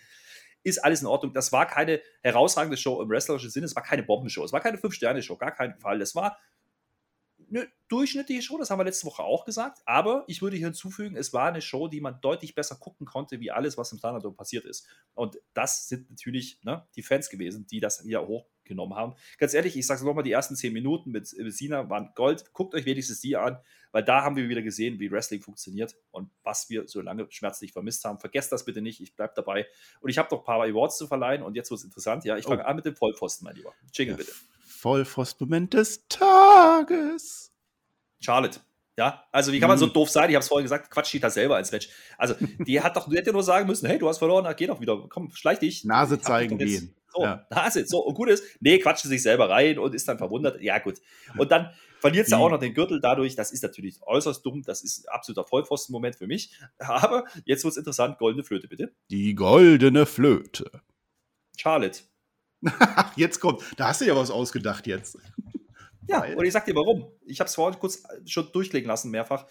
Ist 0.64 0.84
alles 0.84 1.02
in 1.02 1.08
Ordnung. 1.08 1.34
Das 1.34 1.54
war 1.54 1.66
keine 1.66 2.02
herausragende 2.22 2.76
Show 2.76 3.02
im 3.02 3.10
wrestlerischen 3.10 3.50
Sinne, 3.50 3.68
es 3.68 3.76
war 3.76 3.84
keine 3.84 4.04
Bombenshow, 4.04 4.44
es 4.44 4.52
war 4.52 4.60
keine 4.60 4.78
Fünf-Sterne-Show, 4.78 5.38
gar 5.38 5.54
keinen 5.54 5.80
Fall. 5.80 5.98
Das 5.98 6.14
war 6.14 6.38
eine 7.50 7.70
durchschnittliche 7.88 8.42
Show, 8.42 8.58
das 8.58 8.70
haben 8.70 8.80
wir 8.80 8.84
letzte 8.84 9.08
Woche 9.08 9.24
auch 9.24 9.46
gesagt, 9.46 9.82
aber 9.86 10.26
ich 10.28 10.42
würde 10.42 10.58
hier 10.58 10.68
hinzufügen, 10.68 11.16
es 11.16 11.32
war 11.32 11.48
eine 11.48 11.62
Show, 11.62 11.88
die 11.88 12.02
man 12.02 12.20
deutlich 12.20 12.54
besser 12.54 12.76
gucken 12.76 13.06
konnte, 13.06 13.40
wie 13.40 13.50
alles, 13.50 13.78
was 13.78 13.94
im 13.94 14.00
Thunderdome 14.00 14.36
passiert 14.36 14.66
ist. 14.66 14.88
Und 15.14 15.40
das 15.54 15.88
sind 15.88 16.10
natürlich 16.10 16.60
ne, 16.64 16.86
die 16.96 17.04
Fans 17.04 17.30
gewesen, 17.30 17.66
die 17.68 17.80
das 17.80 18.02
hier 18.02 18.28
hoch 18.28 18.46
genommen 18.72 18.96
haben. 18.96 19.14
Ganz 19.38 19.54
ehrlich, 19.54 19.78
ich 19.78 19.86
sage 19.86 20.00
es 20.00 20.04
nochmal, 20.06 20.24
die 20.24 20.32
ersten 20.32 20.56
zehn 20.56 20.74
Minuten 20.74 21.12
mit 21.12 21.28
Sina 21.28 21.90
waren 21.90 22.12
Gold. 22.16 22.52
Guckt 22.54 22.74
euch 22.74 22.86
wenigstens 22.86 23.22
die 23.22 23.38
an, 23.38 23.58
weil 23.92 24.04
da 24.04 24.24
haben 24.24 24.36
wir 24.36 24.50
wieder 24.50 24.62
gesehen, 24.62 25.00
wie 25.00 25.12
Wrestling 25.12 25.42
funktioniert 25.42 25.96
und 26.12 26.32
was 26.44 26.70
wir 26.70 26.88
so 26.88 27.02
lange 27.02 27.28
schmerzlich 27.30 27.74
vermisst 27.74 28.06
haben. 28.06 28.20
Vergesst 28.20 28.52
das 28.52 28.66
bitte 28.66 28.82
nicht, 28.82 29.02
ich 29.02 29.16
bleibe 29.16 29.34
dabei. 29.36 29.68
Und 30.00 30.10
ich 30.10 30.18
habe 30.18 30.34
noch 30.34 30.42
ein 30.42 30.46
paar 30.46 30.62
Awards 30.64 30.98
zu 30.98 31.08
verleihen 31.08 31.44
und 31.44 31.56
jetzt 31.56 31.70
wird 31.70 31.80
es 31.80 31.84
interessant. 31.84 32.24
Ja, 32.24 32.38
ich 32.38 32.46
fange 32.46 32.64
oh. 32.64 32.66
an 32.66 32.76
mit 32.76 32.86
dem 32.86 32.96
Vollpfosten, 32.96 33.46
mein 33.46 33.56
Lieber. 33.56 33.74
Jingle 33.94 34.14
ja, 34.14 34.18
bitte. 34.18 34.32
Vollpfosten-Moment 34.66 35.74
des 35.74 36.08
Tages. 36.08 37.52
Charlotte. 38.20 38.62
Ja, 38.98 39.24
also 39.32 39.52
wie 39.52 39.60
kann 39.60 39.70
man 39.70 39.78
so 39.78 39.88
mhm. 39.88 39.94
doof 39.94 40.10
sein? 40.10 40.30
Ich 40.30 40.36
habe 40.36 40.44
es 40.44 40.48
vorhin 40.48 40.66
gesagt, 40.66 40.92
Quatsch 40.92 41.08
steht 41.08 41.24
da 41.24 41.30
selber 41.30 41.56
als 41.56 41.72
Match. 41.72 41.90
Also, 42.18 42.36
die 42.60 42.82
hat 42.82 42.96
doch, 42.96 43.10
die 43.10 43.16
hätte 43.16 43.32
nur 43.32 43.44
sagen 43.44 43.68
müssen, 43.68 43.88
hey, 43.88 43.98
du 43.98 44.08
hast 44.08 44.18
verloren, 44.18 44.54
geh 44.58 44.68
doch 44.68 44.82
wieder, 44.82 45.06
komm, 45.10 45.32
schleich 45.32 45.60
dich. 45.60 45.86
Nase 45.86 46.20
zeigen 46.20 46.58
gehen. 46.58 46.94
So, 47.14 47.24
ja. 47.24 47.46
Nase, 47.50 47.86
so, 47.86 48.00
und 48.06 48.14
gut 48.14 48.30
ist, 48.30 48.44
nee, 48.60 48.80
quatscht 48.80 49.04
sich 49.04 49.22
selber 49.22 49.50
rein 49.50 49.78
und 49.80 49.94
ist 49.94 50.08
dann 50.08 50.18
verwundert. 50.18 50.62
Ja, 50.62 50.80
gut. 50.80 51.02
Und 51.38 51.52
dann 51.52 51.72
verliert 52.00 52.28
sie 52.28 52.36
auch 52.36 52.50
noch 52.50 52.60
den 52.60 52.74
Gürtel 52.74 53.02
dadurch. 53.02 53.36
Das 53.36 53.52
ist 53.52 53.64
natürlich 53.64 54.02
äußerst 54.02 54.46
dumm. 54.46 54.64
Das 54.64 54.82
ist 54.82 55.06
ein 55.06 55.14
absoluter 55.14 55.46
Vollpfosten-Moment 55.46 56.16
für 56.16 56.28
mich. 56.28 56.58
Aber 56.80 57.26
jetzt 57.46 57.64
wird 57.64 57.74
es 57.74 57.78
interessant. 57.78 58.18
Goldene 58.18 58.44
Flöte, 58.44 58.68
bitte. 58.68 58.94
Die 59.10 59.36
goldene 59.36 60.06
Flöte. 60.06 60.82
Charlotte. 61.58 62.02
jetzt 63.16 63.40
kommt, 63.40 63.62
da 63.78 63.88
hast 63.90 64.02
du 64.02 64.06
ja 64.06 64.16
was 64.16 64.32
ausgedacht 64.32 64.86
jetzt. 64.88 65.18
Ja, 66.08 66.24
und 66.24 66.46
ich 66.46 66.54
sag 66.54 66.66
dir 66.66 66.76
warum. 66.76 67.12
Ich 67.26 67.40
habe 67.40 67.48
es 67.48 67.56
vorhin 67.56 67.80
kurz 67.80 68.04
schon 68.26 68.52
durchklingen 68.52 68.88
lassen, 68.88 69.12
mehrfach. 69.12 69.48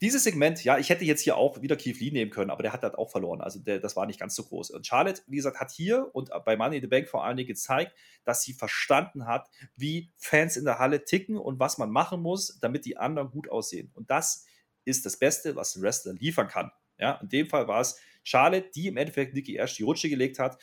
Dieses 0.00 0.22
Segment, 0.22 0.62
ja, 0.62 0.78
ich 0.78 0.90
hätte 0.90 1.04
jetzt 1.04 1.22
hier 1.22 1.36
auch 1.36 1.60
wieder 1.60 1.74
Keith 1.74 1.98
Lee 1.98 2.12
nehmen 2.12 2.30
können, 2.30 2.50
aber 2.50 2.62
der 2.62 2.72
hat 2.72 2.84
das 2.84 2.94
auch 2.94 3.10
verloren. 3.10 3.40
Also 3.40 3.58
der, 3.58 3.80
das 3.80 3.96
war 3.96 4.06
nicht 4.06 4.20
ganz 4.20 4.36
so 4.36 4.44
groß. 4.44 4.70
Und 4.70 4.86
Charlotte, 4.86 5.22
wie 5.26 5.36
gesagt, 5.36 5.58
hat 5.58 5.72
hier 5.72 6.08
und 6.14 6.30
bei 6.44 6.56
Money 6.56 6.76
in 6.76 6.82
the 6.82 6.88
Bank 6.88 7.08
vor 7.08 7.24
allen 7.24 7.36
Dingen 7.36 7.48
gezeigt, 7.48 7.92
dass 8.24 8.42
sie 8.42 8.52
verstanden 8.52 9.26
hat, 9.26 9.48
wie 9.74 10.12
Fans 10.16 10.56
in 10.56 10.64
der 10.64 10.78
Halle 10.78 11.04
ticken 11.04 11.36
und 11.36 11.58
was 11.58 11.78
man 11.78 11.90
machen 11.90 12.22
muss, 12.22 12.58
damit 12.60 12.84
die 12.84 12.96
anderen 12.96 13.30
gut 13.30 13.50
aussehen. 13.50 13.90
Und 13.94 14.08
das 14.10 14.46
ist 14.84 15.04
das 15.04 15.18
Beste, 15.18 15.56
was 15.56 15.74
ein 15.74 15.82
Wrestler 15.82 16.12
liefern 16.12 16.46
kann. 16.46 16.70
Ja, 16.98 17.18
in 17.20 17.28
dem 17.28 17.46
Fall 17.48 17.66
war 17.66 17.80
es 17.80 17.98
Charlotte, 18.22 18.70
die 18.74 18.86
im 18.86 18.96
Endeffekt 18.96 19.34
Nikki 19.34 19.56
Ash 19.56 19.76
die 19.76 19.82
Rutsche 19.82 20.08
gelegt 20.08 20.38
hat, 20.38 20.58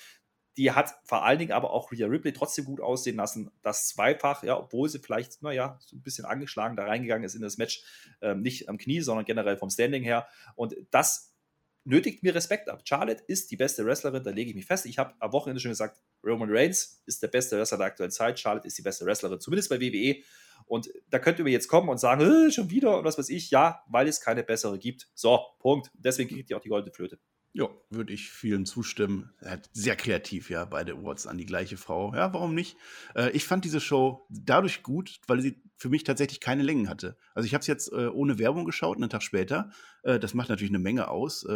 die 0.58 0.72
hat 0.72 0.94
vor 1.04 1.26
allen 1.26 1.40
Dingen 1.40 1.52
aber 1.52 1.72
auch 1.72 1.92
Rhea 1.92 2.08
Ripley 2.08 2.34
trotzdem 2.34 2.66
gut 2.66 2.80
aussehen 2.80 3.18
lassen. 3.18 3.52
Das 3.62 3.88
zweifach, 3.90 4.44
ja, 4.44 4.58
obwohl 4.58 4.88
sie 4.88 5.00
vielleicht, 5.00 5.42
naja, 5.42 5.78
so 5.86 5.96
ein 5.96 6.02
bisschen 6.02 6.26
angeschlagen 6.26 6.78
da 6.78 6.86
reingegangen 6.86 7.26
ist 7.26 7.36
in 7.36 7.42
das 7.42 7.58
Match. 7.58 7.84
Ähm, 8.22 8.42
nicht 8.42 8.70
am 8.70 8.78
Knie, 8.78 9.02
sondern 9.02 9.26
generell 9.26 9.58
vom 9.58 9.70
Standing 9.70 10.04
her. 10.04 10.28
Und 10.56 10.76
das 10.92 11.36
nötigt 11.84 12.24
mir 12.24 12.34
Respekt 12.34 12.70
ab. 12.70 12.82
Charlotte 12.84 13.24
ist 13.28 13.52
die 13.52 13.58
beste 13.58 13.86
Wrestlerin, 13.86 14.24
da 14.24 14.32
lege 14.32 14.50
ich 14.50 14.56
mich 14.56 14.66
fest. 14.66 14.86
Ich 14.86 14.98
habe 14.98 15.14
am 15.20 15.32
Wochenende 15.34 15.60
schon 15.60 15.72
gesagt, 15.72 16.02
Roman 16.24 16.50
Reigns 16.52 17.04
ist 17.06 17.22
der 17.22 17.28
beste 17.28 17.58
Wrestler 17.58 17.78
der 17.78 17.88
aktuellen 17.88 18.12
Zeit. 18.12 18.40
Charlotte 18.40 18.68
ist 18.68 18.78
die 18.78 18.82
beste 18.82 19.06
Wrestlerin, 19.06 19.40
zumindest 19.40 19.70
bei 19.70 19.80
WWE. 19.80 20.24
Und 20.66 20.90
da 21.10 21.20
könnt 21.20 21.38
ihr 21.38 21.48
jetzt 21.48 21.68
kommen 21.68 21.90
und 21.90 22.00
sagen, 22.00 22.22
äh, 22.22 22.52
schon 22.52 22.70
wieder 22.70 22.98
und 22.98 23.04
was 23.04 23.18
weiß 23.18 23.30
ich. 23.30 23.52
Ja, 23.52 23.84
weil 23.88 24.08
es 24.08 24.20
keine 24.22 24.44
bessere 24.44 24.80
gibt. 24.80 25.10
So, 25.14 25.40
Punkt. 25.60 25.92
Deswegen 25.94 26.30
kriegt 26.30 26.50
ihr 26.50 26.58
auch 26.58 26.62
die 26.62 26.70
goldene 26.70 26.94
Flöte. 26.94 27.20
Ja, 27.58 27.70
würde 27.90 28.12
ich 28.12 28.30
vielen 28.30 28.66
zustimmen. 28.66 29.30
Er 29.40 29.52
hat 29.52 29.70
sehr 29.72 29.96
kreativ, 29.96 30.50
ja, 30.50 30.66
beide 30.66 30.92
Awards 30.92 31.26
an 31.26 31.38
die 31.38 31.46
gleiche 31.46 31.78
Frau. 31.78 32.14
Ja, 32.14 32.34
warum 32.34 32.54
nicht? 32.54 32.76
Äh, 33.16 33.30
ich 33.30 33.46
fand 33.46 33.64
diese 33.64 33.80
Show 33.80 34.28
dadurch 34.30 34.84
gut, 34.84 35.22
weil 35.28 35.40
sie 35.40 35.64
für 35.78 35.88
mich 35.88 36.04
tatsächlich 36.04 36.42
keine 36.42 36.64
Längen 36.64 36.90
hatte. 36.90 37.16
Also 37.34 37.48
ich 37.48 37.54
habe 37.54 37.62
es 37.62 37.68
jetzt 37.68 37.94
äh, 37.94 38.08
ohne 38.08 38.40
Werbung 38.40 38.66
geschaut, 38.66 38.98
einen 38.98 39.10
Tag 39.10 39.24
später. 39.24 39.70
Äh, 40.04 40.20
das 40.20 40.34
macht 40.34 40.50
natürlich 40.50 40.72
eine 40.72 40.80
Menge 40.80 41.08
aus. 41.08 41.48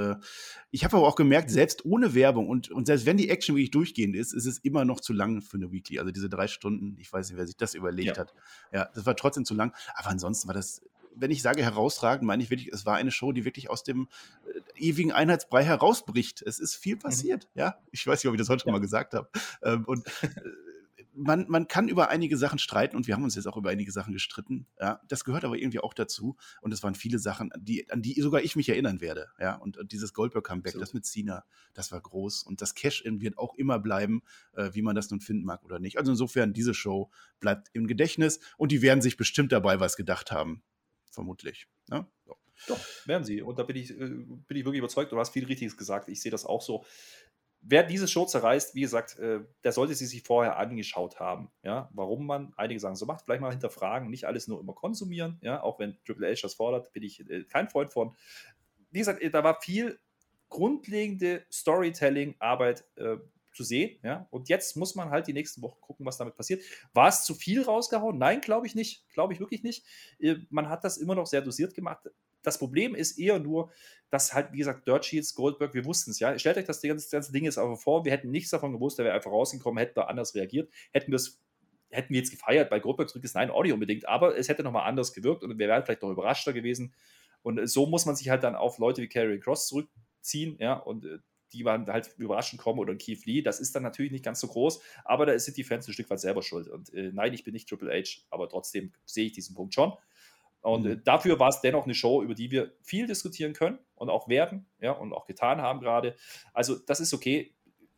Ich 0.71 0.85
habe 0.85 0.95
aber 0.95 1.05
auch 1.05 1.17
gemerkt, 1.17 1.51
selbst 1.51 1.83
ohne 1.83 2.13
Werbung 2.13 2.47
und, 2.47 2.71
und 2.71 2.85
selbst 2.85 3.05
wenn 3.05 3.17
die 3.17 3.29
Action 3.29 3.55
wirklich 3.55 3.71
durchgehend 3.71 4.15
ist, 4.15 4.31
ist 4.31 4.45
es 4.45 4.59
immer 4.59 4.85
noch 4.85 5.01
zu 5.01 5.11
lang 5.11 5.41
für 5.41 5.57
eine 5.57 5.73
Weekly. 5.73 5.99
Also 5.99 6.11
diese 6.11 6.29
drei 6.29 6.47
Stunden, 6.47 6.95
ich 6.97 7.11
weiß 7.11 7.29
nicht, 7.29 7.37
wer 7.37 7.45
sich 7.45 7.57
das 7.57 7.73
überlegt 7.73 8.15
ja. 8.15 8.17
hat. 8.17 8.33
Ja, 8.71 8.89
das 8.93 9.05
war 9.05 9.17
trotzdem 9.17 9.43
zu 9.43 9.53
lang. 9.53 9.75
Aber 9.95 10.07
ansonsten 10.07 10.47
war 10.47 10.55
das 10.55 10.81
wenn 11.15 11.31
ich 11.31 11.41
sage 11.41 11.63
herausragend, 11.63 12.25
meine 12.25 12.43
ich 12.43 12.49
wirklich, 12.49 12.69
es 12.69 12.85
war 12.85 12.95
eine 12.95 13.11
Show, 13.11 13.31
die 13.31 13.45
wirklich 13.45 13.69
aus 13.69 13.83
dem 13.83 14.07
äh, 14.45 14.87
ewigen 14.87 15.11
Einheitsbrei 15.11 15.63
herausbricht. 15.63 16.41
Es 16.41 16.59
ist 16.59 16.75
viel 16.75 16.95
mhm. 16.95 16.99
passiert, 16.99 17.47
mhm. 17.53 17.59
ja. 17.59 17.75
Ich 17.91 18.05
weiß 18.05 18.23
nicht, 18.23 18.29
ob 18.29 18.35
ich 18.35 18.39
das 18.39 18.49
heute 18.49 18.61
ja. 18.61 18.63
schon 18.65 18.73
mal 18.73 18.79
gesagt 18.79 19.13
habe. 19.13 19.29
Ähm, 19.63 19.85
und 19.85 20.07
äh, 20.21 20.29
man, 21.19 21.45
man 21.49 21.67
kann 21.67 21.89
über 21.89 22.09
einige 22.09 22.37
Sachen 22.37 22.59
streiten 22.59 22.95
und 22.95 23.07
wir 23.07 23.13
haben 23.13 23.23
uns 23.23 23.35
jetzt 23.35 23.47
auch 23.47 23.57
über 23.57 23.69
einige 23.69 23.91
Sachen 23.91 24.13
gestritten. 24.13 24.67
Ja, 24.79 25.01
das 25.07 25.25
gehört 25.25 25.43
aber 25.43 25.57
irgendwie 25.57 25.79
auch 25.79 25.93
dazu. 25.93 26.37
Und 26.61 26.73
es 26.73 26.81
waren 26.81 26.95
viele 26.95 27.19
Sachen, 27.19 27.51
die, 27.57 27.89
an 27.91 28.01
die 28.01 28.19
sogar 28.21 28.41
ich 28.41 28.55
mich 28.55 28.69
erinnern 28.69 29.01
werde. 29.01 29.27
Ja, 29.39 29.55
und, 29.55 29.77
und 29.77 29.91
dieses 29.91 30.13
Goldberg-Comeback, 30.13 30.73
so. 30.73 30.79
das 30.79 30.93
mit 30.93 31.05
Cena, 31.05 31.43
das 31.73 31.91
war 31.91 31.99
groß. 31.99 32.43
Und 32.43 32.61
das 32.61 32.73
Cash-In 32.73 33.21
wird 33.21 33.37
auch 33.37 33.55
immer 33.55 33.79
bleiben, 33.79 34.23
äh, 34.53 34.69
wie 34.73 34.81
man 34.81 34.95
das 34.95 35.09
nun 35.11 35.19
finden 35.19 35.45
mag 35.45 35.63
oder 35.63 35.79
nicht. 35.79 35.97
Also 35.97 36.11
insofern, 36.11 36.53
diese 36.53 36.73
Show 36.73 37.11
bleibt 37.39 37.67
im 37.73 37.87
Gedächtnis 37.87 38.39
und 38.57 38.71
die 38.71 38.81
werden 38.81 39.01
sich 39.01 39.17
bestimmt 39.17 39.51
dabei 39.51 39.79
was 39.79 39.97
gedacht 39.97 40.31
haben 40.31 40.63
vermutlich. 41.19 41.67
Ne? 41.89 42.07
So. 42.25 42.37
Doch, 42.67 42.79
werden 43.05 43.25
sie. 43.25 43.41
Und 43.41 43.59
da 43.59 43.63
bin 43.63 43.75
ich, 43.75 43.91
äh, 43.91 43.95
bin 43.95 44.57
ich 44.57 44.63
wirklich 44.63 44.79
überzeugt. 44.79 45.11
Du 45.11 45.19
hast 45.19 45.31
viel 45.31 45.45
Richtiges 45.45 45.75
gesagt. 45.75 46.07
Ich 46.07 46.21
sehe 46.21 46.31
das 46.31 46.45
auch 46.45 46.61
so. 46.61 46.85
Wer 47.61 47.83
diese 47.83 48.07
Show 48.07 48.25
zerreißt, 48.25 48.73
wie 48.73 48.81
gesagt, 48.81 49.19
äh, 49.19 49.41
der 49.65 49.73
sollte 49.73 49.93
sie 49.93 50.05
sich 50.05 50.23
vorher 50.23 50.57
angeschaut 50.57 51.19
haben. 51.19 51.51
Ja, 51.61 51.89
warum 51.93 52.25
man 52.25 52.53
einige 52.55 52.79
Sachen 52.79 52.95
so 52.95 53.05
macht, 53.05 53.25
vielleicht 53.25 53.41
mal 53.41 53.51
hinterfragen, 53.51 54.09
nicht 54.09 54.25
alles 54.25 54.47
nur 54.47 54.61
immer 54.61 54.73
konsumieren. 54.73 55.39
Ja, 55.41 55.61
auch 55.61 55.77
wenn 55.77 55.97
Triple 56.05 56.31
H 56.31 56.39
das 56.41 56.53
fordert, 56.53 56.93
bin 56.93 57.03
ich 57.03 57.19
äh, 57.29 57.43
kein 57.43 57.67
Freund 57.67 57.91
von. 57.91 58.15
Wie 58.91 58.99
gesagt, 58.99 59.21
da 59.21 59.43
war 59.43 59.59
viel 59.59 59.99
grundlegende 60.47 61.45
Storytelling-Arbeit 61.51 62.85
äh, 62.95 63.17
sehen. 63.63 63.99
Ja? 64.03 64.27
Und 64.31 64.49
jetzt 64.49 64.75
muss 64.77 64.95
man 64.95 65.09
halt 65.09 65.27
die 65.27 65.33
nächsten 65.33 65.61
Wochen 65.61 65.79
gucken, 65.81 66.05
was 66.05 66.17
damit 66.17 66.35
passiert. 66.35 66.63
War 66.93 67.07
es 67.07 67.23
zu 67.23 67.35
viel 67.35 67.61
rausgehauen? 67.61 68.17
Nein, 68.17 68.41
glaube 68.41 68.67
ich 68.67 68.75
nicht. 68.75 69.07
Glaube 69.13 69.33
ich 69.33 69.39
wirklich 69.39 69.63
nicht. 69.63 69.85
Äh, 70.19 70.37
man 70.49 70.69
hat 70.69 70.83
das 70.83 70.97
immer 70.97 71.15
noch 71.15 71.27
sehr 71.27 71.41
dosiert 71.41 71.73
gemacht. 71.73 72.09
Das 72.41 72.57
Problem 72.57 72.95
ist 72.95 73.17
eher 73.17 73.39
nur, 73.39 73.71
dass 74.09 74.33
halt, 74.33 74.53
wie 74.53 74.59
gesagt, 74.59 74.87
Dirt 74.87 75.05
Sheets, 75.05 75.35
Goldberg, 75.35 75.73
wir 75.73 75.85
wussten 75.85 76.11
es, 76.11 76.19
ja. 76.19 76.37
Stellt 76.39 76.57
euch 76.57 76.65
das 76.65 76.81
ganze, 76.81 77.09
ganze 77.09 77.31
Ding 77.31 77.43
jetzt 77.43 77.57
aber 77.57 77.77
vor, 77.77 78.05
wir 78.05 78.11
hätten 78.11 78.31
nichts 78.31 78.49
davon 78.49 78.71
gewusst, 78.71 78.97
der 78.97 79.05
wäre 79.05 79.15
einfach 79.15 79.31
rausgekommen, 79.31 79.77
hätten 79.77 79.97
wir 79.97 80.09
anders 80.09 80.33
reagiert, 80.35 80.71
hätten 80.91 81.11
wir 81.11 81.17
es 81.17 81.39
hätten 81.91 82.13
wir 82.13 82.19
jetzt 82.19 82.31
gefeiert 82.31 82.69
bei 82.69 82.79
Goldberg 82.79 83.09
zurück 83.09 83.23
ist, 83.23 83.35
nein, 83.35 83.49
Audio 83.49 83.73
unbedingt, 83.73 84.07
aber 84.07 84.37
es 84.37 84.47
hätte 84.47 84.63
nochmal 84.63 84.87
anders 84.87 85.13
gewirkt 85.13 85.43
und 85.43 85.57
wir 85.57 85.67
wären 85.67 85.83
vielleicht 85.83 86.01
noch 86.01 86.11
überraschter 86.11 86.53
gewesen. 86.53 86.93
Und 87.41 87.67
so 87.67 87.85
muss 87.85 88.05
man 88.05 88.15
sich 88.15 88.29
halt 88.29 88.43
dann 88.43 88.55
auf 88.55 88.77
Leute 88.77 89.01
wie 89.01 89.07
Carrie 89.07 89.39
Cross 89.39 89.67
zurückziehen, 89.67 90.57
ja, 90.59 90.73
und 90.73 91.07
die 91.53 91.65
halt 91.65 92.13
überraschend 92.17 92.61
kommen 92.61 92.79
oder 92.79 92.93
ein 92.93 92.97
Keith 92.97 93.25
Lee, 93.25 93.41
das 93.41 93.59
ist 93.59 93.75
dann 93.75 93.83
natürlich 93.83 94.11
nicht 94.11 94.25
ganz 94.25 94.39
so 94.39 94.47
groß, 94.47 94.81
aber 95.05 95.25
da 95.25 95.37
sind 95.39 95.57
die 95.57 95.63
Fans 95.63 95.87
ein 95.87 95.93
Stück 95.93 96.09
weit 96.09 96.19
selber 96.19 96.41
schuld. 96.41 96.67
Und 96.67 96.93
äh, 96.93 97.11
nein, 97.13 97.33
ich 97.33 97.43
bin 97.43 97.53
nicht 97.53 97.67
Triple 97.67 97.91
H, 97.91 98.21
aber 98.29 98.49
trotzdem 98.49 98.93
sehe 99.05 99.27
ich 99.27 99.31
diesen 99.31 99.55
Punkt 99.55 99.73
schon. 99.73 99.93
Und 100.61 100.85
mhm. 100.85 100.91
äh, 100.91 100.97
dafür 100.97 101.39
war 101.39 101.49
es 101.49 101.61
dennoch 101.61 101.85
eine 101.85 101.95
Show, 101.95 102.21
über 102.21 102.35
die 102.35 102.51
wir 102.51 102.73
viel 102.81 103.07
diskutieren 103.07 103.53
können 103.53 103.79
und 103.95 104.09
auch 104.09 104.27
werden, 104.27 104.65
ja, 104.79 104.91
und 104.91 105.13
auch 105.13 105.25
getan 105.25 105.61
haben 105.61 105.79
gerade. 105.79 106.15
Also, 106.53 106.77
das 106.77 106.99
ist 106.99 107.13
okay. 107.13 107.53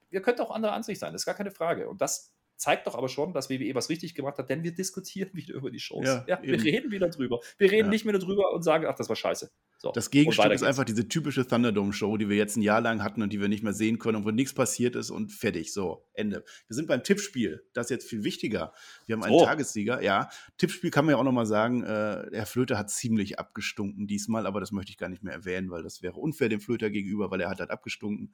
Wir 0.10 0.22
könnten 0.22 0.42
auch 0.42 0.52
anderer 0.52 0.74
Ansicht 0.74 1.00
sein, 1.00 1.14
das 1.14 1.22
ist 1.22 1.26
gar 1.26 1.36
keine 1.36 1.52
Frage. 1.52 1.90
Und 1.90 2.02
das 2.02 2.34
zeigt 2.62 2.86
doch 2.86 2.96
aber 2.96 3.10
schon, 3.10 3.34
dass 3.34 3.50
WWE 3.50 3.74
was 3.74 3.90
richtig 3.90 4.14
gemacht 4.14 4.38
hat, 4.38 4.50
denn 4.50 4.64
wir 4.64 4.74
diskutieren 4.74 5.32
wieder 5.34 5.56
über 5.56 5.72
die 5.72 5.80
Shows. 5.80 6.06
Ja, 6.06 6.24
ja 6.28 6.40
wir 6.42 6.64
reden 6.64 6.92
wieder 6.92 7.10
drüber. 7.10 7.40
Wir 7.58 7.72
reden 7.72 7.88
ja. 7.88 7.90
nicht 7.90 8.06
mehr 8.06 8.18
darüber 8.18 8.54
und 8.54 8.62
sagen, 8.62 8.86
ach, 8.88 8.96
das 8.96 9.10
war 9.10 9.16
scheiße. 9.16 9.52
So, 9.80 9.92
das 9.92 10.12
Gegenstück 10.12 10.52
ist 10.52 10.62
einfach 10.62 10.84
diese 10.84 11.08
typische 11.08 11.48
Thunderdome-Show, 11.48 12.18
die 12.18 12.30
wir 12.30 12.38
jetzt 12.38 12.56
ein 12.56 12.62
Jahr 12.62 12.82
lang 12.82 13.04
hatten 13.04 13.24
und 13.24 13.34
die 13.34 13.42
wir 13.42 13.48
nicht 13.48 13.64
mehr 13.64 13.74
sehen 13.74 13.98
können 13.98 14.18
und 14.18 14.26
wo 14.26 14.30
nichts 14.30 14.54
passiert 14.54 14.96
ist 14.96 15.10
und 15.10 15.32
fertig. 15.32 15.74
So, 15.74 16.06
Ende. 16.14 16.46
Wir 16.68 16.76
sind 16.76 16.88
beim 16.88 17.04
Tippspiel. 17.04 17.66
Das 17.74 17.88
ist 17.88 17.90
jetzt 17.90 18.08
viel 18.08 18.24
wichtiger. 18.24 18.74
Wir 19.08 19.16
haben 19.16 19.24
einen 19.24 19.34
oh. 19.34 19.44
Tagessieger. 19.44 20.04
Ja, 20.04 20.30
Tippspiel 20.60 20.92
kann 20.92 21.06
man 21.06 21.14
ja 21.14 21.18
auch 21.18 21.24
nochmal 21.24 21.48
sagen. 21.48 21.84
Äh, 21.84 22.28
Herr 22.32 22.46
Flöter 22.46 22.78
hat 22.78 22.92
ziemlich 22.92 23.40
abgestunken 23.40 24.06
diesmal, 24.06 24.46
aber 24.46 24.60
das 24.60 24.72
möchte 24.72 24.92
ich 24.92 25.00
gar 25.00 25.10
nicht 25.10 25.24
mehr 25.24 25.34
erwähnen, 25.34 25.72
weil 25.72 25.82
das 25.82 26.04
wäre 26.04 26.20
unfair 26.20 26.50
dem 26.50 26.62
Flöter 26.62 26.92
gegenüber, 26.92 27.32
weil 27.32 27.42
er 27.42 27.50
hat 27.50 27.60
halt 27.60 27.72
abgestunken. 27.72 28.34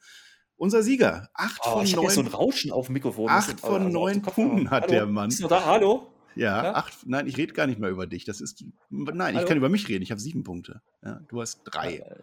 Unser 0.57 0.81
Sieger. 0.81 1.29
Acht 1.33 1.61
oh, 1.65 1.71
von 1.73 1.85
ich 1.85 1.95
neun. 1.95 2.09
so 2.09 2.21
ein 2.21 2.27
Rauschen 2.27 2.71
auf 2.71 2.87
dem 2.87 2.93
Mikrofon. 2.93 3.29
Acht 3.29 3.59
von 3.59 3.83
also 3.83 3.89
neun 3.89 4.21
Punkten 4.23 4.69
hat 4.71 4.83
Hallo? 4.83 4.93
der 4.93 5.05
Mann. 5.05 5.29
Bist 5.29 5.43
du 5.43 5.47
da? 5.47 5.65
Hallo? 5.65 6.11
Ja, 6.35 6.63
ja, 6.63 6.75
acht. 6.75 7.05
Nein, 7.05 7.27
ich 7.27 7.37
rede 7.37 7.53
gar 7.53 7.67
nicht 7.67 7.79
mehr 7.79 7.89
über 7.89 8.07
dich. 8.07 8.25
Das 8.25 8.41
ist. 8.41 8.63
Nein, 8.89 9.19
Hallo? 9.19 9.39
ich 9.39 9.45
kann 9.47 9.57
über 9.57 9.69
mich 9.69 9.87
reden. 9.87 10.03
Ich 10.03 10.11
habe 10.11 10.19
sieben 10.19 10.43
Punkte. 10.43 10.81
Ja, 11.03 11.21
du 11.27 11.41
hast 11.41 11.61
drei. 11.63 11.97
Äh, 11.97 12.15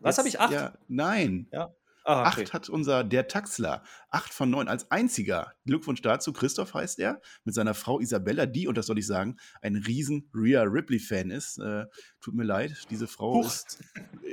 was 0.00 0.18
habe 0.18 0.28
ich? 0.28 0.40
Acht? 0.40 0.52
Ja, 0.52 0.72
nein. 0.88 1.48
Ja. 1.52 1.74
Ah, 2.06 2.28
okay. 2.28 2.42
Acht 2.42 2.52
hat 2.52 2.68
unser 2.68 3.02
der 3.02 3.28
Taxler. 3.28 3.82
Acht 4.10 4.32
von 4.32 4.50
neun 4.50 4.68
als 4.68 4.90
einziger. 4.90 5.52
Glückwunsch 5.64 6.02
dazu. 6.02 6.32
Christoph 6.32 6.74
heißt 6.74 6.98
er. 6.98 7.20
Mit 7.44 7.54
seiner 7.54 7.72
Frau 7.72 7.98
Isabella, 7.98 8.44
die, 8.44 8.68
und 8.68 8.76
das 8.76 8.86
soll 8.86 8.98
ich 8.98 9.06
sagen, 9.06 9.38
ein 9.62 9.76
riesen 9.76 10.30
Rhea 10.34 10.62
Ripley-Fan 10.62 11.30
ist. 11.30 11.58
Äh, 11.58 11.86
tut 12.20 12.34
mir 12.34 12.44
leid. 12.44 12.86
Diese 12.90 13.06
Frau 13.06 13.40
ist, 13.40 13.82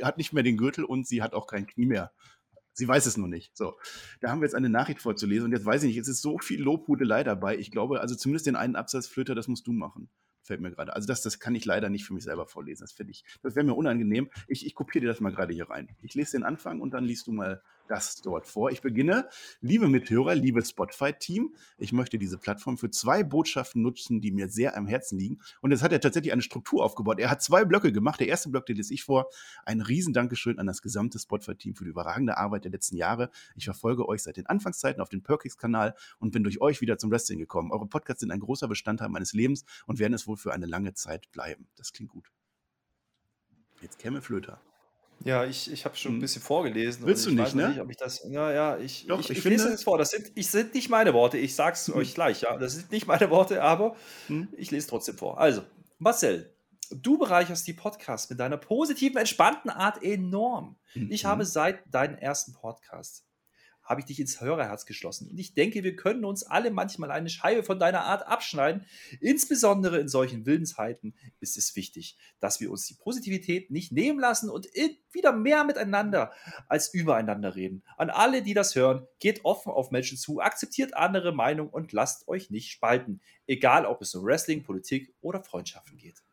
hat 0.03 0.17
nicht 0.17 0.33
mehr 0.33 0.43
den 0.43 0.57
Gürtel 0.57 0.83
und 0.83 1.07
sie 1.07 1.21
hat 1.21 1.33
auch 1.33 1.47
kein 1.47 1.65
Knie 1.65 1.85
mehr. 1.85 2.11
Sie 2.73 2.87
weiß 2.87 3.05
es 3.05 3.17
nur 3.17 3.27
nicht. 3.27 3.55
So, 3.55 3.77
da 4.21 4.29
haben 4.29 4.41
wir 4.41 4.45
jetzt 4.45 4.55
eine 4.55 4.69
Nachricht 4.69 5.01
vorzulesen 5.01 5.45
und 5.45 5.51
jetzt 5.51 5.65
weiß 5.65 5.83
ich 5.83 5.89
nicht, 5.89 5.97
es 5.97 6.07
ist 6.07 6.21
so 6.21 6.37
viel 6.37 6.61
Lobhudelei 6.61 7.23
dabei. 7.23 7.57
Ich 7.57 7.71
glaube, 7.71 8.01
also 8.01 8.15
zumindest 8.15 8.47
den 8.47 8.55
einen 8.55 8.75
Absatzflöter, 8.75 9.35
das 9.35 9.47
musst 9.47 9.67
du 9.67 9.73
machen. 9.73 10.09
Fällt 10.43 10.61
mir 10.61 10.71
gerade. 10.71 10.95
Also 10.95 11.07
das, 11.07 11.21
das 11.21 11.39
kann 11.39 11.53
ich 11.53 11.65
leider 11.65 11.89
nicht 11.89 12.05
für 12.05 12.13
mich 12.13 12.23
selber 12.23 12.47
vorlesen. 12.47 12.83
Das 12.83 12.93
finde 12.93 13.11
ich, 13.11 13.23
das 13.43 13.55
wäre 13.55 13.65
mir 13.65 13.75
unangenehm. 13.75 14.29
Ich, 14.47 14.65
ich 14.65 14.73
kopiere 14.73 15.01
dir 15.01 15.07
das 15.07 15.19
mal 15.19 15.31
gerade 15.31 15.53
hier 15.53 15.69
rein. 15.69 15.95
Ich 16.01 16.15
lese 16.15 16.31
den 16.31 16.43
Anfang 16.43 16.81
und 16.81 16.91
dann 16.91 17.05
liest 17.05 17.27
du 17.27 17.31
mal 17.31 17.61
das 17.91 18.21
dort 18.21 18.47
vor. 18.47 18.71
Ich 18.71 18.81
beginne, 18.81 19.27
liebe 19.59 19.89
Mithörer, 19.89 20.33
liebe 20.33 20.63
Spotify-Team, 20.63 21.53
ich 21.77 21.91
möchte 21.91 22.17
diese 22.17 22.37
Plattform 22.37 22.77
für 22.77 22.89
zwei 22.89 23.21
Botschaften 23.21 23.81
nutzen, 23.81 24.21
die 24.21 24.31
mir 24.31 24.47
sehr 24.47 24.77
am 24.77 24.87
Herzen 24.87 25.19
liegen. 25.19 25.39
Und 25.59 25.71
jetzt 25.71 25.83
hat 25.83 25.91
er 25.91 25.99
tatsächlich 25.99 26.31
eine 26.31 26.41
Struktur 26.41 26.85
aufgebaut. 26.85 27.19
Er 27.19 27.29
hat 27.29 27.43
zwei 27.43 27.65
Blöcke 27.65 27.91
gemacht. 27.91 28.21
Der 28.21 28.27
erste 28.27 28.49
Block, 28.49 28.65
den 28.65 28.77
lese 28.77 28.93
ich 28.93 29.03
vor. 29.03 29.29
Ein 29.65 29.81
Riesendankeschön 29.81 30.57
an 30.57 30.67
das 30.67 30.81
gesamte 30.81 31.19
Spotify-Team 31.19 31.75
für 31.75 31.83
die 31.83 31.89
überragende 31.89 32.37
Arbeit 32.37 32.63
der 32.63 32.71
letzten 32.71 32.95
Jahre. 32.95 33.29
Ich 33.57 33.65
verfolge 33.65 34.07
euch 34.07 34.23
seit 34.23 34.37
den 34.37 34.45
Anfangszeiten 34.45 35.01
auf 35.01 35.09
dem 35.09 35.21
Perkix-Kanal 35.21 35.93
und 36.19 36.31
bin 36.31 36.43
durch 36.43 36.61
euch 36.61 36.79
wieder 36.79 36.97
zum 36.97 37.11
Wrestling 37.11 37.39
gekommen. 37.39 37.71
Eure 37.73 37.87
Podcasts 37.87 38.21
sind 38.21 38.31
ein 38.31 38.39
großer 38.39 38.69
Bestandteil 38.69 39.09
meines 39.09 39.33
Lebens 39.33 39.65
und 39.85 39.99
werden 39.99 40.13
es 40.13 40.27
wohl 40.27 40.37
für 40.37 40.53
eine 40.53 40.65
lange 40.65 40.93
Zeit 40.93 41.29
bleiben. 41.31 41.67
Das 41.75 41.91
klingt 41.91 42.11
gut. 42.11 42.31
Jetzt 43.81 43.99
käme 43.99 44.21
Flöter. 44.21 44.61
Ja, 45.23 45.45
ich, 45.45 45.71
ich 45.71 45.85
habe 45.85 45.95
schon 45.95 46.13
ein 46.13 46.15
hm. 46.15 46.21
bisschen 46.21 46.41
vorgelesen. 46.41 47.05
Willst 47.05 47.25
du 47.25 47.31
nicht, 47.31 47.55
ne? 47.55 47.69
Nicht, 47.69 47.79
ob 47.79 47.89
ich 47.89 47.97
das, 47.97 48.23
ja, 48.29 48.51
ja, 48.51 48.77
ich, 48.77 49.05
Doch, 49.07 49.19
ich, 49.19 49.29
ich, 49.29 49.37
ich 49.37 49.41
finde, 49.43 49.57
lese 49.57 49.69
jetzt 49.69 49.83
vor. 49.83 49.97
Das 49.97 50.09
sind, 50.09 50.31
ich, 50.35 50.49
sind 50.49 50.73
nicht 50.73 50.89
meine 50.89 51.13
Worte. 51.13 51.37
Ich 51.37 51.55
sag's 51.55 51.87
hm. 51.87 51.95
euch 51.95 52.13
gleich, 52.13 52.41
ja. 52.41 52.57
Das 52.57 52.73
sind 52.73 52.91
nicht 52.91 53.07
meine 53.07 53.29
Worte, 53.29 53.61
aber 53.61 53.95
hm. 54.27 54.47
ich 54.57 54.71
lese 54.71 54.87
trotzdem 54.87 55.17
vor. 55.17 55.39
Also, 55.39 55.63
Marcel, 55.99 56.53
du 56.95 57.17
bereicherst 57.17 57.67
die 57.67 57.73
Podcasts 57.73 58.29
mit 58.29 58.39
deiner 58.39 58.57
positiven, 58.57 59.17
entspannten 59.17 59.69
Art 59.69 60.03
enorm. 60.03 60.77
Mhm. 60.93 61.11
Ich 61.11 61.25
habe 61.25 61.45
seit 61.45 61.81
deinem 61.93 62.17
ersten 62.17 62.53
Podcast 62.53 63.25
habe 63.91 63.99
ich 63.99 64.05
dich 64.05 64.21
ins 64.21 64.39
Hörerherz 64.39 64.85
geschlossen. 64.85 65.27
Und 65.29 65.37
ich 65.37 65.53
denke, 65.53 65.83
wir 65.83 65.97
können 65.97 66.23
uns 66.23 66.43
alle 66.43 66.71
manchmal 66.71 67.11
eine 67.11 67.29
Scheibe 67.29 67.61
von 67.61 67.77
deiner 67.77 68.05
Art 68.05 68.25
abschneiden. 68.25 68.85
Insbesondere 69.19 69.99
in 69.99 70.07
solchen 70.07 70.45
wilden 70.45 70.65
Zeiten 70.65 71.13
ist 71.41 71.57
es 71.57 71.75
wichtig, 71.75 72.17
dass 72.39 72.61
wir 72.61 72.71
uns 72.71 72.85
die 72.87 72.93
Positivität 72.93 73.69
nicht 73.69 73.91
nehmen 73.91 74.17
lassen 74.17 74.49
und 74.49 74.67
wieder 75.11 75.33
mehr 75.33 75.65
miteinander 75.65 76.31
als 76.69 76.93
übereinander 76.93 77.53
reden. 77.55 77.83
An 77.97 78.09
alle, 78.09 78.41
die 78.41 78.53
das 78.53 78.75
hören, 78.75 79.05
geht 79.19 79.43
offen 79.43 79.73
auf 79.73 79.91
Menschen 79.91 80.17
zu, 80.17 80.39
akzeptiert 80.39 80.95
andere 80.95 81.33
Meinungen 81.33 81.69
und 81.69 81.91
lasst 81.91 82.29
euch 82.29 82.49
nicht 82.49 82.71
spalten. 82.71 83.19
Egal, 83.45 83.85
ob 83.85 84.01
es 84.01 84.15
um 84.15 84.25
Wrestling, 84.25 84.63
Politik 84.63 85.13
oder 85.19 85.43
Freundschaften 85.43 85.97
geht. 85.97 86.23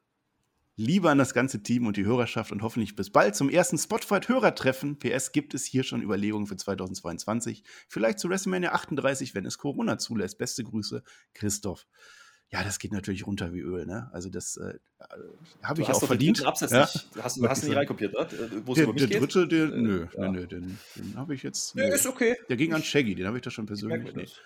Liebe 0.79 1.11
an 1.11 1.19
das 1.19 1.35
ganze 1.35 1.63
Team 1.63 1.87
und 1.87 1.97
die 1.97 2.05
Hörerschaft 2.05 2.53
und 2.53 2.63
hoffentlich 2.63 2.95
bis 2.95 3.11
bald 3.11 3.35
zum 3.35 3.51
ersten 3.51 3.77
Spotify-Hörertreffen. 3.77 4.99
PS 4.99 5.33
gibt 5.33 5.53
es 5.53 5.65
hier 5.65 5.83
schon 5.83 6.03
Überlegungen 6.03 6.47
für 6.47 6.57
2022. 6.57 7.65
Vielleicht 7.89 8.21
zu 8.21 8.29
WrestleMania 8.29 8.73
38, 8.73 9.35
wenn 9.35 9.45
es 9.45 9.59
Corona 9.59 9.99
zulässt. 9.99 10.39
Beste 10.39 10.63
Grüße, 10.63 11.03
Christoph 11.35 11.87
ja, 12.51 12.65
das 12.65 12.79
geht 12.79 12.93
natürlich 12.93 13.27
runter 13.27 13.53
wie 13.53 13.61
Öl. 13.61 13.85
Ne? 13.85 14.09
Also 14.13 14.31
das 14.31 14.57
äh, 14.57 14.75
habe 15.63 15.83
ich 15.83 15.89
auch 15.91 16.03
verdient. 16.03 16.47
Absatz 16.47 16.71
ja? 16.71 16.81
nicht, 16.81 17.09
hast 17.23 17.37
du 17.37 17.47
hast 17.47 17.65
nicht 17.65 17.77
reinkopiert, 17.77 18.15
ne? 18.15 18.27
Wo 18.65 18.73
der, 18.73 18.87
der 18.87 19.07
dritte, 19.07 19.47
der, 19.47 19.65
äh, 19.65 19.77
nö, 19.77 20.07
ja. 20.17 20.31
nö, 20.31 20.41
nö, 20.41 20.47
den, 20.47 20.79
den 20.97 21.17
habe 21.17 21.35
ich 21.35 21.43
jetzt. 21.43 21.77
Nee, 21.77 21.91
ist 21.91 22.07
okay. 22.07 22.37
Der 22.49 22.57
ging 22.57 22.73
an 22.73 22.83
Shaggy, 22.83 23.15
den 23.15 23.27
habe 23.27 23.37
ich 23.37 23.43
da 23.43 23.51
schon 23.51 23.67
persönlich. 23.67 24.15
nicht. 24.15 24.43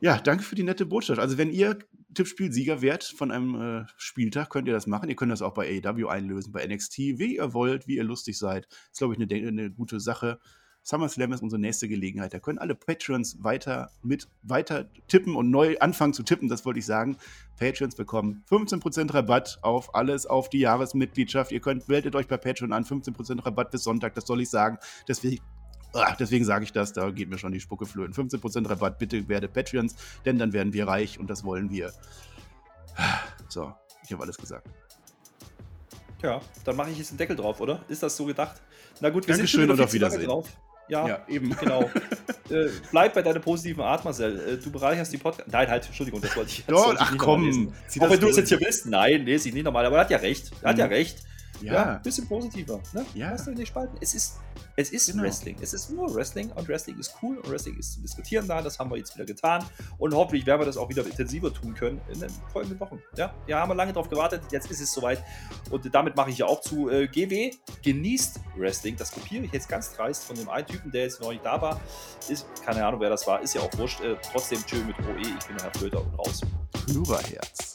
ja. 0.00 0.14
ja. 0.14 0.20
danke 0.20 0.42
für 0.42 0.56
die 0.56 0.64
nette 0.64 0.86
Botschaft. 0.86 1.20
Also 1.20 1.38
wenn 1.38 1.50
ihr 1.50 1.78
Tippspielsieger 2.14 2.82
wärt 2.82 3.04
von 3.04 3.30
einem 3.30 3.54
äh, 3.60 3.84
Spieltag, 3.96 4.50
könnt 4.50 4.68
ihr 4.68 4.74
das 4.74 4.86
machen. 4.86 5.08
Ihr 5.08 5.16
könnt 5.16 5.32
das 5.32 5.42
auch 5.42 5.54
bei 5.54 5.80
AEW 5.84 6.08
einlösen, 6.08 6.52
bei 6.52 6.66
NXT, 6.66 6.98
wie 6.98 7.36
ihr 7.36 7.52
wollt, 7.52 7.86
wie 7.86 7.96
ihr 7.96 8.04
lustig 8.04 8.38
seid. 8.38 8.66
Ist, 8.90 8.98
glaube 8.98 9.14
ich, 9.14 9.20
eine, 9.20 9.48
eine 9.48 9.70
gute 9.70 10.00
Sache. 10.00 10.38
SummerSlam 10.84 11.32
ist 11.32 11.42
unsere 11.42 11.60
nächste 11.60 11.88
Gelegenheit. 11.88 12.34
Da 12.34 12.38
können 12.38 12.58
alle 12.58 12.74
Patreons 12.74 13.42
weiter 13.42 13.90
mit 14.02 14.28
weiter 14.42 14.90
tippen 15.08 15.34
und 15.34 15.50
neu 15.50 15.78
anfangen 15.78 16.12
zu 16.12 16.22
tippen, 16.22 16.48
das 16.48 16.66
wollte 16.66 16.78
ich 16.78 16.86
sagen. 16.86 17.16
Patreons 17.58 17.96
bekommen 17.96 18.44
15% 18.50 19.14
Rabatt 19.14 19.58
auf 19.62 19.94
alles, 19.94 20.26
auf 20.26 20.50
die 20.50 20.60
Jahresmitgliedschaft. 20.60 21.52
Ihr 21.52 21.60
könnt, 21.60 21.88
meldet 21.88 22.14
euch 22.14 22.28
bei 22.28 22.36
Patreon 22.36 22.74
an, 22.74 22.84
15% 22.84 23.46
Rabatt 23.46 23.70
bis 23.70 23.82
Sonntag, 23.82 24.14
das 24.14 24.26
soll 24.26 24.42
ich 24.42 24.50
sagen. 24.50 24.78
Deswegen 25.08 25.42
Deswegen 26.18 26.44
sage 26.44 26.64
ich 26.64 26.72
das, 26.72 26.92
da 26.92 27.10
geht 27.10 27.28
mir 27.28 27.38
schon 27.38 27.52
die 27.52 27.60
Spucke 27.60 27.86
flöten. 27.86 28.14
15% 28.14 28.68
Rabatt, 28.68 28.98
bitte 28.98 29.28
werde 29.28 29.48
Patreons, 29.48 29.94
denn 30.24 30.38
dann 30.38 30.52
werden 30.52 30.72
wir 30.72 30.86
reich 30.88 31.18
und 31.18 31.28
das 31.28 31.44
wollen 31.44 31.70
wir. 31.70 31.92
So, 33.48 33.72
ich 34.04 34.12
habe 34.12 34.22
alles 34.22 34.36
gesagt. 34.36 34.68
Ja, 36.22 36.40
dann 36.64 36.76
mache 36.76 36.90
ich 36.90 36.98
jetzt 36.98 37.10
einen 37.10 37.18
Deckel 37.18 37.36
drauf, 37.36 37.60
oder? 37.60 37.84
Ist 37.88 38.02
das 38.02 38.16
so 38.16 38.24
gedacht? 38.24 38.62
Na 39.00 39.10
gut, 39.10 39.26
wir 39.26 39.34
Dankeschön 39.34 39.60
sind 39.60 39.68
schon 39.68 39.78
und 39.78 39.84
auf 39.84 39.92
Wiedersehen. 39.92 40.24
Drauf. 40.24 40.48
Ja, 40.88 41.08
ja, 41.08 41.22
eben. 41.28 41.54
Genau. 41.56 41.82
äh, 42.50 42.68
bleib 42.90 43.14
bei 43.14 43.22
deiner 43.22 43.40
positiven 43.40 43.82
Art, 43.82 44.04
Marcel. 44.04 44.38
Äh, 44.38 44.56
du 44.58 44.70
bereicherst 44.70 45.12
die 45.12 45.18
Podcast. 45.18 45.50
Nein, 45.50 45.68
halt, 45.68 45.86
Entschuldigung, 45.86 46.20
das 46.20 46.36
wollte 46.36 46.50
ich 46.50 46.58
jetzt 46.58 46.70
Doch, 46.70 46.94
ach 46.98 47.16
komm. 47.16 47.72
Auch 48.00 48.10
wenn 48.10 48.20
du 48.20 48.28
es 48.28 48.36
jetzt 48.36 48.48
hier 48.48 48.60
willst. 48.60 48.86
Nein, 48.86 49.24
lese 49.24 49.48
ich 49.48 49.54
nicht 49.54 49.64
nochmal. 49.64 49.86
Aber 49.86 49.96
er 49.96 50.02
hat 50.02 50.10
ja 50.10 50.18
recht. 50.18 50.50
Er 50.62 50.70
hat 50.70 50.78
ja 50.78 50.86
mhm. 50.86 50.92
recht. 50.92 51.18
Ja. 51.60 51.72
ja. 51.72 51.94
bisschen 51.98 52.26
positiver. 52.26 52.80
Ne? 52.92 53.04
Ja. 53.14 53.30
Lass 53.30 53.44
dich 53.44 53.56
nicht 53.56 53.68
spalten. 53.68 53.96
Es 54.00 54.14
ist, 54.14 54.40
es 54.76 54.90
ist 54.90 55.10
genau. 55.10 55.22
Wrestling. 55.22 55.56
Es 55.60 55.74
ist 55.74 55.90
nur 55.90 56.12
Wrestling 56.14 56.50
und 56.52 56.68
Wrestling 56.68 56.98
ist 56.98 57.14
cool 57.22 57.38
und 57.38 57.50
Wrestling 57.50 57.78
ist 57.78 57.94
zu 57.94 58.00
diskutieren 58.00 58.46
da. 58.46 58.60
Das 58.62 58.78
haben 58.78 58.90
wir 58.90 58.96
jetzt 58.96 59.14
wieder 59.14 59.24
getan 59.24 59.64
und 59.98 60.14
hoffentlich 60.14 60.46
werden 60.46 60.60
wir 60.60 60.66
das 60.66 60.76
auch 60.76 60.88
wieder 60.88 61.04
intensiver 61.04 61.52
tun 61.52 61.74
können 61.74 62.00
in 62.12 62.20
den 62.20 62.30
folgenden 62.52 62.78
Wochen. 62.80 63.00
Ja, 63.16 63.34
ja 63.46 63.60
haben 63.60 63.70
wir 63.70 63.74
lange 63.74 63.92
darauf 63.92 64.08
gewartet. 64.08 64.42
Jetzt 64.50 64.70
ist 64.70 64.80
es 64.80 64.92
soweit 64.92 65.22
und 65.70 65.94
damit 65.94 66.16
mache 66.16 66.30
ich 66.30 66.38
ja 66.38 66.46
auch 66.46 66.60
zu. 66.60 66.90
Äh, 66.90 67.08
GW 67.08 67.52
genießt 67.82 68.40
Wrestling. 68.56 68.96
Das 68.96 69.12
kopiere 69.12 69.44
ich 69.44 69.52
jetzt 69.52 69.68
ganz 69.68 69.92
dreist 69.94 70.24
von 70.24 70.36
dem 70.36 70.48
einen 70.48 70.66
Typen, 70.66 70.90
der 70.90 71.02
jetzt 71.02 71.20
noch 71.20 71.30
nicht 71.30 71.44
da 71.44 71.60
war. 71.60 71.80
Ist, 72.28 72.46
keine 72.64 72.84
Ahnung, 72.84 73.00
wer 73.00 73.10
das 73.10 73.26
war. 73.26 73.40
Ist 73.40 73.54
ja 73.54 73.60
auch 73.60 73.78
wurscht. 73.78 74.00
Äh, 74.00 74.16
trotzdem, 74.32 74.64
tschö 74.66 74.76
mit 74.84 74.98
OE. 75.00 75.20
Ich 75.20 75.46
bin 75.46 75.56
der 75.56 75.66
Herr 75.66 75.74
Flöter 75.74 76.00
und 76.00 76.18
raus. 76.18 76.40
Hörerherz. 76.88 77.74